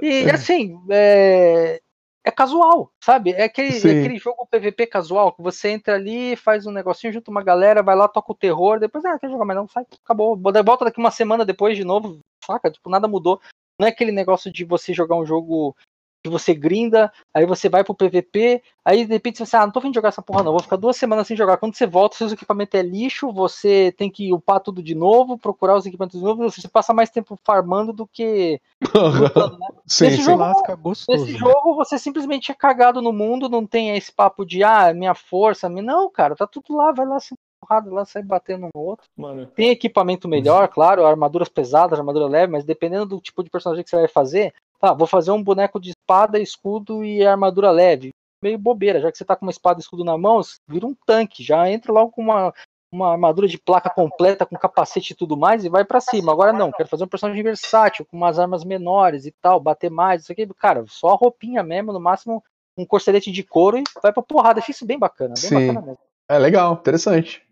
E 0.00 0.30
assim, 0.30 0.78
é, 0.90 1.80
é 2.24 2.30
casual, 2.30 2.92
sabe? 3.02 3.32
É 3.32 3.44
aquele, 3.44 3.74
é 3.74 4.00
aquele 4.00 4.18
jogo 4.18 4.46
PVP 4.46 4.86
casual 4.86 5.32
que 5.32 5.42
você 5.42 5.70
entra 5.70 5.94
ali, 5.94 6.36
faz 6.36 6.66
um 6.66 6.70
negocinho, 6.70 7.12
junto 7.12 7.30
uma 7.30 7.42
galera, 7.42 7.82
vai 7.82 7.96
lá, 7.96 8.06
toca 8.06 8.32
o 8.32 8.36
terror, 8.36 8.78
depois, 8.78 9.04
ah, 9.04 9.18
quer 9.18 9.28
jogar 9.28 9.44
mais 9.44 9.58
não, 9.58 9.68
sai, 9.68 9.84
acabou. 10.04 10.36
Volta 10.36 10.84
daqui 10.84 10.98
uma 10.98 11.10
semana 11.10 11.44
depois 11.44 11.76
de 11.76 11.84
novo, 11.84 12.20
saca? 12.44 12.70
Tipo, 12.70 12.88
nada 12.88 13.08
mudou. 13.08 13.40
Não 13.78 13.86
é 13.86 13.90
aquele 13.90 14.12
negócio 14.12 14.52
de 14.52 14.64
você 14.64 14.92
jogar 14.92 15.16
um 15.16 15.26
jogo 15.26 15.74
que 16.22 16.30
você 16.30 16.54
grinda, 16.54 17.12
aí 17.34 17.44
você 17.44 17.68
vai 17.68 17.82
pro 17.82 17.94
PVP, 17.94 18.62
aí 18.84 19.04
de 19.04 19.12
repente 19.12 19.38
você, 19.38 19.56
ah, 19.56 19.66
não 19.66 19.72
tô 19.72 19.80
vindo 19.80 19.94
jogar 19.94 20.10
essa 20.10 20.22
porra 20.22 20.42
não, 20.42 20.52
vou 20.52 20.62
ficar 20.62 20.76
duas 20.76 20.96
semanas 20.96 21.26
sem 21.26 21.36
jogar. 21.36 21.56
Quando 21.56 21.74
você 21.74 21.86
volta, 21.86 22.16
seu 22.16 22.28
equipamento 22.28 22.76
é 22.76 22.82
lixo, 22.82 23.32
você 23.32 23.92
tem 23.96 24.08
que 24.08 24.32
upar 24.32 24.60
tudo 24.60 24.82
de 24.82 24.94
novo, 24.94 25.36
procurar 25.36 25.76
os 25.76 25.84
equipamentos 25.84 26.20
de 26.20 26.24
novo, 26.24 26.44
você 26.44 26.68
passa 26.68 26.94
mais 26.94 27.10
tempo 27.10 27.38
farmando 27.44 27.92
do 27.92 28.06
que 28.06 28.60
lutando, 28.94 29.58
né? 29.58 29.66
sim, 29.86 30.04
nesse 30.04 30.16
sim. 30.18 30.22
jogo, 30.22 30.44
gostoso, 30.78 31.20
nesse 31.20 31.32
né? 31.32 31.38
jogo 31.38 31.74
você 31.74 31.98
simplesmente 31.98 32.52
é 32.52 32.54
cagado 32.54 33.02
no 33.02 33.12
mundo, 33.12 33.48
não 33.48 33.66
tem 33.66 33.96
esse 33.96 34.12
papo 34.12 34.44
de, 34.44 34.62
ah, 34.62 34.94
minha 34.94 35.14
força, 35.14 35.68
minha... 35.68 35.82
não, 35.82 36.10
cara, 36.10 36.36
tá 36.36 36.46
tudo 36.46 36.76
lá, 36.76 36.92
vai 36.92 37.06
lá 37.06 37.18
sem 37.18 37.36
porrada 37.60 37.92
lá, 37.92 38.04
sai 38.04 38.22
batendo 38.22 38.66
um 38.66 38.70
no 38.74 38.80
outro. 38.80 39.06
Mano. 39.16 39.46
Tem 39.46 39.70
equipamento 39.70 40.28
melhor, 40.28 40.68
claro, 40.68 41.06
armaduras 41.06 41.48
pesadas, 41.48 41.98
armadura 41.98 42.26
leve, 42.26 42.52
mas 42.52 42.64
dependendo 42.64 43.06
do 43.06 43.20
tipo 43.20 43.42
de 43.42 43.50
personagem 43.50 43.84
que 43.84 43.90
você 43.90 43.96
vai 43.96 44.08
fazer, 44.08 44.52
tá, 44.82 44.92
vou 44.92 45.06
fazer 45.06 45.30
um 45.30 45.42
boneco 45.42 45.80
de 45.80 45.90
espada, 45.90 46.40
escudo 46.40 47.04
e 47.04 47.24
armadura 47.24 47.70
leve. 47.70 48.10
Meio 48.42 48.58
bobeira, 48.58 49.00
já 49.00 49.12
que 49.12 49.16
você 49.16 49.24
tá 49.24 49.36
com 49.36 49.46
uma 49.46 49.52
espada 49.52 49.78
e 49.78 49.82
escudo 49.82 50.04
na 50.04 50.18
mão, 50.18 50.40
vira 50.68 50.84
um 50.84 50.96
tanque, 51.06 51.44
já 51.44 51.70
entra 51.70 51.92
logo 51.92 52.10
com 52.10 52.22
uma, 52.22 52.52
uma 52.92 53.12
armadura 53.12 53.46
de 53.46 53.56
placa 53.56 53.88
completa, 53.88 54.44
com 54.44 54.56
capacete 54.56 55.12
e 55.12 55.16
tudo 55.16 55.36
mais, 55.36 55.64
e 55.64 55.68
vai 55.68 55.84
para 55.84 56.00
cima. 56.00 56.32
Agora 56.32 56.52
não, 56.52 56.72
quero 56.72 56.88
fazer 56.88 57.04
um 57.04 57.08
personagem 57.08 57.44
versátil, 57.44 58.04
com 58.04 58.16
umas 58.16 58.40
armas 58.40 58.64
menores 58.64 59.24
e 59.24 59.32
tal, 59.40 59.60
bater 59.60 59.90
mais, 59.90 60.22
isso 60.22 60.32
aqui, 60.32 60.44
cara, 60.58 60.84
só 60.88 61.10
a 61.10 61.16
roupinha 61.16 61.62
mesmo, 61.62 61.92
no 61.92 62.00
máximo 62.00 62.42
um 62.76 62.84
corcelete 62.84 63.30
de 63.30 63.44
couro 63.44 63.78
e 63.78 63.84
vai 64.02 64.12
pra 64.12 64.22
porrada. 64.22 64.58
Achei 64.58 64.72
isso 64.72 64.86
bem 64.86 64.98
bacana, 64.98 65.34
bem 65.40 65.48
Sim. 65.48 65.66
bacana 65.66 65.86
mesmo. 65.86 65.98
É 66.28 66.38
legal, 66.38 66.72
interessante. 66.72 67.42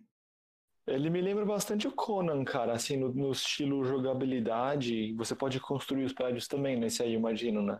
Ele 0.90 1.08
me 1.08 1.20
lembra 1.20 1.44
bastante 1.44 1.86
o 1.86 1.92
Conan, 1.92 2.44
cara, 2.44 2.72
assim, 2.72 2.96
no, 2.96 3.12
no, 3.12 3.30
estilo 3.30 3.84
jogabilidade. 3.84 5.14
Você 5.14 5.34
pode 5.36 5.60
construir 5.60 6.04
os 6.04 6.12
prédios 6.12 6.48
também 6.48 6.76
nesse 6.76 7.02
aí, 7.02 7.14
imagino, 7.14 7.62
né? 7.62 7.78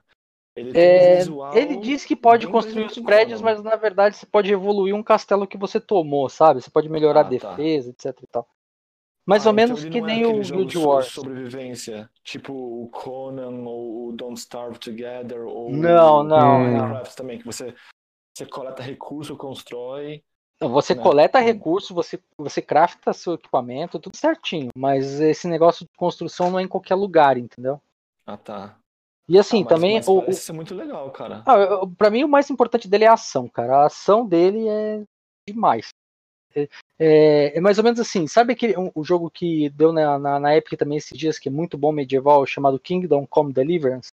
Ele, 0.54 0.78
é, 0.78 1.22
um 1.28 1.54
ele 1.54 1.76
diz 1.76 2.04
que 2.04 2.16
pode 2.16 2.46
construir 2.48 2.84
os 2.84 2.98
prédios, 2.98 3.40
mas 3.40 3.62
na 3.62 3.76
verdade 3.76 4.16
você 4.16 4.26
pode 4.26 4.52
evoluir 4.52 4.94
um 4.94 5.02
castelo 5.02 5.46
que 5.46 5.56
você 5.56 5.80
tomou, 5.80 6.28
sabe? 6.28 6.60
Você 6.60 6.70
pode 6.70 6.88
melhorar 6.88 7.20
ah, 7.20 7.22
a 7.22 7.38
tá. 7.38 7.50
defesa, 7.50 7.92
tá. 7.92 8.10
etc 8.10 8.22
e 8.22 8.26
tal. 8.26 8.48
Mais 9.24 9.46
ah, 9.46 9.50
ou 9.50 9.54
então 9.54 9.66
menos 9.66 9.84
que 9.84 9.98
é 9.98 10.00
nem 10.00 10.26
o 10.26 10.40
Guild 10.40 10.78
Wars. 10.78 11.06
sobrevivência, 11.06 12.10
tipo 12.24 12.52
o 12.52 12.88
Conan 12.88 13.64
ou 13.64 14.08
o 14.08 14.12
Don't 14.12 14.38
Starve 14.38 14.78
Together 14.78 15.46
ou 15.46 15.70
não, 15.70 16.24
não, 16.24 16.56
o 16.56 16.64
Minecraft 16.64 17.16
também, 17.16 17.38
que 17.38 17.46
você 17.46 17.74
você 18.36 18.46
coleta 18.46 18.82
recurso, 18.82 19.36
constrói 19.36 20.24
você 20.68 20.94
né? 20.94 21.02
coleta 21.02 21.38
recursos, 21.38 21.90
você, 21.90 22.20
você 22.36 22.60
crafta 22.60 23.12
seu 23.12 23.34
equipamento, 23.34 23.98
tudo 23.98 24.16
certinho. 24.16 24.68
Mas 24.76 25.20
esse 25.20 25.48
negócio 25.48 25.86
de 25.86 25.90
construção 25.96 26.50
não 26.50 26.58
é 26.58 26.62
em 26.62 26.68
qualquer 26.68 26.94
lugar, 26.94 27.38
entendeu? 27.38 27.80
Ah, 28.26 28.36
tá. 28.36 28.76
E 29.28 29.38
assim, 29.38 29.60
ah, 29.60 29.64
mas, 29.64 29.68
também. 29.68 29.96
Mas 29.96 30.08
o, 30.08 30.20
parece 30.20 30.40
ser 30.40 30.52
muito 30.52 30.74
legal, 30.74 31.10
cara. 31.12 31.42
Ah, 31.46 31.86
pra 31.96 32.10
mim, 32.10 32.24
o 32.24 32.28
mais 32.28 32.50
importante 32.50 32.88
dele 32.88 33.04
é 33.04 33.08
a 33.08 33.14
ação, 33.14 33.48
cara. 33.48 33.76
A 33.76 33.86
ação 33.86 34.26
dele 34.26 34.68
é 34.68 35.02
demais. 35.48 35.88
É, 36.54 36.68
é, 36.98 37.58
é 37.58 37.60
mais 37.60 37.78
ou 37.78 37.84
menos 37.84 38.00
assim, 38.00 38.26
sabe 38.26 38.52
aquele 38.52 38.76
um, 38.76 38.90
o 38.94 39.04
jogo 39.04 39.30
que 39.30 39.70
deu 39.70 39.92
na, 39.92 40.18
na, 40.18 40.40
na 40.40 40.56
Epic 40.56 40.76
também 40.76 40.98
esses 40.98 41.16
dias, 41.16 41.38
que 41.38 41.48
é 41.48 41.52
muito 41.52 41.78
bom 41.78 41.92
medieval, 41.92 42.44
chamado 42.44 42.78
Kingdom 42.78 43.26
Come 43.26 43.52
Deliverance? 43.52 44.10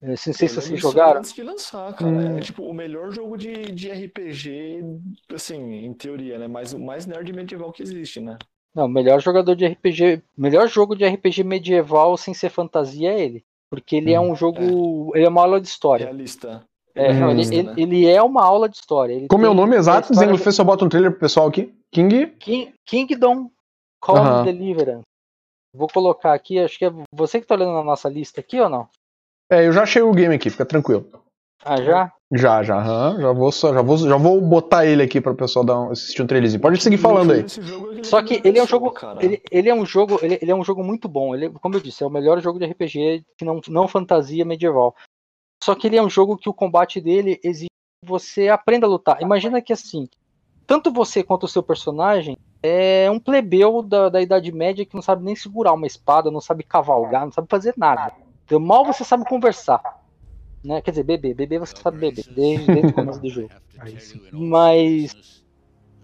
É, 0.00 0.08
não 0.08 0.16
sei 0.16 0.32
se 0.32 0.48
vocês 0.48 0.80
jogaram. 0.80 1.18
Antes 1.18 1.32
de 1.32 1.42
lançar, 1.42 1.92
cara. 1.94 2.10
Hum. 2.10 2.38
É 2.38 2.40
tipo 2.40 2.62
o 2.62 2.72
melhor 2.72 3.10
jogo 3.10 3.36
de, 3.36 3.72
de 3.72 3.90
RPG, 3.90 4.80
assim, 5.34 5.84
em 5.84 5.92
teoria, 5.92 6.38
né? 6.38 6.46
Mas 6.46 6.72
o 6.72 6.78
mais 6.78 7.06
nerd 7.06 7.32
medieval 7.32 7.72
que 7.72 7.82
existe, 7.82 8.20
né? 8.20 8.38
Não, 8.74 8.86
o 8.86 8.88
melhor 8.88 9.20
jogador 9.20 9.56
de 9.56 9.66
RPG. 9.66 10.22
Melhor 10.36 10.68
jogo 10.68 10.94
de 10.94 11.04
RPG 11.04 11.42
medieval 11.42 12.16
sem 12.16 12.32
ser 12.32 12.50
fantasia 12.50 13.12
é 13.12 13.20
ele. 13.20 13.44
Porque 13.70 13.96
ele 13.96 14.12
é 14.12 14.20
hum, 14.20 14.26
é 14.26 14.30
um 14.30 14.36
jogo. 14.36 15.12
É. 15.14 15.18
Ele 15.18 15.26
é 15.26 15.28
uma 15.28 15.42
aula 15.42 15.60
de 15.60 15.66
história. 15.66 16.06
Realista. 16.06 16.64
É, 16.94 17.10
hum. 17.10 17.20
não, 17.20 17.30
ele, 17.30 17.42
ele, 17.42 17.62
né? 17.64 17.74
ele, 17.76 18.06
é 18.06 18.22
uma 18.22 18.42
aula 18.42 18.68
de 18.68 18.76
história. 18.76 19.14
Ele 19.14 19.28
Como 19.28 19.44
é 19.44 19.48
o 19.48 19.54
nome 19.54 19.76
exato? 19.76 20.12
Dizendo 20.12 20.38
que 20.38 20.52
só 20.52 20.62
bota 20.62 20.84
um 20.84 20.88
trailer 20.88 21.10
pro 21.10 21.20
pessoal 21.20 21.48
aqui. 21.48 21.74
King? 21.90 22.28
King 22.38 22.72
Kingdom 22.86 23.50
Come 24.00 24.20
uh 24.20 24.24
-huh. 24.24 24.44
Deliverance. 24.44 25.02
Vou 25.74 25.88
colocar 25.88 26.32
aqui, 26.32 26.58
acho 26.58 26.78
que 26.78 26.84
é 26.84 26.92
você 27.12 27.40
que 27.40 27.46
tá 27.46 27.54
olhando 27.54 27.74
na 27.74 27.84
nossa 27.84 28.08
lista 28.08 28.40
aqui 28.40 28.60
ou 28.60 28.68
não? 28.68 28.88
É, 29.50 29.66
eu 29.66 29.72
já 29.72 29.82
achei 29.82 30.02
o 30.02 30.12
game 30.12 30.34
aqui, 30.34 30.50
fica 30.50 30.64
tranquilo. 30.64 31.06
Ah, 31.64 31.80
já? 31.80 32.12
Já, 32.30 32.62
já, 32.62 32.76
uhum. 32.76 33.20
já, 33.20 33.32
vou, 33.32 33.50
já, 33.50 33.82
vou, 33.82 33.96
já 33.96 34.16
vou 34.16 34.40
botar 34.40 34.84
ele 34.84 35.02
aqui 35.02 35.18
para 35.18 35.32
o 35.32 35.36
pessoal 35.36 35.64
dar 35.64 35.80
um, 35.80 35.90
assistir 35.90 36.22
um 36.22 36.26
trailerzinho. 36.26 36.60
Pode 36.60 36.82
seguir 36.82 36.98
falando 36.98 37.32
aí. 37.32 37.44
Só 38.04 38.22
que 38.22 38.42
ele 38.44 38.58
é 38.58 38.62
um 38.62 38.66
jogo, 38.66 38.94
ele, 39.18 39.42
ele 39.50 39.68
é 39.70 39.74
um 39.74 39.86
jogo, 39.86 40.18
ele, 40.22 40.38
ele, 40.40 40.50
é 40.50 40.54
um 40.54 40.62
jogo 40.62 40.84
muito 40.84 41.08
bom. 41.08 41.34
Ele, 41.34 41.48
como 41.48 41.74
eu 41.74 41.80
disse, 41.80 42.02
é 42.02 42.06
o 42.06 42.10
melhor 42.10 42.38
jogo 42.40 42.58
de 42.58 42.66
RPG 42.66 43.24
que 43.36 43.46
não, 43.46 43.60
não 43.68 43.88
fantasia 43.88 44.44
medieval. 44.44 44.94
Só 45.64 45.74
que 45.74 45.86
ele 45.86 45.96
é 45.96 46.02
um 46.02 46.10
jogo 46.10 46.36
que 46.36 46.50
o 46.50 46.54
combate 46.54 47.00
dele 47.00 47.40
exige 47.42 47.70
que 48.04 48.08
você 48.08 48.48
aprenda 48.48 48.86
a 48.86 48.90
lutar. 48.90 49.22
Imagina 49.22 49.62
que 49.62 49.72
assim, 49.72 50.06
tanto 50.66 50.92
você 50.92 51.22
quanto 51.22 51.44
o 51.44 51.48
seu 51.48 51.62
personagem 51.62 52.36
é 52.62 53.10
um 53.10 53.18
plebeu 53.18 53.82
da, 53.82 54.10
da 54.10 54.20
Idade 54.20 54.52
Média 54.52 54.84
que 54.84 54.94
não 54.94 55.02
sabe 55.02 55.24
nem 55.24 55.34
segurar 55.34 55.72
uma 55.72 55.86
espada, 55.86 56.30
não 56.30 56.42
sabe 56.42 56.62
cavalgar, 56.62 57.24
não 57.24 57.32
sabe 57.32 57.48
fazer 57.48 57.72
nada. 57.76 58.12
Então, 58.48 58.58
mal 58.58 58.82
você 58.82 59.04
sabe 59.04 59.26
conversar. 59.26 59.82
Né? 60.64 60.80
Quer 60.80 60.92
dizer, 60.92 61.02
beber. 61.02 61.34
Beber 61.34 61.58
você 61.58 61.76
sabe 61.76 61.98
beber. 61.98 62.24
Desde, 62.30 62.64
desde 62.64 62.86
o 62.86 62.92
começo 62.96 63.20
do 63.20 63.28
jogo. 63.28 63.50
Mas. 64.32 65.44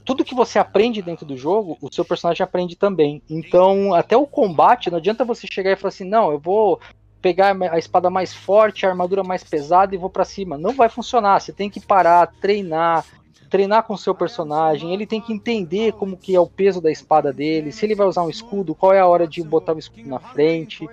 tudo 0.04 0.22
que 0.22 0.34
você 0.34 0.58
aprende 0.58 1.00
dentro 1.00 1.24
do 1.24 1.38
jogo, 1.38 1.78
o 1.80 1.90
seu 1.90 2.04
personagem 2.04 2.44
aprende 2.44 2.76
também. 2.76 3.22
Então, 3.30 3.94
até 3.94 4.14
o 4.14 4.26
combate, 4.26 4.90
não 4.90 4.98
adianta 4.98 5.24
você 5.24 5.46
chegar 5.46 5.70
e 5.72 5.76
falar 5.76 5.88
assim, 5.88 6.04
não, 6.04 6.30
eu 6.30 6.38
vou 6.38 6.78
pegar 7.22 7.56
a 7.72 7.78
espada 7.78 8.10
mais 8.10 8.34
forte, 8.34 8.84
a 8.84 8.90
armadura 8.90 9.24
mais 9.24 9.42
pesada 9.42 9.94
e 9.94 9.98
vou 9.98 10.10
para 10.10 10.26
cima. 10.26 10.58
Não 10.58 10.74
vai 10.74 10.90
funcionar. 10.90 11.40
Você 11.40 11.50
tem 11.50 11.70
que 11.70 11.80
parar, 11.80 12.26
treinar, 12.42 13.06
treinar 13.48 13.84
com 13.84 13.94
o 13.94 13.98
seu 13.98 14.14
personagem, 14.14 14.92
ele 14.92 15.06
tem 15.06 15.20
que 15.20 15.32
entender 15.32 15.92
como 15.92 16.16
que 16.16 16.34
é 16.34 16.40
o 16.40 16.46
peso 16.46 16.80
da 16.80 16.90
espada 16.90 17.32
dele, 17.32 17.70
se 17.70 17.86
ele 17.86 17.94
vai 17.94 18.04
usar 18.04 18.24
um 18.24 18.28
escudo, 18.28 18.74
qual 18.74 18.92
é 18.92 18.98
a 18.98 19.06
hora 19.06 19.28
de 19.28 19.42
botar 19.44 19.74
o 19.74 19.78
escudo 19.78 20.08
na 20.08 20.18
frente, 20.18 20.84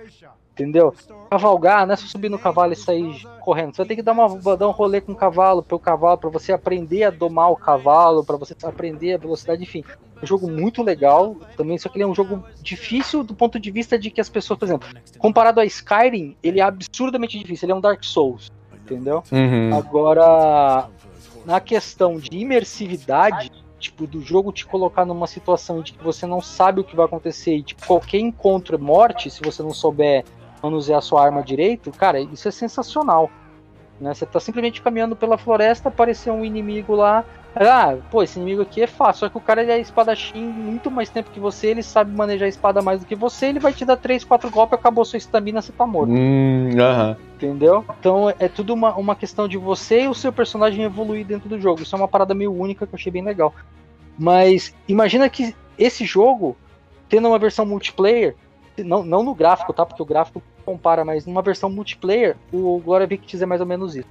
entendeu? 0.62 0.94
Cavalgar, 1.30 1.86
não 1.86 1.94
é 1.94 1.96
só 1.96 2.06
subir 2.06 2.28
no 2.28 2.38
cavalo 2.38 2.72
e 2.72 2.76
sair 2.76 3.26
correndo. 3.40 3.74
Você 3.74 3.84
tem 3.84 3.96
que 3.96 4.02
dar, 4.02 4.12
uma, 4.12 4.56
dar 4.56 4.68
um 4.68 4.72
rolê 4.72 5.00
com 5.00 5.12
o 5.12 5.16
cavalo, 5.16 5.62
pelo 5.62 5.80
cavalo, 5.80 6.18
para 6.18 6.30
você 6.30 6.52
aprender 6.52 7.04
a 7.04 7.10
domar 7.10 7.50
o 7.50 7.56
cavalo, 7.56 8.24
para 8.24 8.36
você 8.36 8.54
aprender 8.62 9.14
a 9.14 9.18
velocidade, 9.18 9.62
enfim. 9.62 9.84
É 10.20 10.24
um 10.24 10.26
jogo 10.26 10.48
muito 10.50 10.82
legal 10.82 11.36
também, 11.56 11.78
só 11.78 11.88
que 11.88 11.96
ele 11.96 12.04
é 12.04 12.06
um 12.06 12.14
jogo 12.14 12.44
difícil 12.60 13.24
do 13.24 13.34
ponto 13.34 13.58
de 13.58 13.70
vista 13.70 13.98
de 13.98 14.10
que 14.10 14.20
as 14.20 14.28
pessoas, 14.28 14.58
por 14.58 14.66
exemplo, 14.66 14.88
comparado 15.18 15.58
a 15.58 15.64
Skyrim, 15.64 16.36
ele 16.42 16.60
é 16.60 16.62
absurdamente 16.62 17.38
difícil, 17.38 17.66
ele 17.66 17.72
é 17.72 17.74
um 17.74 17.80
Dark 17.80 18.04
Souls, 18.04 18.52
entendeu? 18.72 19.24
Uhum. 19.32 19.76
Agora, 19.76 20.88
na 21.44 21.60
questão 21.60 22.18
de 22.18 22.36
imersividade, 22.36 23.50
tipo, 23.80 24.06
do 24.06 24.22
jogo 24.22 24.52
te 24.52 24.64
colocar 24.64 25.04
numa 25.04 25.26
situação 25.26 25.82
de 25.82 25.92
que 25.92 26.04
você 26.04 26.24
não 26.24 26.40
sabe 26.40 26.80
o 26.80 26.84
que 26.84 26.94
vai 26.94 27.06
acontecer 27.06 27.56
e 27.56 27.62
tipo, 27.62 27.84
qualquer 27.84 28.20
encontro 28.20 28.76
é 28.76 28.78
morte, 28.78 29.28
se 29.28 29.42
você 29.42 29.62
não 29.62 29.74
souber 29.74 30.24
manusear 30.62 30.98
a 30.98 31.02
sua 31.02 31.24
arma 31.24 31.42
direito, 31.42 31.90
cara, 31.90 32.20
isso 32.20 32.48
é 32.48 32.50
sensacional. 32.50 33.30
Né? 34.00 34.14
Você 34.14 34.26
tá 34.26 34.40
simplesmente 34.40 34.82
caminhando 34.82 35.16
pela 35.16 35.36
floresta, 35.36 35.88
apareceu 35.88 36.34
um 36.34 36.44
inimigo 36.44 36.94
lá, 36.94 37.24
ah, 37.54 37.96
pô, 38.10 38.22
esse 38.22 38.38
inimigo 38.38 38.62
aqui 38.62 38.82
é 38.82 38.86
fácil. 38.86 39.20
Só 39.20 39.28
que 39.28 39.36
o 39.36 39.40
cara 39.40 39.62
ele 39.62 39.72
é 39.72 39.78
espadachim 39.78 40.42
muito 40.42 40.90
mais 40.90 41.10
tempo 41.10 41.30
que 41.30 41.38
você, 41.38 41.68
ele 41.68 41.82
sabe 41.82 42.10
manejar 42.10 42.46
a 42.46 42.48
espada 42.48 42.80
mais 42.80 43.00
do 43.00 43.06
que 43.06 43.14
você, 43.14 43.46
ele 43.46 43.60
vai 43.60 43.72
te 43.72 43.84
dar 43.84 43.96
3, 43.96 44.24
4 44.24 44.50
golpes, 44.50 44.78
acabou 44.78 45.04
sua 45.04 45.18
estamina, 45.18 45.60
você 45.60 45.72
tá 45.72 45.86
morto. 45.86 46.10
Hum, 46.10 46.70
aham. 46.78 47.16
Entendeu? 47.34 47.84
Então 47.98 48.32
é 48.38 48.48
tudo 48.48 48.72
uma, 48.72 48.94
uma 48.94 49.14
questão 49.14 49.46
de 49.46 49.58
você 49.58 50.04
e 50.04 50.08
o 50.08 50.14
seu 50.14 50.32
personagem 50.32 50.84
evoluir 50.84 51.26
dentro 51.26 51.48
do 51.48 51.60
jogo. 51.60 51.82
Isso 51.82 51.94
é 51.94 51.98
uma 51.98 52.08
parada 52.08 52.34
meio 52.34 52.52
única 52.52 52.86
que 52.86 52.94
eu 52.94 52.98
achei 52.98 53.12
bem 53.12 53.22
legal. 53.22 53.54
Mas 54.18 54.74
imagina 54.88 55.28
que 55.28 55.54
esse 55.78 56.04
jogo, 56.04 56.56
tendo 57.08 57.28
uma 57.28 57.38
versão 57.38 57.66
multiplayer, 57.66 58.36
não, 58.78 59.02
não 59.02 59.22
no 59.22 59.34
gráfico, 59.34 59.72
tá? 59.72 59.84
Porque 59.84 60.02
o 60.02 60.06
gráfico 60.06 60.42
compara, 60.64 61.04
mas 61.04 61.26
numa 61.26 61.42
versão 61.42 61.68
multiplayer, 61.68 62.36
o 62.52 62.78
Gloria 62.78 63.06
Victis 63.06 63.42
é 63.42 63.46
mais 63.46 63.60
ou 63.60 63.66
menos 63.66 63.96
isso. 63.96 64.08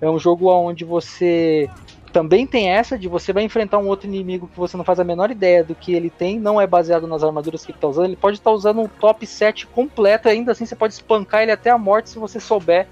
É 0.00 0.10
um 0.10 0.18
jogo 0.18 0.50
onde 0.50 0.84
você 0.84 1.70
também 2.12 2.46
tem 2.46 2.68
essa 2.68 2.98
de 2.98 3.08
você 3.08 3.32
vai 3.32 3.42
enfrentar 3.42 3.78
um 3.78 3.88
outro 3.88 4.06
inimigo 4.06 4.46
que 4.46 4.58
você 4.58 4.76
não 4.76 4.84
faz 4.84 5.00
a 5.00 5.04
menor 5.04 5.30
ideia 5.30 5.64
do 5.64 5.74
que 5.74 5.94
ele 5.94 6.10
tem, 6.10 6.38
não 6.38 6.60
é 6.60 6.66
baseado 6.66 7.06
nas 7.06 7.24
armaduras 7.24 7.64
que 7.64 7.72
ele 7.72 7.78
tá 7.78 7.88
usando, 7.88 8.04
ele 8.04 8.16
pode 8.16 8.36
estar 8.36 8.50
tá 8.50 8.54
usando 8.54 8.80
um 8.82 8.88
top 8.88 9.26
7 9.26 9.66
completo, 9.68 10.28
ainda 10.28 10.52
assim 10.52 10.66
você 10.66 10.76
pode 10.76 10.92
espancar 10.92 11.42
ele 11.42 11.52
até 11.52 11.70
a 11.70 11.78
morte 11.78 12.10
se 12.10 12.18
você 12.18 12.38
souber 12.38 12.86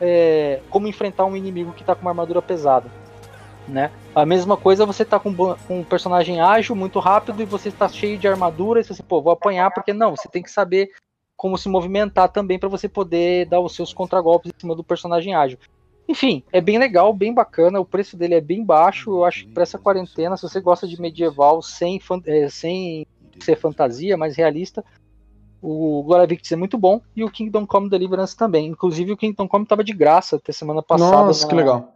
é, 0.00 0.60
como 0.68 0.86
enfrentar 0.86 1.24
um 1.24 1.36
inimigo 1.36 1.72
que 1.72 1.82
tá 1.82 1.94
com 1.94 2.02
uma 2.02 2.10
armadura 2.10 2.42
pesada. 2.42 2.90
Né? 3.68 3.90
A 4.14 4.24
mesma 4.24 4.56
coisa 4.56 4.86
você 4.86 5.04
tá 5.04 5.18
com, 5.18 5.34
com 5.34 5.80
um 5.80 5.84
personagem 5.84 6.40
ágil, 6.40 6.76
muito 6.76 7.00
rápido, 7.00 7.42
e 7.42 7.44
você 7.46 7.68
está 7.68 7.88
cheio 7.88 8.16
de 8.16 8.28
armadura, 8.28 8.80
e 8.80 8.84
você, 8.84 9.02
pô, 9.02 9.20
vou 9.20 9.32
apanhar, 9.32 9.72
porque 9.72 9.92
não, 9.92 10.14
você 10.14 10.28
tem 10.28 10.42
que 10.42 10.50
saber 10.50 10.90
como 11.36 11.58
se 11.58 11.68
movimentar 11.68 12.30
também 12.30 12.58
para 12.58 12.68
você 12.68 12.88
poder 12.88 13.46
dar 13.46 13.60
os 13.60 13.74
seus 13.74 13.92
contragolpes 13.92 14.52
em 14.52 14.60
cima 14.60 14.74
do 14.74 14.84
personagem 14.84 15.34
ágil. 15.34 15.58
Enfim, 16.08 16.42
é 16.52 16.60
bem 16.60 16.78
legal, 16.78 17.12
bem 17.12 17.34
bacana. 17.34 17.80
O 17.80 17.84
preço 17.84 18.16
dele 18.16 18.34
é 18.34 18.40
bem 18.40 18.64
baixo. 18.64 19.10
Eu 19.10 19.24
acho 19.24 19.44
que 19.44 19.52
para 19.52 19.64
essa 19.64 19.78
quarentena, 19.78 20.36
se 20.36 20.42
você 20.42 20.60
gosta 20.60 20.86
de 20.86 21.00
medieval 21.00 21.60
sem, 21.60 22.00
é, 22.24 22.48
sem 22.48 23.04
ser 23.40 23.56
fantasia, 23.56 24.16
mais 24.16 24.36
realista, 24.36 24.84
o 25.60 26.04
Victis 26.28 26.52
é 26.52 26.56
muito 26.56 26.78
bom 26.78 27.00
e 27.14 27.24
o 27.24 27.30
Kingdom 27.30 27.66
Come 27.66 27.90
Deliverance 27.90 28.36
também. 28.36 28.68
Inclusive, 28.68 29.12
o 29.12 29.16
Kingdom 29.16 29.48
Come 29.48 29.64
estava 29.64 29.82
de 29.82 29.92
graça 29.92 30.36
até 30.36 30.52
semana 30.52 30.82
passada. 30.82 31.26
Nossa, 31.26 31.42
na, 31.42 31.48
que 31.48 31.54
legal. 31.54 31.94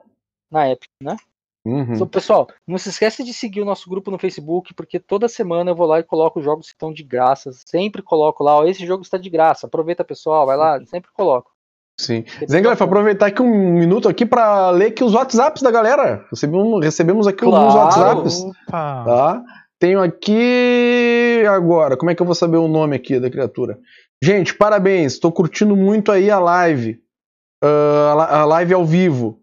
Na 0.50 0.68
Epic, 0.68 0.90
né? 1.00 1.16
Uhum. 1.64 1.92
Então, 1.94 2.06
pessoal, 2.06 2.48
não 2.66 2.78
se 2.78 2.88
esqueça 2.88 3.22
de 3.22 3.34
seguir 3.34 3.60
o 3.60 3.66
nosso 3.66 3.88
grupo 3.90 4.10
no 4.10 4.18
Facebook, 4.18 4.72
porque 4.74 4.98
toda 4.98 5.28
semana 5.28 5.70
eu 5.70 5.74
vou 5.76 5.86
lá 5.86 5.98
e 6.00 6.02
coloco 6.02 6.38
os 6.38 6.44
jogos 6.44 6.66
que 6.68 6.72
estão 6.72 6.92
de 6.92 7.02
graça. 7.02 7.50
Sempre 7.66 8.02
coloco 8.02 8.42
lá, 8.42 8.56
ó, 8.58 8.64
esse 8.64 8.86
jogo 8.86 9.02
está 9.02 9.18
de 9.18 9.28
graça. 9.28 9.66
Aproveita, 9.66 10.02
pessoal, 10.02 10.46
vai 10.46 10.56
lá, 10.56 10.80
sempre 10.86 11.10
coloco. 11.12 11.50
Sim. 12.00 12.24
Zengler, 12.50 12.74
vou 12.76 12.86
aproveitar 12.86 13.26
aqui 13.26 13.42
um 13.42 13.74
minuto 13.74 14.08
aqui 14.08 14.24
para 14.24 14.70
ler 14.70 14.86
aqui 14.86 15.04
os 15.04 15.12
WhatsApps 15.12 15.60
da 15.62 15.70
galera. 15.70 16.24
Recebemos, 16.30 16.82
recebemos 16.82 17.26
aqui 17.26 17.44
Claro. 17.44 17.56
alguns 17.56 17.74
WhatsApps. 17.74 18.40
Opa! 18.66 19.04
Tá? 19.04 19.42
Tenho 19.78 20.00
aqui 20.02 21.42
agora, 21.48 21.96
como 21.96 22.10
é 22.10 22.14
que 22.14 22.22
eu 22.22 22.26
vou 22.26 22.34
saber 22.34 22.56
o 22.56 22.68
nome 22.68 22.96
aqui 22.96 23.18
da 23.20 23.30
criatura? 23.30 23.78
Gente, 24.22 24.54
parabéns, 24.54 25.14
estou 25.14 25.30
curtindo 25.32 25.74
muito 25.76 26.10
aí 26.12 26.30
a 26.30 26.38
live. 26.38 26.98
La- 27.62 28.40
a 28.40 28.44
live 28.46 28.74
ao 28.74 28.84
vivo. 28.84 29.39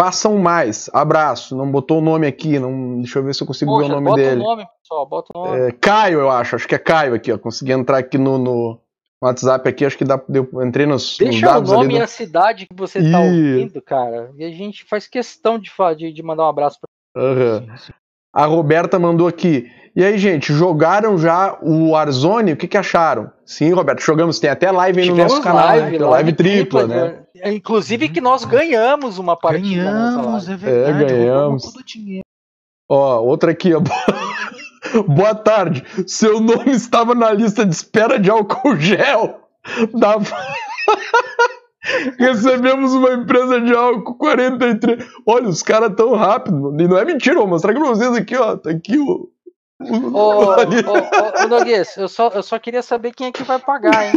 Façam 0.00 0.36
mais. 0.38 0.90
Abraço. 0.92 1.56
Não 1.56 1.70
botou 1.70 1.98
o 1.98 2.02
nome 2.02 2.26
aqui, 2.26 2.58
não, 2.58 2.96
deixa 3.00 3.18
eu 3.18 3.22
ver 3.24 3.34
se 3.34 3.42
eu 3.42 3.46
consigo 3.46 3.76
ver 3.76 3.82
Poxa, 3.84 3.92
o 3.92 3.94
nome 3.94 4.06
bota 4.08 4.22
dele. 4.22 4.40
o 4.40 4.44
nome, 4.44 4.66
pessoal, 4.82 5.06
bota 5.06 5.28
o 5.34 5.44
nome. 5.44 5.60
É, 5.68 5.72
Caio, 5.72 6.20
eu 6.20 6.30
acho. 6.30 6.56
Acho 6.56 6.66
que 6.68 6.74
é 6.74 6.78
Caio 6.78 7.14
aqui, 7.14 7.32
ó. 7.32 7.38
Consegui 7.38 7.72
entrar 7.72 7.98
aqui 7.98 8.18
no, 8.18 8.36
no 8.36 8.80
WhatsApp 9.22 9.68
aqui, 9.68 9.84
acho 9.84 9.96
que 9.96 10.04
dá, 10.04 10.20
entrei 10.66 10.84
nos, 10.86 11.18
nos 11.18 11.18
Deixa 11.18 11.46
o 11.46 11.50
dados 11.52 11.70
nome 11.70 11.84
ali. 11.86 11.98
e 11.98 12.02
a 12.02 12.06
cidade 12.08 12.66
que 12.66 12.74
você 12.74 12.98
tá 13.00 13.24
Ih. 13.24 13.52
ouvindo, 13.54 13.80
cara. 13.80 14.30
E 14.36 14.44
a 14.44 14.50
gente 14.50 14.84
faz 14.84 15.06
questão 15.06 15.58
de, 15.58 15.70
de, 15.96 16.12
de 16.12 16.22
mandar 16.22 16.44
um 16.44 16.48
abraço 16.48 16.78
pra 16.80 17.22
Aham. 17.22 17.66
A 18.32 18.46
Roberta 18.46 18.98
mandou 18.98 19.28
aqui. 19.28 19.70
E 19.94 20.02
aí, 20.04 20.18
gente, 20.18 20.52
jogaram 20.52 21.16
já 21.16 21.56
o 21.62 21.90
Warzone? 21.90 22.52
O 22.52 22.56
que, 22.56 22.66
que 22.66 22.76
acharam? 22.76 23.30
Sim, 23.46 23.72
Roberto, 23.72 24.00
jogamos. 24.00 24.40
Tem 24.40 24.50
até 24.50 24.72
live 24.72 25.00
aí 25.00 25.06
no 25.06 25.12
Tivemos 25.14 25.32
nosso 25.34 25.44
canal. 25.44 25.68
né? 25.76 25.90
Tem 25.90 25.98
live, 26.00 26.32
tripla, 26.32 26.86
né? 26.88 26.94
né? 27.04 27.23
Inclusive 27.44 28.08
que 28.08 28.20
nós 28.20 28.44
ganhamos 28.44 29.18
uma 29.18 29.36
partida 29.36 29.84
Ganhamos, 29.84 30.48
é 30.48 30.56
verdade. 30.56 31.04
ganhamos. 31.04 31.74
o 31.74 31.84
dinheiro. 31.84 32.24
Ó, 32.88 33.20
outra 33.20 33.50
aqui, 33.50 33.72
ó. 33.74 33.80
Boa 35.08 35.34
tarde. 35.34 35.82
Seu 36.06 36.38
nome 36.40 36.70
estava 36.70 37.14
na 37.14 37.32
lista 37.32 37.66
de 37.66 37.74
espera 37.74 38.18
de 38.20 38.30
álcool 38.30 38.76
gel. 38.76 39.40
Da... 39.92 40.14
Recebemos 42.18 42.94
uma 42.94 43.12
empresa 43.12 43.60
de 43.60 43.74
álcool 43.74 44.14
43. 44.14 45.04
Olha, 45.26 45.48
os 45.48 45.62
caras 45.62 45.94
tão 45.96 46.14
rápido. 46.14 46.58
mano. 46.60 46.80
E 46.80 46.88
não 46.88 46.96
é 46.98 47.04
mentira, 47.04 47.36
vou 47.36 47.46
mostrar 47.48 47.72
aqui 47.72 47.80
pra 47.80 47.88
vocês 47.90 48.12
aqui, 48.14 48.36
ó. 48.36 48.56
Tá 48.56 48.70
aqui 48.70 48.98
o. 48.98 49.28
Ô, 49.80 49.86
ô, 49.86 50.52
ô, 50.52 50.56
eu 51.96 52.08
só, 52.08 52.28
eu 52.28 52.42
só 52.42 52.58
queria 52.58 52.82
saber 52.82 53.12
quem 53.12 53.26
é 53.26 53.32
que 53.32 53.42
vai 53.42 53.58
pagar, 53.58 54.06
hein? 54.06 54.12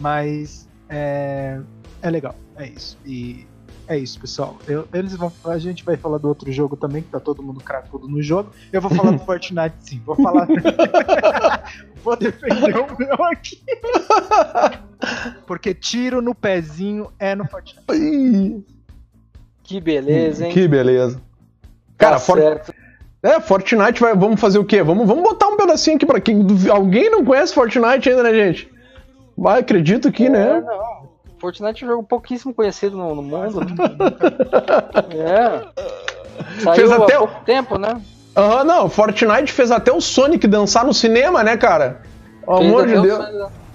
Mas 0.00 0.68
é, 0.88 1.60
é 2.00 2.10
legal. 2.10 2.34
É 2.56 2.66
isso. 2.66 2.98
E 3.04 3.46
é 3.86 3.98
isso, 3.98 4.18
pessoal. 4.20 4.56
Eu- 4.66 4.86
eles 4.94 5.14
vão, 5.16 5.32
a 5.44 5.58
gente 5.58 5.84
vai 5.84 5.96
falar 5.96 6.18
do 6.18 6.28
outro 6.28 6.50
jogo 6.52 6.76
também, 6.76 7.02
que 7.02 7.10
tá 7.10 7.20
todo 7.20 7.42
mundo 7.42 7.60
cracudo 7.60 8.08
no 8.08 8.22
jogo. 8.22 8.50
Eu 8.72 8.80
vou 8.80 8.90
falar 8.90 9.10
do 9.12 9.18
Fortnite 9.24 9.74
sim. 9.80 10.00
Vou 10.04 10.16
falar. 10.16 10.46
vou 12.02 12.16
defender 12.16 12.76
o 12.78 12.98
meu 12.98 13.24
aqui. 13.24 13.62
Porque 15.46 15.74
tiro 15.74 16.22
no 16.22 16.34
pezinho 16.34 17.10
é 17.18 17.34
no 17.34 17.44
Fortnite. 17.46 18.64
Que 19.62 19.80
beleza, 19.80 20.46
hein? 20.46 20.52
que 20.52 20.66
beleza. 20.68 21.20
Cara, 22.02 22.16
tá 22.16 22.20
For-. 22.20 22.60
É, 23.22 23.40
Fortnite 23.40 24.00
vai. 24.00 24.14
Vamos 24.14 24.40
fazer 24.40 24.58
o 24.58 24.64
quê? 24.64 24.82
Vamos, 24.82 25.06
vamos 25.06 25.22
botar 25.22 25.46
um 25.48 25.56
pedacinho 25.56 25.96
aqui 25.96 26.04
pra 26.06 26.20
quem. 26.20 26.44
Alguém 26.70 27.10
não 27.10 27.24
conhece 27.24 27.54
Fortnite 27.54 28.08
ainda, 28.10 28.22
né, 28.24 28.32
gente? 28.34 28.70
Mas 29.38 29.58
acredito 29.60 30.10
que, 30.12 30.26
É, 30.26 30.30
né? 30.30 30.60
não. 30.60 31.02
Fortnite 31.38 31.82
é 31.82 31.86
um 31.86 31.90
jogo 31.90 32.02
pouquíssimo 32.04 32.52
conhecido 32.54 32.96
no, 32.96 33.14
no 33.14 33.22
mundo. 33.22 33.60
né? 33.60 33.66
É. 35.10 36.60
Saiu 36.60 36.74
Fez 36.74 36.90
há 36.92 36.96
até 36.96 37.16
o- 37.18 37.26
pouco 37.28 37.44
tempo, 37.44 37.78
né? 37.78 38.00
Aham, 38.36 38.64
não. 38.64 38.88
Fortnite 38.88 39.52
fez 39.52 39.70
até 39.70 39.92
o 39.92 40.00
Sonic 40.00 40.46
dançar 40.46 40.84
no 40.84 40.94
cinema, 40.94 41.42
né, 41.42 41.56
cara? 41.56 42.00
Pelo 42.44 42.56
amor 42.58 42.86
de 42.86 42.94
o 42.96 43.02
Deus. 43.02 43.24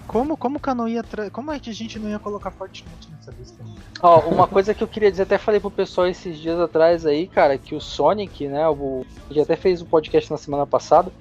Como, 0.08 0.38
como 0.38 0.60
que 0.60 0.70
eu 0.70 0.76
não 0.76 0.88
ia. 0.88 1.04
Tra... 1.04 1.30
Como 1.30 1.52
é 1.52 1.60
que 1.60 1.70
a 1.70 1.74
gente 1.74 2.00
não 2.00 2.10
ia 2.10 2.20
colocar 2.20 2.52
Fortnite 2.52 3.10
nessa 3.12 3.32
lista? 3.38 3.64
Ó, 4.02 4.20
uma 4.22 4.48
coisa 4.48 4.74
que 4.74 4.84
eu 4.84 4.88
queria 4.88 5.12
dizer, 5.12 5.24
até 5.24 5.38
falei 5.38 5.60
pro 5.60 5.72
pessoal 5.72 6.08
esses 6.08 6.38
dias 6.38 6.60
atrás 6.60 7.06
aí, 7.06 7.28
cara, 7.28 7.58
que 7.58 7.76
o 7.76 7.82
Sonic, 7.82 8.48
né, 8.48 8.68
o, 8.70 9.06
a 9.30 9.34
gente 9.34 9.44
até 9.44 9.56
fez 9.56 9.82
um 9.82 9.86
podcast 9.86 10.30
na 10.32 10.38
semana 10.38 10.66
passada, 10.68 11.12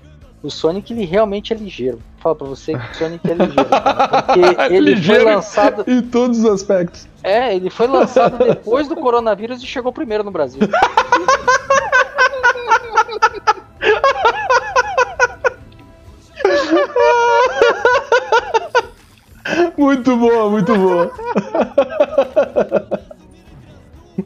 o 0.42 0.50
Sonic 0.50 0.92
ele 0.92 1.04
realmente 1.04 1.52
é 1.52 1.56
ligeiro. 1.56 2.00
Fala 2.18 2.34
pra 2.36 2.46
você 2.46 2.74
que 2.78 2.90
o 2.92 2.94
Sonic 2.94 3.30
é 3.30 3.34
ligeiro, 3.34 3.68
cara, 3.68 4.22
porque 4.22 4.40
ele 4.74 4.94
Ligeiro 4.94 5.24
foi 5.24 5.34
lançado, 5.34 5.84
Em 5.86 6.02
todos 6.02 6.38
os 6.38 6.44
aspectos. 6.44 7.08
é, 7.22 7.54
ele 7.56 7.70
foi 7.70 7.86
lançado 7.86 8.38
depois 8.38 8.88
do 8.88 8.96
coronavírus 8.96 9.62
e 9.62 9.66
chegou 9.66 9.92
primeiro 9.92 10.22
no 10.22 10.30
Brasil. 10.30 10.60
Muito 19.76 20.16
boa, 20.16 20.50
muito 20.50 20.74
boa. 20.74 21.12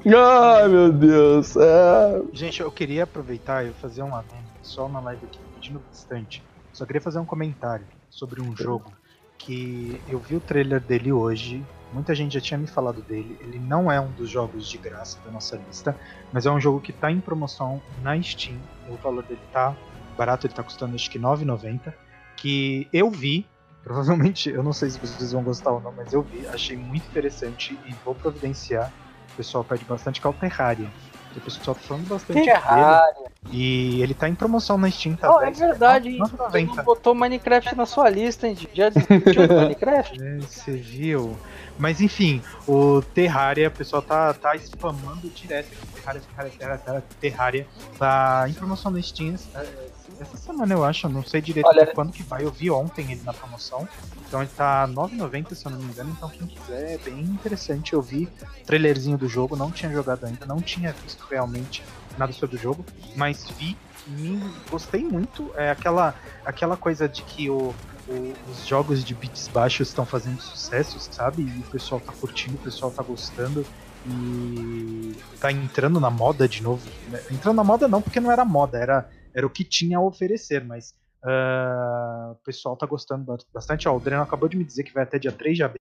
Ai, 0.06 0.68
meu 0.68 0.92
Deus. 0.92 1.56
É... 1.56 2.22
Gente, 2.32 2.60
eu 2.60 2.70
queria 2.70 3.04
aproveitar 3.04 3.66
e 3.66 3.72
fazer 3.72 4.02
um 4.02 4.14
adendo. 4.14 4.44
Pessoal 4.62 4.88
na 4.88 5.00
live 5.00 5.26
aqui 5.26 5.38
pedindo 5.54 5.80
bastante. 5.80 6.42
Só 6.72 6.86
queria 6.86 7.02
fazer 7.02 7.18
um 7.18 7.24
comentário 7.24 7.86
sobre 8.08 8.40
um 8.40 8.56
jogo 8.56 8.92
que 9.38 10.00
eu 10.08 10.18
vi 10.18 10.36
o 10.36 10.40
trailer 10.40 10.80
dele 10.80 11.12
hoje. 11.12 11.64
Muita 11.92 12.14
gente 12.14 12.34
já 12.34 12.40
tinha 12.40 12.56
me 12.56 12.66
falado 12.66 13.02
dele. 13.02 13.36
Ele 13.40 13.58
não 13.58 13.90
é 13.90 14.00
um 14.00 14.10
dos 14.12 14.30
jogos 14.30 14.68
de 14.68 14.78
graça 14.78 15.18
da 15.24 15.30
nossa 15.30 15.56
lista, 15.56 15.96
mas 16.32 16.46
é 16.46 16.50
um 16.50 16.60
jogo 16.60 16.80
que 16.80 16.92
está 16.92 17.10
em 17.10 17.20
promoção 17.20 17.82
na 18.02 18.20
Steam. 18.22 18.56
O 18.88 18.96
valor 18.96 19.24
dele 19.24 19.40
tá 19.52 19.76
barato, 20.16 20.46
ele 20.46 20.54
tá 20.54 20.62
custando 20.62 20.94
acho 20.94 21.10
que 21.10 21.18
R$ 21.18 21.24
9,90. 21.24 21.92
Que 22.36 22.88
eu 22.92 23.10
vi, 23.10 23.46
provavelmente, 23.84 24.50
eu 24.50 24.62
não 24.62 24.72
sei 24.72 24.90
se 24.90 24.98
vocês 24.98 25.32
vão 25.32 25.42
gostar 25.42 25.70
ou 25.72 25.80
não, 25.80 25.92
mas 25.92 26.12
eu 26.12 26.22
vi, 26.22 26.46
achei 26.48 26.76
muito 26.76 27.06
interessante 27.06 27.78
e 27.86 27.94
vou 28.04 28.14
providenciar. 28.14 28.92
O 29.32 29.36
pessoal 29.36 29.64
pede 29.64 29.84
bastante 29.84 30.20
que 30.20 30.26
é 30.26 30.30
o 30.30 30.32
Terraria. 30.32 30.88
O 31.36 31.40
pessoal 31.40 31.76
tá 31.76 31.80
falando 31.82 32.08
bastante 32.08 32.34
dele. 32.40 32.46
Terraria. 32.50 33.30
E 33.52 34.02
ele 34.02 34.14
tá 34.14 34.28
em 34.28 34.34
promoção 34.34 34.76
na 34.76 34.90
Steam, 34.90 35.14
tá? 35.14 35.32
Oh, 35.34 35.40
é 35.40 35.46
10, 35.46 35.58
verdade, 35.60 36.18
Você 36.18 36.36
9,90. 36.36 36.74
não 36.76 36.84
botou 36.84 37.14
Minecraft 37.14 37.76
na 37.76 37.86
sua 37.86 38.10
lista, 38.10 38.48
hein? 38.48 38.58
Já 38.74 38.88
discutiu 38.90 39.46
Minecraft? 39.48 40.18
É, 40.20 40.38
Você 40.40 40.72
viu? 40.72 41.38
Mas 41.78 42.00
enfim, 42.00 42.42
o 42.66 43.00
Terraria, 43.14 43.68
o 43.68 43.70
pessoal 43.70 44.02
tá, 44.02 44.34
tá 44.34 44.54
spamando 44.56 45.28
direto. 45.30 45.68
Terraria, 45.94 46.20
Terraria, 46.20 46.52
Terraria, 46.58 46.78
Terraria, 46.78 47.04
Terraria. 47.20 47.66
Tá 47.96 48.44
em 48.48 48.52
promoção 48.52 48.90
na 48.90 49.00
Steam. 49.00 49.36
Essa 50.20 50.36
semana 50.36 50.74
eu 50.74 50.84
acho, 50.84 51.06
eu 51.06 51.10
não 51.10 51.24
sei 51.24 51.40
direito 51.40 51.66
Olha- 51.66 51.86
quando 51.86 52.12
que 52.12 52.22
vai. 52.22 52.44
Eu 52.44 52.50
vi 52.52 52.70
ontem 52.70 53.10
ele 53.10 53.22
na 53.24 53.32
promoção. 53.32 53.88
Então 54.28 54.42
ele 54.42 54.50
tá 54.54 54.84
R$ 54.84 54.92
9,90 54.92 55.54
se 55.54 55.64
eu 55.66 55.72
não 55.72 55.78
me 55.78 55.86
engano. 55.86 56.10
Então 56.10 56.28
quem 56.28 56.46
quiser 56.46 56.92
é 56.94 56.98
bem 56.98 57.20
interessante. 57.20 57.94
Eu 57.94 58.02
vi 58.02 58.28
trailerzinho 58.66 59.16
do 59.16 59.26
jogo, 59.26 59.56
não 59.56 59.70
tinha 59.70 59.90
jogado 59.90 60.26
ainda, 60.26 60.44
não 60.44 60.60
tinha 60.60 60.92
visto 60.92 61.24
realmente 61.30 61.82
nada 62.18 62.32
sobre 62.32 62.56
o 62.56 62.58
jogo, 62.58 62.84
mas 63.16 63.48
vi, 63.58 63.76
me 64.06 64.38
gostei 64.70 65.02
muito. 65.02 65.50
É 65.56 65.70
aquela, 65.70 66.14
aquela 66.44 66.76
coisa 66.76 67.08
de 67.08 67.22
que 67.22 67.48
o, 67.48 67.74
o- 68.06 68.34
os 68.50 68.66
jogos 68.66 69.02
de 69.02 69.14
bits 69.14 69.48
baixos 69.48 69.88
estão 69.88 70.04
fazendo 70.04 70.40
sucesso, 70.42 70.98
sabe? 71.12 71.42
E 71.42 71.60
o 71.60 71.70
pessoal 71.70 71.98
tá 72.00 72.12
curtindo, 72.12 72.56
o 72.56 72.58
pessoal 72.60 72.90
tá 72.92 73.02
gostando 73.02 73.64
e 74.06 75.14
tá 75.40 75.50
entrando 75.50 75.98
na 75.98 76.10
moda 76.10 76.46
de 76.48 76.62
novo. 76.62 76.86
Entrando 77.30 77.56
na 77.56 77.64
moda 77.64 77.88
não, 77.88 78.02
porque 78.02 78.20
não 78.20 78.30
era 78.30 78.44
moda, 78.44 78.78
era, 78.78 79.08
era 79.34 79.46
o 79.46 79.50
que 79.50 79.64
tinha 79.64 79.98
a 79.98 80.02
oferecer, 80.02 80.64
mas 80.64 80.94
ah, 81.24 82.32
o 82.32 82.44
pessoal 82.44 82.76
tá 82.76 82.86
gostando 82.86 83.24
ba- 83.24 83.36
bastante. 83.52 83.88
Ó, 83.88 83.96
o 83.96 84.00
Dreno 84.00 84.22
acabou 84.22 84.48
de 84.48 84.56
me 84.56 84.64
dizer 84.64 84.84
que 84.84 84.92
vai 84.92 85.02
até 85.02 85.18
dia 85.18 85.32
3 85.32 85.56
de 85.56 85.62
abril 85.62 85.80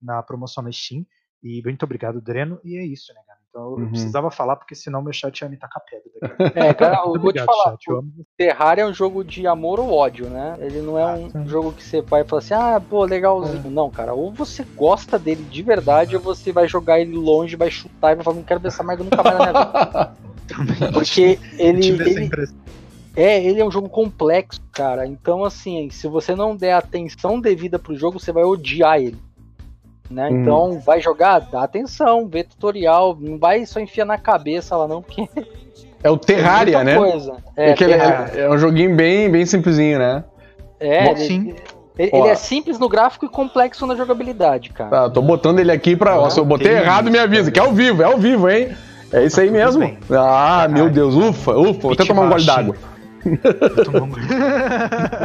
na 0.00 0.22
promoção 0.22 0.62
na 0.62 0.72
Steam. 0.72 1.04
E 1.42 1.62
muito 1.62 1.82
obrigado, 1.84 2.20
Dreno. 2.20 2.60
E 2.64 2.76
é 2.76 2.84
isso, 2.84 3.12
né, 3.14 3.20
cara? 3.26 3.38
Então 3.48 3.62
eu 3.62 3.78
Uhum. 3.78 3.88
precisava 3.90 4.30
falar, 4.30 4.56
porque 4.56 4.74
senão 4.74 5.00
meu 5.02 5.12
chat 5.12 5.40
ia 5.40 5.48
me 5.48 5.56
tacar 5.56 5.82
pedra. 5.84 6.36
É, 6.54 6.74
cara, 6.74 6.96
eu 6.96 7.04
vou 7.12 7.32
te 7.32 7.40
obrigado, 7.40 7.46
falar. 7.46 7.70
chat. 7.72 7.88
Eu 7.88 8.04
Terraria 8.36 8.82
é 8.84 8.86
um 8.86 8.92
jogo 8.94 9.22
de 9.24 9.46
amor 9.46 9.78
ou 9.78 9.92
ódio, 9.92 10.28
né? 10.28 10.56
Ele 10.60 10.80
não 10.80 10.98
é 10.98 11.04
Ah, 11.04 11.16
um 11.16 11.30
sim. 11.30 11.46
jogo 11.46 11.72
que 11.72 11.82
você 11.82 12.00
vai 12.02 12.24
falar 12.24 12.38
assim, 12.40 12.54
ah, 12.54 12.80
pô, 12.80 13.04
legalzinho. 13.04 13.70
Não, 13.70 13.90
cara, 13.90 14.14
ou 14.14 14.32
você 14.32 14.64
gosta 14.64 15.18
dele 15.18 15.44
de 15.44 15.62
verdade, 15.62 16.16
ou 16.16 16.22
você 16.22 16.52
vai 16.52 16.66
jogar 16.66 16.98
ele 17.00 17.14
longe, 17.16 17.54
vai 17.56 17.70
chutar 17.70 18.12
e 18.12 18.14
vai 18.16 18.24
falar, 18.24 18.36
não 18.36 18.44
quero 18.44 18.60
ver 18.60 18.68
essa 18.68 18.82
merda 18.82 19.04
nunca 19.04 19.22
mais 19.22 19.38
na 19.38 19.52
minha 19.52 19.52
vida. 19.94 20.16
Também. 20.48 20.92
Porque 20.92 21.38
ele, 21.58 21.80
tive 21.80 22.10
ele, 22.10 22.30
é, 23.16 23.44
ele 23.44 23.60
é 23.60 23.64
um 23.64 23.70
jogo 23.70 23.88
complexo, 23.88 24.60
cara. 24.72 25.06
Então, 25.06 25.44
assim, 25.44 25.90
se 25.90 26.06
você 26.08 26.34
não 26.34 26.56
der 26.56 26.72
atenção 26.72 27.40
devida 27.40 27.78
pro 27.78 27.96
jogo, 27.96 28.18
você 28.18 28.32
vai 28.32 28.44
odiar 28.44 28.98
ele. 28.98 29.18
Né? 30.10 30.28
Hum. 30.30 30.42
Então, 30.42 30.80
vai 30.80 31.00
jogar, 31.00 31.40
dá 31.40 31.62
atenção, 31.62 32.26
vê 32.26 32.42
tutorial, 32.42 33.16
não 33.20 33.36
vai 33.38 33.66
só 33.66 33.78
enfiar 33.78 34.06
na 34.06 34.16
cabeça 34.16 34.74
lá 34.76 34.88
não, 34.88 35.02
porque 35.02 35.28
É 36.02 36.08
o 36.10 36.16
Terraria, 36.16 36.78
é 36.78 36.84
né? 36.84 36.96
É, 37.56 37.66
ele 37.70 37.76
Terraria. 37.76 38.40
é, 38.40 38.44
é 38.44 38.50
um 38.50 38.56
joguinho 38.56 38.94
bem, 38.94 39.28
bem 39.28 39.44
simplesinho, 39.44 39.98
né? 39.98 40.24
É, 40.78 41.04
Bom, 41.06 41.10
ele, 41.10 41.20
sim. 41.26 41.54
ele- 41.98 42.10
ele 42.14 42.28
é 42.28 42.36
simples 42.36 42.78
no 42.78 42.88
gráfico 42.88 43.26
e 43.26 43.28
complexo 43.28 43.84
na 43.84 43.96
jogabilidade, 43.96 44.70
cara. 44.70 44.90
Tá, 44.90 45.10
tô 45.10 45.20
botando 45.20 45.58
ele 45.58 45.72
aqui 45.72 45.96
pra. 45.96 46.18
ó, 46.20 46.30
se 46.30 46.38
eu 46.38 46.44
botei 46.44 46.70
errado, 46.72 47.10
me 47.10 47.18
avisa, 47.18 47.50
cara. 47.50 47.52
que 47.52 47.58
é 47.58 47.62
ao 47.64 47.72
vivo, 47.72 48.02
é 48.02 48.04
ao 48.04 48.16
vivo, 48.16 48.48
hein? 48.48 48.76
É 49.12 49.24
isso 49.24 49.40
aí 49.40 49.46
Tudo 49.48 49.56
mesmo? 49.58 49.80
bem. 49.80 49.98
Ah, 50.10 50.66
meu 50.68 50.90
Deus, 50.90 51.14
ufa, 51.14 51.56
ufa, 51.56 51.80
vou 51.80 51.92
até 51.92 52.04
tomar 52.04 52.22
um 52.22 52.28
gole 52.28 52.44
d'água. 52.44 52.76
Tô 53.84 53.90
um- 54.04 54.06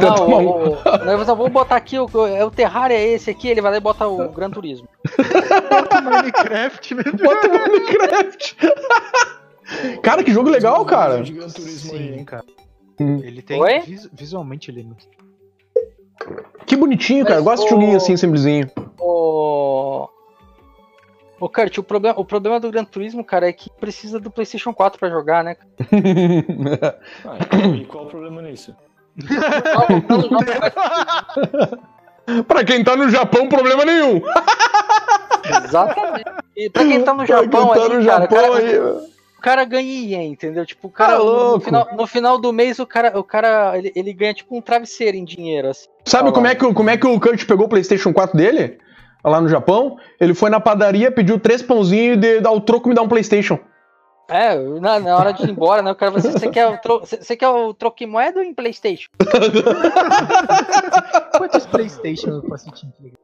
Não, 0.02 0.14
tomar 0.14 0.36
o, 0.38 0.72
o, 0.74 1.10
eu 1.10 1.24
só 1.24 1.34
vou 1.34 1.48
botar 1.48 1.76
aqui, 1.76 1.98
o, 1.98 2.08
é 2.26 2.44
o 2.44 2.50
Terraria 2.50 2.96
é 2.96 3.12
esse 3.12 3.30
aqui, 3.30 3.48
ele 3.48 3.60
vai 3.60 3.70
lá 3.72 3.76
e 3.76 3.80
bota 3.80 4.06
o 4.06 4.28
Gran 4.30 4.50
Turismo. 4.50 4.88
Minecraft, 6.02 6.94
meu 6.94 7.04
Deus. 7.04 7.20
Bota 7.20 7.46
o 7.48 7.50
Minecraft. 7.52 8.56
Cara, 10.02 10.22
que 10.24 10.32
jogo 10.32 10.50
legal, 10.50 10.84
cara. 10.84 11.22
De 11.22 11.32
Gran 11.32 11.48
Turismo 11.48 11.92
aí, 11.92 11.98
Sim, 11.98 12.14
hein? 12.18 12.24
cara. 12.24 12.44
Hum. 13.00 13.20
Ele 13.22 13.42
tem. 13.42 13.60
Oi? 13.60 13.80
vis- 13.80 14.08
visualmente 14.12 14.70
ele 14.70 14.80
é 14.80 14.84
muito. 14.84 15.06
Que 16.66 16.76
bonitinho, 16.76 17.24
cara. 17.24 17.40
Eu 17.40 17.44
gosto 17.44 17.62
de 17.62 17.68
o- 17.68 17.70
joguinho 17.76 17.96
assim, 17.96 18.16
simplesinho. 18.16 18.70
O... 18.98 20.08
Ô, 21.44 21.48
Kurt, 21.50 21.76
o 21.76 21.82
problema, 21.82 22.18
o 22.18 22.24
problema 22.24 22.58
do 22.58 22.70
Gran 22.70 22.86
Turismo, 22.86 23.22
cara, 23.22 23.46
é 23.46 23.52
que 23.52 23.68
precisa 23.78 24.18
do 24.18 24.30
PlayStation 24.30 24.72
4 24.72 24.98
pra 24.98 25.10
jogar, 25.10 25.44
né? 25.44 25.56
Ah, 27.22 27.36
então, 27.52 27.74
e 27.76 27.84
qual 27.84 28.04
o 28.04 28.06
problema 28.06 28.40
nisso? 28.40 28.74
pra 32.48 32.64
quem 32.64 32.82
tá 32.82 32.96
no 32.96 33.10
Japão, 33.10 33.46
problema 33.46 33.84
nenhum. 33.84 34.22
Exatamente. 35.66 36.24
E 36.56 36.70
pra 36.70 36.82
quem 36.86 37.04
tá 37.04 37.12
no 37.12 37.26
Japão, 37.26 37.68
tá 37.74 37.84
ali, 37.84 37.96
no 37.98 38.06
cara, 38.06 38.22
Japão 38.22 38.24
o 38.24 38.28
cara, 38.52 38.56
aí. 38.58 38.78
o 38.78 39.40
cara 39.42 39.64
ganha 39.66 39.92
ien, 39.92 40.32
entendeu? 40.32 40.64
Tipo, 40.64 40.88
o 40.88 40.90
cara, 40.90 41.18
Tá 41.18 41.22
no, 41.22 41.60
final, 41.60 41.88
no 41.94 42.06
final 42.06 42.38
do 42.40 42.54
mês, 42.54 42.78
o 42.78 42.86
cara, 42.86 43.18
o 43.18 43.22
cara 43.22 43.76
ele, 43.76 43.92
ele 43.94 44.14
ganha 44.14 44.32
tipo 44.32 44.56
um 44.56 44.62
travesseiro 44.62 45.18
em 45.18 45.26
dinheiro, 45.26 45.68
assim. 45.68 45.88
Sabe 46.06 46.22
Fala. 46.30 46.32
como 46.32 46.46
é, 46.46 46.54
que, 46.54 46.64
o- 46.64 46.72
como 46.72 46.88
é 46.88 46.96
que 46.96 47.06
o 47.06 47.20
Kurt 47.20 47.44
pegou 47.46 47.66
o 47.66 47.68
PlayStation 47.68 48.14
4 48.14 48.34
dele? 48.34 48.78
Lá 49.24 49.40
no 49.40 49.48
Japão? 49.48 49.96
Ele 50.20 50.34
foi 50.34 50.50
na 50.50 50.60
padaria, 50.60 51.10
pediu 51.10 51.40
três 51.40 51.62
pãozinhos 51.62 52.18
e 52.18 52.20
de, 52.20 52.40
dá 52.40 52.50
o 52.50 52.60
troco 52.60 52.88
e 52.88 52.90
me 52.90 52.94
dá 52.94 53.00
um 53.02 53.08
PlayStation. 53.08 53.58
É, 54.28 54.56
na, 54.80 55.00
na 55.00 55.16
hora 55.16 55.32
de 55.32 55.44
ir 55.44 55.50
embora, 55.50 55.82
né? 55.82 55.92
O 55.92 55.94
cara 55.94 56.12
fala 56.12 56.20
assim: 56.20 56.32
você 56.32 56.50
quer 56.50 56.66
o, 56.66 56.78
tro, 56.78 57.00
você 57.00 57.18
você 57.18 57.36
quer 57.36 57.48
o 57.48 57.74
troco 57.74 58.02
em 58.02 58.06
moeda 58.06 58.38
ou 58.38 58.44
em 58.44 58.54
PlayStation? 58.54 59.08
Quantos 61.36 61.66
Playstation 61.66 62.30
eu 62.30 62.42
posso 62.42 62.70
te 62.70 62.86
entregar? 62.86 63.18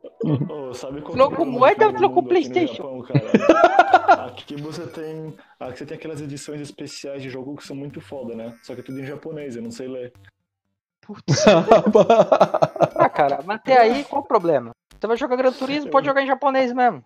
Sabe 0.75 1.01
qual 1.01 1.15
Troco 1.15 1.43
é 1.43 1.45
o 1.45 1.47
moeda, 1.47 1.91
do 1.91 1.97
troco 1.97 2.21
aqui 2.21 2.29
PlayStation. 2.29 2.75
Japão? 2.75 3.01
Aqui 4.27 4.61
você 4.61 4.87
tem 4.87 5.35
Ah, 5.59 5.73
que 5.73 5.79
você 5.79 5.87
tem 5.87 5.97
aquelas 5.97 6.21
edições 6.21 6.61
especiais 6.61 7.23
de 7.23 7.31
jogo 7.31 7.57
que 7.57 7.67
são 7.67 7.75
muito 7.75 8.01
foda, 8.01 8.35
né? 8.35 8.55
Só 8.63 8.75
que 8.75 8.81
é 8.81 8.85
tudo 8.85 9.01
em 9.01 9.07
japonês, 9.07 9.57
eu 9.57 9.63
não 9.63 9.71
sei 9.71 9.89
ler. 9.89 10.13
Ah, 12.97 13.09
cara, 13.09 13.41
mas 13.45 13.57
até 13.57 13.79
aí 13.79 14.05
qual 14.05 14.23
o 14.23 14.27
problema? 14.27 14.73
Você 15.01 15.07
vai 15.07 15.17
jogar 15.17 15.37
Gran 15.37 15.53
Turismo, 15.53 15.91
pode 15.91 16.07
jogar 16.07 16.23
em 16.23 16.27
japonês 16.27 16.75
mesmo. 16.75 17.03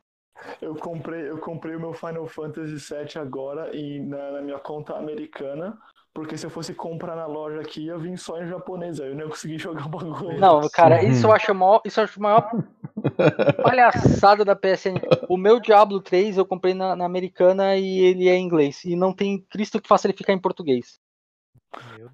Eu 0.60 0.74
comprei, 0.74 1.30
eu 1.30 1.38
comprei 1.38 1.76
o 1.76 1.80
meu 1.80 1.92
Final 1.92 2.26
Fantasy 2.26 2.74
VII 2.74 3.22
agora 3.22 3.74
e 3.74 4.00
na, 4.00 4.32
na 4.32 4.42
minha 4.42 4.58
conta 4.58 4.96
americana, 4.96 5.78
porque 6.12 6.36
se 6.36 6.44
eu 6.44 6.50
fosse 6.50 6.74
comprar 6.74 7.14
na 7.14 7.26
loja 7.26 7.60
aqui, 7.60 7.86
ia 7.86 7.96
vir 7.96 8.18
só 8.18 8.42
em 8.42 8.48
japonês, 8.48 8.98
aí 8.98 9.10
eu 9.10 9.14
não 9.14 9.24
ia 9.24 9.30
conseguir 9.30 9.58
jogar 9.62 9.86
o 9.86 9.88
bagulho. 9.88 10.40
Não, 10.40 10.68
cara, 10.70 11.04
isso 11.04 11.28
eu 11.28 11.32
acho 11.32 11.52
a 11.52 11.54
maior, 11.54 11.80
isso 11.84 12.00
eu 12.00 12.04
acho 12.04 12.20
maior 12.20 12.50
palhaçada 13.62 14.44
da 14.44 14.56
PSN. 14.56 15.00
O 15.28 15.36
meu 15.36 15.60
Diablo 15.60 16.00
3 16.00 16.36
eu 16.36 16.44
comprei 16.44 16.74
na, 16.74 16.96
na 16.96 17.04
americana 17.04 17.76
e 17.76 18.00
ele 18.00 18.28
é 18.28 18.34
em 18.34 18.44
inglês. 18.44 18.84
E 18.84 18.96
não 18.96 19.12
tem 19.12 19.38
Cristo 19.48 19.80
que 19.80 19.88
faça 19.88 20.08
ele 20.08 20.16
ficar 20.16 20.32
em 20.32 20.40
português. 20.40 20.98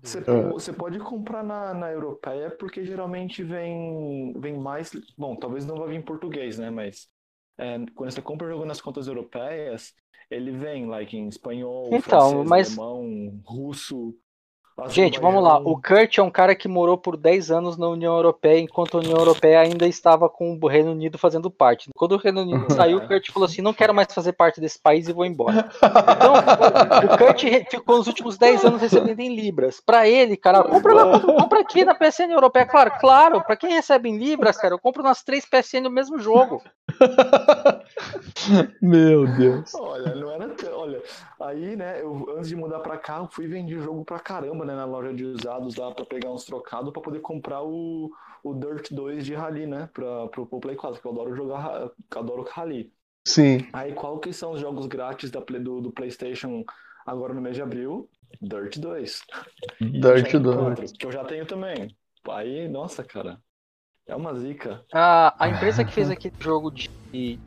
Você, 0.03 0.19
É. 0.19 0.43
você 0.51 0.73
pode 0.73 0.99
comprar 0.99 1.43
na, 1.43 1.75
na 1.75 1.91
europeia 1.91 2.51
porque 2.51 2.85
geralmente 2.85 3.43
vem, 3.43 4.33
vem 4.39 4.59
mais. 4.59 4.91
Bom, 5.17 5.37
talvez 5.37 5.67
não 5.67 5.77
vá 5.77 5.87
vir 5.87 5.97
em 5.97 6.03
português, 6.03 6.59
né? 6.59 6.71
Mas 6.71 7.09
é, 7.59 7.79
quando 7.95 8.11
você 8.11 8.23
compra 8.23 8.47
o 8.47 8.51
jogo 8.51 8.65
nas 8.65 8.81
contas 8.81 9.07
europeias, 9.07 9.95
ele 10.31 10.53
vem 10.53 10.87
like, 10.87 11.17
em 11.17 11.29
espanhol, 11.29 11.89
Então, 11.93 12.01
francês, 12.01 12.49
mas- 12.49 12.79
alemão, 12.79 13.41
russo. 13.45 14.15
Gente, 14.89 15.21
vamos 15.21 15.43
lá. 15.43 15.59
O 15.59 15.81
Kurt 15.81 16.19
é 16.19 16.23
um 16.23 16.31
cara 16.31 16.55
que 16.55 16.69
morou 16.69 16.97
por 16.97 17.17
10 17.17 17.51
anos 17.51 17.77
na 17.77 17.89
União 17.89 18.15
Europeia, 18.15 18.61
enquanto 18.61 18.97
a 18.97 19.01
União 19.01 19.17
Europeia 19.17 19.61
ainda 19.61 19.87
estava 19.87 20.29
com 20.29 20.59
o 20.61 20.67
Reino 20.69 20.93
Unido 20.93 21.19
fazendo 21.19 21.51
parte. 21.51 21.91
Quando 21.95 22.13
o 22.13 22.17
Reino 22.17 22.43
Unido 22.43 22.73
saiu, 22.73 22.99
o 22.99 23.07
Kurt 23.07 23.31
falou 23.31 23.47
assim: 23.47 23.63
não 23.63 23.75
quero 23.75 23.95
mais 23.95 24.13
fazer 24.13 24.33
parte 24.33 24.61
desse 24.61 24.81
país 24.81 25.09
e 25.09 25.13
vou 25.13 25.25
embora. 25.25 25.69
Então, 25.77 26.35
o 27.15 27.19
Kurt 27.19 27.45
ficou 27.71 27.99
nos 27.99 28.07
últimos 28.07 28.39
10 28.39 28.65
anos 28.65 28.81
recebendo 28.81 29.21
em 29.21 29.35
Libras. 29.35 29.81
Pra 29.85 30.09
ele, 30.09 30.37
cara, 30.37 30.63
compra, 30.63 31.21
compra 31.21 31.61
aqui 31.61 31.85
na 31.85 31.95
PSN 31.95 32.31
Europeia. 32.31 32.67
Claro, 32.67 32.93
claro, 33.01 33.45
pra 33.45 33.57
quem 33.57 33.73
recebe 33.73 34.09
em 34.09 34.19
Libras, 34.19 34.57
cara, 34.57 34.75
eu 34.75 34.79
compro 34.79 35.03
nas 35.03 35.23
três 35.23 35.45
PSN 35.45 35.83
no 35.83 35.91
mesmo 35.91 36.19
jogo. 36.19 36.63
Meu 38.81 39.27
Deus. 39.37 39.75
Olha, 39.75 40.15
não 40.15 40.31
era 40.31 40.49
tão. 40.51 40.79
Olha, 40.79 41.03
aí, 41.41 41.77
né, 41.77 42.01
eu 42.03 42.27
antes 42.37 42.49
de 42.49 42.57
mudar 42.57 42.81
pra 42.81 42.99
cá, 42.99 43.19
eu 43.19 43.29
fui 43.31 43.47
vender 43.47 43.81
jogo 43.81 44.05
pra 44.05 44.19
caramba, 44.19 44.65
né, 44.65 44.75
na 44.75 44.85
loja 44.85 45.13
de 45.13 45.25
usados 45.25 45.77
lá 45.77 45.93
pra 45.93 46.05
pegar 46.05 46.31
uns 46.31 46.45
trocados 46.45 46.93
pra 46.93 47.03
poder 47.03 47.21
comprar 47.21 47.63
o, 47.63 48.11
o 48.43 48.55
Dirt 48.55 48.91
2 48.93 49.25
de 49.25 49.35
Rally, 49.35 49.67
né, 49.67 49.89
pra, 49.93 50.29
pro, 50.29 50.47
pro 50.47 50.61
Play 50.61 50.77
4, 50.77 51.01
que 51.01 51.07
eu 51.07 51.13
adoro 51.13 51.35
jogar, 51.35 51.81
eu 51.81 51.93
adoro 52.15 52.47
Rally. 52.51 52.93
Sim. 53.27 53.67
Aí, 53.73 53.93
qual 53.93 54.19
que 54.19 54.33
são 54.33 54.53
os 54.53 54.61
jogos 54.61 54.87
grátis 54.87 55.31
da, 55.31 55.41
do, 55.41 55.81
do 55.81 55.93
PlayStation 55.93 56.65
agora 57.07 57.35
no 57.35 57.41
mês 57.41 57.55
de 57.55 57.63
abril? 57.63 58.09
Dirt 58.41 58.79
2. 58.79 59.23
Dirt 59.81 60.33
2. 60.33 60.57
4, 60.57 60.85
que 60.99 61.07
eu 61.07 61.13
já 61.13 61.25
tenho 61.25 61.45
também. 61.47 61.95
Aí, 62.29 62.69
nossa, 62.69 63.03
cara, 63.03 63.41
é 64.11 64.17
uma 64.17 64.35
zica. 64.35 64.81
A, 64.93 65.35
a 65.39 65.49
empresa 65.49 65.85
que 65.85 65.93
fez 65.93 66.09
aquele 66.11 66.35
jogo 66.41 66.71
de, 66.71 66.91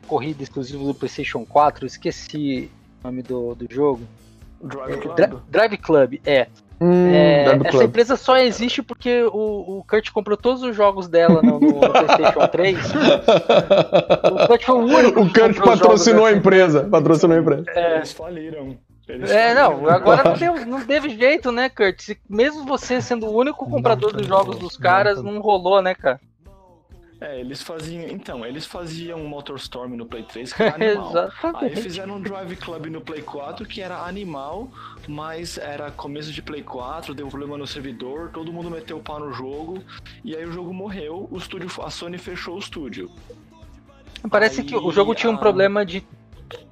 corrida 0.06 0.42
exclusivo 0.42 0.84
do 0.86 0.94
PlayStation 0.94 1.44
4, 1.44 1.86
esqueci 1.86 2.70
o 3.02 3.06
nome 3.06 3.22
do, 3.22 3.54
do 3.54 3.66
jogo. 3.72 4.02
Drive 4.62 5.00
Club. 5.00 5.16
Dra- 5.16 5.30
Drive 5.48 5.76
Club, 5.78 6.14
é. 6.24 6.46
Hum, 6.80 7.12
É, 7.14 7.44
Drive 7.44 7.60
essa 7.60 7.70
Club. 7.70 7.84
empresa 7.84 8.16
só 8.16 8.36
existe 8.38 8.82
porque 8.82 9.22
o, 9.24 9.78
o 9.78 9.84
Kurt 9.88 10.10
comprou 10.10 10.36
todos 10.36 10.62
os 10.62 10.74
jogos 10.74 11.06
dela 11.06 11.40
no, 11.42 11.60
no 11.60 11.80
PlayStation 11.92 12.48
3. 12.48 12.78
O 14.32 14.46
Kurt 14.46 14.62
foi 14.64 14.74
o 14.74 14.78
único. 14.84 15.20
O 15.20 15.32
que 15.32 15.40
Kurt 15.40 15.58
patrocinou 15.64 16.26
a 16.26 16.32
empresa. 16.32 16.84
Patrocinou 16.84 17.36
a 17.36 17.40
empresa. 17.40 17.64
Eles 17.74 18.12
faliram. 18.12 18.76
Eles 19.06 19.20
dessa- 19.28 19.34
É, 19.34 19.54
não, 19.54 19.70
faliram. 19.72 19.90
agora 19.94 20.24
não, 20.24 20.32
deu, 20.36 20.54
não 20.66 20.84
teve 20.84 21.10
jeito, 21.10 21.52
né, 21.52 21.68
Kurt? 21.68 22.00
Se- 22.00 22.18
mesmo 22.28 22.64
você 22.64 23.00
sendo 23.00 23.26
o 23.26 23.36
único 23.38 23.68
comprador 23.68 24.12
Não, 24.12 24.18
dos 24.20 24.28
não, 24.28 24.36
jogos 24.38 24.58
dos 24.58 24.74
não, 24.74 24.80
caras, 24.82 25.22
não. 25.22 25.32
não 25.32 25.40
rolou, 25.40 25.80
né, 25.82 25.94
cara? 25.94 26.18
É, 27.20 27.40
eles 27.40 27.62
faziam. 27.62 28.08
Então, 28.08 28.44
eles 28.44 28.66
faziam 28.66 29.20
um 29.20 29.28
MotorStorm 29.28 29.94
no 29.94 30.04
Play 30.04 30.24
3 30.24 30.52
que 30.52 30.62
era 30.62 30.74
animal. 30.76 31.16
Aí 31.16 31.24
Exatamente. 31.24 31.80
fizeram 31.80 32.16
um 32.16 32.20
Drive 32.20 32.56
Club 32.56 32.86
no 32.86 33.00
Play 33.00 33.22
4 33.22 33.66
que 33.66 33.80
era 33.80 33.98
animal, 34.04 34.68
mas 35.08 35.58
era 35.58 35.90
começo 35.90 36.32
de 36.32 36.42
Play 36.42 36.62
4, 36.62 37.14
deu 37.14 37.28
problema 37.28 37.56
no 37.56 37.66
servidor, 37.66 38.30
todo 38.30 38.52
mundo 38.52 38.70
meteu 38.70 38.98
o 38.98 39.00
pau 39.00 39.20
no 39.20 39.32
jogo, 39.32 39.82
e 40.24 40.34
aí 40.36 40.44
o 40.44 40.52
jogo 40.52 40.72
morreu, 40.72 41.28
o 41.30 41.36
estúdio, 41.36 41.68
a 41.82 41.90
Sony 41.90 42.18
fechou 42.18 42.56
o 42.56 42.58
estúdio. 42.58 43.10
Parece 44.30 44.60
Aí, 44.60 44.66
que 44.66 44.76
o 44.76 44.90
jogo 44.90 45.14
tinha 45.14 45.30
um 45.30 45.34
ah, 45.34 45.38
problema 45.38 45.84
de, 45.84 46.02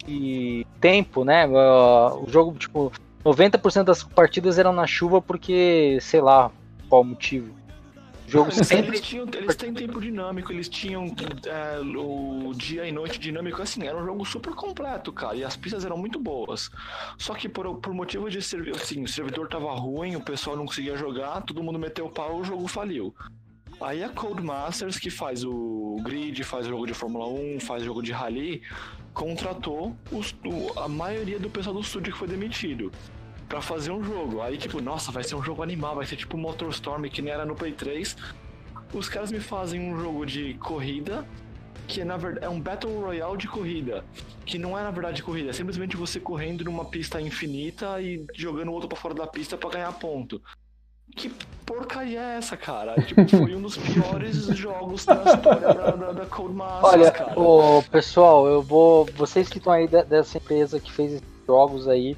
de 0.06 0.66
tempo, 0.80 1.24
né? 1.24 1.46
O 1.46 2.24
jogo, 2.26 2.56
tipo, 2.56 2.90
90% 3.24 3.84
das 3.84 4.02
partidas 4.02 4.58
eram 4.58 4.72
na 4.72 4.86
chuva 4.86 5.20
porque, 5.20 5.98
sei 6.00 6.20
lá, 6.20 6.50
qual 6.88 7.04
motivo. 7.04 7.52
Jogo 8.32 8.50
Eles, 8.50 8.66
sempre. 8.66 8.86
eles 8.88 9.00
tinham, 9.02 9.26
eles 9.34 9.54
têm 9.56 9.74
tempo 9.74 10.00
dinâmico, 10.00 10.50
eles 10.50 10.66
tinham 10.66 11.04
é, 11.46 11.78
o 11.80 12.50
dia 12.56 12.86
e 12.86 12.90
noite 12.90 13.18
dinâmico, 13.18 13.60
assim, 13.60 13.86
era 13.86 13.94
um 13.94 14.06
jogo 14.06 14.24
super 14.24 14.54
completo, 14.54 15.12
cara, 15.12 15.36
e 15.36 15.44
as 15.44 15.54
pistas 15.54 15.84
eram 15.84 15.98
muito 15.98 16.18
boas. 16.18 16.70
Só 17.18 17.34
que 17.34 17.46
por, 17.46 17.76
por 17.76 17.92
motivo 17.92 18.30
de 18.30 18.40
servidor, 18.40 18.80
assim, 18.80 19.02
o 19.04 19.08
servidor 19.08 19.48
tava 19.48 19.70
ruim, 19.74 20.16
o 20.16 20.20
pessoal 20.22 20.56
não 20.56 20.64
conseguia 20.64 20.96
jogar, 20.96 21.42
todo 21.42 21.62
mundo 21.62 21.78
meteu 21.78 22.06
o 22.06 22.10
pau, 22.10 22.38
o 22.40 22.44
jogo 22.44 22.66
faliu. 22.66 23.14
Aí 23.82 24.02
a 24.02 24.08
Codemasters, 24.08 24.98
que 24.98 25.10
faz 25.10 25.44
o 25.44 25.96
grid, 26.02 26.42
faz 26.42 26.66
o 26.66 26.70
jogo 26.70 26.86
de 26.86 26.94
Fórmula 26.94 27.26
1, 27.28 27.60
faz 27.60 27.82
o 27.82 27.84
jogo 27.84 28.00
de 28.02 28.12
rally, 28.12 28.62
contratou 29.12 29.94
os- 30.10 30.34
a 30.76 30.88
maioria 30.88 31.38
do 31.38 31.50
pessoal 31.50 31.74
do 31.74 31.82
estúdio 31.82 32.14
que 32.14 32.18
foi 32.18 32.28
demitido 32.28 32.90
pra 33.52 33.60
fazer 33.60 33.90
um 33.90 34.02
jogo. 34.02 34.40
Aí, 34.40 34.56
tipo, 34.56 34.80
nossa, 34.80 35.12
vai 35.12 35.22
ser 35.22 35.34
um 35.34 35.42
jogo 35.42 35.62
animal, 35.62 35.94
vai 35.94 36.06
ser 36.06 36.16
tipo 36.16 36.38
MotorStorm, 36.38 37.02
que 37.10 37.20
nem 37.20 37.34
era 37.34 37.44
no 37.44 37.54
Play 37.54 37.72
3. 37.72 38.16
Os 38.94 39.10
caras 39.10 39.30
me 39.30 39.40
fazem 39.40 39.78
um 39.78 40.00
jogo 40.00 40.24
de 40.24 40.54
corrida, 40.54 41.26
que 41.86 42.02
na 42.02 42.16
verdade 42.16 42.46
é 42.46 42.48
um 42.48 42.58
Battle 42.58 42.98
Royale 42.98 43.36
de 43.36 43.46
corrida. 43.46 44.06
Que 44.46 44.56
não 44.56 44.78
é 44.78 44.82
na 44.82 44.90
verdade 44.90 45.22
corrida, 45.22 45.50
é 45.50 45.52
simplesmente 45.52 45.98
você 45.98 46.18
correndo 46.18 46.64
numa 46.64 46.86
pista 46.86 47.20
infinita 47.20 48.00
e 48.00 48.24
jogando 48.34 48.68
o 48.70 48.72
outro 48.72 48.88
pra 48.88 48.96
fora 48.96 49.12
da 49.12 49.26
pista 49.26 49.58
pra 49.58 49.68
ganhar 49.68 49.92
ponto. 49.92 50.40
Que 51.14 51.30
porcaria 51.66 52.20
é 52.22 52.36
essa, 52.38 52.56
cara? 52.56 52.94
Tipo, 53.02 53.28
foi 53.36 53.54
um 53.54 53.60
dos 53.60 53.76
piores 53.76 54.46
jogos 54.56 55.04
da 55.04 55.22
história 55.24 55.74
da, 55.74 55.90
da, 55.90 56.12
da 56.12 56.24
Codemasters, 56.24 56.84
Olha, 56.94 57.10
cara. 57.10 57.38
o 57.38 57.82
pessoal, 57.82 58.46
eu 58.46 58.62
vou. 58.62 59.04
Vocês 59.14 59.46
que 59.50 59.58
estão 59.58 59.74
aí 59.74 59.86
de- 59.86 60.04
dessa 60.04 60.38
empresa 60.38 60.80
que 60.80 60.90
fez 60.90 61.12
esses 61.12 61.28
jogos 61.46 61.86
aí, 61.86 62.16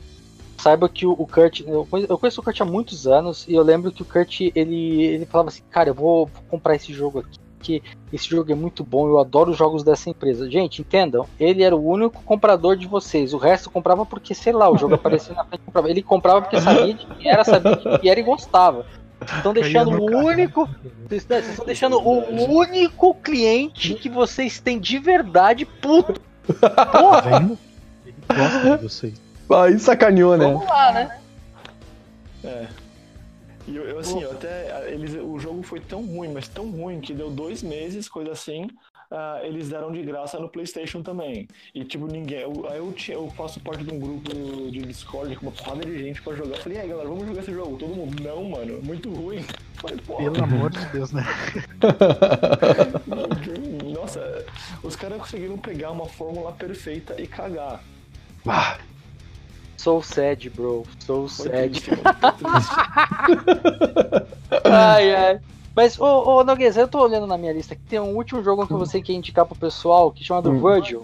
saiba 0.59 0.89
que 0.89 1.07
o, 1.07 1.13
o 1.13 1.27
Kurt. 1.27 1.61
Eu 1.61 1.87
conheço, 1.87 2.13
eu 2.13 2.19
conheço 2.19 2.41
o 2.41 2.45
Kurt 2.45 2.61
há 2.61 2.65
muitos 2.65 3.07
anos 3.07 3.47
e 3.49 3.55
eu 3.55 3.63
lembro 3.63 3.93
que 3.93 4.03
o 4.03 4.05
Kurt 4.05 4.41
ele, 4.55 5.03
ele 5.03 5.27
falava 5.27 5.49
assim: 5.49 5.63
Cara, 5.71 5.91
eu 5.91 5.95
vou, 5.95 6.27
vou 6.27 6.43
comprar 6.49 6.75
esse 6.75 6.93
jogo 6.93 7.21
aqui. 7.21 7.45
Que 7.61 7.83
esse 8.13 8.29
jogo 8.29 8.53
é 8.53 8.55
muito 8.55 8.85
bom, 8.85 9.09
eu 9.09 9.19
adoro 9.19 9.51
os 9.51 9.57
jogos 9.57 9.83
dessa 9.83 10.11
empresa. 10.11 10.51
Gente, 10.51 10.83
entendam, 10.83 11.27
ele 11.41 11.63
era 11.63 11.75
o 11.75 11.83
único 11.83 12.23
comprador 12.23 12.77
de 12.77 12.87
vocês. 12.87 13.33
O 13.33 13.39
resto 13.39 13.71
comprava 13.71 14.05
porque, 14.05 14.35
sei 14.35 14.53
lá, 14.53 14.71
o 14.71 14.77
jogo 14.77 14.97
aparecia 14.97 15.35
na 15.35 15.47
frente. 15.47 15.63
comprava. 15.65 15.89
Ele 15.89 16.03
comprava 16.03 16.43
porque 16.43 16.61
sabia 16.61 16.93
de 16.93 17.07
quem 17.07 17.31
era, 17.31 17.43
sabia 17.43 17.77
de 17.77 17.99
quem 17.99 18.11
era 18.11 18.21
e 18.21 18.23
gostava. 18.23 18.85
Estão 19.23 19.55
deixando 19.55 19.99
o 19.99 20.17
único. 20.27 20.69
Vocês 21.09 21.25
vocês 21.25 21.49
estão 21.49 21.65
deixando 21.65 21.99
o 21.99 22.55
único 22.55 23.15
cliente 23.15 23.95
que 23.95 24.09
vocês 24.09 24.61
têm 24.61 24.79
de 24.79 24.99
verdade 24.99 25.65
puto. 25.65 26.21
Tá 26.61 26.87
Porra, 26.93 27.21
vendo? 27.23 27.59
Ele 28.05 28.17
gosta 28.29 28.77
de 28.77 28.83
vocês. 28.83 29.25
Aí 29.51 29.79
sacaneou, 29.79 30.37
né? 30.37 30.47
vamos 30.47 30.67
lá, 30.67 30.93
né? 30.93 31.19
É. 32.45 32.67
E 33.67 33.77
eu, 33.77 33.85
eu, 33.85 33.99
assim, 33.99 34.21
eu 34.21 34.33
até. 34.33 34.91
Eles, 34.93 35.15
o 35.15 35.39
jogo 35.39 35.63
foi 35.63 35.81
tão 35.81 36.05
ruim, 36.05 36.33
mas 36.33 36.49
tão 36.49 36.71
ruim, 36.71 37.01
que 37.01 37.15
deu 37.15 37.31
dois 37.31 37.63
meses, 37.63 38.09
coisa 38.09 38.33
assim. 38.33 38.69
ah, 39.11 39.41
eles 39.43 39.69
deram 39.71 39.91
de 39.93 40.03
graça 40.03 40.39
no 40.39 40.49
PlayStation 40.51 41.03
também. 41.03 41.49
E, 41.75 41.83
tipo, 41.85 42.07
ninguém. 42.07 42.41
Eu, 42.41 42.67
aí 42.69 42.77
eu, 42.79 42.93
tinha- 42.93 43.17
eu 43.17 43.31
faço 43.31 43.61
parte 43.61 43.83
de 43.85 43.95
um 43.95 43.99
grupo 43.99 44.31
de 44.71 44.83
Discord 44.83 45.35
com 45.37 45.47
uma 45.47 45.53
porrada 45.53 45.85
de 45.87 45.99
gente 45.99 46.21
pra 46.21 46.35
jogar. 46.35 46.57
Eu 46.57 46.63
falei, 46.63 46.79
e 46.79 46.81
aí, 46.83 46.89
galera, 46.89 47.09
vamos 47.09 47.27
jogar 47.27 47.41
esse 47.41 47.53
jogo? 47.53 47.77
Todo 47.79 47.95
mundo, 47.95 48.23
não, 48.23 48.45
mano, 48.45 48.83
muito 48.83 49.11
ruim. 49.11 49.39
Eu 49.39 49.45
Falei, 49.81 49.99
pô, 50.07 50.17
Pelo 50.17 50.43
amor 50.45 50.71
de 50.71 50.85
Deus, 50.87 51.13
né? 51.13 51.25
Nossa, 53.95 54.45
os 54.83 54.97
caras 54.97 55.19
conseguiram 55.19 55.59
pegar 55.59 55.91
uma 55.91 56.07
fórmula 56.07 56.53
perfeita 56.53 57.21
e 57.21 57.27
cagar. 57.27 57.83
Ah, 58.47 58.79
So 59.85 60.01
sad, 60.03 60.49
bro. 60.49 60.85
So 61.07 61.29
Foi 61.29 61.51
sad. 61.51 61.83
Ai, 64.65 65.15
ai. 65.15 65.39
Mas, 65.77 65.99
ô, 66.01 66.39
ô 66.39 66.45
Noguês, 66.45 66.77
eu 66.77 66.89
tô 66.89 67.01
olhando 67.03 67.27
na 67.27 67.37
minha 67.37 67.53
lista 67.53 67.75
aqui, 67.75 67.83
tem 67.89 67.99
um 68.01 68.15
último 68.17 68.43
jogo 68.43 68.67
que 68.67 68.73
você 68.73 69.03
quer 69.03 69.13
indicar 69.13 69.45
pro 69.45 69.55
pessoal, 69.57 70.11
que 70.11 70.25
chama 70.25 70.41
do 70.41 70.51
Hum. 70.53 70.63
Virgil. 70.63 71.03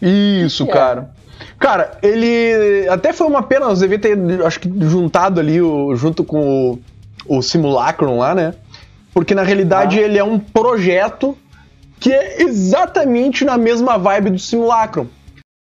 Isso, 0.00 0.64
Que 0.64 0.72
que 0.72 0.78
é? 0.78 0.80
cara. 0.80 1.10
Cara, 1.58 1.98
ele 2.02 2.86
até 2.88 3.12
foi 3.12 3.26
uma 3.26 3.42
pena, 3.42 3.66
nós 3.66 3.80
devia 3.80 3.98
ter, 3.98 4.16
acho 4.46 4.60
que, 4.60 4.70
juntado 4.82 5.40
ali 5.40 5.60
o, 5.60 5.94
junto 5.96 6.22
com 6.24 6.78
o, 7.26 7.36
o 7.38 7.42
Simulacron 7.42 8.16
lá, 8.18 8.34
né? 8.34 8.54
Porque 9.12 9.34
na 9.34 9.42
realidade 9.42 9.98
Ah. 9.98 10.02
ele 10.02 10.18
é 10.18 10.24
um 10.24 10.38
projeto 10.38 11.36
que 11.98 12.12
é 12.12 12.42
exatamente 12.42 13.44
na 13.44 13.58
mesma 13.58 13.98
vibe 13.98 14.30
do 14.30 14.38
Simulacron. 14.38 15.06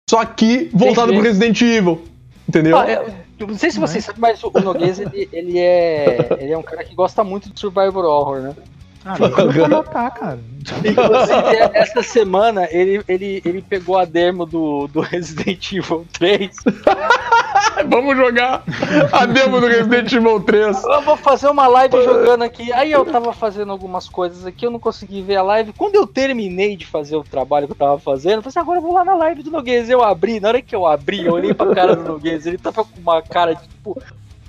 Só 0.09 0.25
que 0.25 0.71
voltado 0.73 1.13
Entendi. 1.13 1.19
pro 1.19 1.23
Resident 1.29 1.61
Evil. 1.63 2.03
Entendeu? 2.51 2.77
Ah, 2.77 2.91
eu, 3.39 3.47
não 3.47 3.57
sei 3.57 3.71
se 3.71 3.79
vocês 3.79 4.05
sabem, 4.05 4.21
mas 4.21 4.43
o 4.43 4.51
Noguês, 4.51 4.99
ele, 4.99 5.29
ele, 5.33 5.57
é, 5.57 6.27
ele 6.43 6.53
é 6.53 6.59
um 6.59 6.63
cara 6.63 6.83
que 6.83 6.97
gosta 6.97 7.23
muito 7.23 7.49
de 7.49 7.61
Survivor 7.61 8.05
Horror, 8.05 8.41
né? 8.41 8.57
Ah, 9.05 9.17
não 9.19 9.53
vou 9.53 9.69
notar, 9.69 10.11
cara. 10.13 10.39
Inclusive, 10.61 11.71
essa 11.73 12.03
semana, 12.03 12.69
ele, 12.71 13.03
ele, 13.09 13.43
ele 13.45 13.63
pegou 13.63 13.99
a 13.99 14.05
demo 14.05 14.45
do, 14.45 14.89
do 14.89 15.01
Resident 15.01 15.73
Evil 15.73 16.07
3. 16.13 16.51
Vamos 17.89 18.15
jogar 18.15 18.63
a 19.11 19.25
demo 19.25 19.59
do 19.59 19.67
Resident 19.67 20.13
Evil 20.13 20.41
3. 20.41 20.85
Eu 20.85 21.01
vou 21.01 21.17
fazer 21.17 21.49
uma 21.49 21.67
live 21.67 21.97
jogando 22.05 22.43
aqui. 22.43 22.71
Aí 22.75 22.93
eu 22.93 23.07
tava 23.07 23.33
fazendo 23.33 23.73
algumas 23.73 24.07
coisas 24.07 24.45
aqui, 24.45 24.67
eu 24.67 24.71
não 24.71 24.79
consegui 24.79 25.23
ver 25.23 25.37
a 25.37 25.43
live. 25.43 25.73
Quando 25.73 25.95
eu 25.95 26.07
terminei 26.07 26.77
de 26.77 26.85
fazer 26.85 27.17
o 27.17 27.25
trabalho 27.25 27.67
que 27.67 27.73
eu 27.73 27.79
tava 27.79 27.99
fazendo, 27.99 28.37
eu 28.37 28.43
falei 28.43 28.51
assim, 28.51 28.59
agora 28.59 28.79
eu 28.79 28.83
vou 28.83 28.93
lá 28.93 29.05
na 29.05 29.15
live 29.15 29.43
do 29.43 29.51
Noguês. 29.51 29.89
Eu 29.89 30.03
abri, 30.03 30.41
na 30.41 30.49
hora 30.49 30.61
que 30.61 30.77
eu 30.77 30.87
abri, 30.87 31.25
eu 31.25 31.33
olhei 31.33 31.55
pra 31.55 31.75
cara 31.75 31.97
do 31.97 32.05
Noguês, 32.05 32.47
ele 32.47 32.59
tava 32.59 32.85
com 32.85 33.01
uma 33.01 33.23
cara 33.23 33.55
de, 33.55 33.63
tipo, 33.63 34.01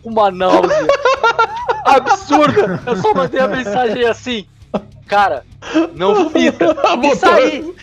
uma 0.04 0.30
náusea 0.30 0.88
absurda. 1.86 2.82
Eu 2.86 2.96
só 2.98 3.14
mandei 3.14 3.40
a 3.42 3.48
mensagem 3.48 4.06
assim, 4.06 4.46
cara, 5.08 5.44
não 5.96 6.16
vomita. 6.30 6.74
Botou- 6.98 7.16
saí, 7.16 7.74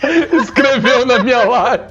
Escreveu 0.43 1.07
na 1.07 1.19
minha 1.21 1.45
live. 1.45 1.85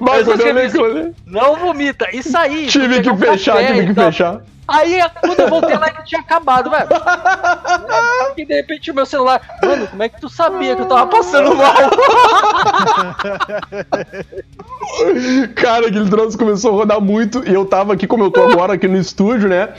Mas 0.00 0.26
eu 0.28 0.34
escrevi 0.34 1.14
não 1.26 1.56
vomita. 1.56 2.06
Saí. 2.22 2.70
fui 2.70 2.82
Tive 2.82 3.00
que 3.02 3.16
fechar, 3.16 3.66
tive 3.66 3.86
que 3.86 3.94
tal. 3.94 4.04
fechar. 4.06 4.40
Aí, 4.68 5.00
quando 5.20 5.40
eu 5.40 5.48
voltei, 5.48 5.74
a 5.74 5.78
live 5.80 6.04
tinha 6.04 6.20
acabado, 6.20 6.70
velho. 6.70 6.88
E 8.36 8.46
de 8.46 8.54
repente 8.54 8.90
o 8.90 8.94
meu 8.94 9.04
celular. 9.04 9.40
Mano, 9.62 9.86
como 9.88 10.02
é 10.02 10.08
que 10.08 10.20
tu 10.20 10.28
sabia 10.28 10.74
que 10.74 10.82
eu 10.82 10.86
tava 10.86 11.06
passando 11.08 11.54
mal? 11.54 11.74
Cara, 15.54 15.88
aquele 15.88 16.08
troço 16.08 16.38
começou 16.38 16.72
a 16.72 16.76
rodar 16.76 17.00
muito 17.00 17.46
e 17.46 17.52
eu 17.52 17.64
tava 17.66 17.92
aqui, 17.92 18.06
como 18.06 18.24
eu 18.24 18.30
tô 18.30 18.42
agora 18.42 18.74
aqui 18.74 18.88
no 18.88 18.96
estúdio, 18.98 19.48
né? 19.48 19.70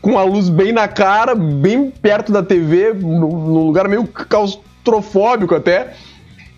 Com 0.00 0.18
a 0.18 0.22
luz 0.22 0.48
bem 0.48 0.72
na 0.72 0.88
cara, 0.88 1.34
bem 1.34 1.90
perto 1.90 2.32
da 2.32 2.42
TV, 2.42 2.94
num 2.94 3.64
lugar 3.64 3.88
meio 3.88 4.06
claustrofóbico 4.06 5.54
até. 5.54 5.94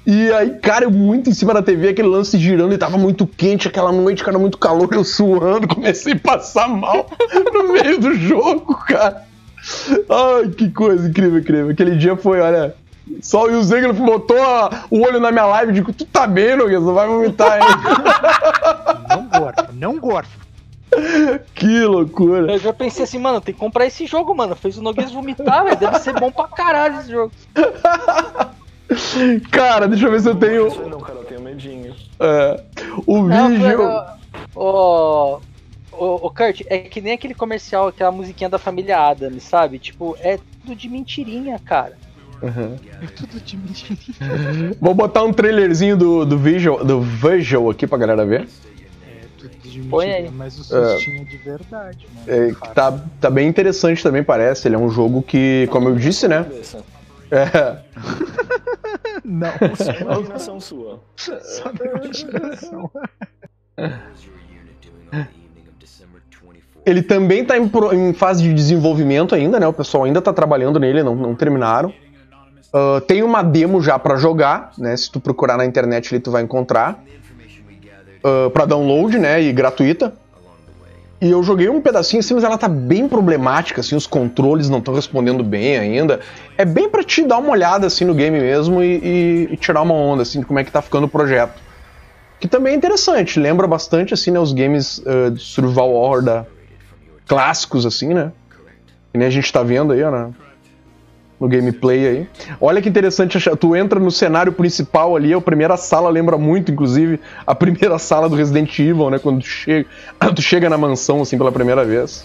E 0.05 0.32
aí, 0.32 0.51
cara, 0.59 0.85
eu 0.85 0.90
muito 0.90 1.31
em 1.31 1.35
cima 1.35 1.55
da 1.55 1.62
TV, 1.62 1.89
aquele 1.89 2.09
lance 2.09 2.36
girando 2.36 2.74
e 2.74 2.78
tava 2.78 2.98
muito 2.98 3.24
quente 3.24 3.69
aquela 3.69 3.93
noite, 3.93 4.24
cara, 4.24 4.39
muito 4.39 4.59
calor, 4.59 4.89
eu 4.93 5.05
suando, 5.05 5.66
comecei 5.73 6.14
a 6.14 6.19
passar 6.19 6.69
mal 6.69 7.09
no 7.52 7.73
meio 7.73 8.01
do 8.01 8.14
jogo, 8.14 8.74
cara. 8.86 9.23
Ai, 10.10 10.48
que 10.48 10.70
coisa 10.70 11.09
incrível, 11.09 11.39
incrível. 11.39 11.70
Aquele 11.70 11.97
dia 11.97 12.16
foi, 12.16 12.40
olha. 12.40 12.74
Só 13.20 13.44
o 13.44 13.62
Zegel 13.62 13.93
botou 13.93 14.36
o 14.90 15.01
olho 15.01 15.20
na 15.20 15.31
minha 15.31 15.44
live 15.47 15.73
e 15.73 15.74
digo, 15.74 15.93
tu 15.93 16.05
tá 16.05 16.27
bem, 16.27 16.56
Noguês, 16.56 16.82
não 16.82 16.94
vai 16.94 17.06
vomitar, 17.06 17.59
hein? 17.59 17.69
Não 19.09 19.40
gorfa, 19.40 19.69
não 19.74 19.98
gorfa. 19.98 20.39
que 21.55 21.85
loucura. 21.85 22.52
Eu 22.52 22.59
já 22.59 22.73
pensei 22.73 23.05
assim, 23.05 23.19
mano, 23.19 23.40
tem 23.40 23.55
que 23.55 23.60
comprar 23.60 23.86
esse 23.86 24.06
jogo, 24.06 24.35
mano. 24.35 24.55
Fez 24.55 24.77
o 24.77 24.82
Noguês 24.82 25.10
vomitar, 25.12 25.64
velho. 25.64 25.77
Deve 25.77 25.98
ser 25.98 26.19
bom 26.19 26.31
pra 26.31 26.48
caralho 26.48 27.01
esse 27.01 27.10
jogo. 27.10 27.32
Cara, 29.51 29.89
deixa 29.89 30.06
eu 30.06 30.10
ver 30.10 30.20
se 30.20 30.28
eu 30.28 30.35
Não 30.35 30.40
tenho 30.40 30.89
não, 30.89 31.01
cara, 31.01 31.19
eu 31.20 31.24
tenho 31.24 31.40
medinho. 31.40 31.94
é, 32.20 32.62
o 33.06 33.24
vídeo. 33.24 33.81
Ô, 34.55 35.40
ô, 35.93 36.31
Kurt, 36.31 36.62
é 36.66 36.78
que 36.78 37.01
nem 37.01 37.14
aquele 37.14 37.35
comercial, 37.35 37.89
aquela 37.89 38.10
musiquinha 38.10 38.51
da 38.51 38.59
família 38.59 38.98
Adams, 38.98 39.44
sabe? 39.44 39.78
Tipo, 39.78 40.16
é 40.20 40.39
tudo 40.60 40.77
de 40.77 40.89
mentirinha, 40.89 41.59
cara. 41.59 41.97
Uhum. 42.43 42.77
É 43.01 43.06
tudo 43.06 43.40
de 43.40 43.56
mentira. 43.56 43.97
Vou 44.81 44.94
botar 44.94 45.23
um 45.23 45.32
trailerzinho 45.32 45.97
do, 45.97 46.27
do, 46.27 46.36
visual, 46.36 46.85
do 46.85 47.01
visual 47.01 47.70
aqui 47.70 47.86
pra 47.86 47.97
galera 47.98 48.27
ver. 48.27 48.48
É 49.44 49.89
Põe 49.90 50.12
aí. 50.12 50.31
mas 50.31 50.59
o 50.59 50.64
sustinho 50.64 51.23
é 51.23 51.24
de 51.24 51.36
verdade, 51.36 52.06
mano. 52.14 52.27
É, 52.48 52.52
que 52.52 52.74
tá, 52.74 52.98
tá 53.20 53.31
bem 53.31 53.48
interessante 53.48 54.02
também, 54.02 54.23
parece. 54.23 54.69
Ele 54.69 54.74
é 54.74 54.78
um 54.78 54.89
jogo 54.89 55.23
que, 55.23 55.69
como 55.70 55.89
eu 55.89 55.97
disse, 55.97 56.28
né? 56.28 56.47
É, 57.31 57.78
Não, 59.24 59.48
Isso 59.73 59.90
é 59.90 60.05
uma 60.05 60.14
imaginação 60.14 60.60
sua. 60.60 61.01
só 61.16 61.73
na 61.73 61.90
imaginação. 61.90 62.90
ele 66.85 67.02
também 67.02 67.44
tá 67.44 67.56
em, 67.56 67.70
em 67.94 68.12
fase 68.12 68.43
de 68.43 68.52
desenvolvimento 68.52 69.35
ainda, 69.35 69.60
né? 69.60 69.66
O 69.66 69.73
pessoal 69.73 70.05
ainda 70.05 70.20
tá 70.20 70.32
trabalhando 70.32 70.81
nele, 70.81 71.02
não, 71.02 71.14
não 71.14 71.35
terminaram. 71.35 71.93
Ah, 72.73 73.02
tem 73.06 73.23
uma 73.23 73.43
demo 73.43 73.82
já 73.82 73.98
pra 73.98 74.16
jogar, 74.16 74.73
né? 74.78 74.97
Se 74.97 75.10
tu 75.10 75.20
procurar 75.20 75.56
na 75.56 75.64
internet 75.66 76.12
ali, 76.14 76.23
tu 76.23 76.31
vai 76.31 76.43
encontrar. 76.43 77.05
Uh, 78.24 78.50
para 78.50 78.64
download, 78.66 79.18
né? 79.18 79.42
E 79.42 79.52
gratuita. 79.52 80.12
E 81.20 81.30
eu 81.30 81.42
joguei 81.42 81.68
um 81.68 81.80
pedacinho 81.80 82.18
assim, 82.20 82.34
mas 82.34 82.42
ela 82.42 82.58
tá 82.58 82.68
bem 82.68 83.08
problemática, 83.08 83.80
assim, 83.80 83.94
os 83.94 84.08
controles 84.08 84.68
não 84.68 84.78
estão 84.78 84.92
respondendo 84.92 85.44
bem 85.44 85.76
ainda. 85.78 86.18
É 86.58 86.64
bem 86.64 86.88
pra 86.88 87.04
te 87.04 87.22
dar 87.22 87.38
uma 87.38 87.50
olhada 87.50 87.86
assim 87.86 88.04
no 88.04 88.12
game 88.12 88.40
mesmo 88.40 88.82
e, 88.82 88.96
e- 88.98 89.48
e 89.52 89.56
tirar 89.56 89.82
uma 89.82 89.94
onda 89.94 90.22
assim 90.22 90.40
de 90.40 90.46
como 90.46 90.58
é 90.58 90.64
que 90.64 90.70
tá 90.72 90.82
ficando 90.82 91.04
o 91.04 91.08
projeto. 91.08 91.62
Que 92.40 92.48
também 92.48 92.72
é 92.72 92.76
interessante, 92.76 93.38
lembra 93.38 93.68
bastante 93.68 94.12
assim, 94.12 94.32
né, 94.32 94.40
os 94.40 94.52
games 94.52 94.98
uh, 94.98 95.30
de 95.30 95.40
survival 95.40 95.92
horror 95.92 96.22
da 96.24 96.44
clássicos 97.26 97.86
assim, 97.86 98.12
né? 98.14 98.32
Que 99.12 99.18
nem 99.18 99.28
a 99.28 99.30
gente 99.30 99.52
tá 99.52 99.62
vendo 99.62 99.92
aí, 99.92 100.02
ó, 100.02 100.10
na- 100.10 100.30
no 101.43 101.48
gameplay 101.48 102.06
aí. 102.06 102.28
Olha 102.60 102.81
que 102.81 102.89
interessante, 102.89 103.36
achar- 103.36 103.56
tu 103.56 103.74
entra 103.74 103.98
no 103.98 104.12
cenário 104.12 104.52
principal 104.52 105.16
ali, 105.16 105.35
a 105.35 105.40
primeira 105.40 105.77
sala 105.77 106.09
lembra 106.09 106.39
muito, 106.39 106.70
inclusive, 106.70 107.19
a 107.44 107.52
primeira 107.55 107.98
sala 107.98 108.28
do 108.28 108.36
Resident 108.36 108.78
Evil, 108.78 109.10
né? 109.10 109.19
Quando 109.19 109.40
tu 109.40 109.47
chega, 109.48 109.89
tu 110.35 110.40
chega 110.40 110.70
na 110.70 110.78
mansão, 110.78 111.20
assim, 111.20 111.36
pela 111.36 111.51
primeira 111.51 111.85
vez. 111.85 112.24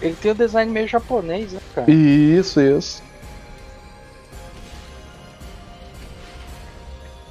Ele 0.00 0.14
tem 0.14 0.30
o 0.30 0.34
design 0.34 0.70
meio 0.72 0.88
japonês, 0.88 1.52
né, 1.52 1.60
cara? 1.74 1.90
Isso, 1.90 2.58
isso. 2.60 3.02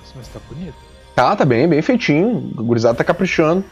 Nossa, 0.01 0.13
mas 0.15 0.27
tá 0.27 0.39
bonito. 0.47 0.75
Ah, 1.17 1.35
tá 1.35 1.45
bem, 1.45 1.67
bem 1.67 1.81
feitinho. 1.81 2.51
O 2.57 2.63
gurizado 2.63 2.97
tá 2.97 3.03
caprichando. 3.03 3.63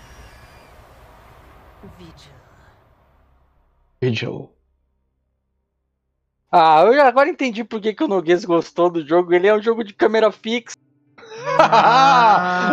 Vigil. 4.02 4.53
Ah, 6.56 6.84
eu 6.86 7.02
agora 7.02 7.28
entendi 7.28 7.64
por 7.64 7.82
que, 7.82 7.96
que 7.96 8.04
o 8.04 8.08
Noguês 8.08 8.46
gostou 8.46 8.88
do 8.88 9.04
jogo. 9.04 9.34
Ele 9.34 9.48
é 9.48 9.56
um 9.56 9.62
jogo 9.62 9.84
de 9.84 9.92
câmera 9.92 10.32
fixa. 10.32 10.78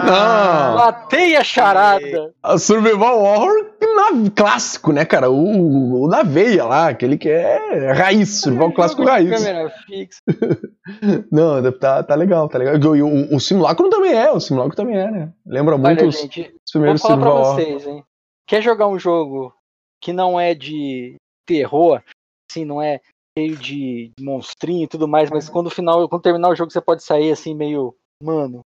Não! 0.05 0.77
Matei 0.77 1.35
a 1.35 1.43
charada. 1.43 2.35
A 2.43 2.59
Survival 2.59 3.23
Horror 3.23 3.71
na, 3.81 4.31
clássico, 4.37 4.93
né, 4.93 5.07
cara? 5.07 5.31
O, 5.31 6.03
o 6.03 6.09
na 6.09 6.23
veia 6.23 6.67
lá, 6.67 6.89
aquele 6.89 7.17
que 7.17 7.31
é 7.31 7.91
raiz, 7.93 8.43
Survival 8.43 8.71
clássico 8.73 9.03
raiz. 9.03 9.31
Câmera 9.31 9.71
fixa. 9.87 10.21
Não, 11.33 11.73
tá, 11.73 12.03
tá 12.03 12.15
legal, 12.15 12.51
tá 12.51 12.59
legal. 12.59 12.77
E 12.77 13.03
o, 13.03 13.07
o, 13.07 13.37
o 13.37 13.41
simulacro 13.41 13.89
também 13.89 14.13
é, 14.13 14.31
o 14.31 14.41
simulacro 14.41 14.77
também 14.77 14.99
é, 14.99 15.11
né? 15.11 15.33
Lembra 15.47 15.79
muito 15.79 16.01
Olha, 16.01 16.09
os, 16.09 16.21
gente, 16.21 16.43
os 16.43 16.73
vou 16.75 16.83
primeiros 16.83 17.01
falar 17.01 17.17
pra 17.17 17.31
Survival 17.31 17.43
Horror. 17.43 17.55
vocês, 17.55 17.87
hein? 17.87 18.05
Quer 18.47 18.61
jogar 18.61 18.89
um 18.89 18.99
jogo 18.99 19.55
que 20.03 20.13
não 20.13 20.39
é 20.39 20.55
de 20.55 21.17
terror, 21.47 22.03
assim, 22.51 22.67
não 22.67 22.83
é 22.83 23.01
cheio 23.41 23.57
de 23.57 24.13
monstrinho 24.21 24.85
e 24.85 24.89
tudo 24.89 25.09
mais, 25.09 25.31
mas 25.31 25.49
quando, 25.49 25.69
o 25.69 25.71
final, 25.71 26.09
quando 26.09 26.23
terminar 26.23 26.51
o 26.51 26.55
jogo 26.55 26.71
você 26.71 26.81
pode 26.81 27.03
sair 27.03 27.31
assim 27.31 27.55
meio, 27.55 27.95
mano, 28.23 28.61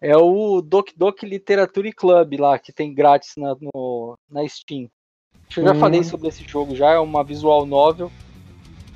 é 0.00 0.16
o 0.16 0.62
Doc 0.62 0.88
Doc 0.96 1.22
Literature 1.22 1.92
Club 1.92 2.40
lá, 2.40 2.58
que 2.58 2.72
tem 2.72 2.94
grátis 2.94 3.34
na, 3.36 3.54
no, 3.60 4.14
na 4.30 4.46
Steam. 4.48 4.88
Eu 5.56 5.64
já 5.64 5.72
Hum. 5.72 5.78
falei 5.78 6.02
sobre 6.02 6.28
esse 6.28 6.44
jogo 6.44 6.74
já, 6.74 6.92
é 6.92 6.98
uma 6.98 7.22
visual 7.22 7.66
novel 7.66 8.10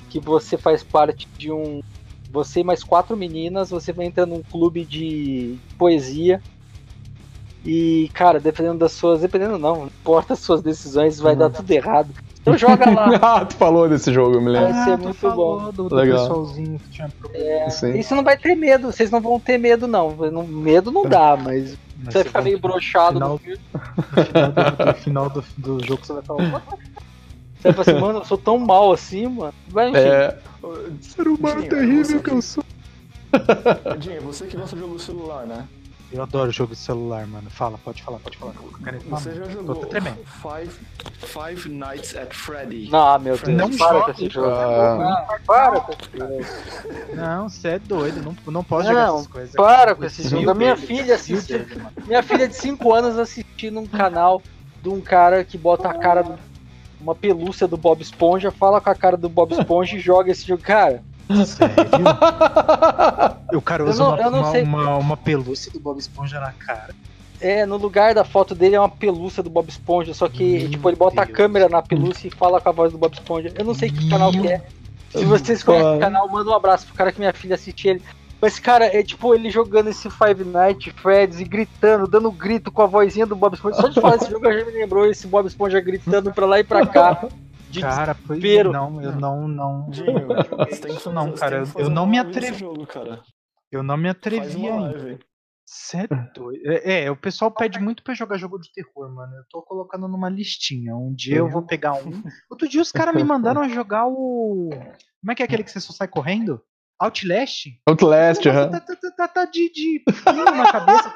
que 0.09 0.19
você 0.19 0.57
faz 0.57 0.83
parte 0.83 1.27
de 1.37 1.51
um 1.51 1.79
você 2.29 2.61
e 2.61 2.63
mais 2.63 2.83
quatro 2.83 3.15
meninas, 3.17 3.69
você 3.69 3.91
vai 3.91 4.05
entrar 4.05 4.25
num 4.25 4.41
clube 4.49 4.85
de 4.85 5.57
poesia 5.77 6.41
e, 7.65 8.09
cara, 8.13 8.39
dependendo 8.39 8.79
das 8.79 8.93
suas. 8.93 9.21
Dependendo 9.21 9.57
não, 9.57 9.81
não 9.81 9.87
importa 9.87 10.29
das 10.29 10.39
suas 10.39 10.61
decisões, 10.61 11.19
vai 11.19 11.35
dar 11.35 11.49
tudo 11.49 11.69
errado. 11.71 12.13
Então 12.41 12.57
joga 12.57 12.89
lá. 12.89 13.09
ah, 13.21 13.45
tu 13.45 13.55
falou 13.55 13.87
desse 13.87 14.11
jogo, 14.11 14.35
eu 14.35 14.41
me 14.41 14.49
lembro. 14.49 14.73
Vai 14.73 14.83
ser 14.83 14.97
tu 14.97 15.03
muito 15.03 15.17
falou 15.17 15.59
bom. 15.59 15.71
Do, 15.71 15.89
do 15.89 15.95
Legal. 15.95 16.19
pessoalzinho 16.19 16.79
que 16.79 16.89
tinha 16.89 17.09
problema. 17.09 17.69
Sim. 17.69 17.97
Isso 17.99 18.15
não 18.15 18.23
vai 18.23 18.35
ter 18.37 18.55
medo, 18.55 18.91
vocês 18.91 19.11
não 19.11 19.21
vão 19.21 19.39
ter 19.39 19.57
medo, 19.57 19.87
não. 19.87 20.15
Medo 20.47 20.91
não 20.91 21.03
dá, 21.07 21.37
mas 21.37 21.77
Mas 22.03 22.13
você 22.13 22.13
vai 22.19 22.23
ficar 22.23 22.41
meio 22.41 22.59
broxado 22.59 23.13
final- 23.13 23.29
no 23.33 23.37
filme. 23.37 23.59
No 23.73 24.23
final, 24.23 24.49
do, 24.51 24.85
no 24.85 24.93
final 24.95 25.29
do, 25.29 25.43
do 25.57 25.85
jogo 25.85 26.05
você 26.05 26.13
vai 26.13 26.23
falar. 26.23 26.63
Você 27.59 27.71
vai 27.71 27.73
falar 27.73 27.81
assim, 27.97 28.05
mano, 28.07 28.19
eu 28.19 28.25
sou 28.25 28.37
tão 28.39 28.57
mal 28.57 28.91
assim, 28.91 29.27
mano. 29.27 29.53
Vai, 29.67 29.89
enfim. 29.89 29.99
É, 29.99 30.37
Ser 31.01 31.27
humano 31.27 31.61
Sim, 31.61 31.69
terrível 31.69 32.19
que 32.21 32.31
eu 32.31 32.41
sou. 32.41 32.63
Dinho, 33.99 34.21
você 34.21 34.45
que 34.47 34.57
gosta 34.57 34.75
de 34.75 34.81
jogo 34.81 34.97
celular, 34.99 35.45
né? 35.45 35.65
Eu 36.11 36.23
adoro 36.23 36.51
jogo 36.51 36.73
de 36.73 36.79
celular, 36.79 37.25
mano. 37.25 37.49
Fala, 37.49 37.77
pode 37.77 38.03
falar, 38.03 38.19
pode 38.19 38.37
falar. 38.37 38.53
Caneta 38.83 39.05
Você 39.09 39.33
já 39.33 39.45
jogou. 39.45 39.75
Five, 40.41 40.71
Five 41.19 41.69
Nights 41.69 42.15
at 42.17 42.33
Freddy? 42.33 42.89
Não, 42.91 43.17
meu 43.19 43.37
Deus, 43.37 43.57
Não 43.57 43.77
para 43.77 43.93
jogue. 43.99 44.05
com 44.05 44.11
esse 44.11 44.29
jogo. 44.29 44.49
Ah. 44.49 45.27
Ah, 45.29 45.39
para 45.47 45.79
com 45.79 45.91
esse 45.93 46.17
jogo. 46.17 47.15
Não, 47.15 47.49
você 47.49 47.67
é 47.69 47.79
doido. 47.79 48.21
Não, 48.21 48.35
não 48.51 48.63
posso 48.63 48.89
jogar 48.89 49.07
Não, 49.07 49.15
essas 49.15 49.27
coisas. 49.27 49.55
para 49.55 49.95
com 49.95 50.03
esse 50.03 50.27
jogo. 50.27 50.49
A 50.49 50.53
minha 50.53 50.75
filha 50.75 51.17
mano. 51.17 51.91
Minha 52.05 52.23
filha 52.23 52.47
de 52.47 52.55
5 52.55 52.93
anos 52.93 53.17
assistindo 53.17 53.79
um 53.79 53.87
canal 53.87 54.41
de 54.83 54.89
um 54.89 54.99
cara 54.99 55.45
que 55.45 55.57
bota 55.57 55.87
a 55.89 55.93
cara, 55.93 56.25
uma 56.99 57.15
pelúcia 57.15 57.67
do 57.67 57.77
Bob 57.77 58.01
Esponja, 58.01 58.51
fala 58.51 58.81
com 58.81 58.89
a 58.89 58.95
cara 58.95 59.15
do 59.15 59.29
Bob 59.29 59.53
Esponja 59.53 59.95
e 59.95 59.99
joga 59.99 60.29
esse 60.31 60.45
jogo. 60.45 60.61
Cara, 60.61 61.01
Sério? 61.45 61.75
O 63.53 63.61
cara 63.61 63.83
usa 63.83 64.01
não- 64.03 64.15
uma, 64.15 64.29
uma, 64.29 64.61
uma, 64.61 64.97
uma 64.97 65.17
pelúcia 65.17 65.71
do 65.71 65.79
Bob 65.79 65.99
Esponja 65.99 66.39
na 66.39 66.53
cara. 66.53 66.93
é, 67.39 67.65
no 67.65 67.75
lugar 67.77 68.13
da 68.13 68.23
foto 68.23 68.55
dele 68.55 68.75
é 68.75 68.79
uma 68.79 68.87
pelúcia 68.89 69.43
do 69.43 69.49
Bob 69.49 69.67
Esponja, 69.67 70.13
só 70.13 70.29
que, 70.29 70.59
Meu 70.59 70.69
tipo, 70.69 70.89
ele 70.89 70.95
bota 70.95 71.21
a 71.21 71.25
Deus. 71.25 71.35
câmera 71.35 71.67
na 71.67 71.81
pelúcia 71.81 72.27
e 72.27 72.31
fala 72.31 72.61
com 72.61 72.69
a 72.69 72.71
voz 72.71 72.91
do 72.93 72.97
Bob 72.97 73.13
Esponja. 73.13 73.51
Eu 73.57 73.65
não 73.65 73.73
sei 73.73 73.89
que 73.89 74.09
canal 74.09 74.31
que 74.31 74.47
é. 74.47 74.61
Se 75.09 75.25
vocês 75.25 75.61
conhecem 75.61 75.97
o 75.97 75.99
canal, 75.99 76.29
manda 76.29 76.49
um 76.49 76.53
abraço 76.55 76.85
pro 76.87 76.95
cara 76.95 77.11
que 77.11 77.19
minha 77.19 77.33
filha 77.33 77.55
assiste 77.55 77.89
ele. 77.89 78.01
Mas, 78.39 78.57
cara, 78.57 78.85
é 78.85 79.03
tipo 79.03 79.35
ele 79.35 79.49
jogando 79.51 79.89
esse 79.89 80.09
Five 80.09 80.45
Nights 80.45 80.87
at 80.87 80.93
Freddy's 81.01 81.39
e 81.41 81.43
gritando, 81.43 82.07
dando 82.07 82.31
grito 82.31 82.71
com 82.71 82.81
a 82.81 82.87
vozinha 82.87 83.25
do 83.25 83.35
Bob 83.35 83.53
Esponja. 83.53 83.75
Só 83.81 83.87
de 83.89 83.99
falar 83.99 84.15
desse 84.15 84.31
jogo 84.31 84.45
já 84.51 84.65
me 84.65 84.71
lembrou 84.71 85.05
esse 85.05 85.27
Bob 85.27 85.45
Esponja 85.45 85.79
gritando 85.81 86.31
pra 86.33 86.45
lá 86.45 86.59
e 86.59 86.63
pra 86.63 86.85
cá. 86.87 87.21
De 87.71 87.79
Cara, 87.79 88.11
é, 88.11 88.15
desespero. 88.15 88.71
não, 88.71 89.01
eu 89.01 89.11
não, 89.13 89.47
não. 89.47 89.89
Dinho, 89.91 90.27
não, 91.13 91.31
cara, 91.33 91.63
eu- 91.77 91.89
não 91.89 92.05
me 92.05 92.19
atrevi. 92.19 92.59
jogo, 92.59 92.85
cara. 92.85 93.21
Eu 93.71 93.81
não 93.81 93.95
me 93.95 94.09
atrevi 94.09 94.67
ainda. 94.67 95.19
Cê 95.65 95.99
é 95.99 96.07
doido. 96.35 96.61
É, 96.65 97.05
é, 97.05 97.11
o 97.11 97.15
pessoal 97.15 97.49
pede 97.49 97.79
muito 97.79 98.03
pra 98.03 98.13
jogar 98.13 98.37
jogo 98.37 98.59
de 98.59 98.69
terror, 98.73 99.09
mano. 99.09 99.33
Eu 99.37 99.43
tô 99.49 99.61
colocando 99.61 100.05
numa 100.05 100.27
listinha. 100.27 100.93
Um 100.93 101.13
dia 101.15 101.37
eu 101.37 101.49
vou 101.49 101.61
pegar 101.61 101.93
um. 101.93 102.21
Outro 102.49 102.67
dia 102.67 102.81
os 102.81 102.91
caras 102.91 103.15
me 103.15 103.23
mandaram 103.23 103.61
a 103.61 103.69
jogar 103.69 104.05
o. 104.05 104.69
Como 105.21 105.31
é 105.31 105.35
que 105.35 105.41
é 105.41 105.45
aquele 105.45 105.63
que 105.63 105.71
você 105.71 105.79
só 105.79 105.93
sai 105.93 106.09
correndo? 106.09 106.61
Outlast? 106.99 107.67
Outlast, 107.87 108.45
aham. 108.45 108.69
tá, 108.69 108.79
tá, 108.81 108.95
tá, 108.95 109.11
tá, 109.11 109.27
tá 109.29 109.45
de, 109.45 109.71
de 109.71 110.03
pino 110.05 110.43
na 110.43 110.71
cabeça. 110.71 111.09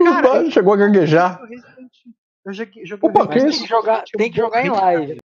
O 0.00 0.04
Bar 0.22 0.46
chegou 0.52 0.72
a 0.72 0.76
gaguejar. 0.76 1.40
Eu 2.46 2.52
joguei, 2.52 2.86
joguei 2.86 3.10
Opa, 3.10 3.24
o 3.24 3.28
que 3.28 3.40
tem 3.40 3.50
que 3.50 3.66
jogar, 3.66 4.04
tem 4.16 4.30
que 4.30 4.36
jogar 4.36 4.64
em 4.64 4.70
live. 4.70 5.18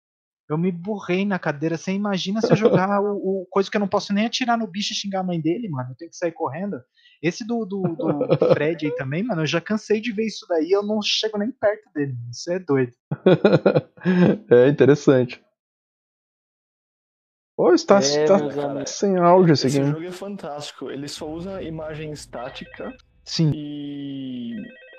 Eu 0.49 0.57
me 0.57 0.73
borrei 0.73 1.25
na 1.27 1.39
cadeira. 1.39 1.77
Você 1.77 1.93
imagina 1.93 2.41
se 2.41 2.51
eu 2.51 2.57
jogar 2.57 3.01
o, 3.03 3.43
o 3.43 3.47
coisa 3.51 3.71
que 3.71 3.77
eu 3.77 3.81
não 3.81 3.89
posso 3.89 4.13
nem 4.15 4.27
atirar 4.27 4.57
no 4.57 4.67
bicho 4.67 4.93
e 4.93 4.97
xingar 4.97 5.21
a 5.21 5.25
mãe 5.25 5.39
dele, 5.41 5.69
mano. 5.69 5.91
Eu 5.91 5.97
tenho 5.97 6.11
que 6.11 6.17
sair 6.17 6.33
correndo. 6.33 6.81
Esse 7.23 7.45
do, 7.47 7.65
do, 7.67 7.83
do 7.83 8.39
Fred 8.55 8.87
aí 8.87 8.95
também, 8.97 9.23
mano, 9.23 9.43
eu 9.43 9.47
já 9.47 9.61
cansei 9.61 10.01
de 10.01 10.11
ver 10.13 10.25
isso 10.27 10.47
daí. 10.49 10.71
Eu 10.71 10.83
não 10.83 11.03
chego 11.03 11.37
nem 11.37 11.51
perto 11.51 11.91
dele. 11.93 12.13
mano. 12.15 12.31
Isso 12.31 12.51
é 12.51 12.59
doido. 12.59 12.93
é 14.51 14.69
interessante. 14.69 15.43
Pô, 17.57 17.75
está, 17.75 17.97
É, 17.97 17.99
está 17.99 18.37
amigos. 18.37 18.91
sem 18.91 19.17
áudio 19.19 19.53
esse 19.53 19.67
Esse 19.67 19.79
aqui. 19.79 19.87
né? 19.87 19.93
jogo 19.93 20.07
é 20.07 20.13
fantástico. 20.13 20.91
Ele 20.91 21.09
só 21.09 21.29
usa 21.29 21.61
imagem 21.61 22.13
estática 22.13 22.97
Sim. 23.25 23.51
e. 23.55 24.55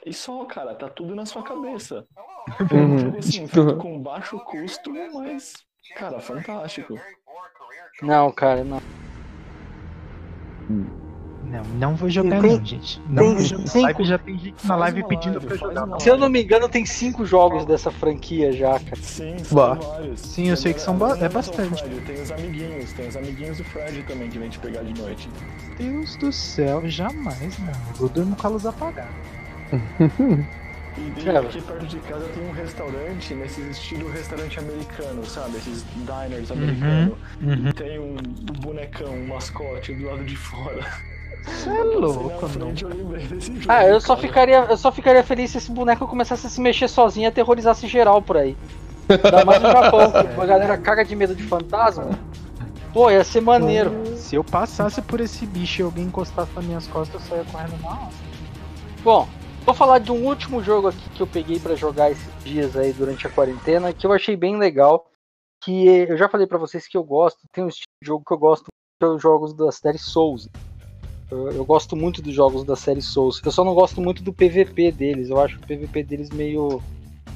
E 0.05 0.13
só, 0.13 0.45
cara, 0.45 0.73
tá 0.75 0.87
tudo 0.89 1.13
na 1.15 1.25
sua 1.25 1.43
cabeça. 1.43 2.05
Uhum. 2.71 3.13
Um 3.15 3.17
assim, 3.17 3.47
feito 3.47 3.75
com 3.77 4.01
baixo 4.01 4.39
custo, 4.39 4.91
mas. 5.13 5.53
Cara, 5.95 6.19
fantástico. 6.19 6.95
Não, 8.01 8.31
cara, 8.31 8.63
não. 8.63 8.81
Não, 11.43 11.63
não 11.79 11.95
vou 11.95 12.09
jogar, 12.09 12.41
Tem- 12.41 12.57
não, 12.57 12.65
gente. 12.65 13.01
Não 13.09 13.23
tem 13.23 13.33
vou 13.35 13.43
jogar. 13.43 13.67
cinco- 13.67 13.81
Live 13.83 14.03
já 14.05 14.17
tem 14.19 14.37
gente 14.37 14.67
na 14.67 14.75
live 14.75 15.03
pedindo 15.07 15.39
live, 15.39 15.47
pra 15.47 15.55
jogar. 15.57 15.99
Se 15.99 16.07
eu 16.09 16.17
não 16.17 16.29
me 16.29 16.43
engano, 16.43 16.69
tem 16.69 16.85
cinco 16.85 17.25
jogos 17.25 17.65
dessa 17.65 17.89
franquia 17.89 18.51
já, 18.51 18.79
cara. 18.79 18.95
Sim, 19.01 19.35
Bah. 19.51 19.75
são 19.81 19.91
vários. 19.91 20.19
Sim, 20.19 20.47
eu 20.49 20.55
sei 20.57 20.73
que 20.73 20.79
são 20.81 20.95
ba- 20.95 21.17
é 21.17 21.21
não 21.23 21.29
bastante. 21.29 21.81
Fred, 21.83 22.01
Tem 22.05 22.21
os 22.21 22.31
amiguinhos, 22.31 22.93
tem 22.93 23.07
os 23.07 23.17
amiguinhos 23.17 23.57
do 23.57 23.63
Fred 23.63 24.03
também 24.03 24.29
que 24.29 24.37
vem 24.37 24.49
te 24.49 24.59
pegar 24.59 24.83
de 24.83 24.93
noite. 25.01 25.27
Deus 25.77 26.15
do 26.17 26.31
céu, 26.31 26.87
jamais, 26.87 27.57
mano. 27.57 27.77
Eu 27.99 28.09
durmo 28.09 28.35
com 28.35 28.45
a 28.45 28.49
luz 28.51 28.65
apagada. 28.67 29.09
E 30.97 31.23
Cara. 31.23 31.39
aqui 31.41 31.61
perto 31.61 31.85
de 31.85 31.97
casa 31.99 32.25
tem 32.33 32.43
um 32.47 32.51
restaurante, 32.51 33.33
nesse 33.33 33.61
estilo 33.61 34.09
restaurante 34.11 34.59
americano, 34.59 35.25
sabe? 35.25 35.57
Esses 35.57 35.85
diners 35.95 36.49
Uhum. 36.49 36.57
americanos. 36.57 37.17
Uhum. 37.41 37.67
E 37.69 37.73
tem 37.73 37.99
um, 37.99 38.15
bonecão, 38.61 39.13
um 39.13 39.27
mascote 39.27 39.93
do 39.93 40.05
lado 40.07 40.23
de 40.25 40.35
fora. 40.35 40.85
Você 41.45 41.69
é 41.69 41.83
louco, 41.95 42.47
na 42.47 42.53
não. 42.55 42.67
frente, 42.71 42.83
eu 42.83 42.91
jogo, 42.91 43.13
Ah, 43.69 43.85
eu 43.85 44.01
só 44.01 44.15
cara. 44.15 44.27
ficaria, 44.27 44.57
eu 44.69 44.77
só 44.77 44.91
ficaria 44.91 45.23
feliz 45.23 45.51
se 45.51 45.57
esse 45.59 45.71
boneco 45.71 46.05
começasse 46.07 46.45
a 46.47 46.49
se 46.49 46.59
mexer 46.59 46.87
sozinho 46.89 47.25
e 47.25 47.27
aterrorizasse 47.27 47.87
geral 47.87 48.21
por 48.21 48.35
aí. 48.37 48.57
Ainda 49.07 49.45
mais 49.45 49.61
no 49.61 49.71
Japão, 49.71 50.11
que 50.35 50.41
a 50.41 50.45
galera 50.45 50.77
caga 50.77 51.05
de 51.05 51.15
medo 51.15 51.33
de 51.35 51.43
fantasma. 51.43 52.09
Pô, 52.91 53.09
ia 53.09 53.23
ser 53.23 53.41
maneiro. 53.41 53.93
Se 54.17 54.35
eu 54.35 54.43
passasse 54.43 55.01
por 55.01 55.21
esse 55.21 55.45
bicho 55.45 55.81
e 55.81 55.83
alguém 55.85 56.05
encostasse 56.05 56.51
nas 56.55 56.65
minhas 56.65 56.87
costas, 56.87 57.21
eu 57.21 57.27
saia 57.29 57.43
correndo 57.51 57.81
na 57.81 57.89
hora. 57.89 58.09
Bom, 59.03 59.29
vou 59.69 59.73
falar 59.75 59.99
de 59.99 60.11
um 60.11 60.25
último 60.25 60.63
jogo 60.63 60.87
aqui 60.87 61.09
que 61.11 61.21
eu 61.21 61.27
peguei 61.27 61.59
pra 61.59 61.75
jogar 61.75 62.09
esses 62.09 62.43
dias 62.43 62.75
aí 62.75 62.91
durante 62.91 63.27
a 63.27 63.29
quarentena, 63.29 63.93
que 63.93 64.03
eu 64.05 64.11
achei 64.11 64.35
bem 64.35 64.57
legal. 64.57 65.05
Que 65.61 65.85
eu 66.09 66.17
já 66.17 66.27
falei 66.27 66.47
pra 66.47 66.57
vocês 66.57 66.87
que 66.87 66.97
eu 66.97 67.03
gosto, 67.03 67.41
tem 67.51 67.63
um 67.63 67.67
estilo 67.67 67.85
de 68.01 68.07
jogo 68.07 68.23
que 68.25 68.33
eu 68.33 68.37
gosto, 68.37 68.65
que 68.65 69.05
é 69.05 69.07
os 69.07 69.21
jogos 69.21 69.53
da 69.53 69.71
série 69.71 69.99
Souls. 69.99 70.49
Eu, 71.29 71.51
eu 71.51 71.63
gosto 71.63 71.95
muito 71.95 72.19
dos 72.19 72.33
jogos 72.33 72.63
da 72.63 72.75
série 72.75 73.01
Souls. 73.01 73.39
Eu 73.45 73.51
só 73.51 73.63
não 73.63 73.75
gosto 73.75 74.01
muito 74.01 74.23
do 74.23 74.33
PVP 74.33 74.91
deles. 74.91 75.29
Eu 75.29 75.39
acho 75.39 75.57
o 75.57 75.59
PVP 75.59 76.01
deles 76.01 76.31
meio, 76.31 76.81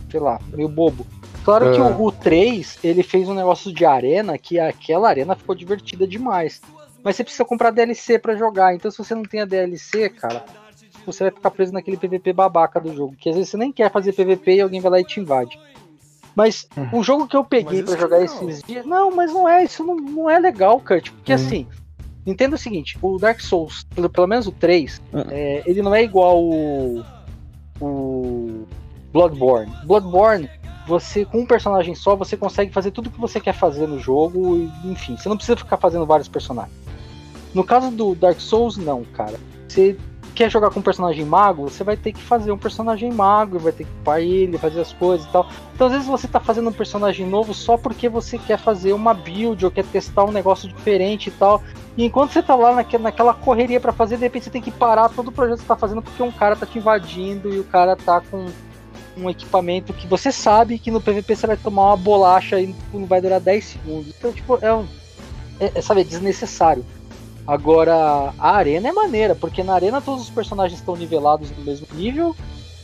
sei 0.10 0.20
lá, 0.20 0.40
meio 0.54 0.68
bobo. 0.70 1.06
Claro 1.46 1.72
que 1.72 1.78
É. 1.78 1.84
o, 1.84 2.04
o 2.06 2.12
3, 2.12 2.80
ele 2.84 3.04
fez 3.04 3.30
um 3.30 3.36
negócio 3.36 3.72
de 3.72 3.86
arena, 3.86 4.40
que 4.40 4.58
aquela 4.60 5.08
arena 5.08 5.36
ficou 5.36 5.54
divertida 5.54 6.08
demais. 6.08 6.62
Mas 7.04 7.16
você 7.16 7.24
precisa 7.24 7.46
comprar 7.46 7.70
DLC 7.70 8.18
pra 8.18 8.36
jogar. 8.36 8.74
Então 8.74 8.90
se 8.90 8.98
você 8.98 9.14
não 9.14 9.24
tem 9.24 9.42
a 9.42 9.46
DLC, 9.46 10.10
cara, 10.10 10.44
você 11.06 11.26
vai 11.26 11.32
ficar 11.32 11.52
preso 11.52 11.74
naquele 11.74 11.98
PVP 11.98 12.34
babaca 12.34 12.80
do 12.80 12.94
jogo. 12.94 13.16
Que 13.20 13.30
às 13.30 13.36
vezes 13.36 13.50
você 13.50 13.58
nem 13.58 13.72
quer 13.72 13.92
fazer 13.92 14.14
PVP 14.14 14.56
e 14.56 14.62
alguém 14.62 14.80
vai 14.82 14.92
lá 14.92 15.00
e 15.00 15.06
te 15.06 15.20
invade. 15.20 15.60
Mas 16.36 16.68
um 16.92 17.04
jogo 17.04 17.28
que 17.28 17.38
eu 17.38 17.44
peguei 17.44 17.82
isso 17.82 17.98
jogar 17.98 18.18
legal. 18.18 18.36
esses 18.44 18.64
dias. 18.64 18.86
Não, 18.86 19.16
mas 19.16 19.32
não 19.32 19.48
é, 19.48 19.64
isso 19.64 19.84
não, 19.84 19.96
não 19.96 20.30
é 20.30 20.40
legal, 20.40 20.80
Kurt. 20.80 21.12
Porque 21.12 21.32
Hum. 21.32 21.36
assim, 21.36 21.68
entenda 22.26 22.56
o 22.56 22.60
seguinte, 22.60 22.98
o 23.02 23.20
Dark 23.20 23.40
Souls, 23.40 23.86
pelo, 23.96 24.10
pelo 24.10 24.28
menos 24.28 24.48
o 24.48 24.52
3, 24.52 25.02
Hum. 25.14 25.24
é, 25.30 25.62
ele 25.66 25.82
não 25.84 25.94
é 25.94 26.04
igual 26.04 26.42
o, 26.44 27.04
o 27.80 28.66
Bloodborne. 29.12 29.72
Bloodborne, 29.86 30.50
você 30.88 31.24
com 31.24 31.40
um 31.42 31.46
personagem 31.46 31.94
só, 31.96 32.16
você 32.16 32.36
consegue 32.36 32.72
fazer 32.74 32.92
tudo 32.92 33.12
que 33.12 33.20
você 33.20 33.40
quer 33.40 33.54
fazer 33.54 33.88
no 33.88 34.00
jogo, 34.00 34.58
e, 34.58 34.72
enfim, 34.92 35.16
você 35.16 35.30
não 35.30 35.38
precisa 35.38 35.56
ficar 35.58 35.78
fazendo 35.78 36.06
vários 36.06 36.28
personagens. 36.28 36.76
No 37.54 37.64
caso 37.64 37.92
do 37.92 38.16
Dark 38.16 38.40
Souls, 38.40 38.76
não, 38.78 39.04
cara. 39.04 39.40
Você 39.68 39.96
quer 40.34 40.50
jogar 40.50 40.70
com 40.72 40.80
um 40.80 40.84
personagem 40.84 41.26
mago, 41.26 41.70
você 41.70 41.84
vai 41.84 41.96
ter 41.96 42.12
que 42.12 42.22
fazer 42.22 42.52
um 42.52 42.58
personagem 42.58 43.12
mago, 43.12 43.60
vai 43.60 43.72
ter 43.72 43.84
que 43.84 43.92
upar 44.02 44.20
ele, 44.20 44.58
fazer 44.58 44.82
as 44.82 44.92
coisas 44.94 45.28
e 45.28 45.30
tal. 45.30 45.48
Então, 45.74 45.88
às 45.88 45.94
vezes, 45.94 46.08
você 46.08 46.28
tá 46.28 46.40
fazendo 46.40 46.70
um 46.70 46.74
personagem 46.74 47.26
novo 47.28 47.54
só 47.54 47.78
porque 47.78 48.10
você 48.10 48.38
quer 48.38 48.58
fazer 48.58 48.94
uma 48.94 49.14
build 49.14 49.64
ou 49.64 49.72
quer 49.72 49.86
testar 49.86 50.24
um 50.26 50.32
negócio 50.32 50.68
diferente 50.68 51.28
e 51.28 51.32
tal. 51.32 51.62
E 51.96 52.06
enquanto 52.06 52.32
você 52.32 52.42
tá 52.42 52.56
lá 52.56 52.74
naque- 52.74 52.98
naquela 52.98 53.34
correria 53.34 53.80
pra 53.80 53.92
fazer, 53.94 54.18
de 54.18 54.24
repente 54.24 54.46
você 54.46 54.50
tem 54.50 54.62
que 54.62 54.72
parar 54.72 55.10
todo 55.10 55.28
o 55.28 55.32
projeto 55.32 55.58
que 55.58 55.62
você 55.64 55.68
tá 55.68 55.76
fazendo 55.76 56.02
porque 56.02 56.24
um 56.24 56.32
cara 56.32 56.56
tá 56.56 56.66
te 56.66 56.78
invadindo 56.80 57.54
e 57.54 57.60
o 57.60 57.64
cara 57.64 57.96
tá 57.96 58.20
com 58.20 58.48
um 59.16 59.30
equipamento 59.30 59.94
que 59.94 60.08
você 60.08 60.32
sabe 60.32 60.80
que 60.80 60.90
no 60.90 61.00
PVP 61.00 61.36
você 61.36 61.46
vai 61.46 61.58
tomar 61.58 61.90
uma 61.90 61.98
bolacha 61.98 62.60
e 62.60 62.76
não 62.92 63.06
vai 63.06 63.22
durar 63.22 63.40
10 63.40 63.64
segundos. 63.64 64.14
Então, 64.18 64.34
tipo, 64.34 64.58
é 64.62 64.74
um. 64.74 64.88
É, 65.60 65.72
é, 65.76 65.82
sabe, 65.82 66.02
é 66.02 66.04
desnecessário. 66.04 66.84
Agora, 67.46 68.34
a 68.38 68.56
arena 68.56 68.88
é 68.88 68.92
maneira, 68.94 69.36
porque 69.36 69.64
na 69.64 69.74
arena 69.74 70.02
todos 70.02 70.24
os 70.24 70.30
personagens 70.30 70.80
estão 70.80 70.96
nivelados 70.96 71.52
no 71.52 71.64
mesmo 71.64 71.88
nível. 71.94 72.34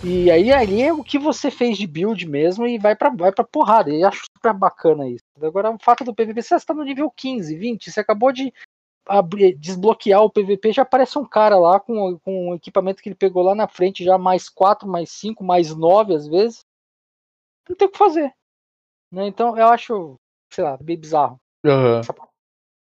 E 0.04 0.30
aí 0.32 0.52
ali 0.52 0.82
é 0.82 0.94
o 0.94 1.04
que 1.04 1.20
você 1.20 1.50
fez 1.52 1.78
de 1.78 1.86
build 1.86 2.26
mesmo 2.26 2.66
e 2.66 2.78
vai 2.78 2.96
pra, 2.96 3.10
vai 3.10 3.32
pra 3.32 3.44
porrada. 3.44 3.90
E 3.90 4.04
acho 4.04 4.26
super 4.36 4.54
bacana 4.54 5.08
isso. 5.08 5.24
Agora, 5.42 5.72
o 5.72 5.78
fato 5.82 6.04
do 6.04 6.14
PVP, 6.14 6.42
você 6.42 6.56
está 6.56 6.74
no 6.74 6.84
nível 6.84 7.10
15, 7.10 7.56
20, 7.56 7.92
você 7.92 8.00
acabou 8.00 8.32
de 8.32 8.54
abrir, 9.06 9.56
desbloquear 9.56 10.22
o 10.22 10.30
PVP, 10.30 10.72
já 10.74 10.84
aparece 10.84 11.18
um 11.18 11.26
cara 11.26 11.58
lá 11.58 11.80
com, 11.80 12.20
com 12.20 12.50
o 12.50 12.56
equipamento 12.56 13.02
que 13.02 13.10
ele 13.10 13.16
pegou 13.16 13.44
lá 13.44 13.56
na 13.56 13.68
frente, 13.68 14.04
já 14.04 14.18
mais 14.18 14.48
4, 14.48 14.88
mais 14.88 15.10
5, 15.10 15.44
mais 15.44 15.76
9 15.76 16.14
às 16.14 16.28
vezes. 16.28 16.66
Não 17.68 17.76
tem 17.76 17.88
o 17.88 17.92
que 17.92 17.98
fazer. 17.98 18.34
Né? 19.12 19.28
Então 19.28 19.58
eu 19.58 19.68
acho, 19.68 20.16
sei 20.54 20.64
lá, 20.64 20.78
bem 20.78 20.98
bizarro. 20.98 21.40
Aham. 21.66 22.02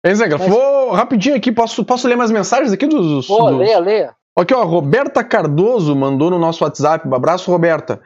É, 0.05 0.15
Zé, 0.15 0.29
Mas- 0.29 0.47
vou 0.49 0.91
rapidinho 0.93 1.35
aqui, 1.37 1.51
posso, 1.51 1.85
posso 1.85 2.07
ler 2.07 2.17
mais 2.17 2.31
mensagens 2.31 2.73
aqui 2.73 2.87
dos. 2.87 3.27
Pô, 3.27 3.49
dos- 3.51 3.59
leia, 3.59 3.79
leia. 3.79 4.15
Aqui, 4.37 4.53
ó, 4.53 4.65
Roberta 4.65 5.25
Cardoso 5.25 5.95
mandou 5.97 6.29
no 6.31 6.39
nosso 6.39 6.63
WhatsApp. 6.65 7.09
Um 7.09 7.15
abraço, 7.15 7.51
Roberta. 7.51 8.01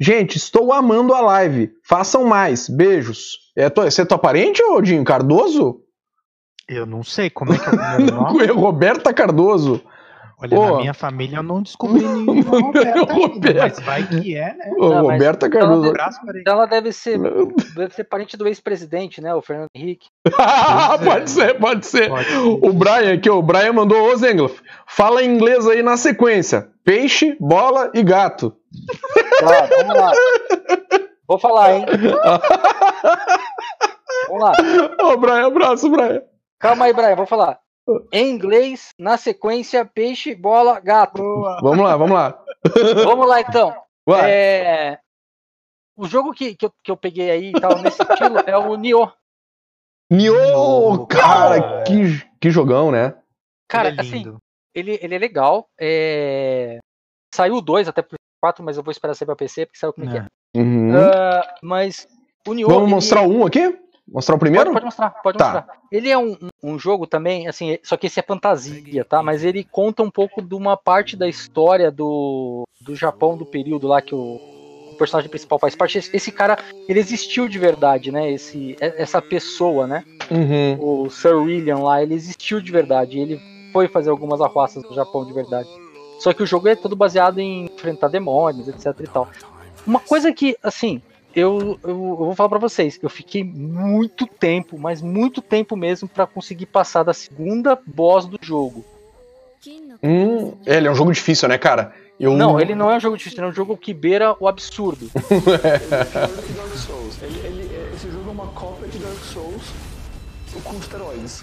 Gente, 0.00 0.36
estou 0.36 0.72
amando 0.72 1.14
a 1.14 1.20
live. 1.20 1.70
Façam 1.86 2.24
mais. 2.24 2.68
Beijos. 2.68 3.38
É 3.56 3.70
tua, 3.70 3.88
você 3.90 4.02
é 4.02 4.04
tua 4.04 4.18
parente, 4.18 4.60
ô 4.62 4.80
Dinho 4.80 5.04
Cardoso? 5.04 5.80
Eu 6.68 6.86
não 6.86 7.04
sei 7.04 7.30
como 7.30 7.52
é 7.52 7.58
que 7.58 7.68
é 7.68 7.72
o 7.72 7.76
nome. 8.16 8.44
é 8.44 8.50
Roberta 8.50 9.12
Cardoso. 9.14 9.80
Olha, 10.44 10.56
Pô. 10.56 10.66
na 10.72 10.76
minha 10.80 10.94
família 10.94 11.38
eu 11.38 11.42
não 11.42 11.62
descobri 11.62 12.02
nenhum 12.04 12.42
Roberto 12.42 12.98
ainda, 12.98 13.12
Roberto. 13.14 13.58
mas 13.60 13.80
vai 13.80 14.06
que 14.06 14.36
é, 14.36 14.54
né? 14.54 14.70
Ô, 14.76 14.88
Não, 14.90 15.02
Roberta 15.02 15.48
Cardoso. 15.48 15.92
para 15.92 16.10
ele. 16.28 16.44
Ela 16.46 16.66
deve 16.66 16.92
ser, 16.92 17.18
deve 17.74 17.94
ser 17.94 18.04
parente 18.04 18.36
do 18.36 18.46
ex-presidente, 18.46 19.20
né? 19.22 19.34
O 19.34 19.40
Fernando 19.42 19.68
Henrique. 19.74 20.08
Ah, 20.38 20.98
é. 21.00 21.04
pode 21.04 21.30
ser, 21.30 21.58
pode 21.58 21.86
ser. 21.86 22.08
Pode 22.10 22.26
ser. 22.28 22.36
O 22.38 22.72
Brian 22.72 23.14
aqui, 23.14 23.30
o 23.30 23.40
Brian 23.42 23.72
mandou, 23.72 24.10
ô 24.12 24.16
Zengloff, 24.16 24.60
fala 24.86 25.22
em 25.22 25.34
inglês 25.34 25.66
aí 25.66 25.82
na 25.82 25.96
sequência. 25.96 26.68
Peixe, 26.84 27.36
bola 27.40 27.90
e 27.94 28.02
gato. 28.02 28.54
Tá, 29.40 29.68
vamos 29.78 29.96
lá. 29.96 30.12
Vou 31.26 31.38
falar, 31.38 31.72
hein? 31.74 31.86
Vamos 34.28 34.42
lá. 34.42 34.52
Ô, 35.02 35.16
Brian, 35.16 35.46
abraço, 35.46 35.88
Brian. 35.90 36.22
Calma 36.58 36.84
aí, 36.86 36.92
Brian, 36.92 37.14
vou 37.16 37.26
falar. 37.26 37.58
Em 38.12 38.30
inglês, 38.30 38.88
na 38.98 39.16
sequência, 39.18 39.84
peixe, 39.84 40.34
bola, 40.34 40.80
gato. 40.80 41.22
Vamos 41.62 41.84
lá, 41.84 41.96
vamos 41.96 42.14
lá. 42.14 42.42
Vamos 43.04 43.26
lá, 43.28 43.40
então. 43.42 43.76
É, 44.26 44.98
O 45.96 46.06
jogo 46.06 46.32
que, 46.32 46.54
que, 46.56 46.64
eu, 46.64 46.72
que 46.82 46.90
eu 46.90 46.96
peguei 46.96 47.30
aí 47.30 47.50
e 47.50 47.60
tal, 47.60 47.78
nesse 47.82 48.02
estilo, 48.02 48.38
é 48.46 48.56
o 48.56 48.74
Nioh. 48.76 49.12
Nioh, 50.10 51.06
cara, 51.06 51.82
que, 51.84 52.22
que 52.40 52.50
jogão, 52.50 52.90
né? 52.90 53.14
Cara, 53.68 53.88
Ele 53.88 53.98
é 53.98 54.00
assim, 54.00 54.10
lindo. 54.22 54.38
ele, 54.74 54.98
ele 55.02 55.14
é 55.14 55.18
legal. 55.18 55.66
é, 55.80 56.78
Saiu 57.34 57.60
2 57.60 57.88
até 57.88 58.00
pro 58.02 58.16
4, 58.42 58.64
mas 58.64 58.76
eu 58.76 58.82
vou 58.82 58.92
esperar 58.92 59.14
sair 59.14 59.26
pra 59.26 59.36
PC, 59.36 59.66
porque 59.66 59.78
sabe 59.78 59.92
como 59.94 60.08
é 60.08 60.12
que 60.12 60.18
é. 60.18 60.26
Uhum. 60.60 60.92
Ah, 60.96 61.54
mas 61.62 62.06
o 62.46 62.54
Nioh. 62.54 62.68
Vamos 62.68 62.84
ele- 62.84 62.94
mostrar 62.94 63.22
um 63.22 63.44
aqui? 63.44 63.78
Mostrar 64.10 64.34
o 64.34 64.38
primeiro? 64.38 64.66
Pode, 64.66 64.74
pode 64.74 64.84
mostrar, 64.84 65.10
pode 65.22 65.38
Tá. 65.38 65.44
mostrar. 65.44 65.78
Ele 65.90 66.10
é 66.10 66.18
um, 66.18 66.36
um- 66.62 66.78
jogo 66.78 67.06
também, 67.06 67.48
assim, 67.48 67.78
só 67.82 67.96
que 67.96 68.06
esse 68.06 68.20
é 68.20 68.22
fantasia, 68.22 69.04
tá? 69.04 69.22
Mas 69.22 69.42
ele 69.44 69.64
conta 69.64 70.02
um 70.02 70.10
pouco 70.10 70.42
de 70.42 70.54
uma 70.54 70.76
parte 70.76 71.16
da 71.16 71.26
história 71.28 71.90
do, 71.90 72.64
do 72.80 72.94
Japão 72.94 73.36
do 73.36 73.46
período 73.46 73.86
lá 73.86 74.02
que 74.02 74.14
o, 74.14 74.38
o 74.92 74.94
personagem 74.98 75.30
principal 75.30 75.58
faz 75.58 75.74
parte. 75.74 75.96
Esse, 75.98 76.14
esse 76.14 76.30
cara, 76.30 76.58
ele 76.88 77.00
existiu 77.00 77.48
de 77.48 77.58
verdade, 77.58 78.12
né? 78.12 78.30
Esse, 78.30 78.76
é- 78.80 79.02
essa 79.02 79.22
pessoa, 79.22 79.86
né? 79.86 80.04
Uhum. 80.30 81.04
O 81.04 81.10
Sir 81.10 81.36
William 81.36 81.78
lá, 81.78 82.02
ele 82.02 82.14
existiu 82.14 82.60
de 82.60 82.70
verdade. 82.70 83.18
Ele 83.18 83.40
foi 83.72 83.88
fazer 83.88 84.10
algumas 84.10 84.40
arruaças 84.40 84.82
no 84.84 84.94
Japão 84.94 85.24
de 85.24 85.32
verdade. 85.32 85.68
Só 86.20 86.32
que 86.32 86.42
o 86.42 86.46
jogo 86.46 86.68
é 86.68 86.76
todo 86.76 86.94
baseado 86.94 87.38
em 87.40 87.64
enfrentar 87.66 88.08
demônios, 88.08 88.68
etc 88.68 88.94
e 89.00 89.06
tal. 89.08 89.28
Uma 89.86 90.00
coisa 90.00 90.32
que, 90.32 90.56
assim, 90.62 91.02
eu, 91.34 91.78
eu, 91.82 91.90
eu 91.90 92.16
vou 92.16 92.34
falar 92.34 92.48
pra 92.48 92.58
vocês, 92.58 92.98
eu 93.02 93.10
fiquei 93.10 93.42
muito 93.42 94.26
tempo, 94.26 94.78
mas 94.78 95.02
muito 95.02 95.42
tempo 95.42 95.76
mesmo 95.76 96.08
pra 96.08 96.26
conseguir 96.26 96.66
passar 96.66 97.02
da 97.02 97.12
segunda 97.12 97.78
boss 97.86 98.26
do 98.26 98.38
jogo. 98.40 98.84
Hum, 100.02 100.52
ele 100.66 100.86
é 100.86 100.90
um 100.90 100.94
jogo 100.94 101.12
difícil, 101.12 101.48
né, 101.48 101.56
cara? 101.56 101.94
Eu... 102.20 102.34
Não, 102.34 102.60
ele 102.60 102.74
não 102.74 102.90
é 102.90 102.96
um 102.96 103.00
jogo 103.00 103.16
difícil, 103.16 103.38
ele 103.38 103.46
é 103.46 103.50
um 103.50 103.54
jogo 103.54 103.76
que 103.76 103.92
beira 103.92 104.36
o 104.38 104.46
absurdo. 104.46 105.10
Ele 105.30 105.42
é 105.56 105.78
de 105.78 106.52
Dark 106.52 106.76
Souls. 106.76 107.22
Ele, 107.22 107.38
ele, 107.44 107.74
é- 107.74 107.90
esse 107.94 108.08
jogo 108.08 108.28
é 108.28 108.32
uma 108.32 108.46
cópia 108.48 108.86
de 108.86 108.98
Dark 108.98 109.18
Souls 109.32 109.62
com 110.62 110.78
esteroides. 110.78 111.42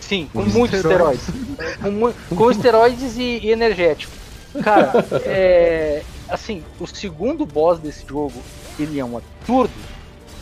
Sim, 0.00 0.28
com 0.32 0.42
muitos 0.42 0.78
esteroides. 0.78 1.26
com, 1.80 2.36
com 2.36 2.50
esteroides 2.50 3.16
e, 3.16 3.38
e 3.44 3.50
energético. 3.50 4.12
Cara, 4.62 5.04
é, 5.24 6.02
assim, 6.30 6.64
o 6.80 6.86
segundo 6.86 7.44
boss 7.46 7.78
desse 7.78 8.06
jogo, 8.06 8.42
ele 8.78 8.98
é 9.00 9.04
um 9.04 9.16
absurdo. 9.18 9.72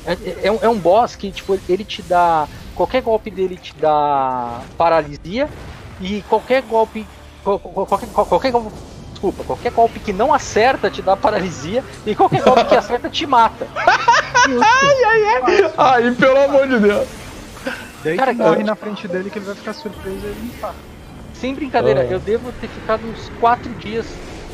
É, 0.04 0.12
é- 0.12 0.38
é 0.44 0.52
um, 0.52 0.58
é 0.62 0.68
um 0.68 0.78
boss 0.78 1.16
que, 1.16 1.30
tipo, 1.32 1.58
ele 1.68 1.84
te 1.84 2.02
dá. 2.02 2.46
Qualquer 2.74 3.02
golpe 3.02 3.30
dele 3.30 3.56
te 3.56 3.74
dá 3.76 4.60
paralisia. 4.76 5.48
E 6.00 6.22
qualquer 6.28 6.62
golpe. 6.62 7.06
qual- 7.42 7.58
qual- 7.58 7.86
Qualquer, 7.86 8.08
qual- 8.10 8.26
qualquer 8.26 8.52
golpe. 8.52 8.70
Desculpa, 9.12 9.44
qualquer 9.44 9.72
golpe 9.72 9.98
que 9.98 10.12
não 10.12 10.32
acerta 10.34 10.90
te 10.90 11.00
dá 11.00 11.16
paralisia. 11.16 11.82
E 12.04 12.14
qualquer 12.14 12.42
golpe 12.42 12.64
que 12.66 12.74
acerta 12.76 13.08
te 13.08 13.26
mata. 13.26 13.66
Ai, 15.76 16.10
pelo 16.12 16.38
amor 16.44 16.68
de 16.68 16.78
Deus. 16.78 17.08
Daí 18.04 18.16
Cara, 18.16 18.32
que 18.34 18.40
morre 18.40 18.62
eu- 18.62 18.66
na 18.66 18.76
frente 18.76 19.08
dele 19.08 19.30
que 19.30 19.38
ele 19.38 19.46
vai 19.46 19.54
ficar 19.54 19.72
surpreso 19.72 20.18
e 20.26 20.52
tá. 20.60 20.72
Sem 21.34 21.54
brincadeira, 21.54 22.02
Ah. 22.02 22.04
eu 22.04 22.18
devo 22.20 22.52
ter 22.60 22.68
ficado 22.68 23.04
uns 23.06 23.30
4 23.40 23.70
dias 23.74 24.06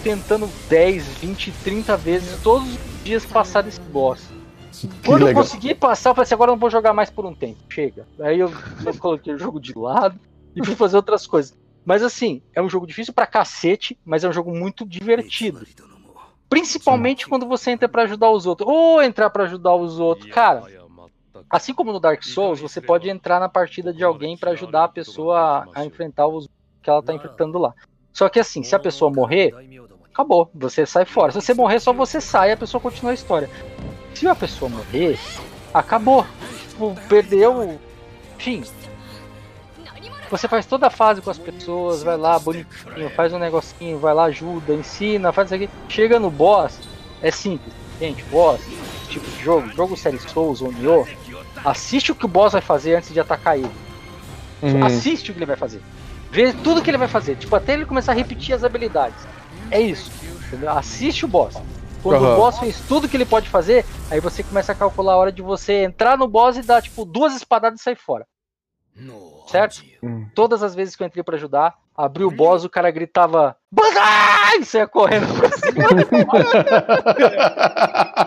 tentando 0.02 0.48
10, 0.68 1.06
20, 1.18 1.52
30 1.64 1.96
vezes, 1.96 2.42
todos 2.42 2.68
os 2.68 3.04
dias 3.04 3.24
passar 3.24 3.62
desse 3.62 3.80
boss. 3.80 4.28
Que 4.72 4.88
Quando 5.04 5.22
eu 5.22 5.26
legal. 5.28 5.42
consegui 5.42 5.74
passar, 5.74 6.10
eu 6.10 6.14
falei 6.14 6.24
assim, 6.24 6.34
agora 6.34 6.50
eu 6.50 6.54
não 6.54 6.60
vou 6.60 6.70
jogar 6.70 6.92
mais 6.92 7.10
por 7.10 7.24
um 7.24 7.34
tempo. 7.34 7.58
Chega. 7.68 8.06
Aí 8.20 8.40
eu, 8.40 8.50
eu 8.84 8.98
coloquei 8.98 9.34
o 9.34 9.38
jogo 9.38 9.60
de 9.60 9.76
lado 9.76 10.18
e 10.56 10.64
fui 10.64 10.74
fazer 10.74 10.96
outras 10.96 11.26
coisas. 11.26 11.56
Mas 11.84 12.02
assim, 12.02 12.42
é 12.54 12.62
um 12.62 12.68
jogo 12.68 12.86
difícil 12.86 13.12
pra 13.12 13.26
cacete, 13.26 13.98
mas 14.04 14.24
é 14.24 14.28
um 14.28 14.32
jogo 14.32 14.50
muito 14.50 14.86
divertido. 14.86 15.66
Principalmente 16.48 17.26
quando 17.26 17.46
você 17.46 17.70
entra 17.70 17.88
pra 17.88 18.02
ajudar 18.02 18.30
os 18.30 18.46
outros. 18.46 18.68
Ou 18.68 19.02
entrar 19.02 19.30
pra 19.30 19.44
ajudar 19.44 19.74
os 19.74 19.98
outros. 19.98 20.30
Cara, 20.30 20.64
assim 21.50 21.74
como 21.74 21.92
no 21.92 22.00
Dark 22.00 22.22
Souls, 22.22 22.60
você 22.60 22.80
pode 22.80 23.08
entrar 23.08 23.40
na 23.40 23.48
partida 23.48 23.92
de 23.92 24.04
alguém 24.04 24.36
pra 24.36 24.52
ajudar 24.52 24.84
a 24.84 24.88
pessoa 24.88 25.66
a, 25.74 25.80
a 25.80 25.84
enfrentar 25.84 26.26
os 26.26 26.48
que 26.82 26.90
ela 26.90 27.02
tá 27.02 27.14
enfrentando 27.14 27.58
lá. 27.58 27.74
Só 28.12 28.28
que 28.28 28.38
assim, 28.38 28.62
se 28.62 28.74
a 28.74 28.78
pessoa 28.78 29.10
morrer, 29.10 29.54
acabou, 30.12 30.51
você 30.55 30.84
sai 30.84 31.05
fora. 31.05 31.32
Se 31.32 31.40
você 31.40 31.55
morrer, 31.55 31.80
só 31.80 31.93
você 31.93 32.20
sai 32.20 32.51
e 32.51 32.52
a 32.52 32.56
pessoa 32.56 32.80
continua 32.80 33.12
a 33.12 33.14
história. 33.14 33.48
Se 34.14 34.28
a 34.28 34.34
pessoa 34.34 34.68
morrer, 34.68 35.18
acabou. 35.72 36.26
Tipo, 36.68 36.94
perdeu. 37.09 37.78
Enfim. 38.36 38.62
Você 40.30 40.48
faz 40.48 40.64
toda 40.64 40.86
a 40.86 40.90
fase 40.90 41.20
com 41.20 41.30
as 41.30 41.39
pessoas, 41.39 42.02
vai 42.02 42.16
lá, 42.16 42.39
bonitinho, 42.39 43.10
faz 43.10 43.34
um 43.34 43.39
negocinho, 43.39 43.98
vai 43.98 44.14
lá, 44.14 44.24
ajuda, 44.24 44.72
ensina, 44.72 45.30
faz 45.30 45.48
isso 45.48 45.55
aqui. 45.55 45.70
Chega 45.89 46.18
no 46.18 46.30
boss, 46.30 46.78
é 47.20 47.30
simples. 47.30 47.74
Gente, 48.01 48.24
boss, 48.24 48.62
tipo 49.09 49.30
de 49.30 49.43
jogo, 49.43 49.68
jogo 49.74 49.94
série 49.94 50.18
Souls 50.18 50.62
ou 50.62 50.72
Nioh, 50.72 51.06
assiste 51.62 52.12
o 52.12 52.14
que 52.14 52.24
o 52.24 52.28
boss 52.28 52.55
vai 52.55 52.62
fazer 52.62 52.94
antes 52.94 53.12
de 53.12 53.20
atacar 53.20 53.59
ele. 53.59 53.70
Uhum. 54.62 54.82
Assiste 54.82 55.30
o 55.30 55.34
que 55.34 55.39
ele 55.39 55.47
vai 55.47 55.56
fazer. 55.56 55.82
Vê 56.30 56.51
tudo 56.55 56.80
que 56.80 56.89
ele 56.89 56.97
vai 56.97 57.09
fazer. 57.09 57.36
Tipo, 57.36 57.55
até 57.55 57.74
ele 57.74 57.84
começar 57.84 58.12
a 58.12 58.14
repetir 58.14 58.55
as 58.55 58.64
habilidades. 58.64 59.26
É 59.73 59.81
isso. 59.81 60.11
entendeu? 60.47 60.70
Assiste 60.70 61.24
o 61.24 61.28
boss. 61.28 61.57
Quando 62.03 62.24
Aham. 62.24 62.35
o 62.35 62.36
boss 62.36 62.59
fez 62.59 62.81
tudo 62.86 63.09
que 63.09 63.16
ele 63.16 63.24
pode 63.24 63.49
fazer, 63.49 63.85
aí 64.11 64.20
você 64.20 64.43
começa 64.43 64.73
a 64.73 64.74
calcular 64.74 65.15
a 65.15 65.16
hora 65.16 65.32
de 65.32 65.40
você 65.40 65.85
entrar 65.85 66.19
no 66.19 66.28
boss 66.28 66.57
e 66.57 66.62
dar, 66.62 66.82
tipo, 66.82 67.05
duas 67.05 67.35
espadadas 67.35 67.81
e 67.81 67.82
sair 67.82 67.97
fora. 67.97 68.27
Certo? 69.49 69.82
Hum. 70.03 70.27
Todas 70.35 70.62
as 70.62 70.74
vezes 70.74 70.94
que 70.94 71.03
eu 71.03 71.07
entrei 71.07 71.23
pra 71.24 71.36
ajudar, 71.36 71.74
abri 71.97 72.24
o 72.24 72.31
boss, 72.31 72.65
o 72.65 72.69
cara 72.70 72.90
gritava 72.90 73.57
Bandai! 73.70 74.59
E 74.61 74.65
saia 74.65 74.86
correndo 74.86 75.27
pra 75.35 75.51
cima. 75.51 75.82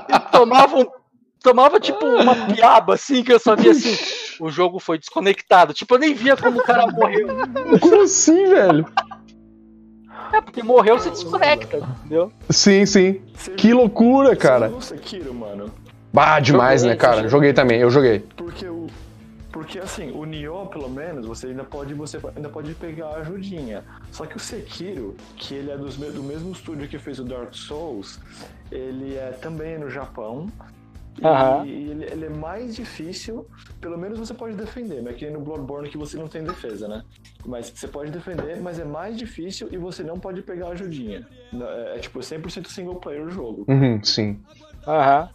e 0.09 0.19
tomava 0.31 0.77
um. 0.77 0.85
Tomava 1.43 1.79
tipo 1.79 2.03
uma 2.07 2.35
piaba 2.47 2.95
assim, 2.95 3.23
que 3.23 3.31
eu 3.31 3.39
só 3.39 3.55
via 3.55 3.71
assim. 3.71 3.95
O 4.39 4.49
jogo 4.49 4.79
foi 4.79 4.97
desconectado. 4.97 5.73
Tipo, 5.73 5.93
eu 5.95 5.99
nem 5.99 6.13
via 6.13 6.35
como 6.35 6.59
o 6.59 6.63
cara 6.63 6.87
morreu. 6.87 7.27
Como 7.79 8.01
assim, 8.01 8.45
velho? 8.47 8.85
É, 10.33 10.41
porque 10.41 10.63
morreu, 10.63 10.99
você 10.99 11.09
desconecta, 11.09 11.77
entendeu? 11.77 12.31
Sim, 12.49 12.85
sim. 12.85 13.21
Você- 13.35 13.51
Que 13.51 13.73
loucura, 13.73 14.35
cara. 14.35 14.69
Você 14.69 14.95
Sekiro, 14.95 15.33
mano. 15.33 15.71
Bah, 16.13 16.39
demais, 16.39 16.81
Joguei, 16.81 16.95
né, 16.95 16.99
cara? 16.99 17.15
joguei. 17.15 17.29
Joguei 17.29 17.53
também, 17.53 17.79
eu 17.81 17.89
joguei. 17.89 18.19
Porque 18.35 18.65
o. 18.67 18.87
Porque 19.51 19.79
assim, 19.79 20.11
o 20.11 20.25
Nioh, 20.25 20.65
pelo 20.67 20.89
menos, 20.89 21.25
você 21.25 21.47
ainda 21.47 21.63
pode, 21.63 21.93
você 21.93 22.19
ainda 22.35 22.49
pode 22.49 22.73
pegar 22.73 23.07
a 23.07 23.15
ajudinha. 23.17 23.83
Só 24.11 24.25
que 24.25 24.35
o 24.35 24.39
Sekiro, 24.39 25.15
que 25.37 25.53
ele 25.55 25.71
é 25.71 25.77
dos 25.77 25.95
do 25.95 26.21
mesmo 26.23 26.51
estúdio 26.51 26.89
que 26.89 26.99
fez 26.99 27.19
o 27.19 27.23
Dark 27.23 27.53
Souls, 27.53 28.19
ele 28.69 29.15
é 29.15 29.31
também 29.41 29.77
no 29.77 29.89
Japão. 29.89 30.47
E 31.21 31.25
Aham. 31.25 31.65
ele, 31.65 32.05
ele 32.11 32.25
é 32.25 32.29
mais 32.29 32.75
difícil, 32.75 33.45
pelo 33.79 33.97
menos 33.97 34.19
você 34.19 34.33
pode 34.33 34.55
defender, 34.55 35.01
não 35.01 35.11
é 35.11 35.13
que 35.13 35.23
nem 35.25 35.33
no 35.33 35.39
Bloodborne 35.39 35.89
que 35.89 35.97
você 35.97 36.17
não 36.17 36.27
tem 36.27 36.43
defesa, 36.43 36.87
né? 36.87 37.01
Mas 37.45 37.71
você 37.73 37.87
pode 37.87 38.11
defender, 38.11 38.61
mas 38.61 38.79
é 38.79 38.83
mais 38.83 39.17
difícil 39.17 39.69
e 39.71 39.77
você 39.77 40.03
não 40.03 40.19
pode 40.19 40.41
pegar 40.41 40.67
a 40.67 40.71
ajudinha. 40.71 41.25
É, 41.53 41.95
é 41.95 41.99
tipo 41.99 42.19
100% 42.19 42.67
single 42.67 42.95
player 42.95 43.25
o 43.25 43.29
jogo. 43.29 43.63
Uhum, 43.67 44.03
sim. 44.03 44.39
Aham. 44.85 45.29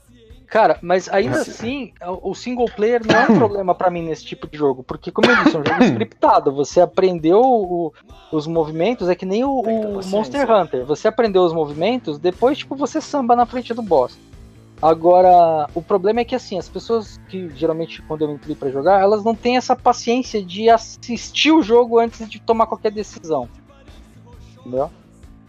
Cara, 0.49 0.79
mas 0.83 1.09
ainda 1.09 1.37
assim, 1.43 1.93
o 2.23 2.35
single 2.35 2.67
player 2.67 3.01
não 3.07 3.15
é 3.21 3.29
um 3.31 3.35
problema 3.39 3.73
pra 3.73 3.89
mim 3.89 4.03
nesse 4.03 4.25
tipo 4.25 4.49
de 4.51 4.59
jogo, 4.59 4.83
porque 4.83 5.13
como 5.13 5.31
eu 5.31 5.37
disse, 5.45 5.57
é 5.57 5.61
um 5.61 5.65
jogo 5.65 5.83
scriptado. 5.85 6.53
Você 6.53 6.81
aprendeu 6.81 7.41
o- 7.41 7.93
os 8.33 8.47
movimentos, 8.49 9.09
é 9.09 9.15
que 9.15 9.25
nem 9.25 9.45
o, 9.45 9.61
o. 9.61 10.01
Monster 10.09 10.51
Hunter. 10.51 10.85
Você 10.87 11.07
aprendeu 11.09 11.43
os 11.43 11.53
movimentos, 11.53 12.19
depois 12.19 12.59
tipo 12.59 12.75
você 12.77 13.01
samba 13.01 13.35
na 13.37 13.47
frente 13.47 13.73
do 13.73 13.81
boss. 13.83 14.19
Agora, 14.83 15.69
o 15.75 15.83
problema 15.83 16.21
é 16.21 16.25
que 16.25 16.35
assim, 16.35 16.59
as 16.59 16.69
pessoas 16.69 17.21
que 17.29 17.51
geralmente 17.51 18.01
quando 18.03 18.23
eu 18.23 18.33
entrei 18.33 18.57
pra 18.57 18.71
jogar, 18.71 19.01
elas 19.01 19.23
não 19.23 19.35
têm 19.35 19.59
essa 19.59 19.77
paciência 19.77 20.43
de 20.43 20.71
assistir 20.71 21.53
o 21.53 21.63
jogo 21.63 21.99
antes 21.99 22.29
de 22.29 22.41
tomar 22.41 22.67
qualquer 22.67 22.91
decisão. 22.91 23.49
Entendeu? 24.59 24.91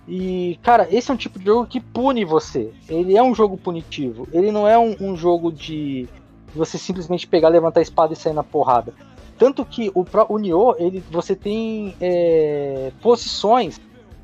E, 0.07 0.59
cara, 0.61 0.87
esse 0.91 1.09
é 1.09 1.13
um 1.13 1.17
tipo 1.17 1.39
de 1.39 1.45
jogo 1.45 1.65
que 1.65 1.79
pune 1.79 2.25
você. 2.25 2.73
Ele 2.89 3.15
é 3.15 3.23
um 3.23 3.33
jogo 3.33 3.55
punitivo. 3.55 4.27
Ele 4.33 4.51
não 4.51 4.67
é 4.67 4.77
um, 4.77 4.95
um 4.99 5.15
jogo 5.15 5.51
de 5.51 6.09
você 6.53 6.77
simplesmente 6.77 7.25
pegar, 7.25 7.47
levantar 7.47 7.79
a 7.79 7.83
espada 7.83 8.11
e 8.11 8.15
sair 8.17 8.33
na 8.33 8.43
porrada. 8.43 8.93
Tanto 9.37 9.63
que 9.63 9.89
o, 9.95 10.05
o 10.27 10.37
Nioh, 10.37 10.75
ele, 10.77 11.01
você 11.09 11.35
tem 11.35 11.95
é, 12.01 12.91
posições 13.01 13.79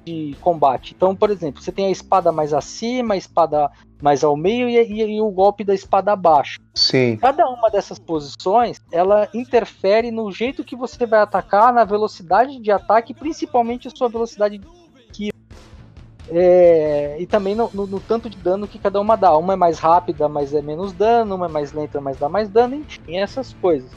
de 0.08 0.38
combate. 0.40 0.94
Então, 0.96 1.14
por 1.16 1.30
exemplo, 1.30 1.62
você 1.62 1.72
tem 1.72 1.88
a 1.88 1.92
espada 1.92 2.32
mais 2.32 2.54
acima, 2.54 3.14
a 3.14 3.18
espada 3.18 3.70
mais 4.02 4.24
ao 4.24 4.38
meio 4.38 4.70
e, 4.70 4.78
e- 4.78 5.18
e 5.18 5.22
o 5.22 5.30
golpe 5.30 5.64
da 5.64 5.74
espada 5.74 6.14
abaixo. 6.14 6.60
Sim. 6.74 7.18
Cada 7.18 7.46
uma 7.50 7.70
dessas 7.70 8.00
posições, 8.00 8.80
ela 8.92 9.28
interfere 9.34 10.10
no 10.12 10.32
jeito 10.32 10.64
que 10.64 10.76
você 10.76 11.06
vai 11.06 11.20
atacar, 11.20 11.74
na 11.74 11.84
velocidade 11.84 12.58
de 12.60 12.72
ataque, 12.72 13.14
principalmente 13.14 13.88
a 13.88 13.92
sua 13.92 14.08
velocidade 14.08 14.62
de. 15.12 15.30
É, 16.30 17.16
e 17.20 17.26
também 17.26 17.56
no, 17.56 17.70
no, 17.74 17.88
no, 17.88 18.00
tanto 18.02 18.30
de 18.30 18.38
dano 18.38 18.68
que 18.68 18.78
cada 18.80 19.00
uma 19.00 19.16
dá. 19.16 19.36
Uma 19.38 19.54
é 19.54 19.56
mais 19.56 19.80
rápida, 19.80 20.28
mas 20.28 20.54
é 20.54 20.62
menos 20.62 20.94
dano, 20.94 21.36
uma 21.36 21.46
é 21.48 21.50
mais 21.50 21.72
lenta, 21.74 22.00
mas 22.02 22.18
dá 22.18 22.28
mais 22.30 22.50
dano, 22.50 22.76
enfim, 22.76 23.18
essas 23.18 23.54
coisas. 23.54 23.90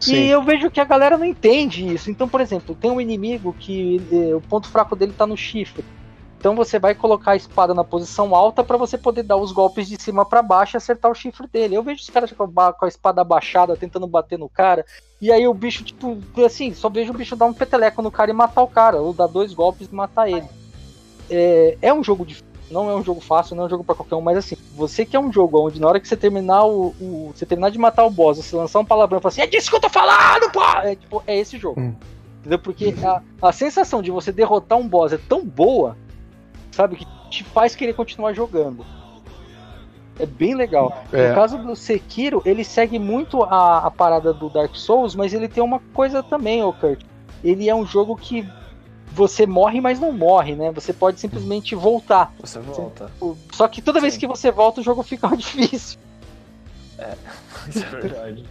Sim. 0.00 0.14
E 0.14 0.30
eu 0.30 0.42
vejo 0.42 0.70
que 0.70 0.80
a 0.80 0.84
galera 0.84 1.18
não 1.18 1.26
entende 1.26 1.86
isso. 1.86 2.10
Então, 2.10 2.28
por 2.28 2.40
exemplo, 2.40 2.74
tem 2.74 2.90
um 2.90 3.00
inimigo 3.00 3.54
que 3.58 4.00
eh, 4.10 4.34
o 4.34 4.40
ponto 4.40 4.68
fraco 4.68 4.96
dele 4.96 5.12
tá 5.16 5.26
no 5.26 5.36
chifre. 5.36 5.84
Então 6.40 6.56
você 6.56 6.78
vai 6.78 6.94
colocar 6.94 7.32
a 7.32 7.36
espada 7.36 7.74
na 7.74 7.84
posição 7.84 8.34
alta 8.34 8.64
para 8.64 8.78
você 8.78 8.96
poder 8.96 9.22
dar 9.22 9.36
os 9.36 9.52
golpes 9.52 9.86
de 9.86 10.00
cima 10.00 10.24
para 10.24 10.40
baixo 10.40 10.74
e 10.74 10.78
acertar 10.78 11.10
o 11.10 11.14
chifre 11.14 11.46
dele. 11.46 11.74
Eu 11.74 11.82
vejo 11.82 12.00
os 12.00 12.08
caras 12.08 12.32
com 12.32 12.50
a 12.86 12.88
espada 12.88 13.20
abaixada 13.20 13.76
tentando 13.76 14.06
bater 14.06 14.38
no 14.38 14.48
cara. 14.48 14.86
E 15.20 15.30
aí 15.30 15.46
o 15.46 15.52
bicho, 15.52 15.84
tipo, 15.84 16.18
assim, 16.42 16.72
só 16.72 16.88
vejo 16.88 17.12
o 17.12 17.16
bicho 17.16 17.36
dar 17.36 17.44
um 17.44 17.52
peteleco 17.52 18.00
no 18.00 18.10
cara 18.10 18.30
e 18.30 18.34
matar 18.34 18.62
o 18.62 18.66
cara, 18.66 18.96
ou 18.96 19.12
dar 19.12 19.26
dois 19.26 19.52
golpes 19.52 19.88
e 19.92 19.94
matar 19.94 20.30
ele. 20.30 20.48
É, 21.28 21.76
é 21.82 21.92
um 21.92 22.02
jogo 22.02 22.24
difícil, 22.24 22.49
não 22.70 22.88
é 22.90 22.94
um 22.94 23.02
jogo 23.02 23.20
fácil, 23.20 23.56
não 23.56 23.64
é 23.64 23.66
um 23.66 23.70
jogo 23.70 23.84
para 23.84 23.94
qualquer 23.94 24.14
um, 24.14 24.20
mas 24.20 24.38
assim, 24.38 24.56
você 24.74 25.04
que 25.04 25.16
é 25.16 25.20
um 25.20 25.32
jogo 25.32 25.66
onde 25.66 25.80
na 25.80 25.88
hora 25.88 26.00
que 26.00 26.06
você 26.06 26.16
terminar 26.16 26.64
o, 26.64 26.94
o 27.00 27.32
você 27.34 27.44
terminar 27.44 27.70
de 27.70 27.78
matar 27.78 28.04
o 28.04 28.10
boss, 28.10 28.38
você 28.38 28.54
lançar 28.54 28.78
um 28.78 28.84
palavrão 28.84 29.18
e 29.18 29.22
falar 29.22 29.30
assim, 29.30 29.42
é 29.42 29.46
disso 29.46 29.70
que 29.70 29.76
eu 29.76 29.80
tô 29.80 29.88
falando, 29.88 30.50
pô! 30.52 30.62
É, 30.82 30.94
tipo, 30.94 31.22
é 31.26 31.38
esse 31.38 31.58
jogo. 31.58 31.80
Hum. 31.80 31.94
Entendeu? 32.40 32.58
Porque 32.58 32.94
a, 33.04 33.22
a 33.48 33.52
sensação 33.52 34.00
de 34.00 34.10
você 34.10 34.32
derrotar 34.32 34.78
um 34.78 34.88
boss 34.88 35.12
é 35.12 35.18
tão 35.18 35.44
boa 35.44 35.96
sabe? 36.70 36.96
Que 36.96 37.06
te 37.28 37.44
faz 37.44 37.74
querer 37.74 37.94
continuar 37.94 38.32
jogando. 38.32 38.84
É 40.18 40.26
bem 40.26 40.54
legal. 40.54 41.02
É. 41.12 41.28
No 41.28 41.34
caso 41.34 41.58
do 41.58 41.74
Sekiro, 41.74 42.42
ele 42.44 42.62
segue 42.62 42.98
muito 42.98 43.42
a, 43.42 43.86
a 43.86 43.90
parada 43.90 44.32
do 44.32 44.50
Dark 44.50 44.74
Souls, 44.74 45.14
mas 45.14 45.32
ele 45.32 45.48
tem 45.48 45.62
uma 45.62 45.80
coisa 45.94 46.22
também, 46.22 46.62
ô 46.62 46.72
Kurt. 46.72 47.02
Ele 47.42 47.68
é 47.68 47.74
um 47.74 47.86
jogo 47.86 48.16
que 48.16 48.46
você 49.12 49.46
morre, 49.46 49.80
mas 49.80 49.98
não 49.98 50.12
morre, 50.12 50.54
né? 50.54 50.70
Você 50.72 50.92
pode 50.92 51.20
simplesmente 51.20 51.74
voltar. 51.74 52.32
Você 52.40 52.58
volta. 52.58 53.10
Só 53.52 53.66
que 53.68 53.82
toda 53.82 53.98
Sim. 53.98 54.02
vez 54.02 54.16
que 54.16 54.26
você 54.26 54.50
volta, 54.50 54.80
o 54.80 54.84
jogo 54.84 55.02
fica 55.02 55.28
difícil. 55.36 55.98
É, 56.98 57.14
isso 57.68 57.84
é 57.84 57.88
verdade. 57.88 58.44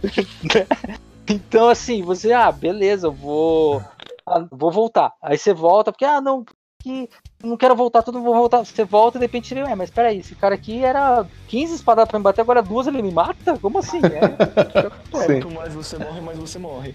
então, 1.28 1.68
assim, 1.68 2.02
você, 2.02 2.32
ah, 2.32 2.52
beleza, 2.52 3.06
eu 3.06 3.12
vou. 3.12 3.82
Ah, 4.26 4.44
vou 4.50 4.70
voltar. 4.70 5.12
Aí 5.22 5.38
você 5.38 5.52
volta, 5.54 5.90
porque, 5.90 6.04
ah, 6.04 6.20
não, 6.20 6.44
que 6.82 7.08
não 7.42 7.56
quero 7.56 7.74
voltar, 7.74 8.02
tudo 8.02 8.20
vou 8.22 8.34
voltar. 8.34 8.64
Você 8.64 8.84
volta 8.84 9.18
e 9.18 9.20
de 9.20 9.24
repente 9.24 9.52
ele, 9.54 9.60
é, 9.60 9.74
mas 9.74 9.90
peraí, 9.90 10.18
esse 10.18 10.34
cara 10.34 10.54
aqui 10.54 10.84
era 10.84 11.26
15 11.48 11.74
espadas 11.74 12.06
pra 12.08 12.18
me 12.18 12.22
bater, 12.22 12.40
agora 12.40 12.62
duas 12.62 12.86
ele 12.86 13.02
me 13.02 13.12
mata? 13.12 13.58
Como 13.58 13.78
assim? 13.78 14.00
É, 14.04 14.90
Quanto 15.10 15.50
mais 15.50 15.74
você 15.74 15.98
morre, 15.98 16.20
mais 16.20 16.38
você 16.38 16.58
morre. 16.58 16.94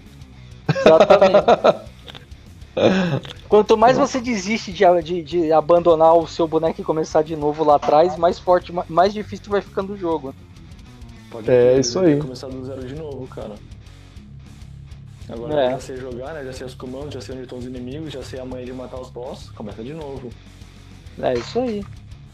Exatamente. 0.68 1.95
Quanto 3.48 3.76
mais 3.76 3.96
você 3.96 4.20
desiste 4.20 4.72
de, 4.72 4.84
de, 5.02 5.22
de, 5.22 5.52
abandonar 5.52 6.14
o 6.14 6.26
seu 6.26 6.46
boneco 6.46 6.80
e 6.80 6.84
começar 6.84 7.22
de 7.22 7.34
novo 7.34 7.64
lá 7.64 7.76
atrás, 7.76 8.16
mais 8.16 8.38
forte, 8.38 8.72
mais 8.88 9.14
difícil 9.14 9.50
vai 9.50 9.60
ficando 9.60 9.94
o 9.94 9.96
jogo. 9.96 10.34
Pode 11.30 11.50
é 11.50 11.78
isso 11.78 11.98
aí. 11.98 12.18
Começar 12.18 12.48
do 12.48 12.64
zero 12.64 12.86
de 12.86 12.94
novo, 12.94 13.26
cara. 13.28 13.54
Agora 15.28 15.60
é. 15.60 15.70
já 15.70 15.80
sei 15.80 15.96
jogar, 15.96 16.34
né? 16.34 16.44
Já 16.44 16.52
sei 16.52 16.66
os 16.66 16.74
comandos, 16.74 17.14
já 17.14 17.20
sei 17.20 17.34
onde 17.34 17.44
estão 17.44 17.58
os 17.58 17.66
inimigos, 17.66 18.12
já 18.12 18.22
sei 18.22 18.38
a 18.38 18.44
manha 18.44 18.64
de 18.64 18.72
matar 18.72 19.00
os 19.00 19.10
boss, 19.10 19.50
começa 19.50 19.82
de 19.82 19.92
novo. 19.92 20.30
É 21.20 21.34
isso 21.34 21.58
aí. 21.58 21.84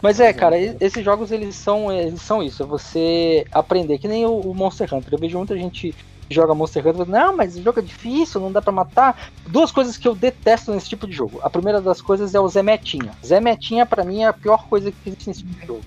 Mas 0.02 0.18
é, 0.18 0.32
cara, 0.32 0.58
esses 0.58 1.04
jogos 1.04 1.30
eles 1.30 1.54
são, 1.54 1.90
eles 1.92 2.20
são 2.20 2.42
isso, 2.42 2.64
é 2.64 2.66
você 2.66 3.46
aprender, 3.52 3.98
que 3.98 4.08
nem 4.08 4.26
o, 4.26 4.52
Monster 4.52 4.92
Hunter. 4.92 5.14
Eu 5.14 5.18
vejo 5.18 5.38
muita 5.38 5.56
gente 5.56 5.94
que 6.32 6.36
joga 6.36 6.54
Monster 6.54 6.86
Hunter, 6.86 7.06
não, 7.06 7.36
mas 7.36 7.56
o 7.56 7.62
jogo 7.62 7.78
é 7.78 7.82
difícil, 7.82 8.40
não 8.40 8.50
dá 8.50 8.62
para 8.62 8.72
matar. 8.72 9.30
Duas 9.46 9.70
coisas 9.70 9.98
que 9.98 10.08
eu 10.08 10.14
detesto 10.14 10.72
nesse 10.72 10.88
tipo 10.88 11.06
de 11.06 11.12
jogo. 11.12 11.38
A 11.42 11.50
primeira 11.50 11.80
das 11.80 12.00
coisas 12.00 12.34
é 12.34 12.40
o 12.40 12.48
Zé 12.48 12.62
Metinha. 12.62 13.12
Zé 13.24 13.40
Metinha, 13.40 13.84
pra 13.84 14.02
mim, 14.02 14.22
é 14.22 14.28
a 14.28 14.32
pior 14.32 14.66
coisa 14.66 14.90
que 14.90 14.96
existe 15.06 15.28
nesse 15.28 15.42
tipo 15.44 15.60
de 15.60 15.66
jogo. 15.66 15.82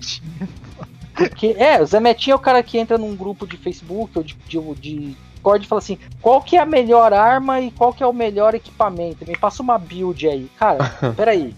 Porque, 1.14 1.56
é, 1.58 1.82
o 1.82 1.86
Zé 1.86 1.98
Metinha 1.98 2.34
é 2.34 2.36
o 2.36 2.40
cara 2.40 2.62
que 2.62 2.78
entra 2.78 2.96
num 2.96 3.16
grupo 3.16 3.46
de 3.46 3.56
Facebook 3.56 4.16
ou 4.16 4.22
de, 4.22 4.36
de, 4.48 4.74
de 4.74 5.16
Discord 5.46 5.64
e 5.64 5.68
fala 5.68 5.78
assim: 5.78 5.98
qual 6.20 6.42
que 6.42 6.56
é 6.56 6.60
a 6.60 6.66
melhor 6.66 7.12
arma 7.12 7.60
e 7.60 7.70
qual 7.70 7.92
que 7.92 8.02
é 8.02 8.06
o 8.06 8.12
melhor 8.12 8.54
equipamento? 8.54 9.26
Me 9.26 9.36
passa 9.36 9.62
uma 9.62 9.78
build 9.78 10.26
aí. 10.28 10.50
Cara, 10.58 10.92
peraí. 11.16 11.54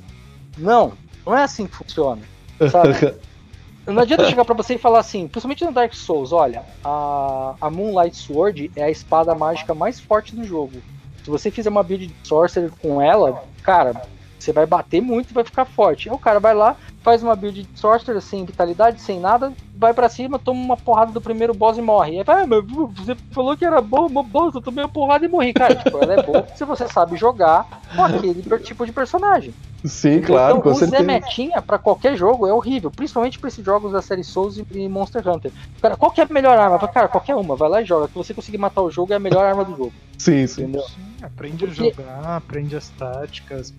Não, 0.56 0.92
não 1.24 1.36
é 1.36 1.44
assim 1.44 1.66
que 1.66 1.74
funciona. 1.74 2.22
Sabe? 2.70 3.14
Não 3.88 4.02
adianta 4.02 4.28
chegar 4.28 4.44
pra 4.44 4.54
você 4.54 4.74
e 4.74 4.78
falar 4.78 4.98
assim, 4.98 5.26
principalmente 5.26 5.64
no 5.64 5.72
Dark 5.72 5.94
Souls, 5.94 6.30
olha, 6.30 6.62
a, 6.84 7.54
a 7.58 7.70
Moonlight 7.70 8.16
Sword 8.16 8.70
é 8.76 8.82
a 8.82 8.90
espada 8.90 9.34
mágica 9.34 9.74
mais 9.74 9.98
forte 9.98 10.36
do 10.36 10.44
jogo. 10.44 10.82
Se 11.24 11.30
você 11.30 11.50
fizer 11.50 11.70
uma 11.70 11.82
build 11.82 12.06
de 12.06 12.28
Sorcerer 12.28 12.70
com 12.82 13.00
ela, 13.00 13.42
cara, 13.62 14.02
você 14.38 14.52
vai 14.52 14.66
bater 14.66 15.00
muito 15.00 15.30
e 15.30 15.34
vai 15.34 15.42
ficar 15.42 15.64
forte. 15.64 16.08
Aí 16.08 16.14
o 16.14 16.18
cara 16.18 16.38
vai 16.38 16.54
lá, 16.54 16.76
faz 17.02 17.22
uma 17.22 17.34
build 17.34 17.62
de 17.62 17.78
Sorcerer 17.78 18.20
sem 18.20 18.44
vitalidade, 18.44 19.00
sem 19.00 19.18
nada, 19.18 19.52
vai 19.74 19.94
para 19.94 20.08
cima, 20.08 20.38
toma 20.38 20.60
uma 20.60 20.76
porrada 20.76 21.10
do 21.10 21.20
primeiro 21.20 21.54
boss 21.54 21.78
e 21.78 21.82
morre. 21.82 22.18
Aí 22.18 22.24
vai, 22.24 22.42
ah, 22.42 22.46
mas 22.46 22.64
você 22.94 23.16
falou 23.30 23.56
que 23.56 23.64
era 23.64 23.80
bom, 23.80 24.08
boss, 24.08 24.54
eu 24.54 24.60
tomei 24.60 24.84
uma 24.84 24.90
porrada 24.90 25.24
e 25.24 25.28
morri. 25.28 25.54
Cara, 25.54 25.74
tipo, 25.74 25.98
ela 26.02 26.14
é 26.14 26.22
boa 26.22 26.46
se 26.54 26.64
você 26.64 26.86
sabe 26.88 27.16
jogar 27.16 27.66
com 27.94 28.04
aquele 28.04 28.42
tipo 28.60 28.84
de 28.84 28.92
personagem. 28.92 29.54
Sim, 29.84 30.14
então, 30.14 30.26
claro, 30.26 30.58
então, 30.58 30.62
com 30.62 30.70
o 30.70 30.74
certeza. 30.74 31.02
Metinha 31.04 31.62
pra 31.62 31.78
qualquer 31.78 32.16
jogo 32.16 32.46
é 32.46 32.52
horrível, 32.52 32.90
principalmente 32.90 33.38
pra 33.38 33.48
esses 33.48 33.64
jogos 33.64 33.92
da 33.92 34.02
série 34.02 34.24
Souls 34.24 34.58
e 34.58 34.88
Monster 34.88 35.26
Hunter. 35.28 35.52
Cara, 35.80 35.96
qual 35.96 36.10
que 36.10 36.20
é 36.20 36.24
a 36.24 36.32
melhor 36.32 36.58
arma? 36.58 36.78
Cara, 36.88 37.06
qualquer 37.06 37.36
uma, 37.36 37.54
vai 37.54 37.68
lá 37.68 37.82
e 37.82 37.84
joga. 37.84 38.08
Se 38.08 38.14
você 38.14 38.34
conseguir 38.34 38.58
matar 38.58 38.82
o 38.82 38.90
jogo, 38.90 39.12
é 39.12 39.16
a 39.16 39.20
melhor 39.20 39.44
arma 39.44 39.64
do 39.64 39.76
jogo. 39.76 39.92
Sim, 40.18 40.46
sim. 40.48 40.62
Entendeu? 40.62 40.82
Sim, 40.82 41.16
aprende 41.22 41.64
Porque... 41.64 41.80
a 41.80 41.84
jogar, 41.84 42.36
aprende 42.36 42.76
as 42.76 42.88
táticas, 42.90 43.72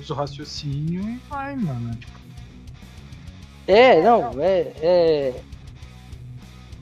usa 0.00 0.14
o 0.14 0.16
raciocínio 0.16 1.02
e 1.02 1.20
vai, 1.28 1.56
mano. 1.56 1.94
Tipo... 1.94 2.18
É, 3.66 4.02
não, 4.02 4.32
é. 4.38 4.72
é... 4.80 5.34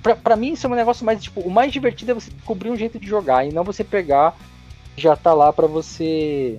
Pra, 0.02 0.15
pra 0.15 0.36
mim, 0.36 0.52
isso 0.52 0.66
é 0.66 0.70
um 0.70 0.74
negócio 0.74 1.05
mais, 1.05 1.23
tipo, 1.23 1.40
o 1.40 1.51
mais 1.51 1.73
divertido 1.73 2.12
é 2.12 2.15
você 2.15 2.31
descobrir 2.31 2.70
um 2.70 2.77
jeito 2.77 2.98
de 2.98 3.07
jogar 3.07 3.44
e 3.44 3.52
não 3.52 3.65
você 3.65 3.85
pegar 3.85 4.35
já 4.97 5.15
tá 5.15 5.35
lá 5.35 5.52
pra 5.52 5.66
você 5.66 6.59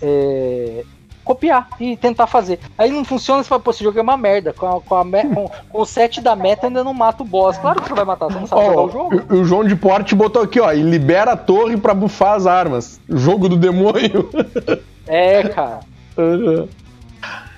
é, 0.00 0.84
copiar 1.24 1.68
e 1.80 1.96
tentar 1.96 2.28
fazer. 2.28 2.60
Aí 2.78 2.90
não 2.90 3.04
funciona, 3.04 3.42
você 3.42 3.48
fala, 3.48 3.60
pô, 3.60 3.72
esse 3.72 3.82
jogo 3.82 3.98
é 3.98 4.02
uma 4.02 4.16
merda. 4.16 4.52
Com, 4.52 4.76
a, 4.76 4.80
com, 4.80 4.94
a 4.94 5.04
com, 5.04 5.50
com, 5.68 5.80
o 5.80 5.84
set 5.84 6.20
da 6.20 6.36
meta 6.36 6.68
ainda 6.68 6.84
não 6.84 6.94
mata 6.94 7.22
o 7.22 7.26
boss. 7.26 7.58
Claro 7.58 7.82
que 7.82 7.88
você 7.88 7.94
vai 7.94 8.04
matar, 8.04 8.26
você 8.26 8.38
não 8.38 8.46
sabe 8.46 8.62
oh, 8.62 8.66
jogar 8.66 8.82
o 8.82 8.90
jogo. 8.90 9.34
O, 9.34 9.44
João 9.44 9.64
de 9.64 9.74
Porte 9.74 10.14
botou 10.14 10.42
aqui, 10.42 10.60
ó, 10.60 10.72
e 10.72 10.82
libera 10.82 11.32
a 11.32 11.36
torre 11.36 11.76
pra 11.76 11.92
bufar 11.92 12.34
as 12.34 12.46
armas. 12.46 13.00
Jogo 13.08 13.48
do 13.48 13.56
demônio. 13.56 14.30
É, 15.08 15.48
cara. 15.50 15.78
Uhum. 16.18 16.68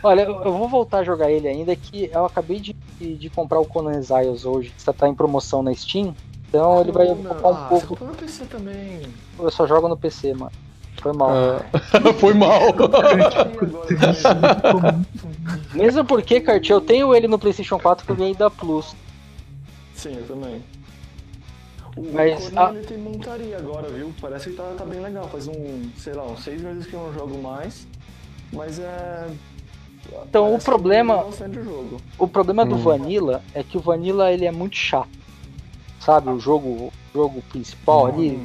Olha, 0.03 0.21
eu 0.21 0.53
vou 0.53 0.69
voltar 0.69 0.99
a 0.99 1.03
jogar 1.03 1.31
ele 1.31 1.49
ainda, 1.49 1.75
que 1.75 2.11
eu 2.13 2.27
acabei 2.27 2.61
de, 2.61 2.75
de 3.01 3.31
comprar 3.31 3.59
o 3.59 3.65
Conan 3.65 3.99
Exiles 3.99 4.45
hoje, 4.45 4.71
que 4.77 4.93
tá 4.93 5.09
em 5.09 5.15
promoção 5.15 5.63
na 5.63 5.75
Steam. 5.75 6.15
Então 6.49 6.81
ele 6.81 6.93
vai 6.93 7.11
ocupar 7.11 7.53
um 7.53 7.57
ah, 7.57 7.67
pouco. 7.69 7.97
Você 7.97 8.05
no 8.05 8.15
PC 8.15 8.45
também. 8.45 9.01
Eu 9.39 9.51
só 9.51 9.67
jogo 9.67 9.89
no 9.89 9.97
PC, 9.97 10.35
mano. 10.35 10.53
Foi 11.09 11.13
mal. 11.15 11.31
Ah, 11.31 11.65
foi 12.19 12.35
mal. 12.35 12.61
Mesmo 15.75 16.05
porque, 16.05 16.41
Kart, 16.41 16.69
eu 16.69 16.81
tenho 16.81 17.15
ele 17.15 17.29
no 17.29 17.39
PlayStation 17.39 17.79
4 17.79 18.05
que 18.05 18.13
eu 18.13 18.17
ganhei 18.17 18.35
da 18.35 18.51
Plus. 18.51 18.95
Sim, 19.95 20.17
eu 20.17 20.27
também. 20.27 20.63
O 21.97 22.13
Mas 22.13 22.57
a... 22.57 22.71
ele 22.71 22.87
tem 22.87 22.99
montaria 22.99 23.57
agora, 23.57 23.89
viu? 23.89 24.13
Parece 24.21 24.51
que 24.51 24.57
tá, 24.57 24.75
tá 24.77 24.85
bem 24.85 25.01
legal. 25.01 25.29
Faz 25.29 25.49
um, 25.49 25.91
sei 25.97 26.13
lá, 26.13 26.25
uns 26.25 26.45
seis 26.45 26.61
meses 26.61 26.87
que 26.87 26.95
eu 26.95 27.01
não 27.01 27.13
jogo 27.13 27.43
mais. 27.43 27.87
Mas 28.53 28.79
é. 28.79 29.27
Então 30.29 30.55
o 30.55 30.59
problema. 30.59 31.25
O, 31.25 32.25
o 32.25 32.29
problema 32.29 32.65
hum. 32.65 32.69
do 32.69 32.77
Vanilla 32.77 33.43
é 33.55 33.63
que 33.63 33.77
o 33.77 33.81
Vanilla 33.81 34.31
ele 34.33 34.45
é 34.45 34.53
muito 34.53 34.77
chato. 34.77 35.09
Sabe, 36.01 36.31
o 36.31 36.39
jogo, 36.39 36.69
o 36.69 36.93
jogo 37.13 37.43
principal 37.51 38.05
hum. 38.05 38.07
ali, 38.07 38.41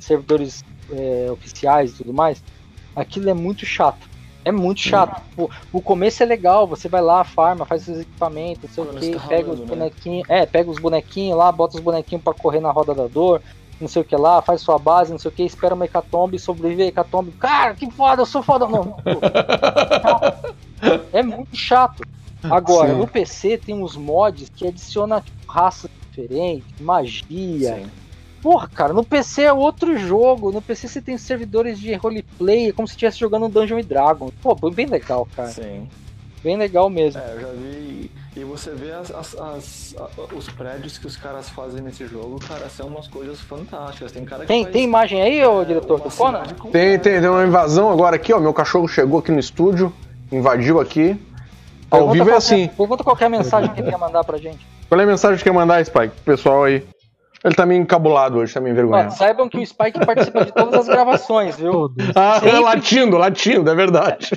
servidores 0.00 0.64
é, 0.92 1.30
oficiais 1.30 1.92
e 1.92 1.94
tudo 1.94 2.12
mais, 2.12 2.42
aquilo 2.94 3.30
é 3.30 3.34
muito 3.34 3.66
chato. 3.66 4.12
É 4.44 4.50
muito 4.50 4.80
chato. 4.80 5.22
Hum. 5.38 5.48
O, 5.72 5.78
o 5.78 5.80
começo 5.80 6.22
é 6.22 6.26
legal, 6.26 6.66
você 6.66 6.88
vai 6.88 7.00
lá, 7.00 7.22
farma, 7.22 7.64
faz 7.64 7.82
seus 7.82 8.00
equipamentos, 8.00 8.68
não 8.68 8.74
sei 8.74 8.84
o 8.84 8.98
que, 8.98 9.20
tá 9.20 9.28
pega 9.28 9.42
rolando, 9.42 9.52
os 9.52 9.60
né? 9.60 9.66
bonequinhos. 9.66 10.28
Né? 10.28 10.38
É, 10.40 10.46
pega 10.46 10.70
os 10.70 10.78
bonequinhos 10.78 11.38
lá, 11.38 11.52
bota 11.52 11.76
os 11.76 11.82
bonequinhos 11.82 12.24
para 12.24 12.34
correr 12.34 12.60
na 12.60 12.70
roda 12.70 12.94
da 12.94 13.06
dor, 13.06 13.40
não 13.80 13.88
sei 13.88 14.02
o 14.02 14.04
que 14.04 14.16
lá, 14.16 14.42
faz 14.42 14.60
sua 14.60 14.78
base, 14.78 15.12
não 15.12 15.18
sei 15.18 15.30
o 15.30 15.34
que, 15.34 15.44
espera 15.44 15.74
uma 15.74 15.84
hecatombe, 15.84 16.38
sobrevive 16.38 16.82
a 16.82 16.86
hecatombe. 16.86 17.30
Cara, 17.32 17.74
que 17.74 17.88
foda, 17.90 18.22
eu 18.22 18.26
sou 18.26 18.42
foda. 18.42 18.66
Não. 18.66 18.96
é 21.12 21.22
muito 21.22 21.56
chato. 21.56 22.02
Agora, 22.42 22.92
Sim. 22.92 22.98
no 22.98 23.06
PC 23.06 23.58
tem 23.58 23.80
uns 23.80 23.96
mods 23.96 24.48
que 24.48 24.66
adiciona 24.66 25.20
tipo, 25.20 25.52
raças 25.52 25.88
diferentes, 26.10 26.66
magia. 26.80 27.76
Sim 27.76 28.01
Porra, 28.42 28.68
cara, 28.68 28.92
no 28.92 29.04
PC 29.04 29.42
é 29.42 29.52
outro 29.52 29.96
jogo. 29.96 30.50
No 30.50 30.60
PC 30.60 30.88
você 30.88 31.00
tem 31.00 31.16
servidores 31.16 31.78
de 31.78 31.94
roleplay, 31.94 32.68
é 32.70 32.72
como 32.72 32.88
se 32.88 32.94
estivesse 32.94 33.18
jogando 33.18 33.46
um 33.46 33.50
Dungeon 33.50 33.80
Dragon. 33.82 34.30
Pô, 34.42 34.54
bem 34.70 34.86
legal, 34.86 35.26
cara. 35.36 35.48
Sim. 35.48 35.88
Bem 36.42 36.56
legal 36.56 36.90
mesmo. 36.90 37.20
É, 37.20 37.34
eu 37.34 37.40
já 37.40 37.48
vi. 37.52 38.10
E 38.34 38.42
você 38.42 38.70
vê 38.72 38.90
as, 38.90 39.10
as, 39.12 39.36
as, 39.38 39.94
os 40.34 40.48
prédios 40.48 40.98
que 40.98 41.06
os 41.06 41.16
caras 41.16 41.48
fazem 41.50 41.80
nesse 41.82 42.04
jogo, 42.06 42.40
cara, 42.40 42.68
são 42.68 42.88
umas 42.88 43.06
coisas 43.06 43.38
fantásticas. 43.40 44.10
Tem 44.10 44.24
cara 44.24 44.40
que 44.40 44.48
Tem, 44.48 44.62
faz, 44.64 44.72
tem 44.72 44.84
imagem 44.84 45.22
aí, 45.22 45.44
ô 45.44 45.62
é, 45.62 45.64
diretor 45.64 46.00
do 46.00 46.10
Conan? 46.10 46.42
Tem, 46.72 46.98
tem, 46.98 47.20
tem 47.20 47.28
uma 47.28 47.44
invasão 47.46 47.90
agora 47.92 48.16
aqui, 48.16 48.32
ó. 48.32 48.40
Meu 48.40 48.52
cachorro 48.52 48.88
chegou 48.88 49.20
aqui 49.20 49.30
no 49.30 49.38
estúdio. 49.38 49.92
invadiu 50.32 50.80
aqui. 50.80 51.16
Ao 51.90 51.98
Pergunta 52.08 52.12
vivo 52.14 52.24
é 52.30 52.32
qualquer- 52.32 52.36
assim. 52.38 52.68
Pergunta 52.68 53.04
qualquer 53.04 53.30
mensagem 53.30 53.70
que 53.72 53.80
ele 53.80 53.90
quer 53.90 53.98
mandar 53.98 54.24
pra 54.24 54.38
gente. 54.38 54.66
Qual 54.88 55.00
é 55.00 55.04
a 55.04 55.06
mensagem 55.06 55.38
que 55.38 55.44
quer 55.44 55.52
mandar, 55.52 55.84
Spike? 55.84 56.08
pro 56.24 56.34
Pessoal 56.34 56.64
aí. 56.64 56.82
Ele 57.44 57.54
tá 57.54 57.66
meio 57.66 57.80
encabulado 57.82 58.38
hoje, 58.38 58.54
tá 58.54 58.60
meio 58.60 58.72
Ó, 58.72 58.78
envergonhado. 58.78 59.14
saibam 59.14 59.48
que 59.48 59.58
o 59.58 59.66
Spike 59.66 60.04
participa 60.06 60.44
de 60.44 60.52
todas 60.52 60.74
as 60.74 60.86
gravações, 60.86 61.56
viu? 61.56 61.72
Todos. 61.72 62.06
Ah, 62.14 62.38
sempre- 62.40 62.58
latindo, 62.60 63.18
latindo, 63.18 63.68
é 63.70 63.74
verdade. 63.74 64.30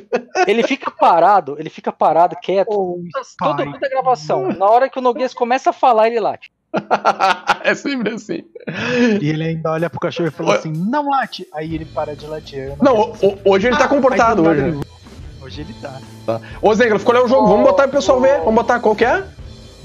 Ele 0.47 0.63
fica 0.63 0.89
parado, 0.89 1.55
ele 1.59 1.69
fica 1.69 1.91
parado, 1.91 2.35
quieto, 2.41 2.69
Ô, 2.71 2.99
toda, 3.11 3.23
Spike. 3.23 3.71
toda 3.73 3.85
a 3.85 3.89
gravação. 3.89 4.49
Na 4.49 4.65
hora 4.65 4.89
que 4.89 4.97
o 4.97 5.01
Noguês 5.01 5.33
começa 5.33 5.69
a 5.69 5.73
falar, 5.73 6.07
ele 6.07 6.19
late. 6.19 6.51
é 7.63 7.73
sempre 7.75 8.13
assim. 8.15 8.43
E 9.21 9.29
ele 9.29 9.43
ainda 9.43 9.71
olha 9.71 9.89
pro 9.89 9.99
cachorro 9.99 10.27
e 10.27 10.31
fala 10.31 10.55
assim, 10.55 10.73
não 10.73 11.09
late! 11.09 11.47
Aí 11.53 11.73
ele 11.75 11.85
para 11.85 12.15
de 12.15 12.25
latir. 12.25 12.73
Não, 12.81 12.99
o- 12.99 13.11
o- 13.21 13.39
hoje 13.51 13.67
ele 13.67 13.77
tá 13.77 13.85
Ah, 13.85 13.87
comportado 13.87 14.41
hoje. 14.43 14.61
né? 14.61 14.67
ele- 14.69 14.79
Hoje 15.41 15.61
ele 15.61 15.75
tá. 15.79 16.41
Ô, 16.59 16.73
Zengra, 16.73 16.97
escolheu 16.97 17.25
o 17.25 17.27
jogo. 17.27 17.45
Vamos 17.47 17.67
botar 17.67 17.83
pro 17.83 17.91
pessoal 17.97 18.19
ver. 18.19 18.39
Vamos 18.39 18.55
botar 18.55 18.79
qual 18.79 18.95
que 18.95 19.05
é? 19.05 19.23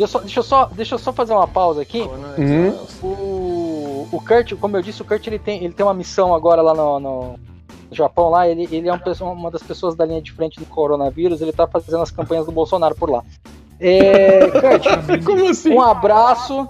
Deixa 0.00 0.04
eu 0.04 0.08
só, 0.08 0.18
deixa 0.20 0.38
eu 0.40 0.42
só, 0.42 0.64
deixa 0.66 0.94
eu 0.94 0.98
só 0.98 1.12
fazer 1.12 1.34
uma 1.34 1.46
pausa 1.46 1.82
aqui. 1.82 2.00
Uhum. 2.00 2.70
O, 3.02 4.08
o 4.12 4.22
Kurt, 4.26 4.54
como 4.56 4.76
eu 4.76 4.82
disse, 4.82 5.02
o 5.02 5.04
Kurt 5.04 5.26
ele 5.26 5.38
tem, 5.38 5.62
ele 5.62 5.74
tem 5.74 5.84
uma 5.84 5.92
missão 5.92 6.34
agora 6.34 6.62
lá 6.62 6.72
no, 6.72 6.98
no 6.98 7.34
Japão 7.92 8.30
lá. 8.30 8.48
Ele, 8.48 8.66
ele 8.72 8.88
é 8.88 8.92
uma, 8.92 8.98
pessoa- 8.98 9.30
uma 9.32 9.50
das 9.50 9.62
pessoas 9.62 9.94
da 9.94 10.06
linha 10.06 10.22
de 10.22 10.32
frente 10.32 10.58
do 10.58 10.64
coronavírus. 10.64 11.42
Ele 11.42 11.52
tá 11.52 11.66
fazendo 11.66 12.00
as 12.02 12.10
campanhas 12.10 12.46
do 12.46 12.52
Bolsonaro 12.52 12.94
por 12.94 13.10
lá. 13.10 13.22
É, 13.78 14.46
Kurt, 14.48 14.86
Como 15.24 15.48
assim? 15.50 15.74
um 15.74 15.82
abraço. 15.82 16.66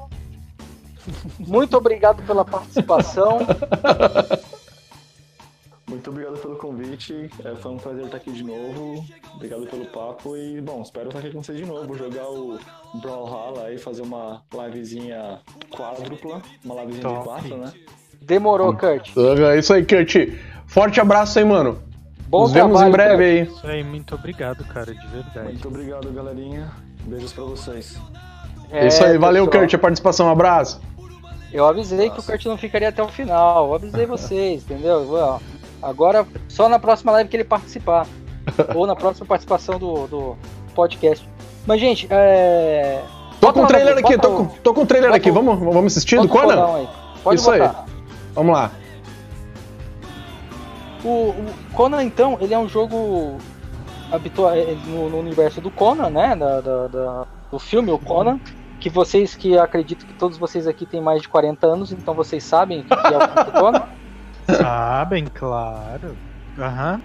Muito 1.39 1.77
obrigado 1.77 2.23
pela 2.25 2.45
participação. 2.45 3.39
Muito 5.91 6.09
obrigado 6.09 6.39
pelo 6.39 6.57
convite. 6.57 7.29
É, 7.45 7.55
foi 7.57 7.73
um 7.73 7.77
prazer 7.77 8.05
estar 8.05 8.17
aqui 8.17 8.31
de 8.31 8.45
novo. 8.45 9.05
Obrigado 9.35 9.67
pelo 9.67 9.85
papo 9.87 10.37
e, 10.37 10.61
bom, 10.61 10.81
espero 10.83 11.09
estar 11.09 11.19
aqui 11.19 11.31
com 11.31 11.43
vocês 11.43 11.59
de 11.59 11.67
novo. 11.67 11.99
Jogar 11.99 12.31
o 12.31 12.59
Brawlhalla 12.95 13.67
aí, 13.67 13.77
fazer 13.77 14.03
uma 14.03 14.41
livezinha 14.53 15.41
quádrupla. 15.69 16.41
Uma 16.65 16.77
livezinha 16.83 17.09
de 17.09 17.15
Top. 17.15 17.25
quatro, 17.25 17.57
né? 17.57 17.73
Demorou, 18.23 18.73
Kurt. 18.77 19.11
É 19.17 19.59
isso 19.59 19.75
aí, 19.75 19.85
Kurt. 19.85 20.15
Forte 20.67 21.01
abraço 21.01 21.41
aí, 21.41 21.45
mano. 21.45 21.83
Bom 22.29 22.43
Nos 22.43 22.53
vemos 22.53 22.81
em 22.81 22.91
trabalho, 22.91 22.93
breve 22.93 23.25
aí. 23.25 23.43
Isso 23.43 23.67
aí, 23.67 23.83
muito 23.83 24.15
obrigado, 24.15 24.65
cara, 24.67 24.95
de 24.95 25.07
verdade. 25.09 25.49
Muito 25.49 25.67
obrigado, 25.67 26.13
galerinha. 26.13 26.71
Beijos 27.03 27.33
pra 27.33 27.43
vocês. 27.43 27.99
É 28.71 28.87
isso 28.87 29.03
aí, 29.03 29.19
valeu, 29.19 29.47
pessoal. 29.47 29.65
Kurt, 29.65 29.75
a 29.75 29.79
participação. 29.79 30.29
Um 30.29 30.31
abraço. 30.31 30.81
Eu 31.53 31.67
avisei 31.67 32.09
que 32.11 32.21
o 32.21 32.23
Kurt 32.23 32.47
não 32.47 32.57
ficaria 32.57 32.91
até 32.91 33.03
o 33.03 33.09
final. 33.09 33.67
Eu 33.67 33.75
avisei 33.75 34.07
vocês, 34.07 34.63
entendeu? 34.63 35.05
Ó, 35.11 35.41
Agora, 35.83 36.27
só 36.49 36.69
na 36.69 36.79
próxima 36.79 37.13
live 37.13 37.29
que 37.31 37.37
ele 37.37 37.45
participar. 37.45 38.07
Ou 38.75 38.87
na 38.87 38.97
próxima 38.97 39.27
participação 39.27 39.79
do, 39.79 40.07
do 40.07 40.37
podcast. 40.75 41.29
Mas, 41.67 41.81
gente, 41.81 42.07
é. 42.11 43.03
Tô 43.41 43.47
Bota 43.47 43.53
com 43.55 43.59
o 43.61 43.63
lá, 43.63 43.69
trailer 43.69 43.99
aqui, 43.99 44.19
tô 44.19 44.31
com, 44.37 44.47
tô 44.47 44.75
com 44.75 44.83
o 44.83 44.87
trailer 44.87 45.13
aqui. 45.15 45.31
o- 45.31 45.35
Vamos, 45.35 45.59
vamos 45.59 45.93
assistir 45.93 46.21
do 46.21 46.29
Conan? 46.29 46.75
aí. 46.77 46.89
Pode 47.23 47.41
Isso 47.41 47.51
aí. 47.51 47.61
botar. 47.61 47.85
Vamos 48.35 48.53
lá. 48.55 48.71
O, 51.05 51.09
o 51.09 51.47
Conan, 51.75 52.03
então, 52.05 52.37
ele 52.41 52.53
é 52.53 52.59
um 52.59 52.69
jogo 52.69 53.39
habitual 54.13 54.53
é, 54.55 54.75
no, 54.87 55.09
no 55.09 55.19
universo 55.19 55.61
do 55.61 55.71
Conan, 55.71 56.11
né? 56.11 56.37
Da, 56.37 56.61
da- 56.61 56.87
da- 56.89 57.27
do 57.51 57.59
filme, 57.59 57.91
o 57.91 57.99
Conan. 57.99 58.39
Que 58.79 58.89
vocês 58.89 59.35
que 59.35 59.59
acredito 59.59 60.07
que 60.07 60.13
todos 60.15 60.39
vocês 60.39 60.67
aqui 60.67 60.87
têm 60.87 61.01
mais 61.03 61.21
de 61.23 61.29
40 61.29 61.67
anos, 61.67 61.93
então 61.93 62.15
vocês 62.15 62.43
sabem 62.43 62.81
o 62.81 62.85
que 62.85 62.93
é 62.95 63.19
o 63.49 63.53
Conan. 63.61 63.83
Sabem, 64.57 65.25
claro. 65.27 66.17
Aham, 66.59 67.01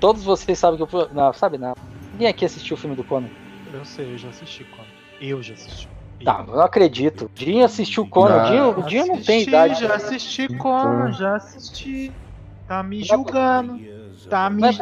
Todos 0.00 0.24
vocês 0.24 0.58
sabem 0.58 0.76
que 0.76 0.82
eu 0.82 0.86
fui. 0.86 1.08
Não, 1.12 1.32
sabe 1.32 1.58
não. 1.58 1.72
Ninguém 2.12 2.28
aqui 2.28 2.44
assistiu 2.44 2.74
o 2.74 2.78
filme 2.78 2.94
do 2.96 3.04
Conan. 3.04 3.30
eu 3.72 3.84
sei, 3.84 4.12
eu 4.12 4.18
já 4.18 4.28
assisti 4.28 4.64
quando. 4.64 4.88
Eu 5.20 5.42
já 5.42 5.54
assisti. 5.54 5.88
Tá, 6.24 6.44
eu 6.46 6.54
não 6.54 6.60
acredito. 6.62 7.30
Dinho 7.34 7.64
assistiu 7.64 8.02
o 8.04 8.08
Conan. 8.08 8.42
Não. 8.42 8.50
Dinho, 8.50 8.78
o 8.78 8.82
Dinho 8.88 9.06
não 9.06 9.14
tem 9.16 9.42
Assisti, 9.42 9.50
idade. 9.50 9.80
Já 9.80 9.94
assisti 9.94 10.48
Conan, 10.48 11.12
já 11.12 11.36
assisti. 11.36 12.12
Tá 12.66 12.82
me 12.82 13.02
julgando. 13.02 13.80
Tá 14.28 14.50
me 14.50 14.62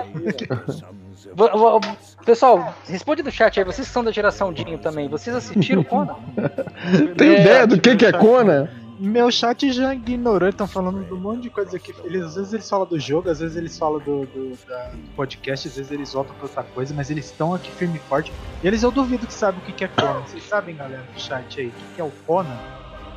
Pessoal, 2.24 2.74
responde 2.86 3.22
do 3.22 3.30
chat 3.30 3.58
aí. 3.58 3.64
Vocês 3.64 3.86
que 3.88 3.92
são 3.92 4.04
da 4.04 4.12
geração 4.12 4.52
Dinho 4.52 4.78
também. 4.78 5.08
Vocês 5.08 5.34
assistiram 5.34 5.82
o 5.82 5.84
Conan? 5.84 6.14
Tem 7.18 7.34
É, 7.34 7.40
ideia 7.40 7.66
do 7.66 7.80
que, 7.80 7.96
que 7.96 8.06
é 8.06 8.12
Conan? 8.12 8.68
Meu 8.98 9.30
chat 9.30 9.72
já 9.72 9.94
ignorou, 9.94 10.48
estão 10.48 10.66
falando 10.66 11.04
de 11.04 11.12
um 11.12 11.16
monte 11.16 11.42
de 11.42 11.50
coisa 11.50 11.76
aqui. 11.76 11.94
Eles, 12.04 12.22
às 12.24 12.34
vezes 12.36 12.52
eles 12.52 12.68
falam 12.70 12.86
do 12.86 12.98
jogo, 12.98 13.28
às 13.30 13.40
vezes 13.40 13.56
eles 13.56 13.76
falam 13.78 13.98
do, 14.00 14.26
do- 14.26 14.58
da- 14.68 14.88
do 14.92 15.10
podcast, 15.16 15.68
às 15.68 15.76
vezes 15.76 15.90
eles 15.92 16.12
voltam 16.12 16.34
pra 16.36 16.44
outra 16.46 16.62
coisa, 16.62 16.94
mas 16.94 17.10
eles 17.10 17.24
estão 17.26 17.54
aqui 17.54 17.70
firme 17.72 17.96
e 17.96 18.08
forte. 18.08 18.32
E 18.62 18.66
eles 18.66 18.82
eu 18.82 18.90
duvido 18.90 19.26
que 19.26 19.34
sabem 19.34 19.60
o 19.60 19.64
que 19.64 19.72
que 19.72 19.84
é 19.84 19.88
Conan. 19.88 20.20
Vocês 20.26 20.42
sabem, 20.46 20.76
galera 20.76 21.02
do 21.14 21.20
chat 21.20 21.60
aí, 21.60 21.66
o 21.68 21.70
que 21.70 21.84
que 21.96 22.00
é 22.00 22.04
o 22.04 22.12
Conan? 22.26 22.56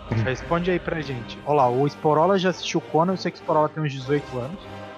Responde 0.25 0.71
aí 0.71 0.79
pra 0.79 1.01
gente. 1.01 1.37
Olha 1.45 1.57
lá, 1.57 1.69
o 1.69 1.85
Sporola 1.87 2.39
já 2.39 2.49
assistiu 2.49 2.79
Conan, 2.81 3.13
eu 3.13 3.17
sei 3.17 3.29
que 3.31 3.37
o 3.37 3.41
Sporola 3.41 3.69
tem 3.69 3.83
uns 3.83 3.91
18 3.91 4.37
anos, 4.39 4.57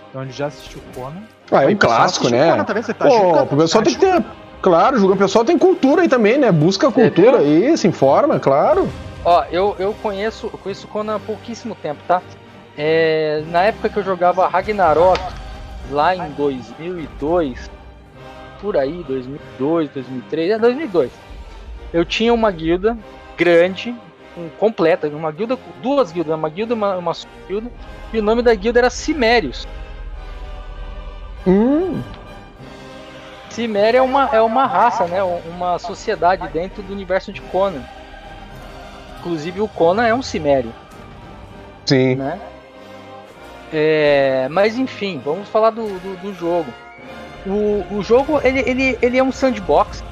então 0.10 0.22
ele 0.22 0.32
já 0.32 0.48
assistiu 0.48 0.82
Conan. 0.96 1.24
Ah, 1.52 1.64
é 1.64 1.68
um 1.68 1.76
clássico, 1.76 2.30
né? 2.30 2.52
Conan 2.52 2.64
também, 2.64 2.84
você 2.84 2.94
tá 2.94 3.06
Pô, 3.06 3.12
julgando? 3.18 3.54
o 3.56 3.58
pessoal 3.58 3.84
Tá 3.84 3.90
tem 3.90 4.00
que 4.00 4.06
ter. 4.06 4.26
Claro, 4.62 5.00
julga- 5.00 5.14
o 5.14 5.18
pessoal 5.18 5.44
tem 5.46 5.58
cultura 5.58 6.02
aí 6.02 6.10
também, 6.10 6.38
né? 6.38 6.52
Busca 6.52 6.92
cultura 6.92 7.38
aí, 7.40 7.78
se 7.78 7.88
informa, 7.88 8.40
claro. 8.40 8.90
Ó, 9.24 9.44
eu, 9.52 9.76
eu 9.78 9.94
conheço, 10.02 10.50
eu 10.52 10.58
conheço 10.58 10.88
Conan 10.88 11.16
há 11.16 11.20
pouquíssimo 11.20 11.76
tempo, 11.76 12.02
tá? 12.08 12.22
É, 12.78 13.44
na 13.48 13.64
época 13.64 13.90
que 13.90 13.98
eu 13.98 14.04
jogava 14.04 14.48
Ragnarok, 14.48 15.20
lá 15.92 16.16
em 16.16 16.32
2002, 16.32 17.70
por 18.62 18.78
aí, 18.78 19.04
2002, 19.04 19.90
2003, 19.90 20.52
é 20.52 20.60
2002. 20.60 21.12
Eu 21.92 22.06
tinha 22.06 22.34
uma 22.34 22.52
guilda 22.52 22.98
grande, 23.38 23.94
um, 24.38 24.48
completa, 24.58 25.08
uma 25.10 25.32
guilda, 25.32 25.58
duas 25.82 26.12
guildas, 26.12 26.36
uma 26.36 26.50
guilda 26.50 26.74
e 26.74 26.76
uma, 26.76 26.98
uma 26.98 27.14
guilda, 27.48 27.70
e 28.14 28.20
o 28.20 28.24
nome 28.24 28.42
da 28.42 28.54
guilda 28.54 28.80
era 28.80 28.90
Cimérios. 28.90 29.68
Hum, 31.46 32.02
Ciméria 33.50 33.98
é 33.98 34.02
uma, 34.02 34.30
é 34.32 34.42
uma 34.42 34.66
raça, 34.66 35.06
né? 35.06 35.22
Uma 35.24 35.78
sociedade 35.80 36.48
dentro 36.50 36.82
do 36.82 36.94
universo 36.94 37.34
de 37.34 37.42
Conan. 37.42 37.84
Inclusive 39.20 39.62
o 39.62 39.68
Conan 39.68 40.06
é 40.06 40.14
um 40.14 40.22
Cimério. 40.22 40.74
sim. 41.86 42.16
né? 42.16 42.40
É, 43.72 44.48
mas 44.50 44.78
enfim, 44.78 45.22
vamos 45.24 45.48
falar 45.48 45.70
do, 45.70 45.84
do, 46.00 46.22
do 46.22 46.34
jogo. 46.34 46.74
O, 47.46 47.86
o 47.98 48.04
jogo 48.04 48.40
ele, 48.44 48.60
ele, 48.66 48.98
ele 49.02 49.18
é 49.18 49.24
um 49.24 49.32
sandbox 49.32 50.04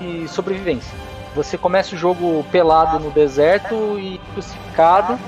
de 0.00 0.26
sobrevivência. 0.28 0.92
Você 1.34 1.56
começa 1.56 1.94
o 1.94 1.98
jogo 1.98 2.44
pelado 2.50 2.98
no 2.98 3.10
deserto 3.10 3.98
e 3.98 4.18
crucificado 4.32 5.18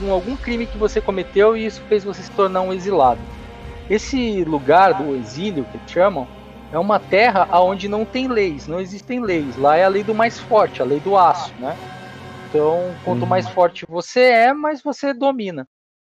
com 0.00 0.12
algum 0.12 0.36
crime 0.36 0.66
que 0.66 0.78
você 0.78 1.00
cometeu 1.00 1.56
e 1.56 1.66
isso 1.66 1.82
fez 1.88 2.04
você 2.04 2.22
se 2.22 2.30
tornar 2.30 2.62
um 2.62 2.72
exilado. 2.72 3.20
Esse 3.88 4.44
lugar 4.44 4.94
do 4.94 5.14
exílio 5.16 5.64
que 5.64 5.76
eles 5.76 5.90
chamam 5.90 6.26
é 6.72 6.78
uma 6.78 6.98
terra 6.98 7.48
onde 7.60 7.88
não 7.88 8.04
tem 8.04 8.28
leis, 8.28 8.66
não 8.66 8.80
existem 8.80 9.20
leis. 9.20 9.56
Lá 9.56 9.76
é 9.76 9.84
a 9.84 9.88
lei 9.88 10.04
do 10.04 10.14
mais 10.14 10.38
forte, 10.38 10.80
a 10.80 10.84
lei 10.84 11.00
do 11.00 11.16
aço, 11.16 11.52
né? 11.58 11.76
Então, 12.50 12.94
quanto 13.04 13.22
Uhum. 13.22 13.28
mais 13.28 13.48
forte 13.48 13.86
você 13.88 14.20
é, 14.20 14.52
mais 14.52 14.82
você 14.82 15.14
domina. 15.14 15.66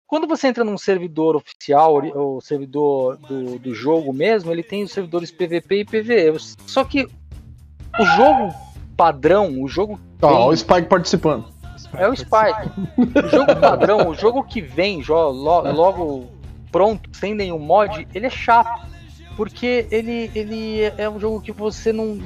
Quando 0.07 0.27
você 0.27 0.49
entra 0.49 0.65
num 0.65 0.79
servidor 0.79 1.37
oficial, 1.37 1.97
o 1.99 2.41
servidor 2.41 3.17
do, 3.17 3.59
do 3.59 3.75
jogo 3.75 4.13
mesmo, 4.13 4.51
ele 4.51 4.63
tem 4.63 4.83
os 4.83 4.91
servidores 4.93 5.31
PVP 5.31 5.81
e 5.81 5.85
PVE. 5.85 6.39
Só 6.67 6.83
que 6.85 7.05
o 7.99 8.05
jogo 8.17 8.53
padrão, 8.97 9.63
o 9.63 9.69
jogo 9.69 10.01
Ó, 10.23 10.27
ó 10.29 10.49
o 10.49 10.57
Spike 10.57 10.89
participando. 10.89 11.47
é 11.97 12.09
o 12.09 12.17
Spike. 12.17 12.71
O 13.25 13.29
jogo 13.29 13.57
padrão, 13.61 14.09
o 14.09 14.15
jogo 14.15 14.43
que 14.43 14.61
vem 14.61 15.01
jo- 15.01 15.15
lo- 15.31 15.71
logo 15.73 16.29
pronto, 16.73 17.09
sem 17.17 17.33
nenhum 17.35 17.59
mod, 17.61 18.07
ele 18.15 18.27
é 18.27 18.31
chato. 18.31 18.89
Porque 19.37 19.87
ele, 19.93 20.31
ele 20.35 20.83
é 20.99 21.09
um 21.09 21.19
jogo 21.21 21.41
que 21.41 21.53
você 21.53 21.93
não. 21.93 22.21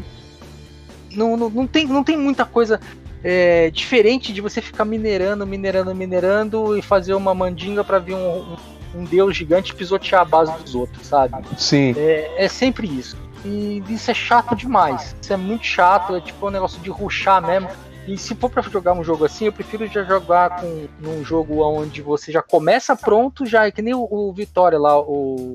Não, 1.13 1.37
não, 1.37 1.49
não, 1.51 1.67
tem, 1.67 1.87
não 1.87 2.03
tem 2.03 2.17
muita 2.17 2.45
coisa 2.45 2.81
é, 3.25 3.71
diferente 3.71 4.35
de 4.35 4.43
você 4.43 4.61
ficar 4.61 4.85
minerando, 4.85 5.47
minerando, 5.47 5.95
minerando 5.95 6.77
e 6.77 6.83
fazer 6.83 7.15
uma 7.15 7.35
mandinga 7.35 7.83
pra 7.83 7.99
vir 7.99 8.15
um, 8.15 8.41
um, 8.41 8.57
um 8.97 9.05
deus 9.05 9.35
gigante 9.35 9.75
pisotear 9.75 10.21
a 10.21 10.25
base 10.27 10.53
dos 10.59 10.75
outros, 10.75 11.07
sabe? 11.07 11.35
Sim. 11.57 11.95
É, 11.97 12.45
é 12.45 12.49
sempre 12.49 12.87
isso. 12.87 13.17
E 13.43 13.83
isso 13.89 14.11
é 14.11 14.15
chato 14.15 14.55
demais. 14.55 15.17
Isso 15.23 15.33
é 15.33 15.39
muito 15.39 15.65
chato, 15.65 16.15
é 16.15 16.21
tipo 16.21 16.47
um 16.47 16.51
negócio 16.51 16.79
de 16.81 16.91
ruxar 16.91 17.45
mesmo. 17.45 17.71
E 18.07 18.19
se 18.19 18.35
for 18.35 18.51
pra 18.51 18.61
jogar 18.63 18.93
um 18.93 19.03
jogo 19.03 19.25
assim, 19.25 19.47
eu 19.47 19.53
prefiro 19.53 19.87
já 19.87 20.05
jogar 20.05 20.61
com 20.61 20.87
num 21.01 21.25
jogo 21.25 21.63
onde 21.63 22.03
você 22.03 22.31
já 22.31 22.43
começa 22.43 22.95
pronto, 22.95 23.47
já 23.47 23.67
é 23.67 23.71
que 23.71 23.81
nem 23.81 23.95
o, 23.95 24.07
o 24.11 24.33
Vitória 24.35 24.79
lá, 24.79 25.01
o 25.01 25.55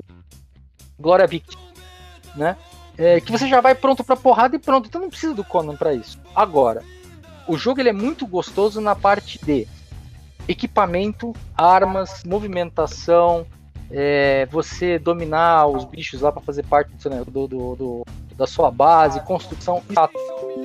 Glória 0.98 1.26
Vict, 1.28 1.56
né? 2.34 2.56
É, 2.98 3.20
que 3.20 3.30
você 3.30 3.46
já 3.46 3.60
vai 3.60 3.76
pronto 3.76 4.02
pra 4.02 4.16
porrada 4.16 4.56
e 4.56 4.58
pronto. 4.58 4.88
Então 4.88 5.00
não 5.00 5.08
precisa 5.08 5.32
do 5.32 5.44
Conan 5.44 5.76
pra 5.76 5.94
isso. 5.94 6.18
Agora, 6.34 6.82
o 7.46 7.56
jogo 7.56 7.80
ele 7.80 7.88
é 7.88 7.92
muito 7.92 8.26
gostoso 8.26 8.80
na 8.80 8.94
parte 8.94 9.38
de 9.44 9.66
equipamento, 10.48 11.32
armas, 11.56 12.22
movimentação, 12.24 13.46
é, 13.90 14.46
você 14.46 14.98
dominar 14.98 15.66
os 15.66 15.84
bichos 15.84 16.20
lá 16.20 16.30
para 16.30 16.42
fazer 16.42 16.64
parte 16.64 16.92
do, 17.26 17.46
do, 17.46 17.76
do, 17.76 18.06
da 18.36 18.46
sua 18.46 18.70
base, 18.70 19.20
construção. 19.20 19.82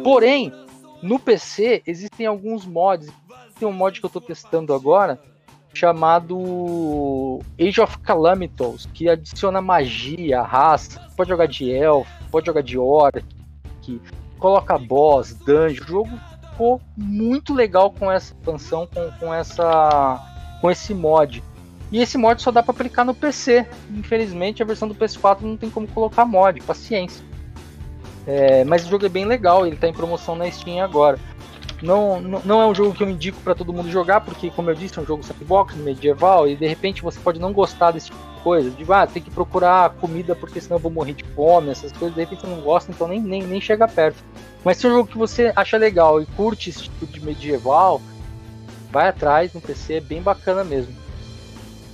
Porém, 0.04 0.54
no 1.02 1.20
PC 1.20 1.84
existem 1.86 2.26
alguns 2.26 2.66
mods. 2.66 3.12
Tem 3.60 3.68
um 3.68 3.72
mod 3.72 4.00
que 4.00 4.06
eu 4.06 4.08
estou 4.08 4.22
testando 4.22 4.74
agora 4.74 5.20
chamado 5.74 7.40
Age 7.60 7.82
of 7.82 8.00
Calamitos, 8.00 8.88
que 8.94 9.10
adiciona 9.10 9.62
magia, 9.62 10.42
raça. 10.42 11.02
Pode 11.16 11.30
jogar 11.30 11.48
de 11.48 11.72
elfo, 11.72 12.10
pode 12.32 12.46
jogar 12.46 12.62
de 12.62 12.78
orc, 12.78 13.24
coloca 14.40 14.78
boss, 14.78 15.34
dungeon. 15.34 15.84
O 15.84 15.88
jogo 15.88 16.20
ficou 16.56 16.82
muito 16.96 17.54
legal 17.54 17.92
com 17.92 18.10
essa 18.10 18.34
expansão, 18.34 18.88
com, 18.88 19.12
com, 19.20 19.34
essa, 19.34 20.22
com 20.62 20.72
esse 20.72 20.94
mod. 20.94 21.44
E 21.92 22.02
esse 22.02 22.18
mod 22.18 22.42
só 22.42 22.50
dá 22.50 22.64
para 22.64 22.72
aplicar 22.72 23.04
no 23.04 23.14
PC. 23.14 23.68
Infelizmente, 23.92 24.64
a 24.64 24.66
versão 24.66 24.88
do 24.88 24.96
PS4 24.96 25.42
não 25.42 25.58
tem 25.58 25.70
como 25.70 25.86
colocar 25.88 26.26
mod, 26.26 26.62
paciência. 26.62 27.24
É, 28.26 28.64
mas 28.64 28.86
o 28.86 28.90
jogo 28.90 29.06
é 29.06 29.10
bem 29.10 29.26
legal, 29.26 29.68
ele 29.68 29.76
está 29.76 29.88
em 29.88 29.94
promoção 29.94 30.36
na 30.36 30.50
Steam 30.50 30.84
agora. 30.84 31.20
Não, 31.84 32.22
não, 32.22 32.42
não 32.44 32.62
é 32.62 32.66
um 32.66 32.74
jogo 32.74 32.96
que 32.96 33.04
eu 33.04 33.10
indico 33.10 33.40
para 33.42 33.54
todo 33.54 33.74
mundo 33.74 33.92
jogar, 33.92 34.22
porque, 34.22 34.50
como 34.50 34.70
eu 34.70 34.76
disse, 34.76 34.98
é 34.98 35.02
um 35.02 35.06
jogo 35.06 35.24
sandbox, 35.24 35.76
medieval, 35.76 36.48
e 36.48 36.56
de 36.56 36.66
repente 36.66 37.04
você 37.04 37.20
pode 37.20 37.40
não 37.40 37.52
gostar 37.54 37.92
desse 37.92 38.08
tipo 38.08 38.18
de 38.34 38.42
coisa. 38.42 38.72
De, 38.72 38.86
ah, 38.92 39.06
tem 39.06 39.22
que 39.22 39.30
procurar 39.30 39.92
comida 39.92 40.34
porque 40.34 40.60
senão 40.60 40.78
eu 40.78 40.82
vou 40.82 40.92
morrer 40.92 41.14
de 41.14 41.24
fome, 41.36 41.70
essas 41.70 41.92
coisas, 41.92 42.16
de 42.16 42.22
repente 42.22 42.42
você 42.42 42.48
não 42.48 42.62
gosta, 42.62 42.92
então 42.92 43.08
nem, 43.08 43.22
nem, 43.22 43.44
nem 43.44 43.62
chega 43.62 43.88
perto. 43.88 44.24
Mas 44.66 44.78
se 44.78 44.88
é 44.88 44.90
um 44.90 44.94
jogo 44.94 45.10
que 45.10 45.18
você 45.18 45.54
acha 45.56 45.78
legal 45.78 46.20
e 46.20 46.26
curte 46.26 46.72
esse 46.72 46.84
tipo 46.84 47.06
de 47.06 47.24
medieval, 47.24 48.02
vai 48.92 49.08
atrás 49.08 49.54
no 49.54 49.62
PC, 49.62 49.94
é 49.94 50.02
bem 50.02 50.24
bacana 50.24 50.64
mesmo. 50.64 50.92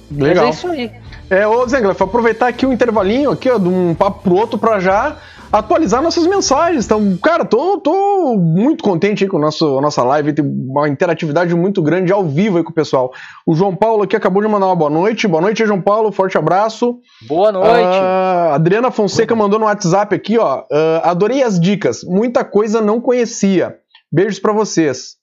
Legal. 0.10 0.48
Mas 0.48 0.56
é 0.56 0.58
isso 0.58 0.68
aí. 0.70 0.92
É, 1.30 1.46
ô 1.46 1.68
Zengler, 1.68 1.94
vou 1.94 2.08
aproveitar 2.08 2.48
aqui 2.48 2.66
um 2.66 2.72
intervalinho 2.72 3.32
aqui, 3.32 3.50
ó, 3.50 3.58
de 3.58 3.68
um 3.68 3.94
papo 3.94 4.22
pro 4.24 4.36
outro 4.36 4.58
para 4.58 4.80
já 4.80 5.18
atualizar 5.52 6.02
nossas 6.02 6.26
mensagens. 6.26 6.86
Então, 6.86 7.18
cara, 7.18 7.44
tô, 7.44 7.78
tô 7.80 8.36
muito 8.38 8.84
contente 8.84 9.28
com 9.28 9.38
a 9.38 9.42
nossa, 9.42 9.66
a 9.66 9.82
nossa 9.82 10.04
live, 10.04 10.34
tem 10.34 10.46
uma 10.46 10.88
interatividade 10.88 11.54
muito 11.54 11.82
grande 11.82 12.12
ao 12.12 12.24
vivo 12.24 12.58
aí 12.58 12.64
com 12.64 12.72
o 12.72 12.74
pessoal. 12.74 13.12
O 13.46 13.54
João 13.54 13.76
Paulo 13.76 14.04
aqui 14.04 14.16
acabou 14.16 14.42
de 14.42 14.48
mandar 14.48 14.68
uma 14.68 14.76
boa 14.76 14.90
noite. 14.90 15.28
Boa 15.28 15.42
noite, 15.42 15.66
João 15.66 15.82
Paulo, 15.82 16.12
forte 16.12 16.38
abraço. 16.38 17.00
Boa 17.28 17.52
noite. 17.52 17.70
Uh, 17.70 18.54
Adriana 18.54 18.92
Fonseca 18.92 19.36
mandou 19.36 19.60
no 19.60 19.66
WhatsApp 19.66 20.16
aqui, 20.16 20.38
ó. 20.38 20.62
Uh, 20.62 21.02
adorei 21.04 21.44
as 21.44 21.60
dicas, 21.60 22.04
muita 22.04 22.44
coisa 22.46 22.82
não 22.82 23.02
conhecia. 23.02 23.76
Beijos 24.12 24.40
para 24.40 24.54
vocês. 24.54 25.16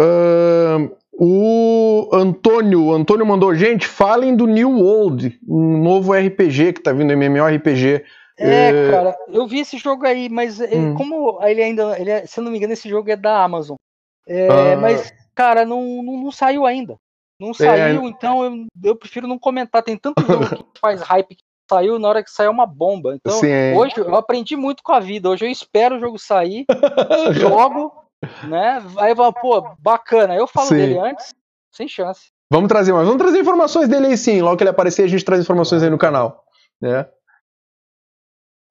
Uh, 0.00 0.90
o 1.14 2.08
Antônio, 2.12 2.86
o 2.86 2.94
Antônio 2.94 3.26
mandou, 3.26 3.54
gente, 3.54 3.86
falem 3.86 4.34
do 4.34 4.46
New 4.46 4.70
World, 4.70 5.38
um 5.46 5.82
novo 5.82 6.12
RPG 6.12 6.72
que 6.72 6.82
tá 6.82 6.92
vindo, 6.92 7.12
MMORPG. 7.12 8.02
É, 8.42 8.90
cara, 8.90 9.16
eu 9.28 9.46
vi 9.46 9.60
esse 9.60 9.78
jogo 9.78 10.06
aí, 10.06 10.28
mas 10.28 10.60
hum. 10.60 10.94
como 10.94 11.38
ele 11.42 11.62
ainda, 11.62 11.98
ele 11.98 12.10
é, 12.10 12.26
se 12.26 12.38
eu 12.38 12.44
não 12.44 12.50
me 12.50 12.58
engano, 12.58 12.72
esse 12.72 12.88
jogo 12.88 13.10
é 13.10 13.16
da 13.16 13.42
Amazon. 13.42 13.76
É, 14.26 14.48
ah. 14.48 14.76
Mas, 14.76 15.12
cara, 15.34 15.64
não, 15.64 16.02
não, 16.02 16.24
não, 16.24 16.30
saiu 16.30 16.66
ainda. 16.66 16.96
Não 17.40 17.50
é. 17.50 17.54
saiu, 17.54 18.02
é. 18.02 18.06
então 18.06 18.44
eu, 18.44 18.66
eu 18.84 18.96
prefiro 18.96 19.26
não 19.26 19.38
comentar. 19.38 19.82
Tem 19.82 19.96
tanto 19.96 20.24
jogo 20.24 20.46
que 20.46 20.64
faz 20.80 21.00
hype 21.02 21.34
que 21.34 21.42
saiu 21.68 21.98
na 21.98 22.08
hora 22.08 22.22
que 22.22 22.30
saiu 22.30 22.50
uma 22.50 22.66
bomba. 22.66 23.14
Então, 23.14 23.38
Sim. 23.38 23.74
hoje 23.74 23.94
eu 23.96 24.14
aprendi 24.14 24.56
muito 24.56 24.82
com 24.82 24.92
a 24.92 25.00
vida. 25.00 25.28
Hoje 25.28 25.44
eu 25.44 25.50
espero 25.50 25.96
o 25.96 26.00
jogo 26.00 26.18
sair, 26.18 26.64
jogo, 27.32 27.92
né? 28.44 28.82
Aí 28.98 29.12
eu 29.12 29.16
falo, 29.16 29.32
pô, 29.32 29.74
bacana. 29.78 30.34
Eu 30.34 30.46
falo 30.46 30.68
sim. 30.68 30.76
dele 30.76 30.98
antes, 30.98 31.34
sem 31.72 31.88
chance. 31.88 32.30
Vamos 32.50 32.68
trazer 32.68 32.92
mais. 32.92 33.06
Vamos 33.06 33.22
trazer 33.22 33.40
informações 33.40 33.88
dele 33.88 34.08
aí 34.08 34.16
sim. 34.16 34.42
Logo 34.42 34.56
que 34.56 34.62
ele 34.62 34.70
aparecer, 34.70 35.04
a 35.04 35.08
gente 35.08 35.24
traz 35.24 35.40
informações 35.40 35.82
aí 35.82 35.90
no 35.90 35.98
canal. 35.98 36.44
Né? 36.80 37.06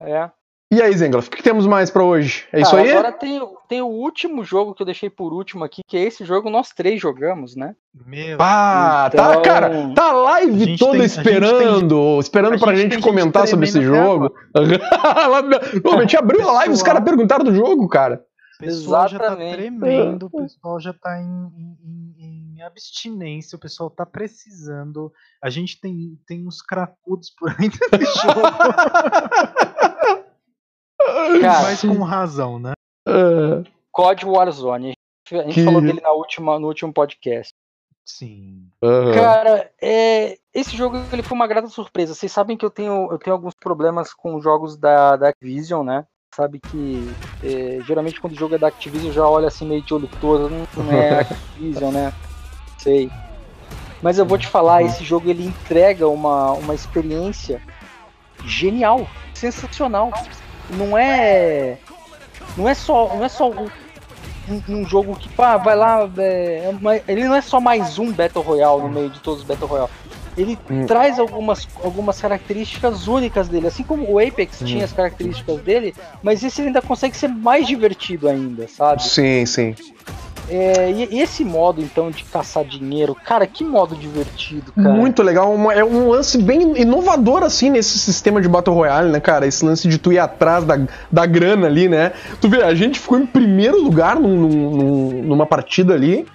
É. 0.01 0.29
E 0.73 0.81
aí, 0.81 0.95
Zengloff, 0.95 1.27
o 1.27 1.31
que 1.31 1.43
temos 1.43 1.67
mais 1.67 1.91
para 1.91 2.01
hoje? 2.01 2.45
É 2.49 2.61
isso 2.61 2.73
aí? 2.77 2.91
Agora 2.91 3.11
tem, 3.11 3.41
tem 3.67 3.81
o 3.81 3.87
último 3.87 4.41
jogo 4.41 4.73
que 4.73 4.81
eu 4.81 4.85
deixei 4.85 5.09
por 5.09 5.33
último 5.33 5.65
aqui, 5.65 5.81
que 5.85 5.97
é 5.97 6.03
esse 6.03 6.23
jogo 6.23 6.49
nós 6.49 6.69
três 6.69 7.01
jogamos, 7.01 7.57
né? 7.57 7.75
Meu 8.05 8.37
Ah, 8.39 9.09
então... 9.11 9.33
tá, 9.33 9.41
cara, 9.41 9.93
tá 9.93 10.11
a 10.11 10.13
live 10.13 10.77
toda 10.77 10.93
tem, 10.93 11.05
esperando, 11.05 11.99
tem, 11.99 12.19
esperando 12.19 12.57
pra 12.57 12.73
gente, 12.73 12.93
gente 12.93 13.03
comentar 13.03 13.49
sobre 13.49 13.67
esse 13.67 13.81
jogo. 13.81 14.33
Pô, 15.83 15.97
a 15.97 16.01
gente 16.01 16.15
abriu 16.15 16.47
a 16.47 16.53
live 16.53 16.71
e 16.71 16.75
os 16.75 16.83
caras 16.83 17.03
perguntaram 17.03 17.43
do 17.43 17.53
jogo, 17.53 17.89
cara. 17.89 18.23
O 18.55 18.63
pessoal 18.63 19.07
Exatamente. 19.07 19.11
já 19.11 19.19
tá 19.19 19.57
tremendo, 19.57 20.29
o 20.31 20.41
pessoal 20.41 20.79
já 20.79 20.93
tá 20.93 21.19
em, 21.19 21.51
em, 21.83 22.55
em, 22.55 22.61
abstinência, 22.61 23.57
o 23.57 23.59
pessoal 23.59 23.89
tá 23.89 24.05
precisando. 24.05 25.11
A 25.43 25.49
gente 25.49 25.81
tem, 25.81 26.17
tem 26.25 26.47
uns 26.47 26.61
cracudos 26.61 27.29
por 27.29 27.49
aí 27.49 27.69
nesse 27.91 28.21
jogo. 28.21 28.39
Cara, 31.41 31.63
Mas 31.63 31.81
com 31.81 32.03
razão, 32.03 32.59
né? 32.59 32.73
Uh, 33.07 33.63
COD 33.91 34.25
Warzone. 34.25 34.93
A 35.31 35.35
gente 35.43 35.53
que... 35.53 35.63
falou 35.63 35.81
dele 35.81 36.01
na 36.01 36.11
última, 36.11 36.59
no 36.59 36.67
último 36.67 36.93
podcast. 36.93 37.53
Sim. 38.05 38.67
Uhum. 38.81 39.13
Cara, 39.13 39.71
é, 39.81 40.37
esse 40.53 40.75
jogo 40.75 40.97
ele 41.13 41.23
foi 41.23 41.35
uma 41.35 41.47
grata 41.47 41.67
surpresa. 41.67 42.13
Vocês 42.13 42.31
sabem 42.31 42.57
que 42.57 42.65
eu 42.65 42.69
tenho, 42.69 43.09
eu 43.11 43.17
tenho 43.17 43.35
alguns 43.35 43.53
problemas 43.53 44.13
com 44.13 44.41
jogos 44.41 44.75
da, 44.75 45.15
da 45.15 45.29
Activision, 45.29 45.85
né? 45.85 46.05
sabe 46.33 46.59
que 46.59 47.13
é, 47.43 47.81
geralmente 47.85 48.19
quando 48.21 48.33
o 48.33 48.37
jogo 48.37 48.55
é 48.55 48.57
da 48.57 48.67
Activision 48.67 49.11
já 49.11 49.27
olha 49.27 49.49
assim 49.49 49.67
meio 49.67 49.81
de 49.81 49.93
olho 49.93 50.09
todo, 50.21 50.49
não, 50.49 50.65
não 50.77 50.91
é 50.91 51.19
Activision, 51.19 51.91
né? 51.91 52.13
Sei. 52.77 53.11
Mas 54.01 54.17
eu 54.17 54.25
vou 54.25 54.37
te 54.37 54.47
falar, 54.47 54.81
esse 54.81 55.03
jogo 55.03 55.29
ele 55.29 55.45
entrega 55.45 56.07
uma, 56.07 56.53
uma 56.53 56.73
experiência 56.73 57.61
genial, 58.45 59.05
sensacional. 59.33 60.11
Não 60.71 60.97
é 60.97 61.77
não 62.57 62.67
é 62.67 62.73
só 62.73 63.13
não 63.15 63.23
é 63.23 63.29
só 63.29 63.49
um, 63.49 63.69
um 64.67 64.85
jogo 64.85 65.15
que 65.15 65.29
pá, 65.29 65.57
vai 65.57 65.75
lá, 65.75 66.09
é, 66.17 66.71
é 66.73 67.03
ele 67.07 67.25
não 67.25 67.35
é 67.35 67.41
só 67.41 67.59
mais 67.59 67.99
um 67.99 68.11
Battle 68.11 68.43
Royale 68.43 68.81
no 68.81 68.89
meio 68.89 69.09
de 69.09 69.19
todos 69.19 69.41
os 69.41 69.47
Battle 69.47 69.67
Royale 69.67 69.89
ele 70.37 70.57
hum. 70.69 70.85
traz 70.85 71.19
algumas, 71.19 71.67
algumas 71.83 72.19
características 72.19 73.07
únicas 73.07 73.47
dele, 73.47 73.67
assim 73.67 73.83
como 73.83 74.09
o 74.09 74.19
Apex 74.19 74.61
hum. 74.61 74.65
tinha 74.65 74.85
as 74.85 74.93
características 74.93 75.61
dele, 75.61 75.93
mas 76.23 76.43
esse 76.43 76.61
ainda 76.61 76.81
consegue 76.81 77.17
ser 77.17 77.27
mais 77.27 77.67
divertido 77.67 78.29
ainda, 78.29 78.67
sabe? 78.67 79.03
Sim, 79.03 79.45
sim. 79.45 79.75
É, 80.47 80.91
e, 80.91 81.19
esse 81.19 81.45
modo, 81.45 81.81
então, 81.81 82.09
de 82.09 82.23
caçar 82.25 82.65
dinheiro, 82.65 83.15
cara, 83.15 83.45
que 83.45 83.63
modo 83.63 83.95
divertido, 83.95 84.71
cara. 84.73 84.89
Muito 84.89 85.21
legal, 85.23 85.53
uma, 85.53 85.73
é 85.73 85.83
um 85.83 86.09
lance 86.09 86.37
bem 86.37 86.79
inovador, 86.79 87.43
assim, 87.43 87.69
nesse 87.69 87.99
sistema 87.99 88.41
de 88.41 88.49
Battle 88.49 88.75
Royale, 88.75 89.11
né, 89.11 89.19
cara? 89.19 89.47
Esse 89.47 89.63
lance 89.63 89.87
de 89.87 89.97
tu 89.97 90.11
ir 90.11 90.19
atrás 90.19 90.65
da, 90.65 90.79
da 91.11 91.25
grana 91.25 91.67
ali, 91.67 91.87
né? 91.87 92.11
Tu 92.39 92.49
vê, 92.49 92.63
a 92.63 92.73
gente 92.73 92.99
ficou 92.99 93.17
em 93.17 93.25
primeiro 93.25 93.81
lugar 93.81 94.19
num, 94.19 94.35
num, 94.35 95.23
numa 95.23 95.45
partida 95.45 95.93
ali, 95.93 96.25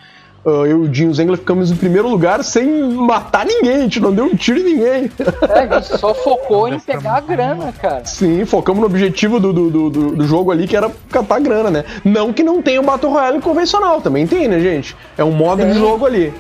eu 0.51 0.67
e 0.67 0.75
o 0.75 0.89
Dinho 0.89 1.13
Zengler 1.13 1.39
ficamos 1.39 1.71
em 1.71 1.77
primeiro 1.77 2.09
lugar 2.09 2.45
sem 2.45 2.67
matar 2.93 3.45
ninguém, 3.45 3.77
a 3.77 3.81
gente 3.81 4.01
não 4.01 4.15
deu 4.15 4.27
um 4.27 4.37
tiro 4.37 4.61
em 4.61 4.65
ninguém. 4.65 5.11
É, 5.49 5.61
a 5.61 5.81
gente 5.81 5.99
só 5.99 6.15
focou 6.15 6.69
em 6.69 6.79
pegar 6.79 7.17
a 7.17 7.21
grana, 7.21 7.73
cara. 7.73 8.05
Sim, 8.05 8.45
focamos 8.45 8.81
no 8.81 8.87
objetivo 8.87 9.41
do, 9.41 9.53
do, 9.53 9.71
do, 9.71 9.91
do 9.91 10.25
jogo 10.25 10.53
ali, 10.53 10.67
que 10.69 10.77
era 10.77 10.91
catar 11.11 11.41
grana, 11.41 11.71
né? 11.71 11.85
Não 12.05 12.33
que 12.33 12.43
não 12.43 12.63
tenha 12.63 12.81
o 12.81 12.85
Battle 12.85 13.13
Royale 13.13 13.41
convencional, 13.41 14.01
também 14.01 14.27
tem, 14.27 14.47
né, 14.47 14.61
gente? 14.61 14.97
É 15.19 15.25
um 15.25 15.33
modo 15.33 15.63
tem. 15.63 15.73
de 15.73 15.79
jogo 15.79 16.07
ali. 16.07 16.33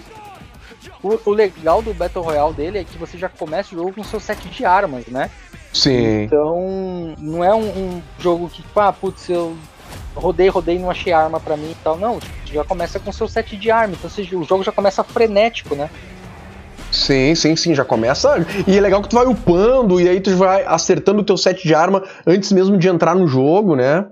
O, 1.02 1.18
o, 1.26 1.32
legal 1.32 1.82
do 1.82 1.92
Battle 1.92 2.24
Royale 2.24 2.54
dele 2.54 2.78
é 2.78 2.84
que 2.84 2.96
você 2.98 3.18
já 3.18 3.28
começa 3.28 3.74
o 3.74 3.78
jogo 3.78 3.92
com 3.92 4.04
seu 4.04 4.20
set 4.20 4.48
de 4.48 4.64
armas, 4.64 5.06
né? 5.06 5.30
Sim. 5.72 6.22
Então, 6.22 7.14
não 7.18 7.44
é 7.44 7.54
um, 7.54 7.66
um 7.66 8.02
jogo 8.18 8.48
que, 8.48 8.64
ah, 8.76 8.92
putz, 8.92 9.28
eu 9.28 9.56
rodei, 10.16 10.48
rodei, 10.48 10.78
não 10.78 10.90
achei 10.90 11.12
arma 11.12 11.38
para 11.38 11.56
mim 11.56 11.70
e 11.70 11.76
tal. 11.82 11.98
Não, 11.98 12.18
já 12.44 12.64
começa 12.64 12.98
com 12.98 13.12
seu 13.12 13.28
set 13.28 13.56
de 13.56 13.70
arma, 13.70 13.94
então 13.94 14.40
o 14.40 14.44
jogo 14.44 14.64
já 14.64 14.72
começa 14.72 15.05
frenético, 15.05 15.74
né? 15.74 15.90
Sim, 16.90 17.34
sim, 17.34 17.56
sim, 17.56 17.74
já 17.74 17.84
começa. 17.84 18.36
E 18.66 18.76
é 18.76 18.80
legal 18.80 19.02
que 19.02 19.09
tu 19.09 19.16
vai 19.16 19.26
upando 19.26 20.01
e 20.01 20.09
aí 20.09 20.20
tu 20.20 20.34
vai 20.36 20.64
acertando 20.64 21.20
o 21.20 21.24
teu 21.24 21.36
set 21.36 21.62
de 21.62 21.74
arma 21.74 22.02
antes 22.26 22.51
mesmo 22.52 22.78
de 22.78 22.88
entrar 22.88 23.14
no 23.14 23.26
jogo, 23.26 23.76
né? 23.76 24.10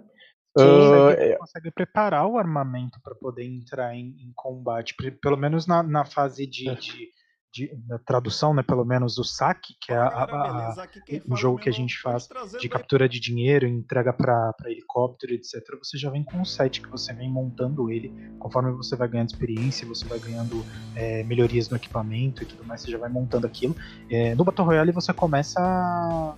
Sim, 0.57 0.65
uh, 0.65 1.11
você 1.11 1.37
consegue 1.37 1.71
preparar 1.73 2.27
o 2.27 2.39
armamento 2.39 3.01
para 3.03 3.15
poder 3.15 3.45
entrar 3.45 3.95
em, 3.95 4.15
em, 4.21 4.33
combate, 4.35 4.95
pelo 5.21 5.37
menos 5.37 5.67
na, 5.67 5.83
na 5.83 6.05
fase 6.05 6.47
de, 6.47 6.69
é. 6.69 6.75
de 6.75 7.09
de, 7.55 7.73
da 7.87 8.01
tradução, 8.01 8.53
né, 8.53 8.65
pelo 8.65 8.85
menos 8.85 9.17
o 9.17 9.23
saque, 9.23 9.77
que 9.81 9.93
é 9.93 9.97
a, 9.97 10.07
a, 10.07 10.25
a, 10.25 10.89
o 11.29 11.37
jogo 11.37 11.57
que 11.57 11.69
a 11.69 11.73
gente 11.73 11.97
faz 12.01 12.29
de 12.59 12.69
captura 12.69 13.09
de 13.09 13.21
dinheiro, 13.21 13.65
entrega 13.65 14.13
para 14.13 14.53
helicóptero, 14.65 15.33
etc. 15.33 15.63
Você 15.81 15.97
já 15.97 16.11
vem 16.11 16.25
com 16.25 16.39
um 16.39 16.45
set 16.45 16.83
que 16.83 16.89
você 16.89 17.13
vem 17.13 17.31
montando 17.31 17.89
ele, 17.93 18.13
conforme 18.41 18.73
você 18.73 18.97
vai 18.97 19.07
ganhando 19.07 19.29
experiência, 19.29 19.87
você 19.87 20.05
vai 20.05 20.19
ganhando 20.19 20.67
é, 20.97 21.23
melhorias 21.23 21.69
no 21.69 21.77
equipamento 21.77 22.43
e 22.43 22.47
tudo 22.47 22.65
mais, 22.65 22.81
você 22.81 22.91
já 22.91 22.99
vai 22.99 23.09
montando 23.09 23.47
aquilo. 23.47 23.77
É, 24.11 24.35
no 24.35 24.43
Battle 24.43 24.67
Royale 24.67 24.91
você 24.91 25.13
começa 25.13 26.35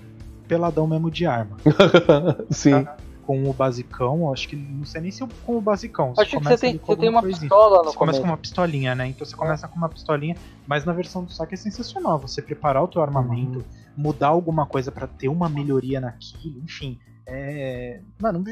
peladão 0.46 0.86
mesmo 0.86 1.10
de 1.10 1.24
arma. 1.24 1.56
Sim. 2.50 2.84
Tá? 2.84 2.96
Com 3.26 3.42
o 3.50 3.52
basicão, 3.52 4.20
eu 4.20 4.32
acho 4.32 4.48
que 4.48 4.54
não 4.54 4.84
sei 4.84 5.00
nem 5.00 5.10
se 5.10 5.20
eu 5.20 5.28
com 5.44 5.56
o 5.56 5.60
basicão. 5.60 6.14
Acho 6.16 6.30
que 6.30 6.36
você 6.36 6.44
começa 6.44 6.60
tem, 6.60 6.78
você 6.78 6.96
tem 6.96 7.08
uma 7.08 7.20
coisinha. 7.20 7.40
pistola 7.40 7.78
no 7.78 7.84
Você 7.90 7.96
começa 7.96 7.98
começo. 7.98 8.20
com 8.20 8.28
uma 8.28 8.36
pistolinha, 8.36 8.94
né? 8.94 9.08
Então 9.08 9.26
você 9.26 9.34
começa 9.36 9.66
com 9.66 9.76
uma 9.76 9.88
pistolinha, 9.88 10.36
mas 10.66 10.84
na 10.84 10.92
versão 10.92 11.24
do 11.24 11.32
saque 11.32 11.54
é 11.54 11.56
sensacional. 11.56 12.18
Você 12.20 12.40
preparar 12.40 12.84
o 12.84 12.88
teu 12.88 13.02
armamento, 13.02 13.64
mudar 13.96 14.28
alguma 14.28 14.64
coisa 14.64 14.92
pra 14.92 15.08
ter 15.08 15.28
uma 15.28 15.48
melhoria 15.48 16.00
naquilo, 16.00 16.60
enfim. 16.62 16.98
É. 17.26 18.00
Mano, 18.22 18.44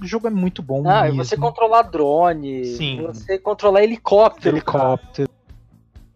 o 0.00 0.06
jogo 0.06 0.26
é 0.26 0.30
muito 0.30 0.62
bom. 0.62 0.82
Ah, 0.86 1.08
e 1.08 1.12
mesmo. 1.12 1.24
você 1.24 1.36
controlar 1.36 1.82
drone, 1.82 2.66
Sim. 2.66 3.02
você 3.06 3.38
controlar 3.38 3.82
helicóptero. 3.82 4.60
cara. 4.62 4.84
helicóptero. 4.84 5.32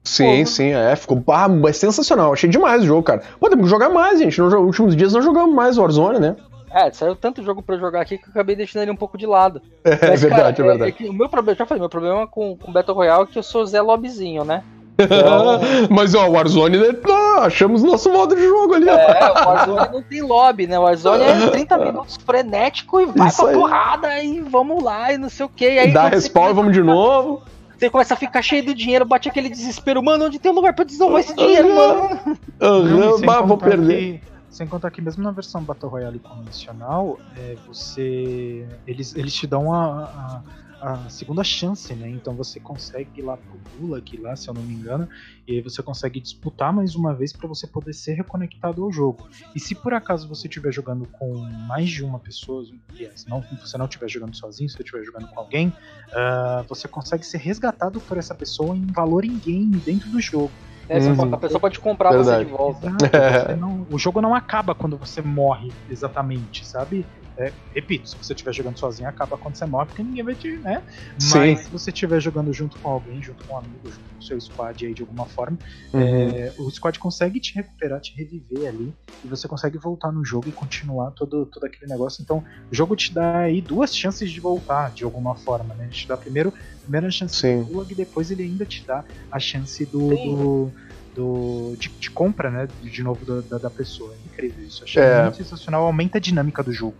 Sim, 0.06 0.44
Pô, 0.44 0.46
sim, 0.46 0.68
é. 0.68 0.94
Ficou 0.94 1.22
ah, 1.28 1.48
é 1.68 1.72
sensacional. 1.72 2.32
Achei 2.32 2.48
demais 2.48 2.82
o 2.84 2.86
jogo, 2.86 3.02
cara. 3.02 3.22
Pô, 3.40 3.48
temos 3.48 3.64
que 3.64 3.70
jogar 3.70 3.88
mais, 3.88 4.20
gente. 4.20 4.40
Nos 4.40 4.52
últimos 4.52 4.94
dias 4.94 5.12
nós 5.12 5.24
jogamos 5.24 5.52
mais 5.52 5.76
Warzone, 5.76 6.20
né? 6.20 6.36
É, 6.76 6.92
saiu 6.92 7.16
tanto 7.16 7.42
jogo 7.42 7.62
pra 7.62 7.76
jogar 7.78 8.02
aqui 8.02 8.18
que 8.18 8.26
eu 8.26 8.30
acabei 8.30 8.54
deixando 8.54 8.82
ele 8.82 8.90
um 8.90 8.96
pouco 8.96 9.16
de 9.16 9.26
lado. 9.26 9.62
É, 9.84 10.08
Mas, 10.10 10.20
verdade, 10.20 10.56
cara, 10.58 10.68
é 10.68 10.70
verdade. 10.72 10.92
que 10.92 11.08
o 11.08 11.12
meu 11.12 11.28
problema, 11.28 11.56
já 11.56 11.64
falei, 11.64 11.80
meu 11.80 11.88
problema 11.88 12.26
com, 12.26 12.56
com 12.56 12.72
Battle 12.72 12.94
Royale 12.96 13.22
é 13.22 13.26
que 13.26 13.38
eu 13.38 13.42
sou 13.42 13.64
Zé 13.64 13.80
Lobbyzinho, 13.80 14.44
né? 14.44 14.62
Mas, 15.90 16.14
ó, 16.14 16.26
Warzone, 16.28 16.78
né, 16.78 16.88
ó, 17.08 17.40
achamos 17.42 17.82
nosso 17.82 18.10
modo 18.12 18.34
de 18.34 18.42
jogo 18.42 18.74
ali, 18.74 18.88
ó. 18.88 18.94
É, 18.96 19.30
o 19.30 19.48
Warzone 19.48 19.88
não 19.92 20.02
tem 20.02 20.22
lobby, 20.22 20.66
né? 20.66 20.78
O 20.78 20.82
Warzone 20.82 21.22
é 21.22 21.48
30 21.52 21.78
minutos 21.78 22.16
frenético 22.16 23.00
e 23.00 23.06
vai 23.06 23.28
Isso 23.28 23.42
pra 23.42 23.50
aí. 23.50 23.54
porrada 23.56 24.22
e 24.22 24.40
vamos 24.40 24.82
lá 24.82 25.12
e 25.12 25.18
não 25.18 25.28
sei 25.28 25.44
o 25.46 25.48
que. 25.48 25.66
Aí 25.66 25.92
Dá 25.92 26.08
respawn 26.08 26.50
e 26.50 26.54
vamos 26.54 26.72
de 26.72 26.82
novo. 26.82 27.42
Você 27.78 27.90
começa 27.90 28.14
a 28.14 28.16
ficar 28.16 28.40
cheio 28.40 28.64
do 28.64 28.74
dinheiro, 28.74 29.04
bate 29.04 29.28
aquele 29.28 29.50
desespero, 29.50 30.02
mano, 30.02 30.24
onde 30.26 30.38
tem 30.38 30.50
um 30.50 30.54
lugar 30.54 30.72
pra 30.74 30.84
desovar 30.84 31.20
esse 31.20 31.34
dinheiro, 31.36 31.74
mano? 31.74 32.20
Aham, 32.60 32.82
Não, 32.84 33.10
e 33.16 33.18
sem 33.18 33.26
bah, 33.26 33.42
vou 33.42 33.58
perder. 33.58 34.14
que- 34.14 34.35
sem 34.56 34.66
contar 34.66 34.90
que 34.90 35.02
mesmo 35.02 35.22
na 35.22 35.30
versão 35.30 35.62
Battle 35.62 35.90
Royale 35.90 36.18
convencional, 36.18 37.20
é, 37.36 37.56
você. 37.66 38.66
Eles, 38.86 39.14
eles 39.14 39.34
te 39.34 39.46
dão 39.46 39.72
a, 39.72 40.42
a, 40.80 40.94
a 41.04 41.08
segunda 41.10 41.44
chance, 41.44 41.94
né? 41.94 42.08
Então 42.08 42.34
você 42.34 42.58
consegue 42.58 43.20
ir 43.20 43.22
lá 43.22 43.36
pro 43.36 43.60
Gulag 43.78 44.16
lá, 44.16 44.34
se 44.34 44.48
eu 44.48 44.54
não 44.54 44.62
me 44.62 44.72
engano, 44.72 45.06
e 45.46 45.56
aí 45.56 45.60
você 45.60 45.82
consegue 45.82 46.18
disputar 46.20 46.72
mais 46.72 46.94
uma 46.94 47.14
vez 47.14 47.34
para 47.34 47.46
você 47.46 47.66
poder 47.66 47.92
ser 47.92 48.14
reconectado 48.14 48.82
ao 48.82 48.90
jogo. 48.90 49.28
E 49.54 49.60
se 49.60 49.74
por 49.74 49.92
acaso 49.92 50.26
você 50.26 50.48
estiver 50.48 50.72
jogando 50.72 51.06
com 51.06 51.34
mais 51.68 51.90
de 51.90 52.02
uma 52.02 52.18
pessoa, 52.18 52.64
aliás, 52.88 53.26
não, 53.26 53.44
você 53.60 53.76
não 53.76 53.84
estiver 53.84 54.08
jogando 54.08 54.34
sozinho, 54.34 54.70
se 54.70 54.76
você 54.76 54.82
estiver 54.82 55.04
jogando 55.04 55.28
com 55.28 55.38
alguém, 55.38 55.70
ah, 56.14 56.64
você 56.66 56.88
consegue 56.88 57.26
ser 57.26 57.38
resgatado 57.38 58.00
por 58.00 58.16
essa 58.16 58.34
pessoa 58.34 58.74
em 58.74 58.86
valor 58.86 59.22
em 59.22 59.38
game 59.38 59.76
dentro 59.80 60.08
do 60.08 60.18
jogo. 60.18 60.50
É, 60.88 61.00
você 61.00 61.08
Uhum. 61.10 61.34
a 61.34 61.36
pessoa 61.38 61.60
pode 61.60 61.80
comprar 61.80 62.10
você 62.12 62.30
Verdade. 62.30 62.44
de 62.44 62.50
volta. 62.52 62.86
Exato, 62.86 63.04
É. 63.16 63.40
você 63.48 63.56
não- 63.56 63.86
o 63.90 63.98
jogo 63.98 64.20
não 64.20 64.34
acaba 64.34 64.74
quando 64.74 64.96
você 64.96 65.20
morre 65.20 65.72
exatamente, 65.88 66.64
sabe? 66.66 67.04
É, 67.38 67.52
repito, 67.74 68.08
se 68.08 68.16
você 68.16 68.32
estiver 68.32 68.52
jogando 68.54 68.78
sozinho, 68.78 69.08
acaba 69.08 69.36
quando 69.36 69.56
você 69.58 69.66
morre, 69.66 69.86
porque 69.86 70.02
ninguém 70.02 70.24
vai 70.24 70.34
te, 70.34 70.58
né? 70.60 70.82
Sim. 71.18 71.38
Mas 71.38 71.66
se 71.66 71.70
você 71.70 71.90
estiver 71.90 72.18
jogando 72.20 72.50
junto 72.52 72.78
com 72.78 72.88
alguém, 72.88 73.22
junto 73.22 73.44
com 73.44 73.54
um 73.54 73.58
amigo, 73.58 73.90
junto 73.90 74.08
com 74.10 74.18
o 74.18 74.22
seu 74.22 74.40
squad 74.40 74.86
aí 74.86 74.94
de 74.94 75.02
alguma 75.02 75.26
forma, 75.26 75.58
Uhum. 75.92 76.00
é, 76.00 76.54
o 76.58 76.70
squad 76.70 76.98
consegue 76.98 77.38
te 77.38 77.54
recuperar, 77.54 78.00
te 78.00 78.16
reviver 78.16 78.68
ali, 78.68 78.94
e 79.22 79.28
você 79.28 79.46
consegue 79.46 79.76
voltar 79.76 80.10
no 80.12 80.24
jogo 80.24 80.48
e 80.48 80.52
continuar 80.52 81.10
todo, 81.10 81.44
todo 81.46 81.64
aquele 81.64 81.90
negócio. 81.90 82.22
Então, 82.22 82.38
o 82.70 82.74
jogo 82.74 82.96
te 82.96 83.12
dá 83.12 83.40
aí 83.40 83.60
duas 83.60 83.94
chances 83.94 84.30
de 84.30 84.40
voltar 84.40 84.92
de 84.94 85.04
alguma 85.04 85.36
forma, 85.36 85.74
né? 85.74 85.84
Ele 85.84 85.92
te 85.92 86.06
dá 86.08 86.16
primeiro, 86.16 86.52
primeiro 86.80 87.06
a 87.06 87.10
chance 87.10 87.34
Sim. 87.36 87.64
do 87.64 87.86
e 87.90 87.94
depois 87.94 88.30
ele 88.30 88.44
ainda 88.44 88.64
te 88.64 88.86
dá 88.86 89.04
a 89.30 89.38
chance 89.38 89.84
do. 89.84 90.08
Sim. 90.08 90.36
do, 90.36 90.72
do- 91.14 91.76
de, 91.78 91.88
de 91.98 92.10
compra, 92.10 92.50
né? 92.50 92.68
De 92.78 93.02
novo 93.02 93.24
da, 93.24 93.40
da, 93.40 93.58
da 93.58 93.70
pessoa. 93.70 94.14
É 94.14 94.18
incrível 94.20 94.62
isso. 94.64 94.84
Achei 94.84 95.02
É. 95.02 95.22
muito 95.22 95.36
sensacional, 95.38 95.84
aumenta 95.86 96.18
a 96.18 96.20
dinâmica 96.20 96.62
do 96.62 96.70
jogo. 96.72 96.96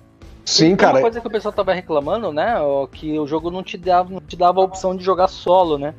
Sim, 0.47 0.77
cara. 0.77 0.95
Uma 0.95 1.01
coisa 1.03 1.21
que 1.21 1.27
o 1.27 1.31
pessoal 1.31 1.53
tava 1.53 1.75
reclamando, 1.75 2.33
né? 2.33 2.55
Que 2.93 3.19
o 3.19 3.27
jogo 3.27 3.51
não 3.51 3.65
te 3.65 3.77
dava, 3.77 4.09
não 4.11 4.21
te 4.21 4.37
dava 4.37 4.61
a 4.61 4.65
opção 4.65 4.97
de 4.97 5.03
jogar 5.05 5.27
solo, 5.27 5.77
né? 5.77 5.93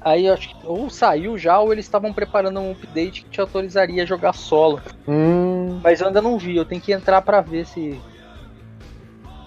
Aí 0.00 0.26
eu 0.26 0.34
acho 0.34 0.48
que 0.48 0.66
ou 0.66 0.88
saiu 0.88 1.36
já, 1.36 1.60
ou 1.60 1.72
eles 1.72 1.84
estavam 1.84 2.12
preparando 2.12 2.58
um 2.58 2.72
update 2.72 3.22
que 3.22 3.28
te 3.30 3.40
autorizaria 3.40 4.02
a 4.02 4.06
jogar 4.06 4.32
solo. 4.32 4.80
Hum, 5.06 5.78
Mas 5.82 6.00
eu 6.00 6.06
ainda 6.06 6.22
não 6.22 6.38
vi, 6.38 6.56
eu 6.56 6.64
tenho 6.64 6.80
que 6.80 6.92
entrar 6.92 7.20
pra 7.22 7.40
ver 7.40 7.66
se. 7.66 8.00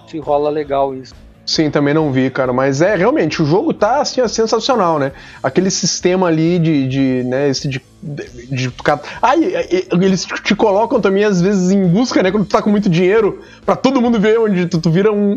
Se 0.08 0.20
rola 0.20 0.50
legal 0.50 0.94
isso. 0.94 1.16
Sim, 1.50 1.70
também 1.72 1.94
não 1.94 2.12
vi, 2.12 2.30
cara. 2.30 2.54
Mas 2.54 2.82
é, 2.82 2.96
realmente, 2.96 3.42
o 3.42 3.46
jogo 3.46 3.74
tá 3.74 4.02
assim, 4.02 4.22
ó, 4.22 4.28
sensacional, 4.28 5.00
né? 5.00 5.12
Aquele 5.42 5.70
sistema 5.72 6.28
ali 6.28 6.60
de. 6.60 6.88
de 6.88 7.24
né, 7.26 7.50
esse 7.50 7.68
de. 7.68 7.82
de, 8.02 8.24
de 8.52 8.74
Ah, 9.22 9.36
e- 9.36 9.54
e- 9.72 9.88
eles 10.06 10.26
te 10.26 10.56
colocam 10.56 11.02
também, 11.02 11.24
às 11.24 11.42
vezes, 11.42 11.72
em 11.72 11.88
busca, 11.88 12.22
né? 12.22 12.32
Quando 12.32 12.46
tu 12.46 12.52
tá 12.52 12.62
com 12.62 12.70
muito 12.70 12.90
dinheiro, 12.90 13.40
pra 13.66 13.76
todo 13.76 14.02
mundo 14.02 14.20
ver 14.20 14.40
onde 14.40 14.66
tu, 14.68 14.80
tu 14.80 14.90
vira 14.90 15.12
um. 15.12 15.32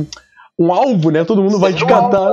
um 0.00 0.06
um 0.58 0.72
alvo, 0.72 1.10
né? 1.10 1.24
Todo 1.24 1.42
mundo 1.42 1.58
vai 1.58 1.72
te 1.72 1.82
um 1.82 1.86
catar. 1.86 2.30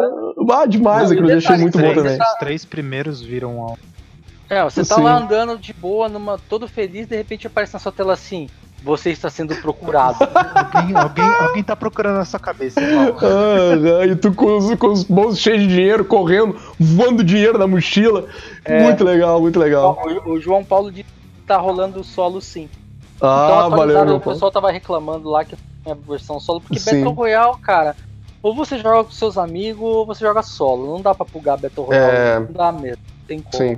Ah, 0.52 0.66
demais, 0.66 1.04
Não, 1.04 1.12
e 1.12 1.14
aquilo 1.14 1.32
eu 1.32 1.38
achei 1.38 1.56
detalhe, 1.56 1.62
muito 1.62 1.78
bom 1.78 1.92
três, 1.92 1.96
também. 1.96 2.20
Os 2.22 2.40
três 2.40 2.66
primeiros 2.66 3.22
viram 3.22 3.62
ao. 3.62 3.80
É, 4.50 4.64
você 4.64 4.84
tá 4.84 4.96
Sim. 4.96 5.04
lá 5.04 5.18
andando 5.18 5.58
de 5.58 5.74
boa, 5.74 6.10
numa, 6.10 6.38
todo 6.50 6.68
feliz, 6.68 7.08
de 7.08 7.16
repente 7.16 7.48
aparece 7.48 7.74
na 7.74 7.80
sua 7.80 7.92
tela 7.92 8.14
assim. 8.14 8.50
Você 8.82 9.10
está 9.12 9.30
sendo 9.30 9.54
procurado. 9.58 10.18
Alguém, 10.24 10.96
alguém, 10.96 11.36
alguém 11.42 11.64
tá 11.64 11.76
procurando 11.76 12.16
na 12.18 12.26
sua 12.26 12.40
cabeça. 12.40 12.80
Paulo. 12.80 13.18
Ah, 14.02 14.06
e 14.06 14.16
tu 14.16 14.34
com 14.34 14.58
os, 14.58 14.74
com 14.76 14.88
os 14.88 15.04
bolsos 15.04 15.40
cheios 15.40 15.62
de 15.62 15.68
dinheiro, 15.68 16.06
correndo, 16.06 16.56
voando 16.80 17.24
dinheiro 17.24 17.58
na 17.58 17.68
mochila. 17.68 18.26
É. 18.64 18.82
Muito 18.84 19.04
legal, 19.04 19.42
muito 19.42 19.60
legal. 19.60 20.02
o, 20.26 20.32
o 20.32 20.40
João 20.40 20.64
Paulo 20.64 20.92
disse 20.92 21.04
que 21.10 21.42
tá 21.46 21.58
rolando 21.58 22.04
solo 22.04 22.40
sim. 22.40 22.70
então 23.18 23.30
Ah, 23.30 23.66
atualizaram, 23.66 23.78
valeu, 23.78 24.06
meu 24.06 24.16
o 24.16 24.22
pessoal 24.22 24.50
tava 24.52 24.72
reclamando 24.72 25.30
lá 25.30 25.44
que 25.44 25.58
tinha 25.84 25.96
versão 25.96 26.40
solo, 26.40 26.62
porque 26.62 26.80
Sim. 26.80 26.98
Battle 27.04 27.14
Royale, 27.14 27.58
cara, 27.62 27.96
ou 28.42 28.56
você 28.56 28.78
joga 28.78 29.04
com 29.04 29.12
seus 29.12 29.38
amigos 29.38 29.82
ou 29.84 30.06
você 30.06 30.24
joga 30.24 30.42
solo. 30.42 30.88
Não 30.94 31.02
dá 31.02 31.14
pra 31.14 31.26
plugar 31.26 31.58
Battle 31.58 31.86
Royale, 31.86 32.16
É. 32.16 32.40
não 32.40 32.54
dá 32.54 32.72
mesmo. 32.72 33.04
Tem 33.28 33.42
como. 33.42 33.58
Sim. 33.58 33.78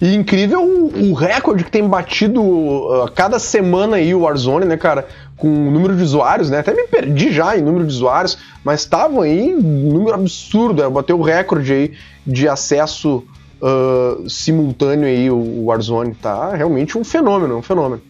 E 0.00 0.14
incrível 0.14 0.62
o, 0.62 1.10
o 1.10 1.14
recorde 1.14 1.64
que 1.64 1.70
tem 1.70 1.86
batido 1.86 2.42
uh, 2.42 3.10
cada 3.14 3.38
semana 3.38 3.96
aí 3.96 4.14
o 4.14 4.20
Warzone, 4.20 4.66
né, 4.66 4.76
cara? 4.76 5.06
Com 5.36 5.48
o 5.48 5.70
número 5.70 5.94
de 5.94 6.02
usuários, 6.02 6.50
né? 6.50 6.58
Até 6.58 6.72
me 6.72 6.86
perdi 6.86 7.32
já 7.32 7.56
em 7.56 7.62
número 7.62 7.86
de 7.86 7.92
usuários, 7.92 8.38
mas 8.64 8.80
estavam 8.80 9.22
aí 9.22 9.54
um 9.54 9.92
número 9.92 10.14
absurdo. 10.14 10.82
É, 10.82 10.88
bateu 10.88 11.18
o 11.18 11.22
recorde 11.22 11.72
aí 11.72 11.92
de 12.26 12.48
acesso 12.48 13.22
uh, 13.60 14.28
simultâneo 14.28 15.06
aí 15.06 15.30
o, 15.30 15.36
o 15.36 15.64
Warzone. 15.66 16.14
Tá 16.14 16.54
realmente 16.54 16.96
um 16.96 17.04
fenômeno, 17.04 17.56
um 17.56 17.62
fenômeno. 17.62 18.02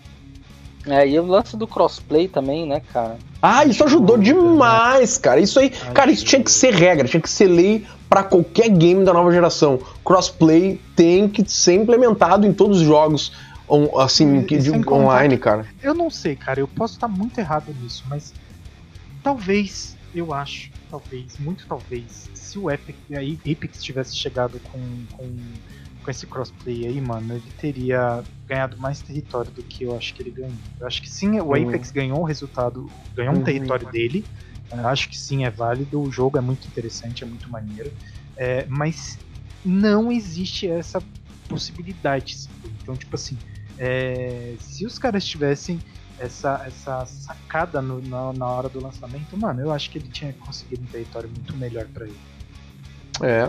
É, 0.89 1.07
e 1.09 1.19
o 1.19 1.27
lance 1.27 1.57
do 1.57 1.67
crossplay 1.67 2.29
também, 2.29 2.67
né, 2.67 2.81
cara? 2.93 3.19
Ah, 3.43 3.65
isso 3.65 3.85
ajudou 3.85 4.17
né? 4.17 4.25
demais, 4.25 5.19
cara. 5.19 5.41
Isso 5.41 5.59
aí, 5.59 5.71
cara, 5.71 6.11
isso 6.11 6.25
tinha 6.25 6.43
que 6.43 6.51
ser 6.51 6.73
regra, 6.75 7.07
tinha 7.09 7.21
que 7.21 7.29
ser 7.31 7.47
lei 7.49 7.87
pra 8.09 8.23
qualquer 8.23 8.69
game 8.69 9.05
da 9.05 9.13
nova 9.13 9.31
geração. 9.33 9.81
Crossplay 10.05 10.81
tem 10.95 11.29
que 11.29 11.49
ser 11.49 11.75
implementado 11.75 12.47
em 12.47 12.53
todos 12.53 12.81
os 12.81 12.87
jogos, 12.87 13.33
on- 13.69 13.99
assim, 13.99 14.43
de 14.43 14.71
online, 14.89 15.37
cara. 15.39 15.67
Eu 15.83 15.93
não 15.95 16.09
sei, 16.11 16.37
cara, 16.37 16.61
eu 16.61 16.69
posso 16.69 16.95
estar 16.95 17.09
muito 17.09 17.39
errado 17.39 17.75
nisso, 17.81 18.05
mas 18.09 18.33
talvez, 19.23 19.97
eu 20.15 20.33
acho, 20.33 20.71
talvez, 20.91 21.37
muito 21.39 21.67
talvez, 21.69 22.31
se 22.35 22.59
o 22.59 22.71
Epic, 22.71 22.97
aí, 23.13 23.39
Apex 23.47 23.83
tivesse 23.83 24.17
chegado 24.17 24.61
com, 24.61 24.81
com, 25.13 25.29
com 26.07 26.11
esse 26.13 26.25
crossplay 26.25 26.87
aí, 26.87 27.01
mano, 27.01 27.35
ele 27.35 27.51
teria 27.59 28.25
ganhado 28.49 28.79
mais 28.79 29.03
território 29.03 29.51
do 29.51 29.61
que 29.65 29.83
eu 29.83 29.97
acho 29.97 30.15
que 30.15 30.23
ele 30.23 30.31
ganhou. 30.31 30.61
Eu 30.79 30.87
acho 30.87 31.03
que 31.03 31.11
sim, 31.11 31.41
o 31.41 31.53
Hum. 31.53 31.63
Apex 31.69 31.91
ganhou 31.91 32.21
o 32.21 32.25
resultado, 32.25 32.89
ganhou 33.17 33.35
um 33.35 33.39
Uhum. 33.39 33.43
território 33.45 33.91
dele. 33.91 34.25
Eu 34.71 34.87
acho 34.87 35.09
que 35.09 35.19
sim, 35.19 35.45
é 35.45 35.51
válido, 35.51 36.01
o 36.01 36.09
jogo 36.09 36.39
é 36.39 36.41
muito 36.41 36.69
interessante, 36.69 37.25
é 37.25 37.27
muito 37.27 37.51
maneiro. 37.51 37.91
É, 38.39 38.65
mas 38.67 39.19
não 39.65 40.13
existe 40.13 40.69
essa 40.71 41.03
possibilidade. 41.49 42.37
Então, 42.83 42.97
tipo 42.97 43.17
assim, 43.17 43.37
é, 43.77 44.55
se 44.61 44.87
os 44.87 45.01
caras 45.01 45.25
tivessem 45.27 45.83
essa, 46.21 46.63
essa 46.65 47.05
sacada 47.05 47.83
no- 47.83 48.01
na, 48.01 48.33
na 48.33 48.47
hora 48.49 48.69
do 48.69 48.81
lançamento, 48.81 49.37
mano, 49.37 49.61
eu 49.61 49.73
acho 49.73 49.91
que 49.91 49.99
ele 49.99 50.09
tinha 50.09 50.33
conseguido 50.35 50.85
um 50.85 50.87
território 50.87 51.29
muito 51.29 51.57
melhor 51.57 51.89
pra 51.89 52.05
ele. 52.07 52.19
É, 53.25 53.49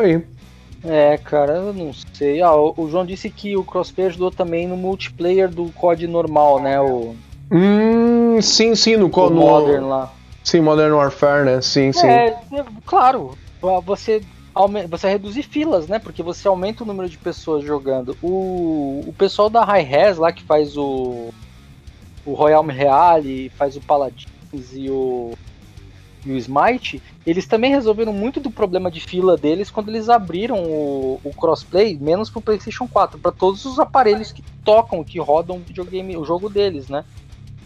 aí. 0.00 0.37
É, 0.84 1.16
cara, 1.18 1.54
eu 1.54 1.72
não 1.72 1.92
sei. 2.12 2.40
Ah, 2.40 2.54
o, 2.54 2.88
João 2.88 3.04
disse 3.04 3.30
que 3.30 3.56
o 3.56 3.64
crossplay 3.64 4.06
ajudou 4.06 4.30
também 4.30 4.66
no 4.66 4.76
multiplayer 4.76 5.48
do 5.48 5.72
COD 5.72 6.06
normal, 6.06 6.60
né? 6.60 6.80
O, 6.80 7.16
Hum, 7.50 8.40
sim, 8.42 8.74
sim, 8.74 8.96
no, 8.96 9.08
no 9.08 9.30
Modern 9.30 9.86
lá. 9.86 10.12
Sim, 10.44 10.60
Modern 10.60 10.92
Warfare, 10.94 11.44
né? 11.44 11.60
Sim, 11.60 11.92
sim. 11.92 12.06
É, 12.06 12.28
é, 12.28 12.64
claro. 12.84 13.36
Você, 13.84 14.22
você 14.88 15.08
reduzir 15.08 15.42
filas, 15.42 15.88
né? 15.88 15.98
Porque 15.98 16.22
você 16.22 16.46
aumenta 16.46 16.84
o 16.84 16.86
número 16.86 17.08
de 17.08 17.18
pessoas 17.18 17.64
jogando. 17.64 18.16
O, 18.22 19.02
o 19.06 19.14
pessoal 19.16 19.50
da 19.50 19.64
High 19.64 19.82
Res 19.82 20.18
lá 20.18 20.30
que 20.30 20.42
faz 20.42 20.76
o, 20.76 21.30
o 22.24 22.34
Royal 22.34 22.64
Reale, 22.64 23.50
faz 23.50 23.76
o 23.76 23.80
Paladins 23.80 24.28
e 24.72 24.90
o, 24.90 25.32
e 26.28 26.32
o 26.32 26.36
Smite, 26.36 27.02
eles 27.24 27.46
também 27.46 27.70
resolveram 27.70 28.12
muito 28.12 28.38
do 28.38 28.50
problema 28.50 28.90
de 28.90 29.00
fila 29.00 29.36
deles 29.36 29.70
quando 29.70 29.88
eles 29.88 30.08
abriram 30.10 30.58
o, 30.70 31.18
o 31.24 31.32
crossplay, 31.32 31.98
menos 31.98 32.30
pro 32.30 32.42
PlayStation 32.42 32.86
4, 32.86 33.18
para 33.18 33.32
todos 33.32 33.64
os 33.64 33.78
aparelhos 33.78 34.30
que 34.30 34.44
tocam, 34.62 35.02
que 35.02 35.18
rodam 35.18 35.56
o 35.56 35.64
videogame, 35.64 36.16
o 36.18 36.24
jogo 36.24 36.50
deles, 36.50 36.88
né? 36.88 37.04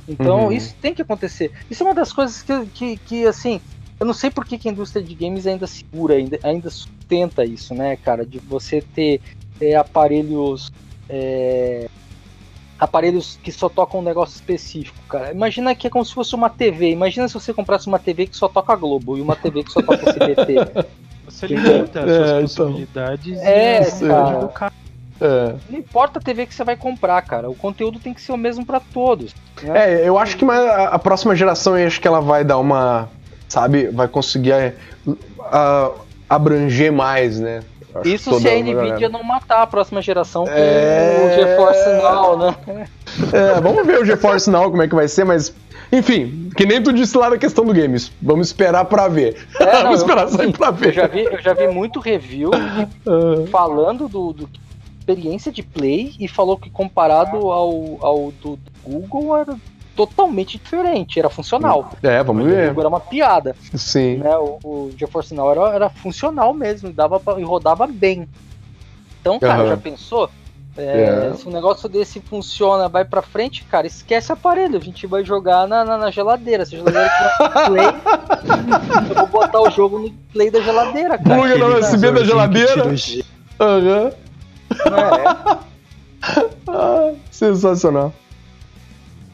Então 0.06 0.46
Uhum. 0.46 0.52
isso 0.52 0.76
tem 0.80 0.94
que 0.94 1.02
acontecer. 1.02 1.52
Isso 1.68 1.82
é 1.82 1.86
uma 1.86 1.94
das 1.94 2.12
coisas 2.12 2.42
que, 2.42 2.66
que, 2.70 2.98
que, 2.98 3.26
assim, 3.26 3.60
eu 4.00 4.06
não 4.06 4.14
sei 4.14 4.30
por 4.30 4.44
que, 4.44 4.58
que 4.58 4.68
a 4.68 4.72
indústria 4.72 5.02
de 5.04 5.14
games 5.14 5.46
ainda 5.46 5.66
segura, 5.66 6.14
ainda, 6.14 6.38
ainda 6.42 6.70
sustenta 6.70 7.44
isso, 7.44 7.74
né, 7.74 7.96
cara? 7.96 8.24
De 8.24 8.38
você 8.38 8.82
ter 8.94 9.20
é, 9.60 9.74
aparelhos. 9.74 10.70
é, 11.08 11.86
aparelhos 12.82 13.38
que 13.42 13.52
só 13.52 13.68
tocam 13.68 14.00
um 14.00 14.02
negócio 14.02 14.34
específico, 14.34 14.96
cara. 15.08 15.30
Imagina 15.32 15.74
que 15.74 15.86
é 15.86 15.90
como 15.90 16.04
se 16.04 16.12
fosse 16.12 16.34
uma 16.34 16.50
TV. 16.50 16.90
Imagina 16.90 17.28
se 17.28 17.34
você 17.34 17.54
comprasse 17.54 17.86
uma 17.86 17.98
TV 17.98 18.26
que 18.26 18.36
só 18.36 18.48
toca 18.48 18.74
Globo 18.74 19.16
e 19.16 19.20
uma 19.20 19.36
TV 19.36 19.62
que 19.62 19.70
só 19.70 19.80
toca 19.80 20.08
SBT. 20.10 20.54
Você 21.24 21.46
limita 21.46 22.00
as 22.00 22.10
É, 22.10 22.16
suas 22.16 22.52
então. 22.52 22.66
possibilidades 22.66 23.40
É, 23.40 23.80
e 23.80 24.10
a 24.10 24.48
cara. 24.48 24.72
É. 25.20 25.54
Não 25.70 25.78
importa 25.78 26.18
a 26.18 26.22
TV 26.22 26.44
que 26.46 26.52
você 26.54 26.64
vai 26.64 26.76
comprar, 26.76 27.22
cara. 27.22 27.48
O 27.48 27.54
conteúdo 27.54 28.00
tem 28.00 28.12
que 28.12 28.20
ser 28.20 28.32
o 28.32 28.36
mesmo 28.36 28.66
pra 28.66 28.80
todos. 28.80 29.32
né? 29.62 30.02
É, 30.02 30.08
eu 30.08 30.18
acho 30.18 30.36
que 30.36 30.44
mais 30.44 30.60
a, 30.60 30.88
a 30.88 30.98
próxima 30.98 31.34
geração, 31.36 31.78
eu 31.78 31.86
acho 31.86 32.00
que 32.00 32.08
ela 32.08 32.20
vai 32.20 32.42
dar 32.44 32.58
uma. 32.58 33.08
Sabe, 33.48 33.86
vai 33.88 34.08
conseguir 34.08 34.50
é, 34.52 34.74
a- 35.50 35.92
abranger 36.28 36.92
mais, 36.92 37.38
né? 37.38 37.62
Isso 38.04 38.38
se 38.40 38.48
a. 38.48 38.58
Nvidia 38.58 39.08
não 39.08 39.22
matar 39.22 39.62
a 39.62 39.66
próxima 39.66 40.00
geração 40.02 40.44
com 40.44 40.50
É. 40.50 41.26
o 41.26 41.34
GeForce 41.34 42.02
Now, 42.02 42.38
né? 42.38 42.88
É, 43.32 43.60
vamos 43.60 43.86
ver 43.86 44.00
o 44.00 44.04
GeForce 44.04 44.48
Now 44.50 44.70
como 44.70 44.82
é 44.82 44.88
que 44.88 44.94
vai 44.94 45.06
ser, 45.08 45.24
mas. 45.24 45.54
Enfim, 45.94 46.48
que 46.56 46.64
nem 46.64 46.82
tu 46.82 46.90
disse 46.90 47.16
lá 47.18 47.28
na 47.28 47.36
questão 47.36 47.66
do 47.66 47.74
games. 47.74 48.10
Vamos 48.22 48.46
esperar 48.46 48.86
pra 48.86 49.08
ver. 49.08 49.46
É, 49.60 49.64
não, 49.66 49.72
vamos 49.82 50.00
eu- 50.00 50.06
esperar 50.06 50.28
sair 50.28 50.52
pra 50.52 50.68
Eu 50.68 50.72
ver. 50.72 50.92
já 50.94 51.06
vi, 51.06 51.24
eu 51.24 51.40
já 51.42 51.52
vi 51.52 51.68
muito 51.68 52.00
review 52.00 52.50
Ah, 52.54 52.88
falando 53.52 54.08
do, 54.08 54.32
do 54.32 54.48
experiência 54.98 55.50
de 55.50 55.62
play 55.64 56.14
e 56.20 56.28
falou 56.28 56.56
que 56.56 56.70
comparado 56.70 57.36
ao, 57.50 57.98
ao 58.00 58.32
do, 58.40 58.56
do 58.56 58.60
Google 58.84 59.36
era 59.36 59.56
totalmente 59.96 60.58
diferente, 60.58 61.18
era 61.18 61.28
funcional. 61.28 61.90
É, 62.02 62.22
vamos 62.22 62.44
O 62.44 62.48
ver. 62.48 62.76
Era 62.78 62.88
uma 62.88 63.00
piada, 63.00 63.54
Sim. 63.74 64.16
né? 64.18 64.36
O, 64.36 64.58
o 64.64 64.90
GeForce 64.96 65.34
Now 65.34 65.50
era, 65.50 65.68
era 65.74 65.88
funcional 65.90 66.52
mesmo, 66.54 66.88
e, 66.88 66.92
dava 66.92 67.20
pra- 67.20 67.38
e 67.38 67.42
rodava 67.42 67.86
bem. 67.86 68.28
Então, 69.20 69.38
cara, 69.38 69.62
Aham. 69.62 69.68
já 69.68 69.76
pensou? 69.76 70.30
É, 70.76 71.28
É. 71.30 71.34
Se 71.34 71.46
um 71.46 71.52
negócio 71.52 71.86
desse 71.88 72.18
funciona, 72.20 72.88
vai 72.88 73.04
pra 73.04 73.20
frente, 73.20 73.62
cara, 73.64 73.86
esquece 73.86 74.32
aparelho. 74.32 74.78
A 74.78 74.80
gente 74.80 75.06
vai 75.06 75.22
jogar 75.22 75.68
na, 75.68 75.84
na, 75.84 75.98
na 75.98 76.10
geladeira. 76.10 76.64
Se 76.64 76.74
a 76.74 76.78
geladeira 76.78 77.10
tiver 77.10 77.66
play, 77.68 77.86
eu 79.10 79.14
vou 79.14 79.26
botar 79.26 79.60
o 79.60 79.70
jogo 79.70 79.98
no 79.98 80.10
play 80.32 80.50
da 80.50 80.60
geladeira, 80.62 81.18
cara. 81.18 81.40
Pluga 81.40 81.58
no 81.58 81.66
Aquele 81.66 81.80
USB 81.80 82.10
da 82.10 82.24
geladeira. 82.24 82.72
tira 82.72 82.88
o 82.88 82.96
gelo. 82.96 83.24
Aham. 83.60 84.12
É, 84.86 85.72
Ah, 86.68 87.12
sensacional. 87.30 88.12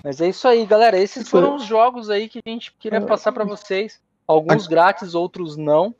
Mas 0.09 0.23
é 0.23 0.29
isso 0.31 0.49
aí, 0.49 0.65
galera. 0.65 0.99
Esses 0.99 1.29
foram 1.29 1.57
os 1.57 1.65
jogos 1.65 2.09
aí 2.09 2.31
que 2.31 2.41
a 2.45 2.49
gente 2.51 2.73
queria 2.81 3.03
passar 3.03 3.31
pra 3.31 3.45
vocês. 3.45 4.01
Alguns 4.27 4.67
grátis, 4.67 5.15
outros 5.15 5.55
não. 5.59 5.95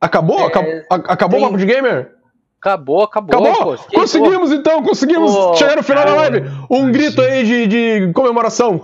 Acabou? 0.00 0.40
É, 0.40 0.44
acabou 0.46 0.72
acabou 0.88 1.38
tem- 1.38 1.46
o 1.46 1.50
Papo 1.50 1.58
de 1.58 1.66
Gamer? 1.66 2.14
Acabou, 2.58 3.02
acabou. 3.02 3.46
Acabou? 3.46 3.76
pô. 3.76 3.84
Conseguimos 4.00 4.50
então, 4.52 4.82
conseguimos 4.82 5.34
Pô, 5.34 5.54
chegar 5.56 5.76
no 5.76 5.82
final 5.82 6.04
da 6.06 6.14
live. 6.14 6.42
Um 6.70 6.90
grito 6.90 7.20
aí 7.20 7.44
de, 7.44 7.66
de 7.66 8.12
comemoração. 8.14 8.82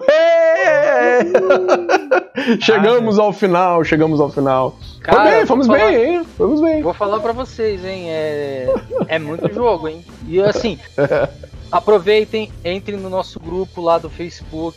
Chegamos 2.61 3.19
ao 3.19 3.33
final, 3.33 3.83
chegamos 3.85 4.21
ao 4.21 4.31
final. 4.31 4.77
Cara, 5.03 5.19
Fomos 5.19 5.31
bem, 5.37 5.47
fomos 5.47 5.67
falar- 5.67 5.79
bem, 5.91 6.05
hein? 6.17 6.25
Fomos 6.37 6.61
bem. 6.61 6.83
Vou 6.83 6.95
falar 6.95 7.21
pra 7.21 7.33
vocês, 7.33 7.85
hein? 7.85 8.11
É, 8.11 8.75
é 9.09 9.19
muito 9.19 9.53
jogo, 9.53 9.89
hein? 9.89 10.05
E 10.27 10.41
assim, 10.41 10.79
aproveitem, 11.71 12.51
entrem 12.65 12.99
no 12.99 13.11
nosso 13.11 13.39
grupo 13.41 13.81
lá 13.81 13.99
do 13.99 14.09
Facebook, 14.09 14.77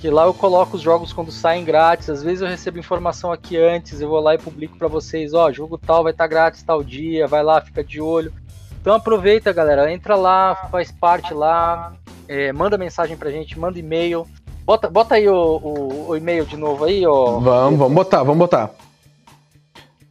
que 0.00 0.10
lá 0.10 0.24
eu 0.26 0.34
coloco 0.34 0.76
os 0.76 0.82
jogos 0.82 1.12
quando 1.12 1.32
saem 1.32 1.64
grátis. 1.64 2.08
Às 2.10 2.22
vezes 2.22 2.42
eu 2.42 2.48
recebo 2.48 2.78
informação 2.78 3.32
aqui 3.32 3.56
antes, 3.56 4.00
eu 4.00 4.08
vou 4.08 4.20
lá 4.20 4.34
e 4.34 4.38
publico 4.38 4.76
pra 4.76 4.88
vocês, 4.88 5.32
ó, 5.34 5.50
jogo 5.50 5.78
tal 5.78 6.02
vai 6.02 6.12
estar 6.12 6.26
grátis 6.26 6.62
tal 6.62 6.82
dia, 6.84 7.26
vai 7.26 7.42
lá, 7.42 7.60
fica 7.60 7.82
de 7.82 8.00
olho. 8.00 8.32
Então 8.80 8.94
aproveita, 8.94 9.52
galera, 9.52 9.92
entra 9.92 10.14
lá, 10.14 10.54
faz 10.70 10.92
parte 10.92 11.34
lá, 11.34 11.94
é, 12.28 12.52
manda 12.52 12.78
mensagem 12.78 13.16
pra 13.16 13.30
gente, 13.30 13.58
manda 13.58 13.78
e-mail. 13.78 14.26
Bota, 14.64 14.88
bota 14.90 15.14
aí 15.14 15.28
o, 15.28 15.34
o- 15.34 16.08
o 16.08 16.16
e-mail 16.16 16.44
de 16.44 16.56
novo 16.56 16.84
aí, 16.84 17.06
ó. 17.06 17.38
Vamos, 17.40 17.78
vamos 17.78 17.94
botar, 17.94 18.18
vamos 18.22 18.38
botar. 18.38 18.70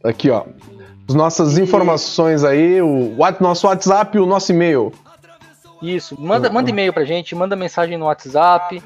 Aqui, 0.02 0.30
ó. 0.30 0.44
As 1.08 1.14
nossas 1.14 1.56
E- 1.56 1.62
informações 1.62 2.42
aí, 2.44 2.80
o 2.82 3.14
nosso 3.40 3.66
WhatsApp 3.66 4.16
e 4.16 4.20
o 4.20 4.26
nosso 4.26 4.52
e-mail. 4.52 4.92
Isso, 5.82 6.16
manda, 6.20 6.48
manda 6.50 6.70
e-mail 6.70 6.92
pra 6.92 7.04
gente, 7.04 7.34
manda 7.34 7.54
mensagem 7.56 7.96
no 7.98 8.06
WhatsApp. 8.06 8.82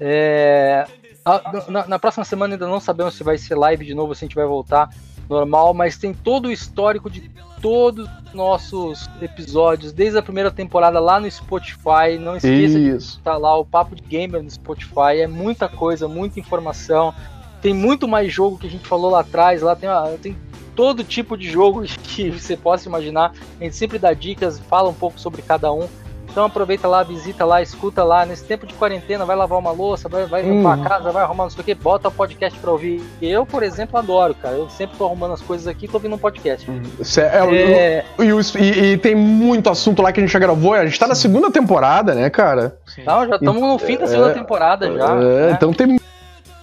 É, 0.00 0.86
a- 1.24 1.52
na, 1.68 1.86
na 1.86 1.98
próxima 1.98 2.24
semana 2.24 2.54
ainda 2.54 2.66
não 2.66 2.80
sabemos 2.80 3.14
se 3.14 3.22
vai 3.22 3.36
ser 3.36 3.54
live 3.54 3.84
de 3.84 3.94
novo, 3.94 4.14
se 4.14 4.24
a 4.24 4.26
gente 4.26 4.34
vai 4.34 4.46
voltar 4.46 4.88
normal, 5.28 5.72
mas 5.74 5.96
tem 5.96 6.12
todo 6.12 6.46
o 6.46 6.50
histórico 6.52 7.08
de 7.08 7.30
todos 7.62 8.08
os 8.26 8.32
nossos 8.32 9.08
episódios, 9.20 9.92
desde 9.92 10.18
a 10.18 10.22
primeira 10.22 10.50
temporada 10.50 10.98
lá 10.98 11.20
no 11.20 11.30
Spotify. 11.30 12.18
Não 12.18 12.36
esqueça 12.36 12.78
de 12.78 12.88
Isso. 12.96 13.18
estar 13.18 13.36
lá 13.36 13.56
o 13.56 13.64
Papo 13.64 13.94
de 13.94 14.02
Gamer 14.02 14.42
no 14.42 14.50
Spotify, 14.50 15.20
é 15.20 15.26
muita 15.28 15.68
coisa, 15.68 16.08
muita 16.08 16.40
informação. 16.40 17.14
Tem 17.62 17.74
muito 17.74 18.08
mais 18.08 18.32
jogo 18.32 18.58
que 18.58 18.66
a 18.66 18.70
gente 18.70 18.88
falou 18.88 19.10
lá 19.10 19.20
atrás, 19.20 19.60
lá 19.62 19.76
tem, 19.76 19.88
uma- 19.88 20.08
tem 20.20 20.36
todo 20.74 21.04
tipo 21.04 21.36
de 21.36 21.48
jogo 21.48 21.82
que 22.02 22.30
você 22.30 22.56
possa 22.56 22.88
imaginar. 22.88 23.32
A 23.60 23.64
gente 23.64 23.76
sempre 23.76 23.98
dá 23.98 24.12
dicas, 24.14 24.58
fala 24.58 24.88
um 24.88 24.94
pouco 24.94 25.20
sobre 25.20 25.42
cada 25.42 25.70
um. 25.72 25.86
Então 26.30 26.44
aproveita 26.44 26.86
lá, 26.86 27.02
visita 27.02 27.44
lá, 27.44 27.60
escuta 27.60 28.04
lá. 28.04 28.24
Nesse 28.24 28.44
tempo 28.44 28.66
de 28.66 28.74
quarentena, 28.74 29.24
vai 29.24 29.34
lavar 29.34 29.58
uma 29.58 29.72
louça, 29.72 30.08
vai, 30.08 30.26
vai 30.26 30.42
limpar 30.42 30.78
Hum. 30.78 30.82
a 30.82 30.88
casa, 30.88 31.10
vai 31.10 31.22
arrumar 31.24 31.44
não 31.44 31.50
sei 31.50 31.60
o 31.60 31.64
que, 31.64 31.74
bota 31.74 32.08
o 32.08 32.12
podcast 32.12 32.58
pra 32.60 32.70
ouvir. 32.70 33.02
Eu, 33.20 33.44
por 33.44 33.62
exemplo, 33.62 33.98
adoro, 33.98 34.34
cara. 34.34 34.54
Eu 34.56 34.70
sempre 34.70 34.96
tô 34.96 35.04
arrumando 35.06 35.32
as 35.34 35.42
coisas 35.42 35.66
aqui 35.66 35.86
e 35.86 35.88
tô 35.88 35.96
ouvindo 35.96 36.14
um 36.14 36.18
podcast. 36.18 36.66
Cê- 37.02 37.22
é, 37.22 37.40
É, 37.40 38.04
E, 38.18 38.32
o- 38.32 38.40
e- 38.58 38.92
e 38.92 38.98
tem 38.98 39.14
muito 39.14 39.68
assunto 39.68 40.00
lá 40.02 40.12
que 40.12 40.20
a 40.20 40.22
gente 40.22 40.32
já 40.32 40.38
gravou. 40.38 40.74
A 40.74 40.86
gente 40.86 40.98
tá 40.98 41.06
na 41.08 41.14
segunda 41.14 41.50
temporada, 41.50 42.14
né, 42.14 42.30
cara? 42.30 42.76
Sim. 42.86 43.02
não, 43.04 43.26
já 43.26 43.34
estamos 43.36 43.60
no 43.62 43.78
fim 43.78 43.96
da 43.98 44.06
segunda 44.06 44.30
É, 44.30 44.34
temporada 44.34 44.86
já. 44.92 45.10
É, 45.16 45.46
né? 45.46 45.50
Então 45.52 45.72
tem 45.72 45.86
muito 45.88 46.02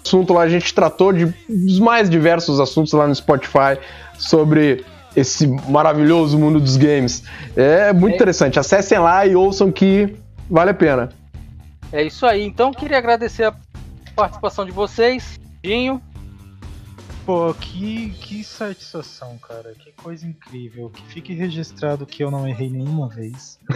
assunto 0.06 0.34
lá. 0.34 0.44
A 0.44 0.49
gente 0.49 0.73
tratou 0.73 1.11
de 1.11 1.26
dos 1.49 1.80
mais 1.80 2.10
diversos 2.10 2.60
assuntos 2.61 2.94
lá 2.94 3.06
no 3.06 3.14
Spotify 3.14 3.77
sobre 4.18 4.85
esse 5.18 5.48
maravilhoso 5.48 6.38
mundo 6.38 6.60
dos 6.60 6.77
games. 6.77 7.23
É 7.56 7.91
muito 7.91 8.14
É. 8.14 8.15
interessante. 8.15 8.60
Acessem 8.60 8.99
lá 8.99 9.26
e 9.26 9.35
ouçam 9.35 9.72
que 9.72 10.15
vale 10.49 10.69
a 10.69 10.73
pena. 10.73 11.10
É 11.91 12.03
isso 12.03 12.26
aí. 12.26 12.44
Então 12.45 12.72
queria 12.72 12.98
agradecer 12.99 13.45
a 13.45 13.53
participação 14.15 14.64
de 14.65 14.72
vocês. 14.72 15.39
Dinho, 15.64 16.02
Pô, 17.26 17.53
que, 17.53 18.11
que 18.22 18.41
satisfação, 18.41 19.38
cara. 19.39 19.73
Que 19.77 19.91
coisa 19.91 20.26
incrível. 20.26 20.89
Que 20.89 21.03
fique 21.07 21.34
registrado 21.34 22.06
que 22.06 22.23
eu 22.23 22.31
não 22.31 22.48
errei 22.48 22.69
nenhuma 22.69 23.10
vez. 23.10 23.60
Mim, 23.69 23.76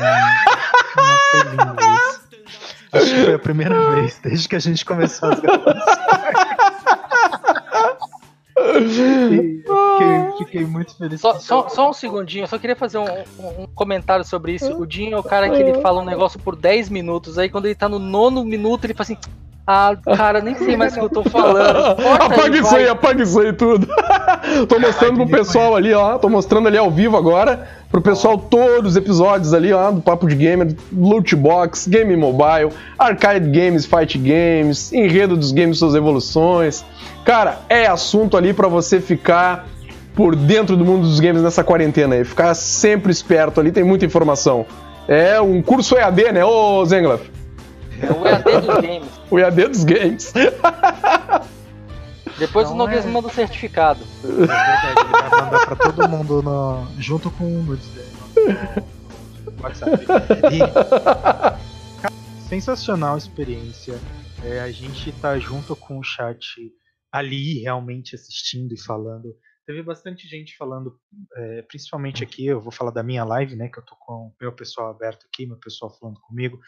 foi 0.93 1.39
lindo 1.51 1.75
isso. 1.81 2.21
Acho 2.93 3.05
que 3.05 3.23
foi 3.25 3.33
a 3.33 3.39
primeira 3.39 3.91
vez 3.95 4.19
desde 4.23 4.47
que 4.47 4.55
a 4.55 4.59
gente 4.59 4.85
começou 4.85 5.31
as 5.33 5.39
gravações. 5.41 5.83
E 8.61 9.63
eu 9.65 10.31
fiquei, 10.33 10.45
fiquei 10.45 10.65
muito 10.65 10.95
feliz. 10.95 11.19
Só, 11.21 11.33
só, 11.39 11.67
só 11.69 11.89
um 11.89 11.93
segundinho, 11.93 12.43
eu 12.43 12.47
só 12.47 12.57
queria 12.57 12.75
fazer 12.75 12.97
um, 12.97 13.05
um- 13.39 13.67
comentário 13.75 14.23
sobre 14.25 14.53
isso. 14.53 14.73
O 14.77 14.85
Dinho 14.85 15.15
é 15.15 15.19
o 15.19 15.23
cara 15.23 15.49
que 15.49 15.55
ele 15.61 15.81
fala 15.81 16.01
um 16.01 16.05
negócio 16.05 16.39
por 16.39 16.55
10 16.55 16.89
minutos, 16.89 17.37
aí 17.37 17.49
quando 17.49 17.65
ele 17.65 17.75
tá 17.75 17.87
no 17.89 17.99
nono 17.99 18.43
minuto, 18.43 18.85
ele 18.85 18.93
fala 18.93 19.03
assim: 19.03 19.17
Ah, 19.65 19.95
cara, 20.15 20.41
nem 20.41 20.55
sei 20.55 20.75
mais 20.75 20.93
o 20.93 20.99
que 20.99 21.05
eu 21.05 21.09
tô 21.09 21.23
falando. 21.23 21.95
Corta 21.95 22.25
apaga 22.25 22.55
isso 22.57 22.69
vai." 22.71 22.83
aí, 22.83 22.89
apaga 22.89 23.23
isso 23.23 23.39
aí 23.39 23.53
tudo. 23.53 23.87
Tô 24.67 24.79
mostrando 24.79 25.17
pro 25.17 25.27
pessoal 25.29 25.75
ali, 25.75 25.93
ó. 25.93 26.17
Tô 26.17 26.27
mostrando 26.27 26.67
ali 26.67 26.77
ao 26.77 26.89
vivo 26.89 27.15
agora. 27.15 27.67
Pro 27.91 28.01
pessoal 28.01 28.37
todos 28.37 28.91
os 28.91 28.95
episódios 28.97 29.53
ali, 29.53 29.71
ó, 29.71 29.91
do 29.91 30.01
Papo 30.01 30.27
de 30.27 30.35
Gamer, 30.35 30.73
Loot 30.91 31.35
Box, 31.35 31.87
Game 31.89 32.15
Mobile, 32.15 32.71
Arcade 32.97 33.49
Games, 33.49 33.85
Fight 33.85 34.17
Games, 34.17 34.91
Enredo 34.93 35.35
dos 35.37 35.51
Games 35.51 35.77
Suas 35.77 35.93
Evoluções. 35.93 36.83
Cara, 37.25 37.59
é 37.69 37.87
assunto 37.87 38.35
ali 38.35 38.53
pra 38.53 38.67
você 38.67 38.99
ficar 38.99 39.67
por 40.15 40.35
dentro 40.35 40.75
do 40.75 40.83
mundo 40.83 41.03
dos 41.07 41.19
games 41.19 41.41
nessa 41.41 41.63
quarentena 41.63 42.15
aí. 42.15 42.25
Ficar 42.25 42.53
sempre 42.53 43.11
esperto 43.11 43.59
ali, 43.59 43.71
tem 43.71 43.83
muita 43.83 44.05
informação. 44.05 44.65
É 45.07 45.39
um 45.41 45.61
curso 45.61 45.95
EAD, 45.95 46.31
né, 46.31 46.45
ô 46.45 46.83
Zengler? 46.85 47.19
É 48.01 48.11
o 48.11 48.27
EAD 48.27 48.61
dos 48.61 48.75
games. 48.81 49.21
O 49.31 49.39
EAD 49.39 49.67
dos 49.69 49.83
games. 49.85 50.33
Depois 52.37 52.67
Não 52.67 52.75
o 52.75 52.77
Noguês 52.79 53.05
é. 53.05 53.07
manda 53.07 53.27
o 53.27 53.31
certificado. 53.31 53.99
É 54.23 54.27
verdade, 54.27 54.99
ele 54.99 55.29
vai 55.29 55.41
mandar 55.41 55.65
pra 55.65 55.75
todo 55.75 56.09
mundo 56.09 56.41
no- 56.41 56.87
junto 56.99 57.29
com 57.31 57.45
o 57.45 57.63
nudes 57.63 57.87
dele. 57.89 58.11
WhatsApp. 59.61 60.05
E, 60.51 60.59
sensacional 62.49 63.17
experiência. 63.17 63.95
É, 64.43 64.59
a 64.61 64.71
gente 64.71 65.11
tá 65.13 65.37
junto 65.37 65.75
com 65.75 65.99
o 65.99 66.03
chat 66.03 66.71
ali 67.11 67.59
realmente 67.59 68.15
assistindo 68.15 68.73
e 68.73 68.79
falando. 68.79 69.35
teve 69.65 69.83
bastante 69.83 70.27
gente 70.27 70.55
falando, 70.55 70.99
é, 71.35 71.61
principalmente 71.63 72.23
aqui, 72.23 72.45
eu 72.45 72.61
vou 72.61 72.71
falar 72.71 72.91
da 72.91 73.03
minha 73.03 73.23
live, 73.23 73.55
né, 73.55 73.67
que 73.69 73.79
eu 73.79 73.85
tô 73.85 73.95
com 73.95 74.27
o 74.27 74.35
meu 74.39 74.53
pessoal 74.53 74.89
aberto 74.89 75.25
aqui, 75.27 75.45
meu 75.45 75.57
pessoal 75.57 75.91
falando 75.99 76.19
comigo. 76.21 76.59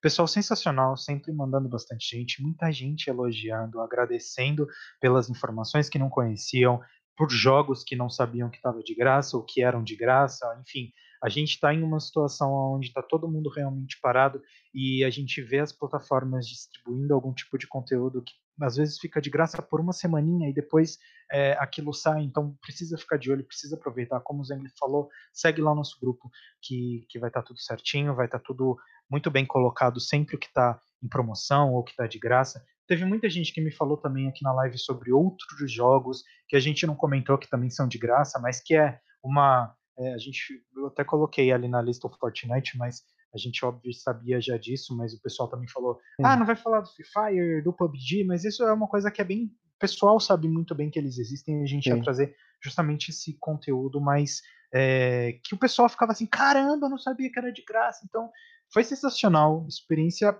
Pessoal 0.00 0.28
sensacional, 0.28 0.96
sempre 0.96 1.32
mandando 1.32 1.68
bastante 1.68 2.16
gente, 2.16 2.40
muita 2.40 2.70
gente 2.70 3.10
elogiando, 3.10 3.80
agradecendo 3.80 4.68
pelas 5.00 5.28
informações 5.28 5.88
que 5.88 5.98
não 5.98 6.08
conheciam, 6.08 6.80
por 7.16 7.30
jogos 7.30 7.82
que 7.82 7.96
não 7.96 8.08
sabiam 8.08 8.48
que 8.48 8.58
estava 8.58 8.80
de 8.80 8.94
graça 8.94 9.36
ou 9.36 9.44
que 9.44 9.60
eram 9.60 9.82
de 9.82 9.96
graça, 9.96 10.46
enfim, 10.62 10.92
a 11.20 11.28
gente 11.28 11.50
está 11.50 11.74
em 11.74 11.82
uma 11.82 11.98
situação 11.98 12.52
onde 12.74 12.86
está 12.86 13.02
todo 13.02 13.28
mundo 13.28 13.50
realmente 13.50 13.98
parado 14.00 14.40
e 14.72 15.02
a 15.02 15.10
gente 15.10 15.42
vê 15.42 15.58
as 15.58 15.72
plataformas 15.72 16.46
distribuindo 16.46 17.12
algum 17.12 17.34
tipo 17.34 17.58
de 17.58 17.66
conteúdo 17.66 18.22
que 18.22 18.34
às 18.60 18.76
vezes 18.76 18.98
fica 18.98 19.20
de 19.20 19.30
graça 19.30 19.60
por 19.62 19.80
uma 19.80 19.92
semaninha 19.92 20.48
e 20.48 20.52
depois 20.52 20.98
é, 21.30 21.52
aquilo 21.60 21.92
sai, 21.92 22.22
então 22.22 22.56
precisa 22.60 22.96
ficar 22.96 23.16
de 23.16 23.30
olho, 23.30 23.44
precisa 23.44 23.76
aproveitar, 23.76 24.20
como 24.20 24.40
o 24.40 24.44
Zengli 24.44 24.70
falou, 24.78 25.08
segue 25.32 25.60
lá 25.60 25.72
o 25.72 25.76
nosso 25.76 25.98
grupo 26.00 26.30
que, 26.62 27.06
que 27.08 27.18
vai 27.18 27.30
estar 27.30 27.42
tá 27.42 27.46
tudo 27.46 27.60
certinho, 27.60 28.14
vai 28.14 28.26
estar 28.26 28.38
tá 28.38 28.44
tudo 28.46 28.76
muito 29.10 29.30
bem 29.30 29.46
colocado 29.46 30.00
sempre 30.00 30.36
o 30.36 30.38
que 30.38 30.46
está 30.46 30.80
em 31.02 31.08
promoção 31.08 31.72
ou 31.72 31.82
que 31.82 31.92
está 31.92 32.06
de 32.06 32.18
graça. 32.18 32.64
Teve 32.86 33.04
muita 33.04 33.28
gente 33.28 33.52
que 33.52 33.60
me 33.60 33.70
falou 33.70 33.96
também 33.96 34.28
aqui 34.28 34.42
na 34.42 34.52
live 34.52 34.78
sobre 34.78 35.12
outros 35.12 35.70
jogos 35.70 36.22
que 36.48 36.56
a 36.56 36.60
gente 36.60 36.86
não 36.86 36.96
comentou 36.96 37.38
que 37.38 37.48
também 37.48 37.70
são 37.70 37.86
de 37.86 37.98
graça, 37.98 38.38
mas 38.40 38.60
que 38.62 38.74
é 38.74 38.98
uma 39.22 39.74
é, 39.98 40.14
a 40.14 40.18
gente, 40.18 40.62
eu 40.76 40.86
até 40.86 41.02
coloquei 41.02 41.50
ali 41.52 41.68
na 41.68 41.82
lista 41.82 42.06
o 42.06 42.10
Fortnite, 42.10 42.78
mas 42.78 43.02
a 43.34 43.38
gente 43.38 43.64
óbvio 43.64 43.92
sabia 43.92 44.40
já 44.40 44.56
disso, 44.56 44.96
mas 44.96 45.12
o 45.12 45.20
pessoal 45.20 45.48
também 45.48 45.68
falou, 45.68 45.98
ah, 46.22 46.36
não 46.36 46.46
vai 46.46 46.56
falar 46.56 46.80
do 46.80 46.88
Free 46.88 47.04
Fire, 47.04 47.62
do 47.62 47.72
PUBG, 47.72 48.24
mas 48.24 48.44
isso 48.44 48.62
é 48.62 48.72
uma 48.72 48.88
coisa 48.88 49.10
que 49.10 49.20
é 49.20 49.24
bem, 49.24 49.44
o 49.44 49.78
pessoal 49.78 50.18
sabe 50.18 50.48
muito 50.48 50.74
bem 50.74 50.90
que 50.90 50.98
eles 50.98 51.18
existem 51.18 51.60
e 51.60 51.62
a 51.62 51.66
gente 51.66 51.84
Sim. 51.84 51.96
ia 51.96 52.02
trazer 52.02 52.34
justamente 52.62 53.10
esse 53.10 53.36
conteúdo 53.38 54.00
mais 54.00 54.42
é, 54.72 55.38
que 55.44 55.54
o 55.54 55.58
pessoal 55.58 55.88
ficava 55.88 56.12
assim, 56.12 56.26
caramba, 56.26 56.86
eu 56.86 56.90
não 56.90 56.98
sabia 56.98 57.30
que 57.30 57.38
era 57.38 57.52
de 57.52 57.62
graça, 57.62 58.04
então 58.08 58.30
foi 58.72 58.82
sensacional, 58.84 59.64
experiência 59.68 60.36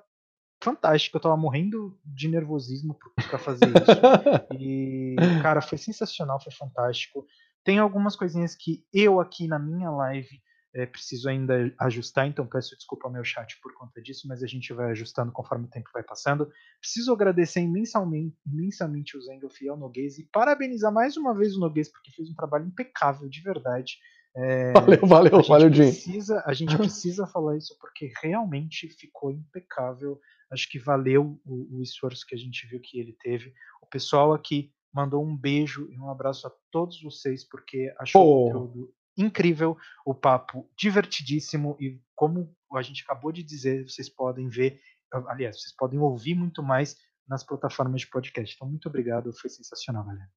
fantástica, 0.62 1.16
eu 1.16 1.22
tava 1.22 1.36
morrendo 1.36 1.98
de 2.04 2.28
nervosismo 2.28 2.98
para 3.28 3.38
fazer 3.38 3.66
isso. 3.66 4.58
e, 4.60 5.16
cara, 5.40 5.60
foi 5.60 5.78
sensacional, 5.78 6.42
foi 6.42 6.52
fantástico. 6.52 7.24
Tem 7.64 7.78
algumas 7.78 8.16
coisinhas 8.16 8.54
que 8.54 8.84
eu 8.92 9.20
aqui 9.20 9.46
na 9.46 9.58
minha 9.58 9.90
live 9.90 10.40
é, 10.74 10.86
preciso 10.86 11.28
ainda 11.28 11.74
ajustar, 11.80 12.26
então 12.26 12.46
peço 12.46 12.76
desculpa 12.76 13.06
ao 13.06 13.12
meu 13.12 13.24
chat 13.24 13.58
por 13.60 13.72
conta 13.74 14.02
disso, 14.02 14.28
mas 14.28 14.42
a 14.42 14.46
gente 14.46 14.72
vai 14.72 14.90
ajustando 14.90 15.32
conforme 15.32 15.64
o 15.64 15.70
tempo 15.70 15.90
vai 15.92 16.02
passando. 16.02 16.50
Preciso 16.80 17.12
agradecer 17.12 17.60
imensamente, 17.60 18.36
imensamente 18.46 19.16
o 19.16 19.20
Zengloff 19.20 19.64
e 19.64 19.68
ao 19.68 19.76
Noguês 19.76 20.18
e 20.18 20.24
parabenizar 20.24 20.92
mais 20.92 21.16
uma 21.16 21.34
vez 21.34 21.56
o 21.56 21.60
Noguês, 21.60 21.90
porque 21.90 22.12
fez 22.12 22.28
um 22.30 22.34
trabalho 22.34 22.66
impecável, 22.66 23.28
de 23.28 23.40
verdade. 23.40 23.98
É, 24.36 24.72
valeu, 24.72 25.06
valeu, 25.06 25.42
valeu, 25.42 25.72
Jim. 25.72 25.84
Precisa, 25.84 26.42
a 26.46 26.52
gente 26.52 26.76
precisa 26.76 27.26
falar 27.26 27.56
isso 27.56 27.76
porque 27.80 28.12
realmente 28.22 28.88
ficou 28.88 29.30
impecável. 29.30 30.20
Acho 30.50 30.68
que 30.70 30.78
valeu 30.78 31.40
o, 31.44 31.78
o 31.78 31.82
esforço 31.82 32.26
que 32.26 32.34
a 32.34 32.38
gente 32.38 32.66
viu 32.66 32.80
que 32.80 32.98
ele 32.98 33.16
teve. 33.20 33.52
O 33.82 33.86
pessoal 33.86 34.32
aqui 34.32 34.72
mandou 34.92 35.24
um 35.24 35.36
beijo 35.36 35.88
e 35.90 35.98
um 35.98 36.10
abraço 36.10 36.46
a 36.46 36.52
todos 36.70 37.02
vocês, 37.02 37.44
porque 37.44 37.92
achou 37.98 38.22
oh. 38.22 38.48
o 38.48 38.52
conteúdo 38.52 38.94
incrível, 39.18 39.76
o 40.04 40.14
papo 40.14 40.70
divertidíssimo 40.76 41.76
e 41.80 42.00
como 42.14 42.54
a 42.74 42.82
gente 42.82 43.02
acabou 43.02 43.32
de 43.32 43.42
dizer, 43.42 43.88
vocês 43.88 44.08
podem 44.08 44.48
ver, 44.48 44.80
aliás, 45.28 45.60
vocês 45.60 45.74
podem 45.74 45.98
ouvir 45.98 46.34
muito 46.34 46.62
mais 46.62 46.96
nas 47.26 47.44
plataformas 47.44 48.00
de 48.00 48.08
podcast. 48.08 48.54
Então, 48.54 48.68
muito 48.68 48.88
obrigado, 48.88 49.32
foi 49.32 49.50
sensacional, 49.50 50.04
galera. 50.04 50.28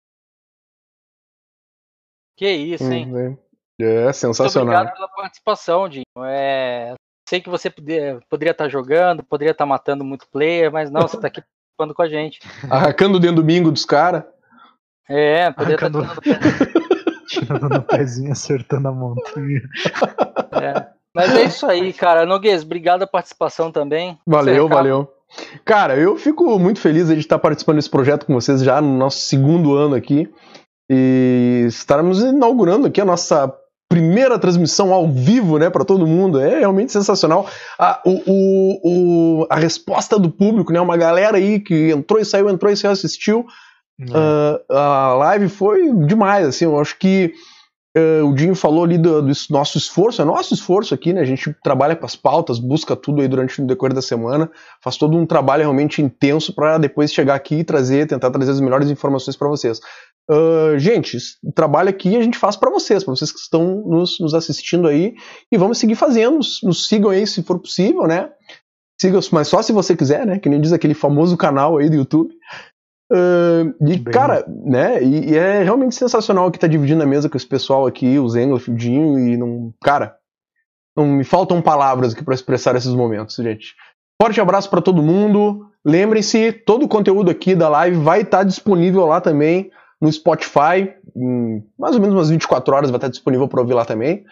Que 2.37 2.51
isso, 2.51 2.91
hein? 2.91 3.13
Hum, 3.13 3.37
é, 3.79 4.07
é 4.07 4.13
sensacional. 4.13 4.75
Muito 4.75 4.79
obrigado 4.79 4.95
pela 4.95 5.23
participação, 5.23 5.87
Dinho. 5.87 6.05
É, 6.25 6.95
sei 7.27 7.41
que 7.41 7.49
você 7.49 7.69
poderia, 7.69 8.19
poderia 8.29 8.51
estar 8.51 8.67
jogando, 8.67 9.23
poderia 9.23 9.51
estar 9.51 9.65
matando 9.65 10.03
muito 10.03 10.27
player, 10.29 10.71
mas 10.71 10.89
não, 10.89 11.01
você 11.01 11.15
está 11.15 11.27
aqui 11.27 11.41
participando 11.41 11.93
com 11.93 12.01
a 12.01 12.09
gente. 12.09 12.39
Arracando 12.69 13.19
dentro 13.19 13.37
do 13.37 13.43
bingo 13.43 13.71
dos 13.71 13.85
caras. 13.85 14.23
É, 15.07 15.51
poderia 15.51 15.75
estar 15.75 15.89
tirando, 17.31 17.69
no 17.69 17.81
pezinho, 17.81 18.31
acertando 18.31 18.87
a 18.87 18.91
montanha. 18.91 19.61
É. 20.61 20.85
Mas 21.13 21.33
é 21.33 21.43
isso 21.43 21.65
aí, 21.65 21.91
cara. 21.93 22.25
Noguês, 22.25 22.63
obrigado 22.63 22.99
pela 22.99 23.11
participação 23.11 23.71
também. 23.71 24.17
Valeu, 24.25 24.67
valeu. 24.67 25.09
Cara, 25.63 25.97
eu 25.97 26.17
fico 26.17 26.57
muito 26.59 26.79
feliz 26.79 27.07
de 27.07 27.17
estar 27.17 27.39
participando 27.39 27.77
desse 27.77 27.89
projeto 27.89 28.25
com 28.25 28.33
vocês 28.33 28.61
já 28.61 28.81
no 28.81 28.97
nosso 28.97 29.19
segundo 29.19 29.75
ano 29.75 29.95
aqui. 29.95 30.29
E 30.89 31.65
estarmos 31.67 32.21
inaugurando 32.21 32.87
aqui 32.87 32.99
a 32.99 33.05
nossa 33.05 33.53
primeira 33.89 34.39
transmissão 34.39 34.93
ao 34.93 35.09
vivo, 35.09 35.57
né, 35.57 35.69
para 35.69 35.83
todo 35.83 36.07
mundo. 36.07 36.39
É 36.39 36.59
realmente 36.59 36.91
sensacional. 36.91 37.45
A, 37.77 38.01
o, 38.05 38.21
o, 38.25 38.79
o, 39.41 39.47
a 39.49 39.55
resposta 39.55 40.17
do 40.17 40.29
público, 40.29 40.71
né, 40.71 40.79
uma 40.79 40.97
galera 40.97 41.37
aí 41.37 41.59
que 41.59 41.91
entrou 41.91 42.19
e 42.19 42.25
saiu, 42.25 42.49
entrou 42.49 42.71
e 42.71 42.77
saiu, 42.77 42.91
assistiu. 42.91 43.45
Uh, 44.10 44.73
a 44.73 45.14
live 45.14 45.49
foi 45.49 45.94
demais, 46.06 46.48
assim, 46.48 46.65
eu 46.65 46.80
acho 46.80 46.98
que 46.98 47.34
uh, 47.95 48.26
o 48.26 48.34
Dinho 48.34 48.56
falou 48.56 48.84
ali 48.84 48.98
do, 48.98 49.22
do, 49.22 49.32
nosso 49.49 49.78
esforço, 49.78 50.22
é 50.22 50.26
nosso 50.26 50.53
esforço 50.53 50.94
aqui, 50.94 51.14
né? 51.14 51.22
A 51.22 51.26
gente 51.26 51.56
trabalha 51.64 51.95
com 51.95 52.06
as 52.06 52.15
pautas, 52.15 52.57
busca 52.57 52.95
tudo 52.95 53.22
aí 53.22 53.28
durante 53.28 53.61
o 53.61 53.68
decorrer 53.68 53.94
da 53.94 54.02
semana, 54.02 54.49
faz 54.82 54.98
todo 54.98 55.15
um 55.15 55.26
trabalho 55.26 55.61
realmente 55.61 56.02
intenso 56.02 56.53
para 56.53 56.78
depois 56.78 57.14
chegar 57.14 57.36
aqui 57.36 57.56
e 57.56 57.64
trazer, 57.64 58.07
tentar 58.07 58.32
trazer 58.32 58.52
as 58.52 58.61
melhores 58.61 58.90
informações 58.90 59.36
para 59.36 59.48
vocês. 59.48 59.80
Uh, 60.30 60.80
gente, 60.80 61.18
o 61.44 61.52
trabalho 61.52 61.90
aqui 61.90 62.15
a 62.15 62.22
gente 62.22 62.38
faz 62.38 62.56
para 62.56 62.72
vocês, 62.72 63.03
para 63.03 63.14
vocês 63.14 63.32
que 63.32 63.40
estão 63.40 63.84
nos, 63.86 64.19
nos, 64.19 64.34
assistindo 64.34 64.88
aí, 64.88 65.14
e 65.52 65.57
vamos 65.57 65.78
seguir 65.78 65.95
fazendo, 65.95 66.38
nos, 66.38 66.60
nos 66.64 66.88
sigam 66.88 67.10
aí 67.11 67.28
se 67.28 67.44
for 67.44 67.60
possível, 67.60 68.07
né? 68.07 68.30
Siga, 69.02 69.19
mas 69.32 69.48
só 69.48 69.64
se 69.64 69.73
você 69.73 69.95
quiser, 69.95 70.28
né? 70.28 70.38
Que 70.38 70.48
nem 70.48 70.61
diz 70.61 70.72
aquele 70.72 70.94
famoso 70.94 71.36
canal 71.36 71.80
aí 71.80 71.90
do 71.90 71.95
YouTube. 71.95 72.32
Uh, 73.11 73.75
e, 73.81 73.97
Bem... 73.97 74.13
cara, 74.13 74.45
né? 74.47 75.03
E, 75.03 75.31
e, 75.31 75.38
é 75.38 75.63
realmente 75.63 75.95
sensacional 75.95 76.49
que 76.49 76.57
tá 76.57 76.65
dividindo 76.65 77.03
a 77.03 77.05
mesa 77.05 77.27
com 77.27 77.35
esse 77.35 77.45
pessoal 77.45 77.85
aqui, 77.85 78.17
o 78.17 78.29
Zengo, 78.29 78.55
o 78.55 78.59
Fildinho, 78.59 79.19
e 79.19 79.35
não. 79.35 79.73
Cara, 79.83 80.15
não 80.95 81.05
me 81.05 81.23
faltam 81.25 81.61
palavras 81.61 82.13
aqui 82.13 82.23
para 82.23 82.33
expressar 82.33 82.75
esses 82.77 82.93
momentos, 82.93 83.35
gente. 83.35 83.75
Forte 84.21 84.39
abraço 84.39 84.69
para 84.69 84.81
todo 84.81 85.03
mundo. 85.03 85.67
Lembrem-se, 85.83 86.53
todo 86.53 86.83
o 86.83 86.88
conteúdo 86.88 87.29
aqui 87.29 87.53
da 87.53 87.67
live 87.67 87.97
vai 87.97 88.21
estar 88.21 88.39
tá 88.39 88.43
disponível 88.45 89.05
lá 89.05 89.19
também 89.19 89.71
no 89.99 90.09
Spotify. 90.09 90.93
Em 91.13 91.61
mais 91.77 91.95
ou 91.95 92.01
menos 92.01 92.15
umas 92.15 92.29
24 92.29 92.73
horas 92.73 92.89
vai 92.91 92.97
estar 92.97 93.07
tá 93.07 93.11
disponível 93.11 93.47
para 93.47 93.59
ouvir 93.59 93.73
lá 93.73 93.83
também. 93.83 94.23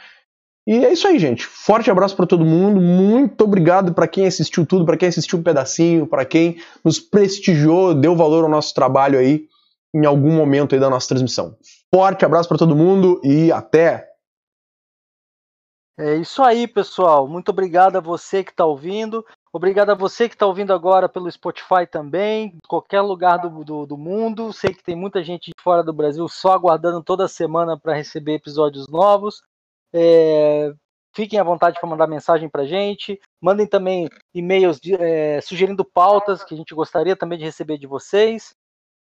E 0.68 0.86
é 0.86 0.92
isso 0.92 1.08
aí, 1.08 1.18
gente. 1.18 1.46
Forte 1.46 1.90
abraço 1.90 2.16
para 2.16 2.28
todo 2.28 2.46
mundo. 2.46 2.80
Muito 2.80 3.44
obrigado 3.44 3.94
para 3.94 4.08
quem 4.08 4.28
assistiu 4.28 4.66
tudo, 4.66 4.86
para 4.86 4.98
quem 4.98 5.10
assistiu 5.10 5.40
um 5.40 5.44
pedacinho, 5.44 6.06
para 6.06 6.26
quem 6.26 6.58
nos 6.84 7.00
prestigiou, 7.00 7.94
deu 7.94 8.16
valor 8.16 8.44
ao 8.44 8.50
nosso 8.50 8.74
trabalho 8.74 9.18
aí 9.18 9.48
em 9.94 10.06
algum 10.06 10.32
momento 10.32 10.76
aí 10.76 10.82
da 10.82 10.90
nossa 10.90 11.08
transmissão. 11.08 11.58
Forte 11.94 12.24
abraço 12.24 12.48
para 12.48 12.58
todo 12.58 12.76
mundo 12.76 13.20
e 13.24 13.52
até. 13.52 14.08
É 15.98 16.16
isso 16.16 16.42
aí, 16.44 16.68
pessoal. 16.68 17.28
Muito 17.28 17.50
obrigado 17.50 17.98
a 17.98 18.02
você 18.02 18.44
que 18.44 18.52
está 18.52 18.66
ouvindo. 18.66 19.26
Obrigado 19.52 19.90
a 19.90 19.96
você 19.96 20.30
que 20.30 20.36
está 20.36 20.46
ouvindo 20.46 20.72
agora 20.72 21.10
pelo 21.10 21.30
Spotify 21.30 21.88
também, 21.92 22.56
qualquer 22.68 23.02
lugar 23.02 23.38
do, 23.40 23.64
do, 23.64 23.86
do, 23.88 23.98
mundo. 23.98 24.54
Sei 24.54 24.72
que 24.74 24.84
tem 24.84 24.96
muita 24.96 25.24
gente 25.24 25.52
fora 25.60 25.84
do 25.84 25.92
Brasil 25.92 26.28
só 26.28 26.54
aguardando 26.54 27.04
toda 27.04 27.28
semana 27.28 27.78
para 27.78 27.96
receber 27.96 28.36
episódios 28.36 28.88
novos. 28.88 29.42
É, 29.94 30.72
fiquem 31.14 31.40
à 31.40 31.44
vontade 31.44 31.80
para 31.80 31.90
mandar 31.90 32.08
mensagem 32.08 32.50
para 32.50 32.64
a 32.64 32.68
gente. 32.68 33.20
Mandem 33.42 33.68
também 33.68 34.08
e-mails 34.34 34.80
de, 34.80 34.96
é, 34.96 35.42
sugerindo 35.42 35.84
pautas 35.84 36.44
que 36.44 36.54
a 36.54 36.58
gente 36.58 36.74
gostaria 36.74 37.16
também 37.16 37.38
de 37.38 37.46
receber 37.46 37.78
de 37.78 37.88
vocês. 37.88 38.56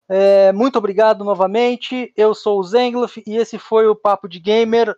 É, 0.09 0.51
muito 0.51 0.77
obrigado 0.77 1.23
novamente. 1.23 2.11
Eu 2.17 2.33
sou 2.33 2.59
o 2.59 2.63
Zengloff 2.63 3.23
e 3.25 3.37
esse 3.37 3.57
foi 3.57 3.87
o 3.87 3.95
Papo 3.95 4.27
de 4.27 4.39
Gamer 4.39 4.95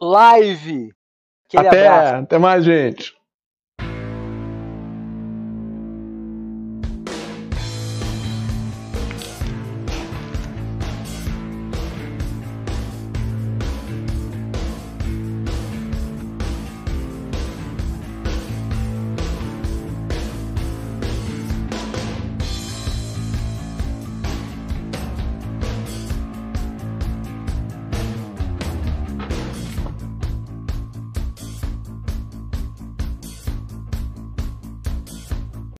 Live. 0.00 0.94
Aquele 1.46 1.68
até, 1.68 1.86
abraço. 1.86 2.14
até 2.24 2.38
mais, 2.38 2.64
gente. 2.64 3.14